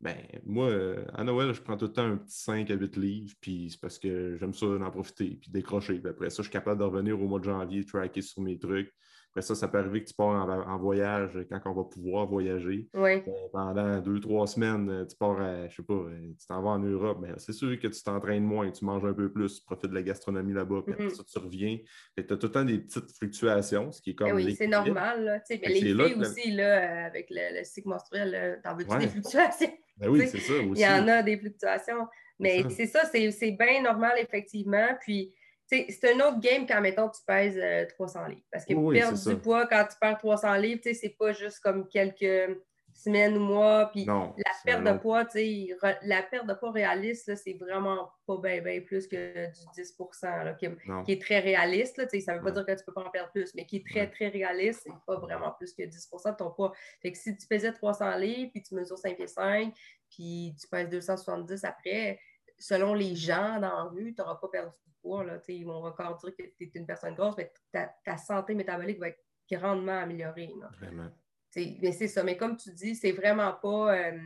Ben, 0.00 0.16
moi, 0.44 0.68
euh, 0.68 1.04
à 1.14 1.24
Noël, 1.24 1.52
je 1.54 1.62
prends 1.62 1.76
tout 1.76 1.86
le 1.86 1.92
temps 1.92 2.04
un 2.04 2.16
petit 2.18 2.38
5 2.38 2.70
à 2.70 2.74
8 2.74 2.96
livres, 2.96 3.34
puis 3.40 3.70
c'est 3.70 3.80
parce 3.80 3.98
que 3.98 4.36
j'aime 4.38 4.52
ça 4.52 4.66
d'en 4.66 4.90
profiter, 4.90 5.38
puis 5.40 5.50
décrocher. 5.50 5.98
Puis 6.00 6.10
après 6.10 6.28
ça, 6.28 6.38
je 6.42 6.48
suis 6.48 6.52
capable 6.52 6.80
de 6.80 6.84
revenir 6.84 7.20
au 7.20 7.26
mois 7.26 7.38
de 7.38 7.44
janvier, 7.44 7.84
tracker 7.84 8.20
sur 8.20 8.42
mes 8.42 8.58
trucs. 8.58 8.92
Après 9.36 9.42
ça, 9.48 9.54
ça 9.54 9.68
peut 9.68 9.76
arriver 9.76 10.02
que 10.02 10.08
tu 10.08 10.14
pars 10.14 10.28
en, 10.28 10.48
en 10.48 10.78
voyage 10.78 11.38
quand 11.50 11.60
on 11.66 11.74
va 11.74 11.84
pouvoir 11.84 12.26
voyager. 12.26 12.88
Euh, 12.96 13.20
pendant 13.52 14.00
deux, 14.00 14.18
trois 14.18 14.46
semaines, 14.46 14.88
euh, 14.88 15.04
tu 15.04 15.14
pars 15.14 15.38
à, 15.38 15.68
je 15.68 15.76
sais 15.76 15.82
pas, 15.82 15.92
euh, 15.92 16.32
tu 16.40 16.46
t'en 16.46 16.62
vas 16.62 16.70
en 16.70 16.78
Europe, 16.78 17.18
mais 17.20 17.28
c'est 17.36 17.52
sûr 17.52 17.78
que 17.78 17.86
tu 17.86 18.02
t'entraînes 18.02 18.44
moins, 18.44 18.70
tu 18.70 18.82
manges 18.86 19.04
un 19.04 19.12
peu 19.12 19.30
plus, 19.30 19.58
tu 19.58 19.64
profites 19.66 19.90
de 19.90 19.94
la 19.94 20.00
gastronomie 20.00 20.54
là-bas, 20.54 20.80
puis 20.86 20.94
après 20.94 21.04
Mhm. 21.04 21.14
ça, 21.14 21.22
tu 21.30 21.38
reviens. 21.38 21.76
Tu 22.16 22.22
as 22.32 22.36
tout 22.38 22.46
le 22.46 22.50
temps 22.50 22.64
des 22.64 22.78
petites 22.78 23.12
fluctuations, 23.14 23.92
ce 23.92 24.00
qui 24.00 24.12
est 24.12 24.14
comme. 24.14 24.28
Eh 24.28 24.32
oui, 24.32 24.54
c'est 24.56 24.68
normal. 24.68 25.22
Là, 25.24 25.40
tu 25.40 25.54
sais, 25.54 25.60
mais 25.62 25.68
les 25.68 25.92
là 25.92 26.06
filles 26.06 26.20
aussi, 26.22 26.50
là, 26.52 27.04
avec 27.04 27.26
le, 27.28 27.58
le 27.58 27.64
cycle 27.64 27.88
menstruel, 27.90 28.58
t'en 28.64 28.74
veux-tu 28.74 28.90
Ouais. 28.90 29.00
des 29.00 29.08
fluctuations? 29.08 29.68
Ben 29.98 30.08
oui, 30.10 30.26
c'est 30.28 30.38
ça 30.40 30.52
aussi. 30.54 30.72
Il 30.74 30.80
y 30.80 30.86
en 30.86 31.08
a 31.08 31.22
des 31.22 31.36
fluctuations. 31.38 32.06
Mais 32.38 32.64
c'est 32.70 32.86
ça, 32.86 33.04
c'est 33.04 33.50
bien 33.52 33.82
normal, 33.82 34.12
effectivement. 34.18 34.88
Puis, 35.02 35.34
c'est 35.68 36.12
un 36.14 36.20
autre 36.28 36.40
game 36.40 36.66
quand, 36.66 36.80
mettons, 36.80 37.08
tu 37.08 37.20
pèses 37.26 37.58
euh, 37.58 37.86
300 37.86 38.26
livres. 38.26 38.42
Parce 38.52 38.64
que 38.64 38.74
Oui, 38.74 38.96
perdre 38.98 39.16
du 39.16 39.22
ça. 39.22 39.36
poids 39.36 39.66
quand 39.66 39.84
tu 39.90 39.96
perds 40.00 40.18
300 40.18 40.54
livres, 40.54 40.80
tu 40.82 40.88
sais, 40.90 40.94
c'est 40.94 41.16
pas 41.18 41.32
juste 41.32 41.60
comme 41.60 41.88
quelques 41.88 42.58
semaines 42.94 43.36
ou 43.36 43.40
mois. 43.40 43.90
Puis, 43.92 44.06
la 44.06 44.32
perte 44.64 44.84
de 44.84 44.92
poids, 44.98 45.24
tu 45.26 45.32
sais, 45.32 45.76
re- 45.82 45.98
la 46.02 46.22
perte 46.22 46.46
de 46.46 46.54
poids 46.54 46.70
réaliste, 46.72 47.34
c'est 47.36 47.52
vraiment 47.60 48.10
pas 48.26 48.38
bien, 48.38 48.62
bien 48.62 48.80
plus 48.80 49.06
que 49.06 49.46
du 49.46 49.60
10 49.74 49.96
là, 50.22 50.54
qui, 50.54 50.68
qui 51.04 51.12
est 51.12 51.20
très 51.20 51.40
réaliste. 51.40 51.98
Là, 51.98 52.06
ça 52.08 52.32
ne 52.32 52.38
veut 52.38 52.44
pas 52.44 52.50
Ouais. 52.50 52.52
dire 52.52 52.64
que 52.66 52.72
tu 52.72 52.78
ne 52.78 52.84
peux 52.86 52.92
pas 52.94 53.04
en 53.04 53.10
perdre 53.10 53.30
plus, 53.32 53.52
mais 53.54 53.66
qui 53.66 53.76
est 53.76 53.86
très, 53.86 54.00
Ouais. 54.00 54.10
très 54.10 54.28
réaliste, 54.28 54.80
c'est 54.84 54.92
pas 55.06 55.16
vraiment 55.18 55.52
plus 55.58 55.74
que 55.74 55.82
10% 55.82 56.32
de 56.32 56.36
ton 56.36 56.50
poids. 56.52 56.72
Fait 57.02 57.12
que 57.12 57.18
si 57.18 57.36
tu 57.36 57.46
pesais 57.46 57.72
300 57.72 58.16
livres, 58.16 58.50
puis 58.52 58.62
tu 58.62 58.74
mesures 58.74 58.98
5 58.98 59.16
pieds 59.16 59.26
5, 59.26 59.74
puis 60.08 60.54
tu 60.58 60.66
pèses 60.68 60.88
270 60.88 61.64
après, 61.64 62.18
selon 62.58 62.94
les 62.94 63.14
gens 63.14 63.54
dans 63.60 63.60
la 63.76 63.82
rue, 63.84 64.14
tu 64.14 64.20
n'auras 64.20 64.36
pas 64.36 64.48
perdu 64.48 64.76
du 64.86 64.92
poids. 65.02 65.24
Là, 65.24 65.38
ils 65.48 65.64
vont 65.66 65.84
encore 65.84 66.16
dire 66.18 66.34
que 66.36 66.42
tu 66.42 66.64
es 66.64 66.70
une 66.74 66.86
personne 66.86 67.14
grosse, 67.14 67.36
mais 67.36 67.52
ta, 67.72 67.94
ta 68.04 68.16
santé 68.16 68.54
métabolique 68.54 68.98
va 68.98 69.08
être 69.08 69.22
grandement 69.50 69.98
améliorée. 69.98 70.52
là. 70.60 70.70
Vraiment. 70.80 71.10
Mais 71.56 71.92
c'est 71.92 72.08
ça. 72.08 72.22
Mais 72.22 72.36
comme 72.36 72.56
tu 72.56 72.70
dis, 72.72 72.94
c'est 72.94 73.12
vraiment 73.12 73.52
pas. 73.54 73.96
euh, 73.96 74.18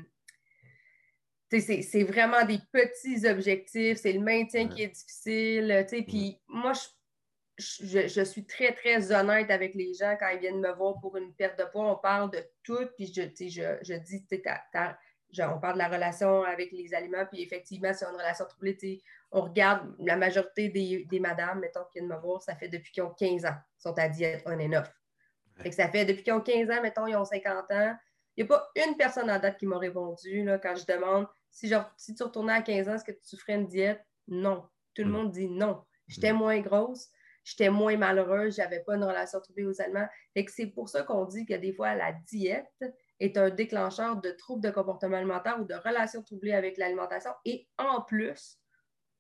c'est 1.51 2.05
vraiment 2.05 2.45
des 2.45 2.59
petits 2.73 3.27
objectifs. 3.27 3.99
C'est 3.99 4.13
le 4.13 4.21
maintien 4.21 4.69
Ouais. 4.69 4.75
qui 4.75 4.83
est 4.85 4.89
difficile. 4.89 5.85
sais, 5.89 6.03
Puis 6.03 6.41
moi, 6.49 6.73
je, 7.59 7.85
je- 7.87 8.07
je 8.09 8.21
suis 8.25 8.47
très, 8.47 8.73
très 8.73 9.13
honnête 9.13 9.51
avec 9.51 9.75
les 9.75 9.93
gens 9.95 10.17
quand 10.19 10.29
ils 10.31 10.39
viennent 10.39 10.61
me 10.61 10.73
voir 10.73 11.01
pour 11.01 11.17
une 11.17 11.35
perte 11.35 11.59
de 11.59 11.65
poids. 11.65 11.91
On 11.93 11.97
parle 11.97 12.31
de 12.31 12.43
tout. 12.63 12.87
Puis 12.97 13.13
je, 13.13 13.23
je, 13.23 13.79
je 13.83 13.95
dis, 13.95 14.25
ta- 14.27 14.63
ta- 14.73 14.99
genre, 15.33 15.57
on 15.57 15.61
parle 15.61 15.75
de 15.75 15.79
la 15.79 15.89
relation 15.89 16.43
avec 16.43 16.73
les 16.73 16.95
aliments. 16.95 17.27
Puis 17.27 17.43
effectivement, 17.43 17.93
si 17.93 18.05
on 18.05 18.09
a 18.09 18.11
une 18.11 18.17
relation 18.17 18.45
troublée, 18.47 19.03
on 19.31 19.43
regarde 19.43 19.95
la 19.99 20.17
majorité 20.17 20.69
des, 20.69 21.05
des 21.05 21.21
madames, 21.21 21.61
mettons, 21.61 21.85
qui 21.93 21.99
viennent 21.99 22.09
me 22.09 22.17
voir, 22.17 22.43
ça 22.43 22.55
fait 22.57 22.69
depuis 22.69 22.93
qu'ils 22.93 23.03
ont 23.03 23.15
15 23.15 23.45
ans, 23.45 23.57
ils 23.79 23.83
sont 23.83 23.99
à 23.99 24.09
diète 24.09 24.43
on 24.47 24.59
and 24.61 24.73
off. 24.73 24.93
Fait 25.59 25.71
que 25.71 25.75
ça 25.77 25.89
fait 25.89 26.05
depuis 26.05 26.23
qu'ils 26.23 26.33
ont 26.33 26.41
15 26.41 26.71
ans, 26.71 26.83
mettons, 26.83 27.07
ils 27.07 27.17
ont 27.17 27.25
50 27.25 27.71
ans. 27.71 27.95
Il 28.37 28.45
n'y 28.45 28.51
a 28.51 28.57
pas 28.57 28.71
une 28.77 28.97
personne 28.97 29.31
en 29.31 29.39
date 29.39 29.59
qui 29.59 29.67
m'a 29.67 29.79
répondu 29.79 30.45
là, 30.45 30.59
quand 30.59 30.75
je 30.77 30.87
demande 30.87 31.27
si, 31.51 31.69
genre, 31.69 31.91
si 31.97 32.15
tu 32.15 32.23
retournais 32.23 32.53
à 32.55 32.63
15 32.63 32.89
ans, 32.89 32.95
est-ce 32.95 33.05
que 33.05 33.13
tu 33.13 33.37
ferais 33.37 33.55
une 33.55 33.67
diète? 33.67 34.01
Non. 34.29 34.69
Tout 34.95 35.03
le 35.03 35.09
Mm. 35.09 35.13
monde 35.13 35.31
dit 35.33 35.49
non. 35.49 35.85
J'étais 36.09 36.33
Mm. 36.33 36.37
moins 36.37 36.61
grosse, 36.61 37.09
j'étais 37.45 37.71
moins 37.71 37.97
malheureuse, 37.97 38.57
j'avais 38.57 38.81
pas 38.81 38.95
une 38.97 39.05
relation 39.05 39.41
troublée 39.41 39.67
aux. 39.67 39.75
Fait 39.75 40.45
que 40.45 40.53
c'est 40.53 40.67
pour 40.67 40.89
ça 40.89 41.03
qu'on 41.03 41.25
dit 41.25 41.45
que 41.47 41.55
des 41.55 41.73
fois, 41.73 41.95
la 41.95 42.13
diète 42.13 42.85
est 43.21 43.37
un 43.37 43.51
déclencheur 43.51 44.21
de 44.21 44.31
troubles 44.31 44.63
de 44.63 44.71
comportement 44.71 45.17
alimentaire 45.19 45.61
ou 45.61 45.65
de 45.65 45.75
relations 45.75 46.23
troublées 46.23 46.55
avec 46.55 46.77
l'alimentation 46.79 47.31
et 47.45 47.69
en 47.79 48.01
plus, 48.01 48.59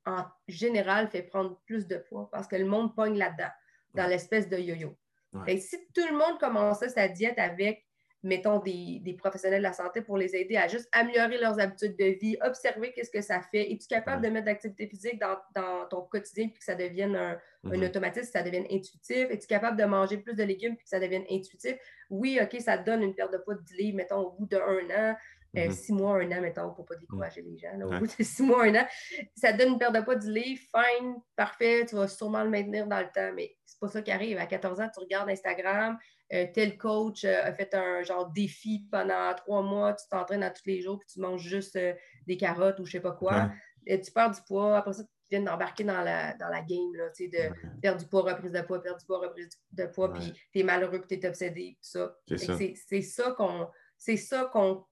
en 0.07 0.25
général, 0.49 1.09
fait 1.09 1.23
prendre 1.23 1.61
plus 1.67 1.87
de 1.87 1.97
poids 1.99 2.29
parce 2.33 2.47
que 2.49 2.57
le 2.57 2.65
monde 2.65 2.95
pogne 2.97 3.19
là-dedans, 3.19 3.51
dans 3.95 4.05
Ouais. 4.05 4.09
l'espèce 4.11 4.49
de 4.49 4.57
yo-yo. 4.57 4.97
Ouais. 5.35 5.59
Si 5.59 5.77
tout 5.95 6.07
le 6.11 6.17
monde 6.17 6.39
commençait 6.41 6.89
sa 6.89 7.09
diète 7.09 7.39
avec 7.39 7.87
mettons, 8.23 8.59
des, 8.59 9.16
professionnels 9.18 9.61
de 9.61 9.64
la 9.66 9.73
santé 9.73 10.03
pour 10.03 10.16
les 10.16 10.37
aider 10.37 10.57
à 10.57 10.68
juste 10.68 10.89
améliorer 10.93 11.39
leurs 11.39 11.59
habitudes 11.59 11.97
de 11.99 12.18
vie, 12.21 12.37
observer 12.43 12.93
qu'est-ce 12.93 13.11
que 13.11 13.23
ça 13.23 13.41
fait. 13.41 13.73
Es-tu 13.73 13.87
capable 13.87 14.23
de 14.23 14.29
mettre 14.29 14.47
l'activité 14.47 14.87
physique 14.87 15.21
dans, 15.55 15.87
ton 15.89 16.03
quotidien 16.03 16.49
puis 16.49 16.59
que 16.59 16.64
ça 16.64 16.75
devienne 16.75 17.16
un, 17.16 17.39
mm-hmm. 17.64 17.87
automatisme, 17.87 18.27
que 18.27 18.33
ça 18.33 18.43
devienne 18.43 18.66
intuitif? 18.71 19.31
Es-tu 19.31 19.47
capable 19.47 19.79
de 19.79 19.85
manger 19.85 20.18
plus 20.18 20.35
de 20.35 20.43
légumes 20.43 20.77
puis 20.77 20.85
que 20.85 20.91
ça 20.91 21.01
devienne 21.01 21.25
intuitif? 21.31 21.77
Oui, 22.11 22.39
OK, 22.43 22.61
ça 22.61 22.77
donne 22.77 23.03
une 23.03 23.14
perte 23.14 23.33
de 23.33 23.39
poids 23.39 23.55
de 23.55 23.62
10 23.62 23.77
livres, 23.77 23.97
mettons, 23.97 24.21
au 24.21 24.31
bout 24.33 24.47
d'un 24.47 24.61
an. 24.61 25.16
Euh, 25.57 25.66
mm-hmm. 25.66 25.73
six 25.73 25.93
mois, 25.93 26.23
un 26.23 26.31
an, 26.31 26.41
mettons, 26.41 26.71
pour 26.71 26.85
ne 26.85 26.89
pas 26.89 26.95
décourager 26.95 27.43
les 27.43 27.59
gens. 27.59 27.73
au 27.83 27.99
bout 27.99 28.07
de 28.07 28.23
six 28.23 28.43
mois, 28.43 28.64
un 28.66 28.75
an, 28.77 28.87
ça 29.35 29.53
donne 29.53 29.71
une 29.71 29.79
perte 29.79 29.95
de 29.97 30.01
poids 30.01 30.14
du 30.14 30.31
livre, 30.31 30.61
fine, 30.61 31.16
parfait, 31.35 31.85
tu 31.89 31.97
vas 31.97 32.07
sûrement 32.07 32.45
le 32.45 32.51
maintenir 32.51 32.87
dans 32.87 33.01
le 33.01 33.09
temps, 33.12 33.33
mais 33.35 33.57
c'est 33.66 33.81
pas 33.81 33.89
ça 33.89 34.01
qui 34.01 34.12
arrive. 34.12 34.39
À 34.39 34.47
14 34.47 34.81
ans, 34.81 34.89
tu 34.95 35.01
regardes 35.01 35.29
Instagram, 35.29 35.99
euh, 36.33 36.47
tel 36.53 36.78
coach 36.78 37.24
euh, 37.24 37.43
a 37.45 37.53
fait 37.53 37.74
un 37.74 38.03
genre 38.03 38.31
défi 38.31 38.87
pendant 38.91 39.35
trois 39.35 39.62
mois, 39.62 39.95
tu 39.95 40.07
t'entraînes 40.09 40.43
à 40.43 40.51
tous 40.51 40.66
les 40.66 40.81
jours, 40.81 40.99
puis 40.99 41.09
tu 41.12 41.20
manges 41.20 41.43
juste 41.43 41.78
des 42.26 42.37
carottes 42.37 42.78
ou 42.81 42.85
je 42.85 42.93
sais 42.93 43.01
pas 43.01 43.12
quoi. 43.12 43.51
Et 43.87 44.01
tu 44.01 44.12
perds 44.12 44.31
du 44.33 44.41
poids, 44.47 44.76
après 44.76 44.93
ça, 44.93 45.03
tu 45.03 45.11
viens 45.31 45.43
d'embarquer 45.43 45.85
dans 45.85 46.03
la, 46.03 46.35
dans 46.35 46.49
la 46.49 46.61
game, 46.61 46.95
là, 46.95 47.09
de 47.09 47.81
perdre 47.81 48.01
du 48.01 48.07
poids, 48.07 48.22
reprise 48.22 48.53
de 48.53 48.61
poids, 48.61 48.83
perdre 48.83 48.99
du 48.99 49.07
poids, 49.07 49.18
reprise 49.20 49.49
de 49.72 49.87
poids, 49.87 50.12
puis 50.12 50.33
tu 50.53 50.61
es 50.61 50.62
malheureux, 50.62 51.01
puis 51.01 51.18
tu 51.18 51.24
es 51.24 51.28
obsédé, 51.28 51.78
tout 51.83 51.89
ça. 51.91 52.16
C'est 52.37 53.03
ça 53.03 53.33
qu'on 53.33 53.68
c'est 54.01 54.16
ça 54.16 54.51
qu'on. 54.53 54.87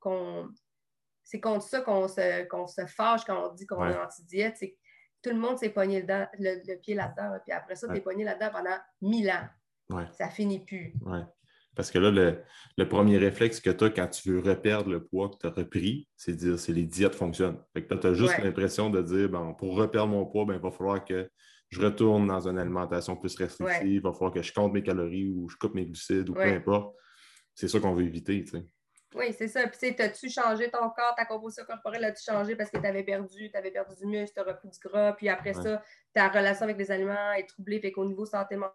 c'est 1.25 1.41
contre 1.41 1.65
ça 1.65 1.81
qu'on 1.81 2.07
se, 2.07 2.47
se 2.69 2.87
fâche 2.87 3.25
quand 3.25 3.51
on 3.51 3.55
dit 3.55 3.67
qu'on 3.67 3.89
est 3.89 3.97
anti-diète. 3.97 4.57
C'est 4.59 4.77
tout 5.23 5.31
le 5.31 5.39
monde 5.39 5.59
s'est 5.59 5.71
pogné 5.71 6.03
le, 6.03 6.27
le, 6.39 6.77
pied 6.77 6.95
là-dedans. 6.95 7.39
Puis 7.43 7.53
après 7.53 7.75
ça, 7.75 7.89
tu 7.89 7.97
es 7.97 8.01
pogné 8.01 8.23
là-dedans 8.23 8.51
pendant 8.53 8.77
mille 9.01 9.31
ans. 9.31 9.49
Ça 10.13 10.29
finit 10.29 10.61
plus. 10.61 10.95
Parce 11.75 11.93
que 11.93 11.99
là, 11.99 12.11
le, 12.77 12.89
premier 12.89 13.19
réflexe 13.19 13.61
que 13.61 13.71
tu 13.71 13.85
as 13.85 13.91
quand 13.91 14.09
tu 14.09 14.31
veux 14.31 14.41
reperdre 14.41 14.91
le 14.91 15.05
poids 15.05 15.31
que 15.31 15.37
tu 15.37 15.47
as 15.47 15.51
repris, 15.51 16.09
c'est 16.17 16.33
de 16.33 16.37
dire 16.37 16.59
c'est 16.59 16.73
les 16.73 16.87
diètes 16.87 17.15
fonctionnent. 17.15 17.63
Fait 17.73 17.85
que 17.85 17.95
tu 17.95 18.07
as 18.07 18.15
juste 18.15 18.37
l'impression 18.39 18.91
de 18.91 19.01
dire 19.01 19.29
bon, 19.29 19.55
pour 19.55 19.77
reperdre 19.77 20.09
mon 20.09 20.27
poids, 20.27 20.45
ben, 20.45 20.55
il 20.55 20.61
va 20.61 20.73
falloir 20.73 21.05
que 21.05 21.31
je 21.71 21.81
retourne 21.81 22.27
dans 22.27 22.49
une 22.49 22.59
alimentation 22.59 23.15
plus 23.17 23.37
restrictive, 23.37 23.87
il 23.87 24.01
va 24.01 24.13
falloir 24.13 24.33
que 24.33 24.43
je 24.43 24.53
compte 24.53 24.73
mes 24.73 24.83
calories 24.83 25.29
ou 25.29 25.49
je 25.49 25.57
coupe 25.57 25.75
mes 25.75 25.85
glucides 25.85 26.29
ou 26.31 26.35
peu 26.35 26.43
importe. 26.43 26.97
C'est 27.55 27.69
ça 27.69 27.79
qu'on 27.79 27.95
veut 27.95 28.05
éviter. 28.05 28.43
Tu. 28.43 28.57
Oui, 29.15 29.33
c'est 29.37 29.49
ça. 29.49 29.67
Puis, 29.67 29.95
tu 29.95 30.03
as-tu 30.03 30.29
changé 30.29 30.71
ton 30.71 30.91
corps, 30.91 31.15
ta 31.17 31.25
composition 31.25 31.65
corporelle, 31.65 32.05
as-tu 32.05 32.25
changé 32.25 32.57
parce 32.57 32.71
que 32.71 32.79
tu 32.79 32.87
avais 32.87 33.03
perdu, 33.03 33.51
tu 33.51 33.57
avais 33.57 33.71
perdu 33.71 33.95
du 33.97 34.07
muscle, 34.07 34.35
tu 34.35 34.41
as 34.41 34.45
repris 34.45 34.69
du 34.69 34.79
gras, 34.81 35.13
puis 35.13 35.29
après 35.29 35.55
ça, 35.55 35.83
ta 36.13 36.29
relation 36.29 36.65
avec 36.65 36.77
les 36.77 36.91
aliments 36.91 37.33
est 37.33 37.47
troublée, 37.47 37.81
fait 37.81 37.93
qu'au 37.93 38.05
niveau 38.05 38.27
santé 38.27 38.57
mentale, 38.57 38.75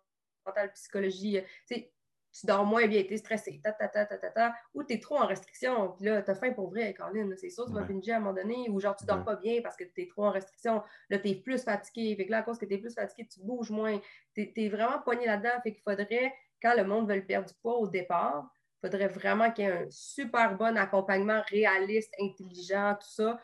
psychologie, 0.73 1.41
tu 1.67 1.85
tu 2.33 2.47
dors 2.47 2.65
moins 2.65 2.87
bien, 2.87 3.03
tu 3.03 3.13
es 3.13 3.17
stressé, 3.17 3.61
ta, 3.63 3.71
ta, 3.71 3.87
ta, 3.87 4.05
ta, 4.05 4.17
ta, 4.17 4.29
ta, 4.31 4.55
ou 4.73 4.83
tu 4.83 4.93
es 4.93 4.99
trop 4.99 5.17
en 5.17 5.27
restriction, 5.27 5.91
puis 5.91 6.05
là, 6.05 6.21
tu 6.23 6.31
as 6.31 6.35
faim 6.35 6.51
pour 6.51 6.69
vrai, 6.69 6.93
Caroline, 6.93 7.35
c'est 7.37 7.51
sûr, 7.51 7.67
tu 7.67 7.73
vas 7.73 7.85
finir 7.85 8.15
à 8.15 8.17
un 8.17 8.19
moment 8.21 8.33
donné, 8.33 8.69
ou 8.69 8.79
genre 8.79 8.95
tu 8.95 9.05
dors 9.05 9.23
pas 9.23 9.35
bien 9.35 9.61
parce 9.61 9.75
que 9.75 9.83
tu 9.83 10.01
es 10.01 10.07
trop 10.07 10.25
en 10.25 10.31
restriction, 10.31 10.81
là, 11.09 11.19
tu 11.19 11.29
es 11.29 11.35
plus 11.35 11.63
fatigué, 11.63 12.15
fait 12.15 12.25
que 12.25 12.31
là, 12.31 12.39
à 12.39 12.43
cause 12.43 12.57
que 12.57 12.65
tu 12.65 12.73
es 12.73 12.77
plus 12.79 12.93
fatigué, 12.93 13.27
tu 13.31 13.39
bouges 13.41 13.69
moins, 13.69 13.99
tu 14.33 14.51
es, 14.55 14.69
vraiment 14.69 14.99
poigné 15.01 15.27
là-dedans, 15.27 15.61
fait 15.61 15.73
qu'il 15.73 15.83
faudrait, 15.83 16.33
quand 16.61 16.73
le 16.75 16.83
monde 16.83 17.11
veut 17.11 17.23
perdre 17.23 17.47
du 17.47 17.53
poids 17.61 17.77
au 17.77 17.87
départ, 17.87 18.49
il 18.81 18.89
faudrait 18.89 19.07
vraiment 19.07 19.51
qu'il 19.51 19.65
y 19.65 19.67
ait 19.67 19.71
un 19.71 19.87
super 19.91 20.57
bon 20.57 20.75
accompagnement 20.75 21.41
réaliste, 21.49 22.13
intelligent, 22.19 22.97
tout 22.99 23.09
ça, 23.09 23.39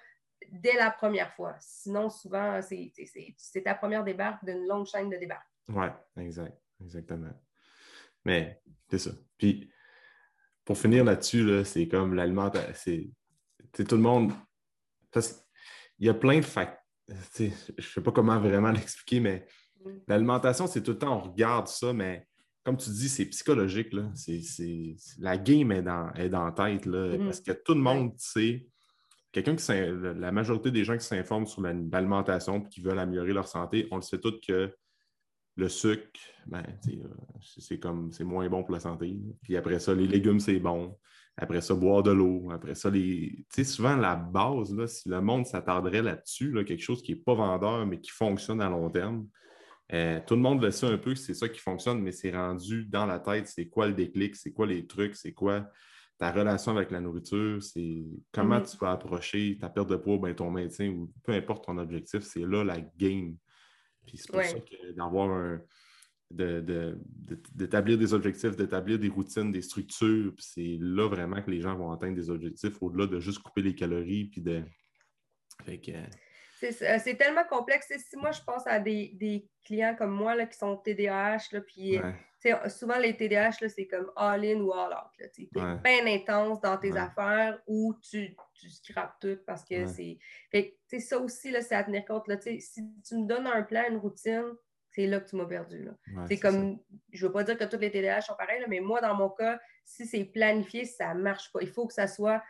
dès 0.51 0.73
la 0.73 0.89
première 0.89 1.31
fois. 1.35 1.55
Sinon, 1.59 2.09
souvent, 2.09 2.59
c'est 2.61 3.61
ta 3.63 3.75
première 3.75 4.03
débarque 4.03 4.43
d'une 4.43 4.65
longue 4.67 4.87
chaîne 4.87 5.09
de 5.09 5.17
débarque. 5.17 5.47
Oui, 5.69 5.85
exact. 6.17 6.57
Exactement. 6.81 7.33
Mais 8.25 8.61
c'est 8.89 8.99
ça. 8.99 9.11
Puis, 9.37 9.69
pour 10.65 10.77
finir 10.77 11.03
là-dessus, 11.03 11.63
c'est 11.65 11.87
comme 11.87 12.13
l'alimentation. 12.13 13.03
Tout 13.73 13.85
le 13.91 13.97
monde. 13.97 14.31
il 15.15 16.05
y 16.05 16.09
a 16.09 16.13
plein 16.13 16.37
de 16.39 16.45
facteurs. 16.45 16.77
Je 17.07 17.45
ne 17.45 17.81
sais 17.81 18.01
pas 18.01 18.11
comment 18.11 18.39
vraiment 18.39 18.71
l'expliquer, 18.71 19.19
mais 19.19 19.47
mm. 19.83 19.89
l'alimentation, 20.07 20.67
c'est 20.67 20.83
tout 20.83 20.91
le 20.91 20.97
temps, 20.99 21.17
on 21.17 21.31
regarde 21.31 21.67
ça, 21.67 21.91
mais 21.93 22.27
comme 22.63 22.77
tu 22.77 22.89
dis, 22.91 23.09
c'est 23.09 23.25
psychologique. 23.25 23.93
Là. 23.93 24.11
la 25.17 25.37
game 25.37 25.71
est 25.71 25.81
dans, 25.81 26.13
est 26.13 26.29
dans 26.29 26.45
la 26.45 26.51
tête. 26.51 26.85
Là, 26.85 27.09
mm-hmm. 27.09 27.25
Parce 27.25 27.41
que 27.41 27.51
tout 27.51 27.73
le 27.73 27.81
monde 27.81 28.13
sait, 28.17 28.67
quelqu'un 29.31 29.55
qui 29.55 29.65
la 29.71 30.31
majorité 30.31 30.71
des 30.71 30.83
gens 30.83 30.97
qui 30.97 31.05
s'informent 31.05 31.47
sur 31.47 31.61
l'alimentation 31.61 32.63
et 32.63 32.69
qui 32.69 32.81
veulent 32.81 32.99
améliorer 32.99 33.33
leur 33.33 33.47
santé, 33.47 33.87
on 33.91 33.95
le 33.95 34.01
sait 34.01 34.19
tous 34.19 34.39
que 34.45 34.71
le 35.59 35.69
sucre, 35.69 36.19
ben, 36.47 36.63
euh, 36.87 37.07
c'est 37.41 37.79
comme 37.79 38.11
c'est 38.11 38.23
moins 38.23 38.49
bon 38.49 38.63
pour 38.63 38.73
la 38.73 38.79
santé. 38.79 39.15
Puis 39.43 39.57
après 39.57 39.79
ça, 39.79 39.93
les 39.93 40.07
légumes, 40.07 40.39
c'est 40.39 40.59
bon. 40.59 40.97
Après 41.37 41.61
ça, 41.61 41.73
boire 41.73 42.03
de 42.03 42.11
l'eau. 42.11 42.49
Après 42.51 42.75
ça, 42.75 42.89
les. 42.89 43.45
souvent 43.63 43.95
la 43.95 44.15
base, 44.15 44.75
là, 44.75 44.87
si 44.87 45.07
le 45.07 45.21
monde 45.21 45.45
s'attarderait 45.45 46.01
là-dessus, 46.01 46.53
quelque 46.65 46.81
chose 46.81 47.01
qui 47.01 47.13
n'est 47.13 47.19
pas 47.19 47.33
vendeur, 47.33 47.85
mais 47.85 47.99
qui 47.99 48.11
fonctionne 48.11 48.61
à 48.61 48.69
long 48.69 48.89
terme, 48.89 49.27
euh, 49.93 50.19
tout 50.25 50.35
le 50.35 50.41
monde 50.41 50.61
le 50.61 50.71
sait 50.71 50.85
un 50.85 50.97
peu, 50.97 51.15
c'est 51.15 51.33
ça 51.33 51.49
qui 51.49 51.59
fonctionne, 51.59 52.01
mais 52.01 52.11
c'est 52.11 52.31
rendu 52.31 52.85
dans 52.85 53.05
la 53.05 53.19
tête, 53.19 53.47
c'est 53.47 53.67
quoi 53.67 53.87
le 53.87 53.93
déclic, 53.93 54.35
c'est 54.35 54.51
quoi 54.51 54.67
les 54.67 54.85
trucs, 54.85 55.15
c'est 55.15 55.33
quoi 55.33 55.67
ta 56.19 56.31
relation 56.31 56.75
avec 56.75 56.91
la 56.91 56.99
nourriture, 56.99 57.63
c'est 57.63 58.03
comment 58.33 58.59
mm-hmm. 58.59 58.71
tu 58.71 58.77
vas 58.77 58.91
approcher 58.91 59.57
ta 59.59 59.69
perte 59.69 59.89
de 59.89 59.95
poids, 59.95 60.17
ben, 60.17 60.35
ton 60.35 60.51
maintien 60.51 60.89
ou 60.89 61.11
peu 61.23 61.31
importe 61.31 61.65
ton 61.65 61.77
objectif, 61.77 62.19
c'est 62.21 62.45
là 62.45 62.63
la 62.63 62.81
game. 62.97 63.35
Puis 64.05 64.17
c'est 64.17 64.31
pour 64.31 64.43
ça 64.43 64.59
que 64.59 64.91
d'avoir 64.93 65.29
un. 65.29 65.61
d'établir 66.31 67.97
des 67.97 68.13
objectifs, 68.13 68.55
d'établir 68.55 68.99
des 68.99 69.09
routines, 69.09 69.51
des 69.51 69.61
structures, 69.61 70.33
c'est 70.37 70.77
là 70.79 71.07
vraiment 71.07 71.41
que 71.41 71.51
les 71.51 71.61
gens 71.61 71.75
vont 71.75 71.91
atteindre 71.91 72.15
des 72.15 72.29
objectifs 72.29 72.81
au-delà 72.81 73.07
de 73.07 73.19
juste 73.19 73.39
couper 73.39 73.61
les 73.61 73.75
calories 73.75 74.25
puis 74.25 74.41
de. 74.41 74.63
Fait 75.65 75.79
que, 75.79 75.91
c'est 76.59 77.15
tellement 77.17 77.43
complexe. 77.45 77.91
Si 77.97 78.17
moi, 78.17 78.31
je 78.31 78.41
pense 78.41 78.65
à 78.67 78.79
des, 78.79 79.49
clients 79.63 79.95
comme 79.95 80.11
moi 80.11 80.35
là, 80.35 80.45
qui 80.45 80.57
sont 80.57 80.77
TDAH, 80.77 81.49
là, 81.51 81.61
puis 81.61 81.99
souvent 82.67 82.97
les 82.97 83.15
TDAH, 83.15 83.67
c'est 83.69 83.87
comme 83.87 84.11
all-in 84.15 84.59
ou 84.61 84.73
all-out. 84.73 85.31
Tu 85.33 85.43
es 85.43 85.49
bien 85.51 86.05
intense 86.07 86.59
dans 86.61 86.77
tes 86.77 86.95
affaires 86.95 87.59
ou 87.67 87.93
tu, 88.01 88.35
tu 88.53 88.69
scrapes 88.69 89.15
tout 89.19 89.37
parce 89.45 89.63
que 89.63 89.85
c'est. 89.85 90.17
ça 90.99 91.19
aussi, 91.19 91.53
c'est 91.61 91.75
à 91.75 91.83
tenir 91.83 92.05
compte. 92.05 92.27
Là, 92.27 92.37
si 92.41 92.83
tu 93.07 93.15
me 93.15 93.27
donnes 93.27 93.47
un 93.47 93.63
plan, 93.63 93.83
une 93.89 93.97
routine, 93.97 94.53
c'est 94.91 95.05
là 95.05 95.19
que 95.19 95.29
tu 95.29 95.35
m'as 95.35 95.45
perdu. 95.45 95.87
c'est 96.27 96.39
comme, 96.39 96.79
je 97.11 97.23
ne 97.23 97.27
veux 97.27 97.33
pas 97.33 97.43
dire 97.43 97.57
que 97.57 97.63
tous 97.65 97.77
les 97.77 97.91
TDAH 97.91 98.21
sont 98.21 98.35
pareils, 98.35 98.63
mais 98.67 98.79
moi, 98.79 99.01
dans 99.01 99.15
mon 99.15 99.29
cas, 99.29 99.59
si 99.85 100.05
c'est 100.05 100.25
planifié, 100.25 100.85
ça 100.85 101.13
ne 101.13 101.21
marche 101.21 101.51
pas. 101.51 101.61
Il 101.61 101.69
faut 101.69 101.87
que 101.87 101.93
ça 101.93 102.07
soit 102.07 102.43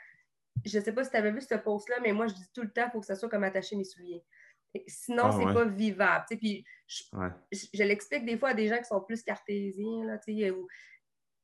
je 0.66 0.78
ne 0.78 0.84
sais 0.84 0.94
pas 0.94 1.04
si 1.04 1.12
tu 1.12 1.18
avais 1.18 1.32
vu 1.32 1.42
ce 1.42 1.56
post-là, 1.56 1.98
mais 2.02 2.12
moi, 2.12 2.28
je 2.28 2.34
dis 2.34 2.50
tout 2.54 2.62
le 2.62 2.72
temps, 2.72 2.86
il 2.88 2.92
faut 2.92 3.00
que 3.00 3.06
ça 3.06 3.16
soit 3.16 3.30
comme 3.30 3.44
attacher 3.44 3.76
mes 3.76 3.84
souliers. 3.84 4.24
Sinon, 4.88 5.24
ah, 5.26 5.38
c'est 5.38 5.54
pas 5.54 5.66
vivable. 5.66 6.26
Puis 6.30 6.64
je, 6.88 7.84
l'explique 7.84 8.26
des 8.26 8.38
fois 8.38 8.50
à 8.50 8.54
des 8.54 8.68
gens 8.68 8.78
qui 8.78 8.86
sont 8.86 9.02
plus 9.02 9.24
cartésiens. 9.24 10.06
Là, 10.06 10.20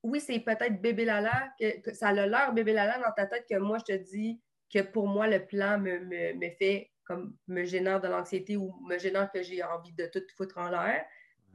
oui, 0.03 0.20
c'est 0.20 0.39
peut-être 0.39 0.80
bébé 0.82 1.05
lala, 1.05 1.51
que, 1.59 1.93
ça 1.93 2.09
a 2.09 2.13
l'air 2.13 2.53
bébé 2.53 2.74
lala 2.74 2.99
dans 2.99 3.11
ta 3.16 3.26
tête 3.26 3.45
que 3.49 3.57
moi, 3.57 3.80
je 3.80 3.95
te 3.95 4.03
dis 4.03 4.39
que 4.72 4.82
pour 4.82 5.07
moi, 5.07 5.28
le 5.28 5.43
plan 5.43 5.80
me, 5.80 5.99
me, 5.99 6.49
fait 6.59 6.91
comme 7.03 7.36
me 7.47 7.63
génère 7.63 7.99
de 7.99 8.07
l'anxiété 8.07 8.55
ou 8.55 8.76
me 8.88 8.99
génère 8.99 9.32
que 9.32 9.41
j'ai 9.41 9.63
envie 9.63 9.93
de 9.93 10.05
tout 10.05 10.22
foutre 10.38 10.59
en 10.59 10.70
l'air. 10.70 11.03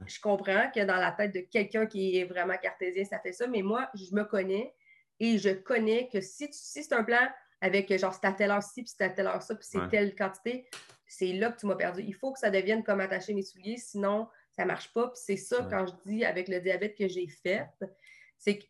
Je 0.05 0.19
comprends 0.19 0.69
que 0.73 0.83
dans 0.83 0.97
la 0.97 1.11
tête 1.11 1.33
de 1.33 1.41
quelqu'un 1.41 1.85
qui 1.85 2.17
est 2.17 2.25
vraiment 2.25 2.57
cartésien, 2.57 3.05
ça 3.05 3.19
fait 3.19 3.31
ça, 3.31 3.47
mais 3.47 3.61
moi, 3.61 3.89
je 3.93 4.13
me 4.13 4.23
connais 4.23 4.73
et 5.19 5.37
je 5.37 5.51
connais 5.51 6.09
que 6.11 6.19
si, 6.19 6.49
si 6.51 6.83
c'est 6.83 6.93
un 6.93 7.03
plan 7.03 7.29
avec 7.61 7.95
genre 7.97 8.13
c'est 8.13 8.25
à 8.25 8.33
telle 8.33 8.51
heure-ci, 8.51 8.83
puis 8.83 8.93
c'est 8.95 9.03
à 9.03 9.09
telle 9.09 9.27
heure 9.27 9.41
ça, 9.41 9.55
puis 9.55 9.67
c'est 9.69 9.87
telle 9.89 10.15
quantité, 10.15 10.67
c'est 11.07 11.33
là 11.33 11.51
que 11.51 11.59
tu 11.59 11.67
m'as 11.67 11.75
perdu. 11.75 12.01
Il 12.01 12.15
faut 12.15 12.31
que 12.33 12.39
ça 12.39 12.49
devienne 12.49 12.83
comme 12.83 12.99
attacher 12.99 13.33
mes 13.33 13.43
souliers, 13.43 13.77
sinon 13.77 14.27
ça 14.51 14.63
ne 14.63 14.67
marche 14.67 14.91
pas. 14.93 15.07
Puis 15.09 15.21
c'est 15.23 15.37
ça, 15.37 15.67
quand 15.69 15.85
je 15.85 16.09
dis 16.09 16.25
avec 16.25 16.47
le 16.47 16.59
diabète 16.59 16.97
que 16.97 17.07
j'ai 17.07 17.27
fait, 17.27 17.67
c'est 18.37 18.57
qu'il 18.57 18.69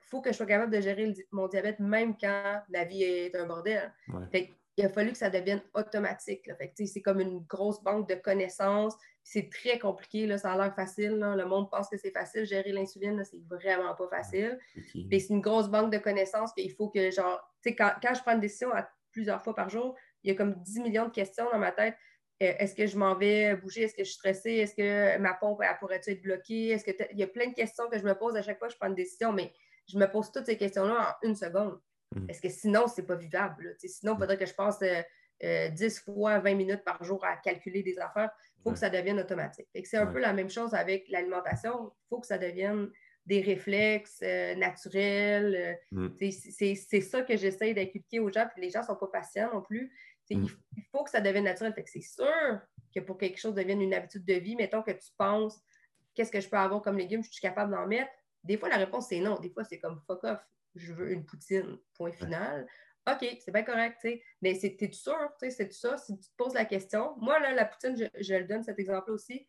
faut 0.00 0.20
que 0.20 0.32
je 0.32 0.36
sois 0.36 0.46
capable 0.46 0.72
de 0.72 0.80
gérer 0.80 1.12
mon 1.30 1.48
diabète 1.48 1.78
même 1.78 2.16
quand 2.18 2.62
la 2.68 2.84
vie 2.84 3.02
est 3.02 3.34
un 3.36 3.46
bordel. 3.46 3.92
il 4.78 4.84
a 4.84 4.88
fallu 4.88 5.12
que 5.12 5.18
ça 5.18 5.30
devienne 5.30 5.62
automatique. 5.74 6.50
c'est 6.74 7.02
comme 7.02 7.20
une 7.20 7.40
grosse 7.40 7.82
banque 7.82 8.08
de 8.08 8.14
connaissances. 8.14 8.94
C'est 9.28 9.50
très 9.50 9.76
compliqué. 9.80 10.24
Là, 10.24 10.38
ça 10.38 10.52
a 10.52 10.56
l'air 10.56 10.72
facile. 10.72 11.18
Le 11.18 11.44
monde 11.46 11.68
pense 11.68 11.88
que 11.88 11.96
c'est 11.96 12.12
facile. 12.12 12.44
Gérer 12.44 12.70
l'insuline, 12.70 13.24
c'est 13.24 13.42
vraiment 13.48 13.92
pas 13.96 14.06
facile. 14.06 14.56
C'est 14.94 15.30
une 15.30 15.40
grosse 15.40 15.68
banque 15.68 15.92
de 15.92 15.98
connaissances. 15.98 16.52
il 16.56 16.72
faut 16.72 16.88
que, 16.90 17.10
genre, 17.10 17.40
quand, 17.64 17.92
quand 18.00 18.14
je 18.14 18.22
prends 18.22 18.34
une 18.34 18.40
décision 18.40 18.72
à 18.72 18.88
plusieurs 19.10 19.42
fois 19.42 19.52
par 19.52 19.68
jour, 19.68 19.96
il 20.22 20.28
y 20.28 20.30
a 20.30 20.36
comme 20.36 20.54
10 20.62 20.78
millions 20.78 21.06
de 21.06 21.10
questions 21.10 21.44
dans 21.50 21.58
ma 21.58 21.72
tête. 21.72 21.96
Euh, 22.40 22.52
est-ce 22.58 22.76
que 22.76 22.86
je 22.86 22.96
m'en 22.96 23.16
vais 23.16 23.56
bouger? 23.56 23.82
Est-ce 23.82 23.94
que 23.94 24.04
je 24.04 24.10
suis 24.10 24.14
stressée? 24.14 24.52
Est-ce 24.52 24.76
que 24.76 25.18
ma 25.18 25.34
pompe 25.34 25.60
pourrait 25.80 26.00
être 26.06 26.22
bloquée? 26.22 26.68
Est-ce 26.68 26.84
que 26.84 26.92
il 27.10 27.18
y 27.18 27.24
a 27.24 27.26
plein 27.26 27.48
de 27.48 27.54
questions 27.54 27.88
que 27.90 27.98
je 27.98 28.04
me 28.04 28.14
pose 28.14 28.36
à 28.36 28.42
chaque 28.42 28.60
fois 28.60 28.68
que 28.68 28.74
je 28.74 28.78
prends 28.78 28.88
une 28.88 28.94
décision, 28.94 29.32
mais 29.32 29.52
je 29.88 29.98
me 29.98 30.06
pose 30.06 30.30
toutes 30.30 30.46
ces 30.46 30.56
questions-là 30.56 31.18
en 31.20 31.26
une 31.26 31.34
seconde. 31.34 31.80
Mhm. 32.14 32.30
Est-ce 32.30 32.40
que 32.40 32.48
sinon, 32.48 32.86
c'est 32.86 33.06
pas 33.06 33.16
vivable? 33.16 33.74
Sinon, 33.80 34.14
il 34.14 34.18
faudrait 34.20 34.38
que 34.38 34.46
je 34.46 34.54
passe 34.54 34.78
10 34.78 34.86
euh, 35.44 35.70
euh, 35.70 35.90
fois 36.04 36.38
20 36.38 36.54
minutes 36.54 36.84
par 36.84 37.02
jour 37.04 37.24
à 37.24 37.36
calculer 37.36 37.82
des 37.82 37.98
affaires. 37.98 38.30
Il 38.58 38.62
faut 38.62 38.72
que 38.72 38.78
ça 38.78 38.90
devienne 38.90 39.20
automatique. 39.20 39.68
C'est 39.84 39.96
un 39.96 40.06
peu 40.06 40.18
la 40.18 40.32
même 40.32 40.50
chose 40.50 40.74
avec 40.74 41.08
l'alimentation. 41.08 41.92
Il 41.94 42.08
faut 42.08 42.20
que 42.20 42.26
ça 42.26 42.38
devienne 42.38 42.90
des 43.26 43.40
réflexes 43.40 44.20
euh, 44.22 44.54
naturels. 44.54 45.78
Mm. 45.92 46.08
C'est 46.18 47.00
ça 47.00 47.22
que 47.22 47.36
j'essaie 47.36 47.74
d'inculquer 47.74 48.20
aux 48.20 48.30
gens, 48.30 48.46
puis 48.52 48.62
les 48.62 48.70
gens 48.70 48.80
ne 48.80 48.86
sont 48.86 48.96
pas 48.96 49.08
patients 49.08 49.52
non 49.52 49.62
plus. 49.62 49.92
Mm. 50.30 50.46
Il, 50.76 50.82
faut 50.90 51.04
que 51.04 51.10
ça 51.10 51.20
devienne 51.20 51.44
naturel. 51.44 51.74
C'est 51.86 52.00
sûr 52.00 52.60
que 52.94 53.00
pour 53.00 53.16
que 53.16 53.26
quelque 53.26 53.38
chose 53.38 53.54
devienne 53.54 53.82
une 53.82 53.94
habitude 53.94 54.24
de 54.24 54.34
vie, 54.34 54.56
mettons 54.56 54.82
que 54.82 54.92
tu 54.92 55.10
penses 55.16 55.60
qu'est-ce 56.16 56.32
que 56.32 56.40
je 56.40 56.48
peux 56.48 56.56
avoir 56.56 56.82
comme 56.82 56.98
légumes, 56.98 57.22
je 57.22 57.30
suis 57.30 57.40
capable 57.40 57.72
d'en 57.72 57.86
mettre? 57.86 58.10
Des 58.42 58.56
fois, 58.56 58.68
la 58.68 58.76
réponse, 58.76 59.08
c'est 59.08 59.20
non. 59.20 59.38
Des 59.38 59.50
fois, 59.50 59.64
c'est 59.64 59.78
comme 59.78 60.00
fuck 60.06 60.24
off, 60.24 60.40
je 60.74 60.92
veux 60.92 61.12
une 61.12 61.24
poutine, 61.24 61.78
point 61.94 62.10
final. 62.10 62.66
OK, 63.08 63.38
c'est 63.40 63.52
bien 63.52 63.62
correct, 63.62 63.98
tu 64.00 64.08
sais. 64.08 64.22
Mais 64.42 64.58
t'es 64.58 64.90
sûr, 64.92 65.16
tu 65.38 65.48
sais, 65.48 65.50
c'est 65.50 65.72
ça? 65.72 65.96
Si 65.96 66.18
tu 66.18 66.28
te 66.28 66.36
poses 66.36 66.54
la 66.54 66.64
question, 66.64 67.14
moi, 67.18 67.38
là, 67.38 67.52
la 67.52 67.64
poutine, 67.64 67.96
je, 67.96 68.34
le 68.34 68.44
donne 68.44 68.62
cet 68.62 68.78
exemple 68.78 69.10
aussi. 69.10 69.46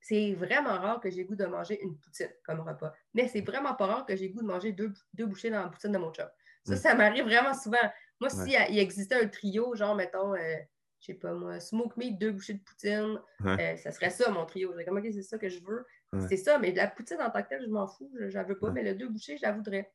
C'est 0.00 0.34
vraiment 0.34 0.78
rare 0.78 1.00
que 1.00 1.10
j'ai 1.10 1.24
goût 1.24 1.34
de 1.34 1.46
manger 1.46 1.80
une 1.82 1.98
poutine 1.98 2.30
comme 2.44 2.60
repas. 2.60 2.92
Mais 3.12 3.28
c'est 3.28 3.40
vraiment 3.40 3.74
pas 3.74 3.86
rare 3.86 4.06
que 4.06 4.14
j'ai 4.16 4.30
goût 4.30 4.40
de 4.40 4.46
manger 4.46 4.72
deux, 4.72 4.92
deux 5.14 5.26
bouchées 5.26 5.50
dans 5.50 5.62
la 5.62 5.68
poutine 5.68 5.92
de 5.92 5.98
mon 5.98 6.12
chum. 6.12 6.28
Ça, 6.64 6.76
ça 6.76 6.94
m'arrive 6.94 7.24
vraiment 7.24 7.54
souvent. 7.54 7.78
Moi, 8.20 8.30
s'il 8.30 8.56
il 8.70 8.78
existait 8.78 9.16
un 9.16 9.28
trio, 9.28 9.74
genre, 9.74 9.94
mettons, 9.94 10.34
euh, 10.34 10.56
je 11.00 11.06
sais 11.06 11.14
pas 11.14 11.32
moi, 11.32 11.60
smoke 11.60 11.94
meat, 11.96 12.18
deux 12.18 12.32
bouchées 12.32 12.54
de 12.54 12.62
poutine, 12.62 13.20
euh, 13.44 13.76
ça 13.76 13.92
serait 13.92 14.10
ça 14.10 14.30
mon 14.30 14.46
trio. 14.46 14.72
Je 14.78 14.84
comme, 14.84 14.98
OK, 14.98 15.06
c'est 15.12 15.22
ça 15.22 15.38
que 15.38 15.48
je 15.48 15.60
veux. 15.62 15.84
C'est 16.28 16.36
ça, 16.36 16.58
mais 16.58 16.72
la 16.72 16.86
poutine 16.86 17.20
en 17.20 17.30
tant 17.30 17.42
que 17.42 17.48
telle, 17.48 17.62
je 17.62 17.68
m'en 17.68 17.86
fous, 17.86 18.10
je 18.18 18.38
ne 18.38 18.44
veux 18.44 18.58
pas, 18.58 18.70
mais 18.70 18.82
le 18.82 18.94
deux 18.94 19.08
bouchées, 19.08 19.36
je 19.36 19.42
la 19.42 19.52
voudrais. 19.52 19.92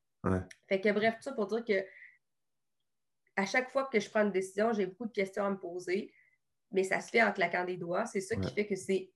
Fait 0.67 0.79
que 0.79 0.91
bref, 0.91 1.15
tout 1.15 1.23
ça 1.23 1.31
pour 1.31 1.47
dire 1.47 1.63
que 1.65 1.83
à 3.41 3.45
chaque 3.45 3.71
fois 3.71 3.85
que 3.91 3.99
je 3.99 4.09
prends 4.09 4.21
une 4.21 4.31
décision, 4.31 4.71
j'ai 4.71 4.85
beaucoup 4.85 5.07
de 5.07 5.11
questions 5.11 5.43
à 5.43 5.49
me 5.49 5.57
poser, 5.57 6.13
mais 6.71 6.83
ça 6.83 7.01
se 7.01 7.09
fait 7.09 7.23
en 7.23 7.31
claquant 7.31 7.65
des 7.65 7.77
doigts. 7.77 8.05
C'est 8.05 8.21
ça 8.21 8.35
qui 8.35 8.53
fait 8.53 8.67
que 8.67 8.75
c'est 8.75 9.09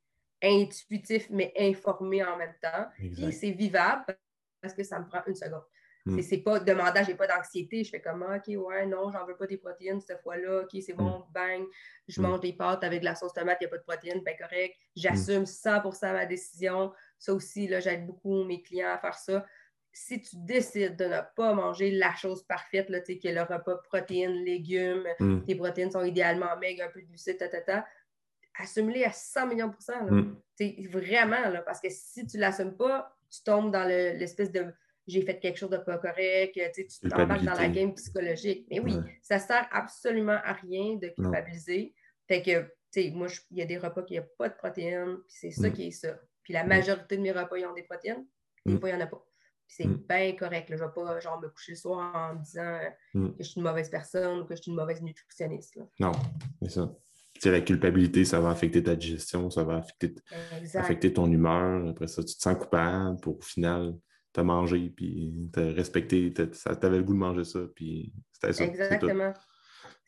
intuitif, 0.43 1.27
mais 1.29 1.53
informé 1.57 2.23
en 2.23 2.35
même 2.37 2.55
temps. 2.61 2.87
Puis 2.97 3.31
c'est 3.31 3.51
vivable 3.51 4.05
parce 4.61 4.73
que 4.73 4.83
ça 4.83 4.99
me 4.99 5.07
prend 5.07 5.21
une 5.27 5.35
seconde. 5.35 5.63
Hmm. 6.07 6.21
C'est 6.21 6.37
pas 6.39 6.59
demandant, 6.59 7.03
j'ai 7.03 7.15
pas 7.15 7.25
d'anxiété. 7.25 7.83
Je 7.83 7.89
fais 7.89 8.01
comme 8.01 8.23
ah, 8.23 8.37
OK, 8.37 8.47
ouais, 8.47 8.85
non, 8.85 9.11
j'en 9.11 9.25
veux 9.25 9.35
pas 9.35 9.47
des 9.47 9.57
protéines 9.57 10.01
cette 10.01 10.21
fois-là. 10.21 10.61
OK, 10.61 10.81
c'est 10.81 10.93
bon, 10.93 11.19
hmm. 11.19 11.31
bang. 11.31 11.63
Je 12.07 12.19
hmm. 12.19 12.23
mange 12.23 12.39
des 12.41 12.53
pâtes 12.53 12.83
avec 12.83 13.01
de 13.01 13.05
la 13.05 13.15
sauce 13.15 13.33
tomate, 13.33 13.57
il 13.61 13.63
n'y 13.63 13.67
a 13.67 13.69
pas 13.69 13.77
de 13.77 13.83
protéines, 13.83 14.21
ben 14.23 14.35
correct. 14.37 14.75
J'assume 14.95 15.43
100% 15.43 16.13
ma 16.13 16.25
décision. 16.25 16.93
Ça 17.19 17.33
aussi, 17.33 17.67
là, 17.67 17.79
j'aide 17.79 18.05
beaucoup 18.05 18.43
mes 18.43 18.61
clients 18.61 18.91
à 18.91 18.97
faire 18.97 19.17
ça 19.17 19.45
si 19.97 20.19
tu 20.19 20.35
décides 20.35 20.97
de 20.97 21.05
ne 21.05 21.21
pas 21.37 21.53
manger 21.53 21.89
la 21.89 22.13
chose 22.15 22.43
parfaite, 22.43 22.89
là, 22.89 22.99
que 22.99 23.27
le 23.29 23.41
repas 23.41 23.77
protéines, 23.77 24.43
légumes, 24.43 25.07
mm. 25.21 25.45
tes 25.45 25.55
protéines 25.55 25.89
sont 25.89 26.03
idéalement 26.03 26.57
maigres, 26.57 26.83
un 26.83 26.89
peu 26.89 27.01
de 27.01 27.07
glucides, 27.07 27.37
ta, 27.37 27.85
assume-les 28.59 29.05
à 29.05 29.13
100 29.13 29.47
millions 29.47 29.67
de 29.67 29.71
pourcents. 29.71 30.03
Mm. 30.03 30.35
Vraiment, 30.89 31.49
là, 31.49 31.61
parce 31.61 31.79
que 31.79 31.87
si 31.89 32.27
tu 32.27 32.35
ne 32.35 32.41
l'assumes 32.41 32.75
pas, 32.75 33.15
tu 33.31 33.41
tombes 33.43 33.71
dans 33.71 33.87
l'espèce 33.87 34.51
de 34.51 34.65
j'ai 35.07 35.21
fait 35.21 35.39
quelque 35.39 35.57
chose 35.57 35.69
de 35.69 35.77
pas 35.77 35.97
correct, 35.99 36.59
tu 36.73 37.09
t'embarques 37.09 37.43
dans 37.43 37.53
la 37.53 37.69
game 37.69 37.93
psychologique. 37.93 38.67
Mais 38.69 38.79
oui, 38.79 38.95
ça 39.21 39.39
ça 39.39 39.47
sert 39.47 39.67
absolument 39.71 40.39
à 40.43 40.53
rien 40.53 40.95
de 40.95 41.07
culpabiliser. 41.07 41.93
Fait 42.27 42.41
que, 42.41 42.63
tu 42.91 43.03
sais, 43.03 43.11
moi, 43.11 43.27
il 43.51 43.59
y 43.59 43.61
a 43.61 43.65
des 43.65 43.77
repas 43.77 44.01
qui 44.01 44.17
n'ont 44.17 44.25
pas 44.37 44.49
de 44.49 44.55
protéines, 44.55 45.19
puis 45.27 45.37
c'est 45.39 45.51
ça 45.51 45.69
mm. 45.69 45.73
qui 45.73 45.87
est 45.87 45.91
ça. 45.91 46.19
Puis 46.43 46.53
la 46.53 46.65
majorité 46.65 47.15
de 47.15 47.21
mes 47.21 47.31
repas, 47.31 47.57
ils 47.57 47.65
ont 47.65 47.73
des 47.73 47.83
protéines, 47.83 48.25
des 48.65 48.77
fois, 48.77 48.89
il 48.89 48.95
n'y 48.95 49.01
en 49.01 49.05
a 49.05 49.07
pas 49.07 49.23
c'est 49.67 49.85
mm. 49.85 50.03
bien 50.07 50.35
correct. 50.35 50.67
Je 50.69 50.75
ne 50.75 50.79
vais 50.79 50.93
pas 50.93 51.19
genre, 51.19 51.41
me 51.41 51.49
coucher 51.49 51.73
le 51.73 51.77
soir 51.77 52.15
en 52.15 52.35
me 52.35 52.43
disant 52.43 52.79
mm. 53.13 53.29
que 53.29 53.43
je 53.43 53.43
suis 53.43 53.59
une 53.59 53.67
mauvaise 53.67 53.89
personne 53.89 54.39
ou 54.39 54.45
que 54.45 54.55
je 54.55 54.61
suis 54.61 54.71
une 54.71 54.77
mauvaise 54.77 55.01
nutritionniste. 55.01 55.79
Non, 55.99 56.11
c'est 56.61 56.69
ça. 56.69 56.91
la 57.45 57.61
culpabilité, 57.61 58.25
ça 58.25 58.39
va 58.39 58.49
affecter 58.49 58.83
ta 58.83 58.95
digestion, 58.95 59.49
ça 59.49 59.63
va 59.63 59.77
affecter, 60.75 61.13
ton 61.13 61.31
humeur. 61.31 61.89
Après 61.89 62.07
ça, 62.07 62.23
tu 62.23 62.35
te 62.35 62.41
sens 62.41 62.57
coupable 62.57 63.19
pour 63.21 63.37
au 63.37 63.41
final 63.41 63.95
t'as 64.35 64.43
mangé, 64.43 64.89
puis 64.89 65.49
t'as 65.53 65.71
respecté, 65.71 66.33
t'avais 66.33 66.97
le 66.97 67.03
goût 67.03 67.13
de 67.13 67.19
manger 67.19 67.45
ça, 67.45 67.61
puis 67.73 68.13
c'était 68.33 68.51
ça. 68.51 68.65
Exactement. 68.65 69.33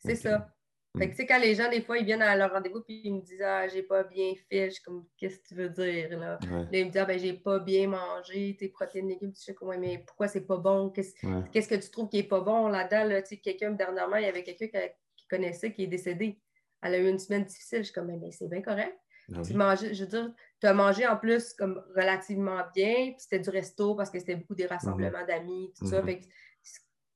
C'est 0.04 0.16
ça. 0.16 0.54
Fait 0.96 1.06
que, 1.06 1.10
tu 1.10 1.16
sais, 1.18 1.26
quand 1.26 1.38
les 1.38 1.54
gens, 1.54 1.68
des 1.70 1.82
fois, 1.82 1.98
ils 1.98 2.04
viennent 2.04 2.22
à 2.22 2.34
leur 2.34 2.52
rendez-vous 2.52 2.80
puis 2.80 3.02
ils 3.04 3.14
me 3.14 3.20
disent 3.20 3.42
Ah, 3.42 3.68
j'ai 3.68 3.82
pas 3.82 4.04
bien 4.04 4.32
fait, 4.50 4.70
je 4.70 4.74
suis 4.74 4.82
comme, 4.82 5.04
qu'est-ce 5.16 5.38
que 5.38 5.48
tu 5.48 5.54
veux 5.54 5.68
dire, 5.68 6.18
là? 6.18 6.38
ils 6.72 6.86
me 6.86 6.90
disent 6.90 7.00
Ah, 7.00 7.04
ben, 7.04 7.18
j'ai 7.18 7.34
pas 7.34 7.58
bien 7.58 7.88
mangé 7.88 8.56
tes 8.58 8.68
protéines, 8.68 9.08
légumes, 9.08 9.32
tu 9.32 9.42
sais, 9.42 9.54
quoi, 9.54 9.76
mais 9.76 9.98
pourquoi 10.06 10.28
c'est 10.28 10.46
pas 10.46 10.56
bon? 10.56 10.90
Qu'est-ce 10.90 11.68
que 11.68 11.74
tu 11.74 11.90
trouves 11.90 12.08
qui 12.08 12.18
est 12.18 12.28
pas 12.28 12.40
bon 12.40 12.68
là-dedans? 12.68 13.04
Là? 13.04 13.22
Tu 13.22 13.28
sais, 13.28 13.36
quelqu'un, 13.36 13.72
dernièrement, 13.72 14.16
il 14.16 14.24
y 14.24 14.28
avait 14.28 14.42
quelqu'un 14.42 14.66
qui, 14.66 15.26
connaissait 15.28 15.72
qui 15.72 15.84
est 15.84 15.88
décédé. 15.88 16.40
Elle 16.82 16.94
a 16.94 16.98
eu 16.98 17.08
une 17.08 17.18
semaine 17.18 17.44
difficile. 17.44 17.80
Je 17.80 17.84
suis 17.84 17.92
comme, 17.92 18.06
mais, 18.06 18.30
c'est 18.32 18.48
bien 18.48 18.62
correct. 18.62 18.96
Ah 19.34 19.42
tu 19.42 19.52
manges, 19.52 19.92
je 19.92 20.04
veux 20.04 20.08
dire, 20.08 20.32
tu 20.58 20.66
as 20.66 20.72
mangé 20.72 21.06
en 21.06 21.16
plus 21.18 21.52
comme 21.52 21.84
relativement 21.94 22.62
bien, 22.74 23.10
puis 23.10 23.16
c'était 23.18 23.40
du 23.40 23.50
resto 23.50 23.94
parce 23.94 24.08
que 24.08 24.18
c'était 24.18 24.36
beaucoup 24.36 24.54
des 24.54 24.64
rassemblements 24.64 25.26
d'amis, 25.26 25.70
tout 25.78 25.84
ça. 25.86 26.02
Fait 26.02 26.20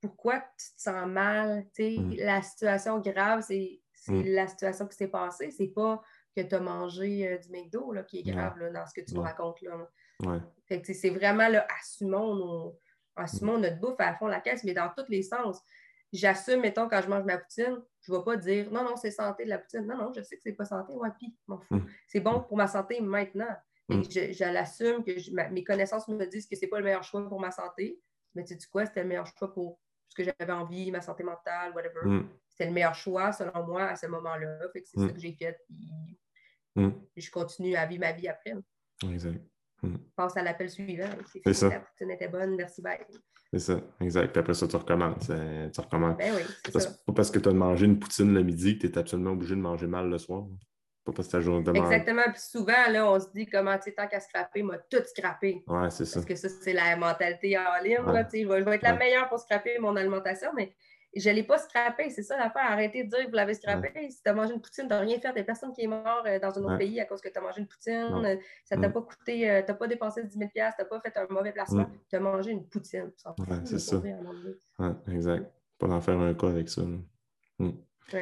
pourquoi 0.03 0.41
tu 0.41 0.75
te 0.77 0.83
sens 0.83 1.07
mal. 1.07 1.67
Mm. 1.79 2.15
La 2.19 2.43
situation 2.43 2.99
grave, 2.99 3.43
c'est 3.47 3.81
mm. 4.09 4.23
la 4.25 4.49
situation 4.49 4.87
qui 4.87 4.97
s'est 4.97 5.09
passée. 5.09 5.51
C'est 5.51 5.69
pas 5.69 6.03
que 6.37 6.43
tu 6.43 6.55
as 6.55 6.61
mangé 6.61 7.29
euh, 7.29 7.39
du 7.39 7.51
McDo 7.51 7.93
là, 7.93 8.03
qui 8.03 8.19
est 8.19 8.23
grave 8.23 8.59
dans 8.73 8.87
ce 8.87 8.93
que 8.93 9.05
tu 9.05 9.15
me 9.15 9.21
racontes. 9.21 9.61
Là. 9.63 10.41
c'est 10.83 11.11
vraiment 11.11 11.49
là, 11.49 11.67
assumons, 11.81 12.77
assumons 13.17 13.59
notre 13.59 13.79
bouffe 13.79 14.01
à 14.01 14.15
fond 14.15 14.27
la 14.27 14.41
caisse, 14.41 14.65
mais 14.65 14.75
dans 14.75 14.91
tous 14.97 15.09
les 15.09 15.23
sens. 15.23 15.61
J'assume, 16.13 16.61
mettons, 16.61 16.91
quand 16.91 17.01
je 17.01 17.09
mange 17.09 17.25
ma 17.25 17.39
poutine, 17.39 17.81
je 18.03 18.13
ne 18.13 18.19
vais 18.19 18.25
pas 18.25 18.37
dire 18.37 18.71
non, 18.71 18.85
non, 18.85 18.97
c'est 18.97 19.11
santé 19.11 19.45
de 19.45 19.49
la 19.49 19.59
poutine. 19.59 19.87
Non, 19.87 19.97
non, 19.97 20.13
je 20.15 20.21
sais 20.23 20.37
que 20.37 20.43
c'est 20.43 20.53
pas 20.53 20.67
santé. 20.67 20.93
Ouais, 20.93 21.09
puis, 21.17 21.35
m'en 21.47 21.59
fous. 21.59 21.77
Mm. 21.77 21.87
C'est 22.07 22.21
bon 22.21 22.41
pour 22.41 22.57
ma 22.59 22.67
santé 22.67 23.01
maintenant. 23.01 23.57
Je, 23.89 24.53
l'assume 24.53 25.05
que 25.05 25.51
mes 25.51 25.65
connaissances 25.65 26.09
me 26.09 26.25
disent 26.27 26.47
que 26.47 26.57
c'est 26.57 26.67
pas 26.67 26.79
le 26.79 26.85
meilleur 26.85 27.03
choix 27.03 27.27
pour 27.29 27.41
ma 27.41 27.51
santé. 27.51 28.01
Mais 28.35 28.45
tu 28.45 28.59
sais 28.59 28.69
quoi, 28.71 28.87
c'était 28.87 29.03
le 29.03 29.09
meilleur 29.09 29.27
choix 29.27 29.53
pour 29.53 29.79
ce 30.13 30.23
que 30.23 30.25
j'avais 30.39 30.53
envie, 30.53 30.91
ma 30.91 31.01
santé 31.01 31.25
mentale, 31.25 31.73
whatever. 31.75 32.05
Mm. 32.05 32.29
C'était 32.49 32.67
le 32.67 32.73
meilleur 32.73 32.95
choix, 32.95 33.33
selon 33.33 33.67
moi, 33.67 33.85
à 33.85 33.97
ce 33.97 34.07
moment-là. 34.07 34.59
c'est 34.75 34.97
mm. 34.97 35.07
ça 35.07 35.13
que 35.15 35.19
j'ai 35.19 35.33
fait. 35.33 35.59
Puis, 35.67 36.13
mm. 36.77 36.91
je 37.17 37.31
continue 37.31 37.77
à 37.77 37.87
vivre 37.87 38.03
ma 38.03 38.13
vie 38.13 38.29
après. 38.29 38.55
Exact. 39.11 39.41
Passe 40.15 40.37
à 40.37 40.43
l'appel 40.43 40.71
suivant. 40.71 41.09
C'est 41.45 41.55
ça. 41.55 41.69
La 41.71 41.81
poutine 41.81 42.11
était 42.11 42.29
bonne, 42.29 42.55
merci, 42.55 42.83
bye. 42.83 43.01
C'est 43.53 43.59
ça, 43.59 43.81
exact. 44.01 44.33
Puis 44.33 44.41
après 44.41 44.55
ça, 44.55 44.69
tu 44.69 44.77
recommences. 44.77 45.29
Euh, 45.29 45.69
tu 45.71 45.81
recommences. 45.81 46.17
Ben 46.17 46.33
oui, 46.35 46.43
c'est 46.73 47.05
pas 47.05 47.13
parce 47.13 47.31
que 47.31 47.39
tu 47.39 47.49
as 47.49 47.53
mangé 47.53 47.87
une 47.87 47.99
poutine 47.99 48.33
le 48.33 48.43
midi 48.43 48.79
que 48.79 48.87
tu 48.87 48.93
es 48.93 48.99
absolument 48.99 49.33
obligé 49.33 49.55
de 49.55 49.61
manger 49.61 49.87
mal 49.87 50.09
le 50.09 50.19
soir. 50.19 50.45
Pas 51.05 51.13
parce 51.13 51.27
que 51.27 51.33
ta 51.33 51.41
journée 51.41 51.65
de 51.65 51.77
Exactement. 51.77 52.23
Puis 52.31 52.41
souvent, 52.41 52.89
là, 52.91 53.11
on 53.11 53.19
se 53.19 53.27
dit 53.35 53.47
comment, 53.47 53.77
tu 53.77 53.85
sais, 53.85 53.93
tant 53.93 54.07
qu'à 54.07 54.21
scraper, 54.21 54.63
m'a 54.63 54.79
tout 54.79 55.03
scrappé. 55.05 55.65
Ouais, 55.67 55.91
c'est 55.91 56.05
ça. 56.05 56.21
Parce 56.21 56.27
que 56.27 56.37
ça, 56.37 56.49
c'est 56.49 56.73
la 56.73 56.95
mentalité 56.97 57.59
en 57.59 57.83
ligne. 57.83 58.05
Là, 58.07 58.27
je, 58.33 58.47
vais, 58.47 58.61
je 58.61 58.65
vais 58.65 58.75
être 58.77 58.83
la 58.83 58.95
meilleure 58.95 59.29
pour 59.29 59.41
scraper 59.41 59.79
mon 59.81 59.97
alimentation, 59.97 60.51
mais 60.55 60.73
je 61.15 61.29
ne 61.29 61.35
l'ai 61.35 61.43
pas 61.43 61.59
scrappé. 61.59 62.09
C'est 62.11 62.23
ça 62.23 62.37
l'affaire. 62.37 62.71
Arrêtez 62.71 63.05
de 63.05 63.09
dire 63.09 63.25
que 63.25 63.31
vous 63.31 63.37
l'avez 63.37 63.55
scrappé. 63.55 64.11
Si 64.11 64.23
tu 64.23 64.29
as 64.29 64.33
mangé 64.33 64.55
une 64.55 64.61
poutine, 64.61 64.85
tu 64.85 64.91
n'as 64.91 65.01
rien 65.01 65.19
fait. 65.19 65.31
Il 65.31 65.39
y 65.39 65.41
a 65.41 65.45
personne 65.45 65.73
qui 65.73 65.83
est 65.83 65.87
mort 65.89 66.23
euh, 66.27 66.39
dans 66.39 66.57
un 66.59 66.63
autre 66.63 66.79
pays 66.79 67.01
à 67.01 67.05
cause 67.05 67.21
que 67.21 67.29
tu 67.29 67.39
as 67.39 67.43
mangé 67.43 67.61
une 67.61 67.67
poutine. 67.67 68.25
Euh, 68.25 68.37
ça 68.65 68.77
t'a 68.77 68.89
pas 68.89 69.03
coûté, 69.03 69.51
euh, 69.51 69.63
tu 69.63 69.73
n'as 69.73 69.75
pas 69.75 69.89
dépensé 69.89 70.23
10 70.25 70.39
000 70.39 70.51
tu 70.55 70.61
n'as 70.61 70.85
pas 70.85 71.01
fait 71.01 71.17
un 71.17 71.27
mauvais 71.29 71.53
placement. 71.53 71.87
Tu 72.09 72.17
as 72.17 72.21
mangé 72.21 72.53
une 72.53 72.67
poutine. 72.69 73.11
Ouais, 73.39 73.57
c'est 73.65 73.79
ça. 73.79 74.01
Exact. 75.11 75.51
Pas 75.79 75.89
d'en 75.89 76.01
faire 76.01 76.19
un 76.19 76.33
cas 76.35 76.49
avec 76.49 76.69
ça. 76.69 76.83
Oui, 77.59 77.75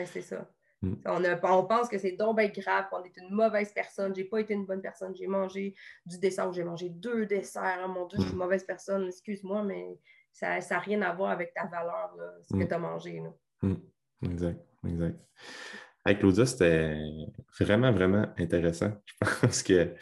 c'est 0.06 0.22
ça. 0.22 0.48
Mm. 0.82 0.94
On, 1.42 1.64
pense 1.64 1.88
que 1.88 1.98
c'est 1.98 2.12
donc 2.12 2.38
bien 2.38 2.48
grave, 2.48 2.86
qu'on 2.90 3.02
est 3.04 3.16
une 3.18 3.34
mauvaise 3.34 3.72
personne. 3.72 4.14
J'ai 4.14 4.24
pas 4.24 4.40
été 4.40 4.54
une 4.54 4.66
bonne 4.66 4.80
personne. 4.80 5.14
J'ai 5.14 5.26
mangé 5.26 5.74
du 6.06 6.18
dessert, 6.18 6.52
j'ai 6.52 6.64
mangé 6.64 6.88
deux 6.88 7.26
desserts. 7.26 7.86
mon 7.88 8.06
Dieu, 8.06 8.18
je 8.18 8.22
suis 8.22 8.30
une 8.32 8.36
mm. 8.36 8.42
mauvaise 8.42 8.64
personne. 8.64 9.06
Excuse-moi, 9.06 9.62
mais 9.62 9.98
ça 10.32 10.58
n'a 10.58 10.78
rien 10.78 11.02
à 11.02 11.12
voir 11.14 11.30
avec 11.30 11.52
ta 11.54 11.66
valeur, 11.66 12.16
ce 12.42 12.54
que 12.54 12.64
mm. 12.64 12.68
tu 12.68 12.74
as 12.74 12.78
mangé. 12.78 13.22
Exact, 14.22 14.60
exact. 14.86 15.18
Avec 16.04 16.20
Claudia, 16.20 16.46
c'était 16.46 16.96
vraiment, 17.58 17.92
vraiment 17.92 18.26
intéressant. 18.38 18.92
Je 19.22 19.40
pense 19.40 19.62
que 19.62 19.94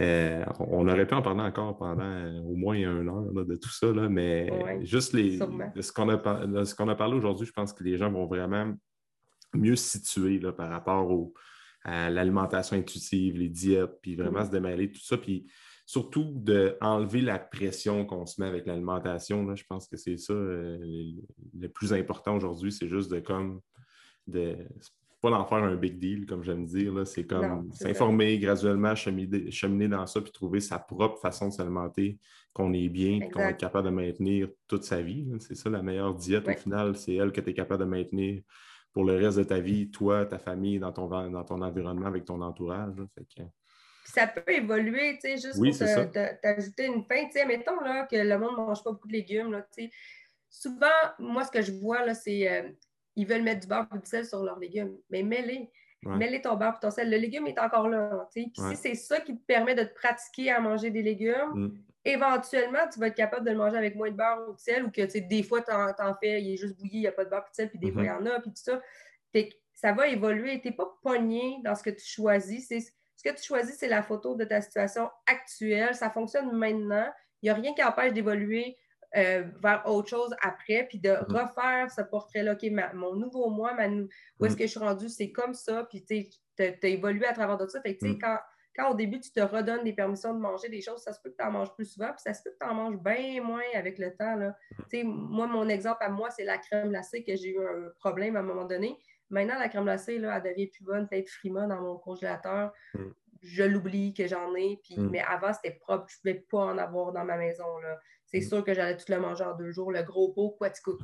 euh, 0.00 0.44
on 0.60 0.88
aurait 0.88 1.06
pu 1.06 1.14
en 1.14 1.22
parler 1.22 1.42
encore 1.42 1.76
pendant 1.76 2.04
euh, 2.04 2.40
au 2.40 2.54
moins 2.54 2.74
une 2.74 3.08
heure 3.08 3.44
de 3.44 3.56
tout 3.56 3.70
ça, 3.70 3.88
là, 3.88 4.08
mais 4.08 4.48
juste 4.84 5.12
les, 5.12 5.38
ce 5.38 5.92
qu'on 5.92 6.08
a, 6.08 6.14
a, 6.14 6.94
parlé 6.94 7.16
aujourd'hui, 7.16 7.46
je 7.46 7.52
pense 7.52 7.72
que 7.72 7.84
les 7.84 7.98
gens 7.98 8.10
vont 8.10 8.26
vraiment 8.26 8.72
mieux 9.54 9.76
situé 9.76 10.38
là, 10.38 10.52
par 10.52 10.70
rapport 10.70 11.30
à 11.84 12.10
l'alimentation 12.10 12.76
intuitive, 12.76 13.36
les 13.36 13.48
diètes, 13.48 14.00
puis 14.02 14.14
vraiment 14.14 14.40
mm-hmm. 14.40 14.46
se 14.46 14.50
démêler 14.50 14.86
de 14.88 14.92
tout 14.92 15.04
ça. 15.04 15.16
Puis 15.16 15.46
surtout 15.86 16.32
d'enlever 16.36 17.20
la 17.20 17.38
pression 17.38 18.06
qu'on 18.06 18.26
se 18.26 18.40
met 18.40 18.46
avec 18.46 18.66
l'alimentation. 18.66 19.54
Je 19.54 19.64
pense 19.68 19.88
que 19.88 19.96
c'est 19.96 20.16
ça 20.16 20.32
euh, 20.32 20.78
le 21.58 21.68
plus 21.68 21.92
important 21.92 22.36
aujourd'hui. 22.36 22.72
C'est 22.72 22.88
juste 22.88 23.10
de 23.10 23.20
comme 23.20 23.60
de 24.26 24.56
pas 25.20 25.30
d'en 25.30 25.44
faire 25.44 25.58
un 25.58 25.76
big 25.76 25.98
deal, 25.98 26.26
comme 26.26 26.42
j'aime 26.42 26.66
dire. 26.66 27.06
C'est 27.06 27.24
comme 27.24 27.70
s'informer 27.72 28.38
graduellement, 28.38 28.94
cheminer, 28.96 29.88
dans 29.88 30.06
ça, 30.06 30.20
puis 30.20 30.32
trouver 30.32 30.58
sa 30.58 30.80
propre 30.80 31.20
façon 31.20 31.48
de 31.48 31.52
s'alimenter, 31.52 32.18
qu'on 32.52 32.72
est 32.72 32.88
bien, 32.88 33.20
qu'on 33.30 33.40
est 33.40 33.56
capable 33.56 33.86
de 33.88 33.94
maintenir 33.94 34.48
toute 34.66 34.82
sa 34.82 35.00
vie. 35.00 35.30
C'est 35.38 35.54
ça 35.54 35.70
la 35.70 35.80
meilleure 35.80 36.14
diète 36.14 36.48
au 36.48 36.52
final, 36.52 36.96
c'est 36.96 37.14
elle 37.14 37.30
que 37.30 37.40
tu 37.40 37.50
es 37.50 37.54
capable 37.54 37.84
de 37.84 37.88
maintenir 37.88 38.42
pour 38.92 39.04
le 39.04 39.16
reste 39.16 39.38
de 39.38 39.44
ta 39.44 39.60
vie, 39.60 39.90
toi, 39.90 40.26
ta 40.26 40.38
famille, 40.38 40.78
dans 40.78 40.92
ton, 40.92 41.06
dans 41.08 41.44
ton 41.44 41.62
environnement, 41.62 42.06
avec 42.06 42.24
ton 42.24 42.40
entourage. 42.40 42.94
ça 44.04 44.26
peut 44.26 44.52
évoluer, 44.52 45.14
tu 45.14 45.20
sais, 45.20 45.36
juste 45.36 45.56
pour 45.56 46.12
t'ajouter 46.42 46.86
une 46.86 47.04
fin. 47.04 47.24
Tu 47.26 47.32
sais, 47.32 47.46
mettons 47.46 47.80
là, 47.80 48.06
que 48.06 48.16
le 48.16 48.38
monde 48.38 48.52
ne 48.52 48.56
mange 48.56 48.82
pas 48.82 48.92
beaucoup 48.92 49.08
de 49.08 49.12
légumes, 49.12 49.52
là, 49.52 49.62
tu 49.62 49.84
sais. 49.84 49.90
Souvent, 50.50 50.86
moi, 51.18 51.44
ce 51.44 51.50
que 51.50 51.62
je 51.62 51.72
vois, 51.72 52.04
là, 52.04 52.14
c'est 52.14 52.50
euh, 52.50 52.68
ils 53.16 53.26
veulent 53.26 53.42
mettre 53.42 53.60
du 53.60 53.66
beurre 53.68 53.86
et 53.94 53.98
du 53.98 54.06
sel 54.08 54.26
sur 54.26 54.42
leurs 54.42 54.58
légumes. 54.58 54.96
Mais 55.10 55.22
mets-les. 55.22 55.70
Mets-les 56.04 56.42
ton 56.42 56.56
beurre 56.56 56.74
et 56.76 56.80
ton 56.80 56.90
sel. 56.90 57.10
Le 57.10 57.16
légume 57.16 57.46
est 57.46 57.58
encore 57.60 57.88
là. 57.88 58.28
Puis 58.32 58.52
si 58.54 58.76
c'est 58.76 58.94
ça 58.94 59.20
qui 59.20 59.36
te 59.36 59.44
permet 59.46 59.76
de 59.76 59.84
te 59.84 59.94
pratiquer 59.94 60.50
à 60.50 60.60
manger 60.60 60.90
des 60.90 61.02
légumes, 61.02 61.54
mm. 61.54 61.74
Éventuellement, 62.04 62.88
tu 62.92 62.98
vas 62.98 63.08
être 63.08 63.14
capable 63.14 63.46
de 63.46 63.50
le 63.50 63.56
manger 63.56 63.76
avec 63.76 63.94
moins 63.94 64.10
de 64.10 64.16
beurre 64.16 64.48
ou 64.48 64.54
de 64.54 64.58
sel 64.58 64.84
ou 64.84 64.90
que 64.90 65.02
des 65.18 65.42
fois, 65.42 65.62
tu 65.62 65.72
en, 65.72 66.14
fais, 66.20 66.42
il 66.42 66.54
est 66.54 66.56
juste 66.56 66.76
bouilli, 66.78 66.94
il 66.94 67.00
n'y 67.00 67.06
a 67.06 67.12
pas 67.12 67.24
de 67.24 67.30
beurre 67.30 67.44
et 67.46 67.50
de 67.50 67.54
sel, 67.54 67.70
puis 67.70 67.78
des 67.78 67.92
fois, 67.92 68.02
il 68.02 68.06
y 68.06 68.08
mm-hmm. 68.08 68.22
en 68.22 68.26
a, 68.26 68.40
puis 68.40 68.50
tout 68.50 68.62
ça. 68.62 68.80
ça 69.74 69.92
va 69.92 70.08
évoluer. 70.08 70.60
Tu 70.60 70.68
n'es 70.68 70.74
pas 70.74 70.92
pogné 71.02 71.58
dans 71.64 71.74
ce 71.74 71.82
que 71.82 71.90
tu 71.90 72.04
choisis. 72.04 72.68
Ce 72.68 73.22
que 73.22 73.34
tu 73.34 73.42
choisis, 73.42 73.76
c'est 73.78 73.88
la 73.88 74.02
photo 74.02 74.34
de 74.34 74.44
ta 74.44 74.60
situation 74.60 75.10
actuelle. 75.26 75.94
Ça 75.94 76.10
fonctionne 76.10 76.52
maintenant. 76.52 77.08
Il 77.40 77.46
n'y 77.46 77.50
a 77.50 77.54
rien 77.54 77.74
qui 77.74 77.82
empêche 77.82 78.12
d'évoluer 78.12 78.76
euh, 79.14 79.44
vers 79.62 79.82
autre 79.86 80.08
chose 80.08 80.34
après, 80.42 80.86
puis 80.88 80.98
de 80.98 81.10
mm. 81.10 81.36
refaire 81.36 81.90
ce 81.90 82.00
portrait-là. 82.00 82.54
OK, 82.54 82.62
mon 82.94 83.14
nouveau 83.14 83.50
moi, 83.50 83.74
ma 83.74 83.86
où 83.86 84.46
est-ce 84.46 84.54
mm. 84.54 84.56
que 84.56 84.62
je 84.64 84.70
suis 84.70 84.80
rendue, 84.80 85.08
c'est 85.08 85.30
comme 85.30 85.52
ça, 85.52 85.84
puis 85.84 86.02
tu 86.04 86.26
as 86.62 86.88
évolué 86.88 87.26
à 87.26 87.34
travers 87.34 87.58
de 87.58 87.66
ça. 87.66 87.80
Fait 87.82 87.96
que, 87.96 88.06
quand, 88.18 88.38
quand 88.74 88.90
au 88.90 88.94
début, 88.94 89.20
tu 89.20 89.30
te 89.30 89.40
redonnes 89.40 89.84
des 89.84 89.92
permissions 89.92 90.34
de 90.34 90.38
manger 90.38 90.68
des 90.68 90.80
choses, 90.80 91.02
ça 91.02 91.12
se 91.12 91.20
peut 91.20 91.30
que 91.30 91.36
tu 91.36 91.44
en 91.44 91.50
manges 91.50 91.74
plus 91.74 91.86
souvent, 91.86 92.08
puis 92.08 92.20
ça 92.20 92.34
se 92.34 92.42
peut 92.42 92.50
que 92.50 92.64
tu 92.64 92.66
en 92.66 92.74
manges 92.74 92.98
bien 92.98 93.42
moins 93.42 93.62
avec 93.74 93.98
le 93.98 94.14
temps. 94.14 94.36
Là. 94.36 94.56
Moi, 95.04 95.46
mon 95.46 95.68
exemple 95.68 96.02
à 96.02 96.08
moi, 96.08 96.30
c'est 96.30 96.44
la 96.44 96.58
crème 96.58 96.90
glacée 96.90 97.22
que 97.24 97.36
j'ai 97.36 97.50
eu 97.50 97.60
un 97.60 97.90
problème 97.98 98.36
à 98.36 98.40
un 98.40 98.44
moment 98.44 98.64
donné. 98.64 98.98
Maintenant, 99.30 99.58
la 99.58 99.68
crème 99.68 99.84
glacée, 99.84 100.18
là, 100.18 100.36
elle 100.36 100.50
devient 100.50 100.68
plus 100.68 100.84
bonne, 100.84 101.08
peut-être 101.08 101.28
frima 101.28 101.66
dans 101.66 101.80
mon 101.80 101.96
congélateur. 101.96 102.72
Je 103.40 103.64
l'oublie 103.64 104.14
que 104.14 104.26
j'en 104.26 104.54
ai, 104.54 104.78
puis, 104.82 104.98
mais 104.98 105.20
avant, 105.20 105.52
c'était 105.52 105.76
propre. 105.76 106.06
Je 106.08 106.30
ne 106.30 106.34
pouvais 106.34 106.46
pas 106.48 106.72
en 106.72 106.78
avoir 106.78 107.12
dans 107.12 107.24
ma 107.24 107.36
maison. 107.36 107.78
Là 107.78 107.98
c'est 108.32 108.40
mm. 108.40 108.48
sûr 108.48 108.64
que 108.64 108.74
j'allais 108.74 108.96
tout 108.96 109.04
le 109.08 109.20
manger 109.20 109.44
en 109.44 109.56
deux 109.56 109.70
jours, 109.70 109.92
le 109.92 110.02
gros 110.02 110.32
pot, 110.32 110.50
quoi, 110.58 110.70
tu 110.70 110.82
coûtes. 110.82 111.00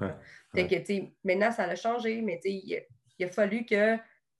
maintenant, 1.24 1.52
ça 1.52 1.64
a 1.64 1.74
changé, 1.74 2.22
mais 2.22 2.40
il, 2.44 2.82
il 3.18 3.24
a 3.24 3.28
fallu 3.28 3.64
que, 3.66 3.96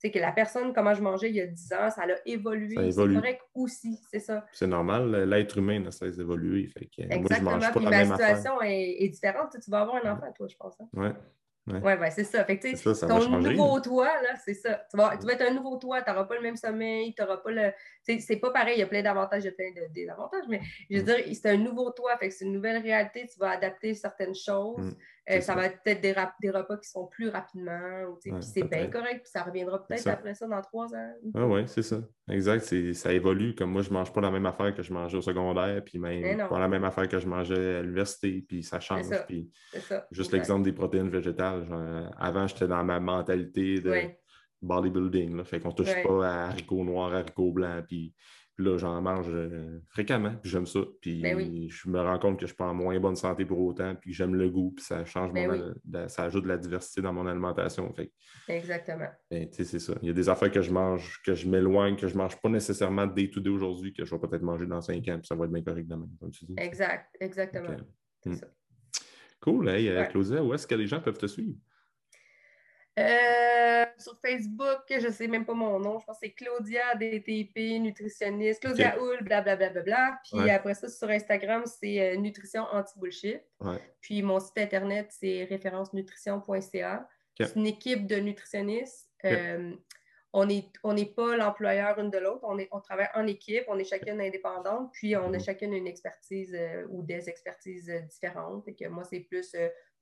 que 0.07 0.19
la 0.19 0.31
personne, 0.31 0.73
comment 0.73 0.93
je 0.93 1.01
mangeais 1.01 1.29
il 1.29 1.35
y 1.35 1.41
a 1.41 1.47
10 1.47 1.73
ans, 1.73 1.89
ça 1.89 2.03
a 2.03 2.07
évolué. 2.25 2.91
C'est 2.91 3.13
correct 3.13 3.41
aussi, 3.53 3.99
c'est 4.09 4.19
ça. 4.19 4.45
C'est 4.53 4.67
normal, 4.67 5.25
l'être 5.29 5.57
humain 5.57 5.85
a 5.85 5.91
cessé 5.91 6.17
d'évoluer. 6.17 6.69
Exactement, 6.97 7.57
moi, 7.57 7.59
je 7.59 7.77
puis 7.77 7.85
ma 7.85 8.05
situation 8.05 8.61
est, 8.61 9.09
différente. 9.09 9.55
Tu 9.61 9.69
vas 9.69 9.81
avoir 9.81 10.05
un 10.05 10.13
enfant, 10.13 10.31
toi, 10.35 10.47
je 10.47 10.55
pense. 10.55 10.79
Hein? 10.79 10.87
Oui. 10.93 11.09
Oui, 11.67 11.79
ouais, 11.79 11.97
ben, 11.97 12.09
c'est 12.09 12.23
ça. 12.23 12.43
Fait 12.45 12.57
que, 12.57 12.75
ça, 12.75 13.07
ton 13.07 13.39
nouveau 13.39 13.79
toi, 13.79 14.05
là, 14.05 14.35
c'est 14.43 14.53
ça. 14.53 14.81
Tu 14.89 14.97
vas, 14.97 15.15
tu 15.17 15.25
vas, 15.25 15.33
être 15.33 15.43
un 15.49 15.53
nouveau 15.53 15.77
toi, 15.77 16.01
tu 16.01 16.09
n'auras 16.09 16.23
pas 16.23 16.35
le 16.35 16.41
même 16.41 16.55
sommeil, 16.55 17.13
tu 17.13 17.21
n'auras 17.21 17.37
pas 17.37 17.51
le. 17.51 17.71
C'est 18.03 18.37
pas 18.37 18.51
pareil, 18.51 18.77
il 18.77 18.79
y 18.79 18.83
a 18.83 18.87
plein 18.87 19.03
d'avantages, 19.03 19.43
il 19.43 19.47
y 19.47 19.49
a 19.49 19.51
plein 19.51 19.71
de 19.71 19.93
désavantages, 19.93 20.45
mais 20.49 20.61
je 20.89 20.97
veux 20.97 21.03
mm. 21.03 21.05
dire, 21.05 21.35
c'est 21.35 21.49
un 21.49 21.57
nouveau 21.57 21.91
toi, 21.91 22.17
fait 22.17 22.29
que 22.29 22.33
c'est 22.33 22.45
une 22.45 22.53
nouvelle 22.53 22.81
réalité, 22.81 23.27
tu 23.31 23.39
vas 23.39 23.51
adapter 23.51 23.93
certaines 23.93 24.35
choses. 24.35 24.93
Mm. 24.93 24.97
Euh, 25.31 25.41
ça, 25.41 25.53
va 25.53 25.65
être 25.65 25.83
peut-être 25.83 26.01
des, 26.01 26.15
des, 26.41 26.49
repas 26.49 26.77
qui 26.77 26.89
sont 26.89 27.05
plus 27.05 27.29
rapidement, 27.29 28.17
puis 28.19 28.33
c'est 28.41 28.63
bien 28.63 28.87
correct, 28.87 29.21
puis 29.21 29.31
ça 29.31 29.43
reviendra 29.43 29.85
peut-être 29.85 30.07
après 30.07 30.33
ça 30.33 30.47
dans 30.47 30.61
trois 30.61 30.87
ans. 30.95 31.13
Ah 31.35 31.45
oui, 31.45 31.63
c'est 31.67 31.83
ça. 31.83 31.97
Exact. 32.29 32.93
Ça 32.93 33.13
évolue. 33.13 33.55
Comme 33.55 33.71
moi, 33.71 33.81
je 33.81 33.89
ne 33.89 33.93
mange 33.95 34.13
pas 34.13 34.21
la 34.21 34.31
même 34.31 34.45
affaire 34.45 34.73
que 34.73 34.83
je 34.83 34.93
mangeais 34.93 35.17
au 35.17 35.21
secondaire, 35.21 35.83
puis 35.83 35.99
même 35.99 36.47
pas 36.47 36.59
la 36.59 36.67
même 36.67 36.83
affaire 36.83 37.07
que 37.07 37.19
je 37.19 37.27
mangeais 37.27 37.77
à 37.77 37.81
l'université, 37.81 38.43
puis 38.47 38.63
ça 38.63 38.79
change. 38.79 39.05
Puis 39.27 39.49
juste 40.11 40.31
l'exemple 40.31 40.63
des 40.63 40.73
protéines 40.73 41.09
végétales. 41.09 41.65
avant, 42.17 42.47
j'étais 42.47 42.67
dans 42.67 42.83
ma 42.83 42.99
mentalité 42.99 43.79
de 43.79 43.93
bodybuilding. 44.61 45.37
Là, 45.37 45.43
fait 45.43 45.59
qu'on 45.59 45.69
ne 45.69 45.73
touche 45.73 46.03
pas 46.03 46.27
à 46.27 46.47
haricots 46.47 46.83
noirs, 46.83 47.13
haricots 47.13 47.51
blancs, 47.51 47.85
puis 47.87 48.13
là, 48.63 48.77
j'en 48.77 49.01
mange 49.01 49.27
euh, 49.29 49.79
fréquemment, 49.89 50.35
puis 50.41 50.49
j'aime 50.49 50.65
ça. 50.65 50.79
Puis 51.01 51.21
ben 51.21 51.67
je 51.69 51.89
me 51.89 51.99
rends 51.99 52.19
compte 52.19 52.35
que 52.37 52.41
je 52.41 52.47
suis 52.47 52.55
pas 52.55 52.67
en 52.67 52.73
moins 52.73 52.99
bonne 52.99 53.15
santé 53.15 53.45
pour 53.45 53.59
autant, 53.59 53.95
puis 53.95 54.13
j'aime 54.13 54.35
le 54.35 54.49
goût, 54.49 54.71
puis 54.75 54.85
ça 54.85 55.05
change 55.05 55.31
ben 55.33 56.07
ça 56.07 56.23
ajoute 56.23 56.43
de 56.43 56.49
la 56.49 56.57
diversité 56.57 57.01
dans 57.01 57.13
mon 57.13 57.27
alimentation. 57.27 57.91
Fait. 57.93 58.11
Exactement. 58.47 59.09
Ben, 59.29 59.47
c'est 59.51 59.79
ça. 59.79 59.93
Il 60.01 60.07
y 60.07 60.11
a 60.11 60.13
des 60.13 60.29
affaires 60.29 60.51
que 60.51 60.61
je 60.61 60.71
mange, 60.71 61.21
que 61.25 61.33
je 61.35 61.47
m'éloigne, 61.47 61.95
que 61.95 62.07
je 62.07 62.13
ne 62.13 62.19
mange 62.19 62.39
pas 62.41 62.49
nécessairement 62.49 63.07
day 63.07 63.29
to 63.29 63.39
day 63.39 63.49
aujourd'hui, 63.49 63.93
que 63.93 64.05
je 64.05 64.15
vais 64.15 64.19
peut-être 64.19 64.43
manger 64.43 64.65
dans 64.65 64.81
cinq 64.81 65.07
ans, 65.07 65.17
puis 65.17 65.27
ça 65.27 65.35
va 65.35 65.45
être 65.45 65.51
bien 65.51 65.63
correct 65.63 65.87
demain, 65.87 66.09
comme 66.19 66.31
tu 66.31 66.45
dis. 66.45 66.55
Exact, 66.57 67.15
exactement. 67.19 67.75
Hmm. 68.25 68.35
Cool. 69.41 69.69
Hey, 69.69 69.87
euh, 69.89 70.03
Claudia, 70.05 70.43
où 70.43 70.53
est-ce 70.53 70.67
que 70.67 70.75
les 70.75 70.87
gens 70.87 70.99
peuvent 70.99 71.17
te 71.17 71.27
suivre? 71.27 71.55
Euh, 72.99 73.85
sur 73.97 74.17
Facebook, 74.19 74.81
je 74.89 75.07
ne 75.07 75.11
sais 75.11 75.27
même 75.27 75.45
pas 75.45 75.53
mon 75.53 75.79
nom, 75.79 75.99
je 75.99 76.05
pense 76.05 76.19
que 76.19 76.27
c'est 76.27 76.33
Claudia 76.33 76.95
DTP, 76.95 77.79
nutritionniste, 77.79 78.61
Claudia 78.61 78.99
okay. 78.99 79.23
blablabla. 79.23 79.55
Bla, 79.55 79.69
bla, 79.69 79.81
bla, 79.81 80.19
Puis 80.23 80.49
après 80.49 80.73
ça, 80.73 80.89
sur 80.89 81.09
Instagram, 81.09 81.63
c'est 81.65 81.99
euh, 82.01 82.15
Nutrition 82.17 82.63
Anti-Bullshit. 82.71 83.41
Puis 84.01 84.21
mon 84.21 84.39
site 84.39 84.57
internet, 84.57 85.07
c'est 85.11 85.45
référencenutrition.ca. 85.45 87.07
C'est 87.39 87.55
une 87.55 87.67
équipe 87.67 88.05
de 88.05 88.17
nutritionnistes. 88.17 89.07
Euh, 89.25 89.73
on 90.33 90.45
n'est 90.45 90.71
on 90.83 90.95
pas 91.05 91.37
l'employeur 91.37 91.97
une 91.97 92.11
de 92.11 92.19
l'autre, 92.19 92.43
on, 92.43 92.57
on 92.71 92.79
travaille 92.81 93.09
en 93.15 93.25
équipe, 93.25 93.63
on 93.67 93.79
est 93.79 93.83
chacune 93.83 94.21
indépendante, 94.21 94.91
puis 94.93 95.15
on 95.15 95.33
a 95.33 95.37
mhm. 95.37 95.39
chacune 95.39 95.73
une 95.73 95.87
expertise 95.87 96.55
ou 96.89 97.01
des 97.01 97.29
expertises 97.29 97.91
différentes. 98.09 98.67
Et 98.67 98.75
que 98.75 98.87
moi, 98.87 99.03
c'est 99.03 99.21
plus 99.21 99.55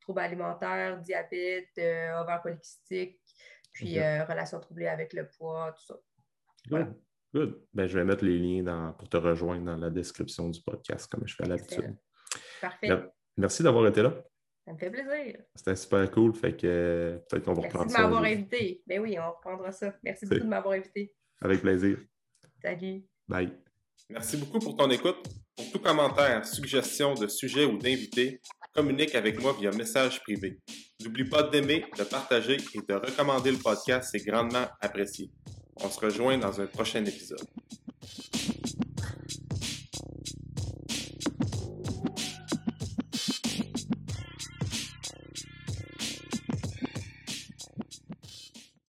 troubles 0.07 0.21
alimentaires, 0.21 0.97
diabète, 1.01 1.69
euh, 1.77 2.21
ovaire 2.21 2.41
polycystique, 2.41 3.19
puis 3.73 3.99
euh, 3.99 4.23
relations 4.23 4.59
troublées 4.59 4.87
avec 4.87 5.11
le 5.11 5.27
poids, 5.27 5.75
tout 5.77 5.85
ça. 5.85 5.99
Good. 6.69 6.95
Good. 7.33 7.61
Ben, 7.73 7.87
je 7.87 7.99
vais 7.99 8.05
mettre 8.05 8.23
les 8.23 8.39
liens 8.39 8.95
pour 8.97 9.09
te 9.09 9.17
rejoindre 9.17 9.65
dans 9.65 9.75
la 9.75 9.89
description 9.89 10.49
du 10.49 10.61
podcast, 10.61 11.11
comme 11.11 11.27
je 11.27 11.35
fais 11.35 11.43
à 11.43 11.47
l'habitude. 11.47 11.95
Parfait. 12.61 12.89
Merci 13.35 13.63
d'avoir 13.63 13.85
été 13.87 14.01
là. 14.01 14.13
Ça 14.65 14.73
me 14.73 14.77
fait 14.77 14.89
plaisir. 14.89 15.39
C'était 15.55 15.75
super 15.75 16.09
cool. 16.11 16.33
Fait 16.33 16.55
que 16.55 16.67
euh, 16.67 17.17
peut-être 17.29 17.43
qu'on 17.43 17.53
va 17.53 17.63
reprendre 17.63 17.91
ça. 17.91 17.97
Merci 17.97 17.97
de 17.97 18.01
m'avoir 18.01 18.23
invité. 18.23 18.83
Ben 18.87 19.01
oui, 19.01 19.17
on 19.19 19.29
reprendra 19.29 19.71
ça. 19.71 19.93
Merci 20.03 20.25
beaucoup 20.25 20.41
de 20.41 20.49
m'avoir 20.49 20.73
invité. 20.73 21.13
Avec 21.41 21.61
plaisir. 21.61 21.99
Salut. 22.61 23.03
Bye. 23.27 23.53
Merci 24.09 24.37
beaucoup 24.37 24.59
pour 24.59 24.75
ton 24.75 24.89
écoute. 24.89 25.27
Pour 25.55 25.71
tout 25.71 25.79
commentaire, 25.79 26.45
suggestion 26.45 27.13
de 27.13 27.27
sujet 27.27 27.65
ou 27.65 27.77
d'invité, 27.77 28.41
communique 28.77 29.15
avec 29.15 29.41
moi 29.41 29.55
via 29.59 29.71
message 29.71 30.21
privé. 30.21 30.59
N'oublie 31.03 31.27
pas 31.27 31.41
d'aimer, 31.41 31.85
de 31.97 32.03
partager 32.03 32.57
et 32.75 32.81
de 32.87 32.93
recommander 32.93 33.51
le 33.51 33.57
podcast, 33.57 34.09
c'est 34.11 34.23
grandement 34.23 34.67
apprécié. 34.79 35.31
On 35.77 35.89
se 35.89 35.99
rejoint 35.99 36.37
dans 36.37 36.61
un 36.61 36.67
prochain 36.67 37.03
épisode. 37.03 37.47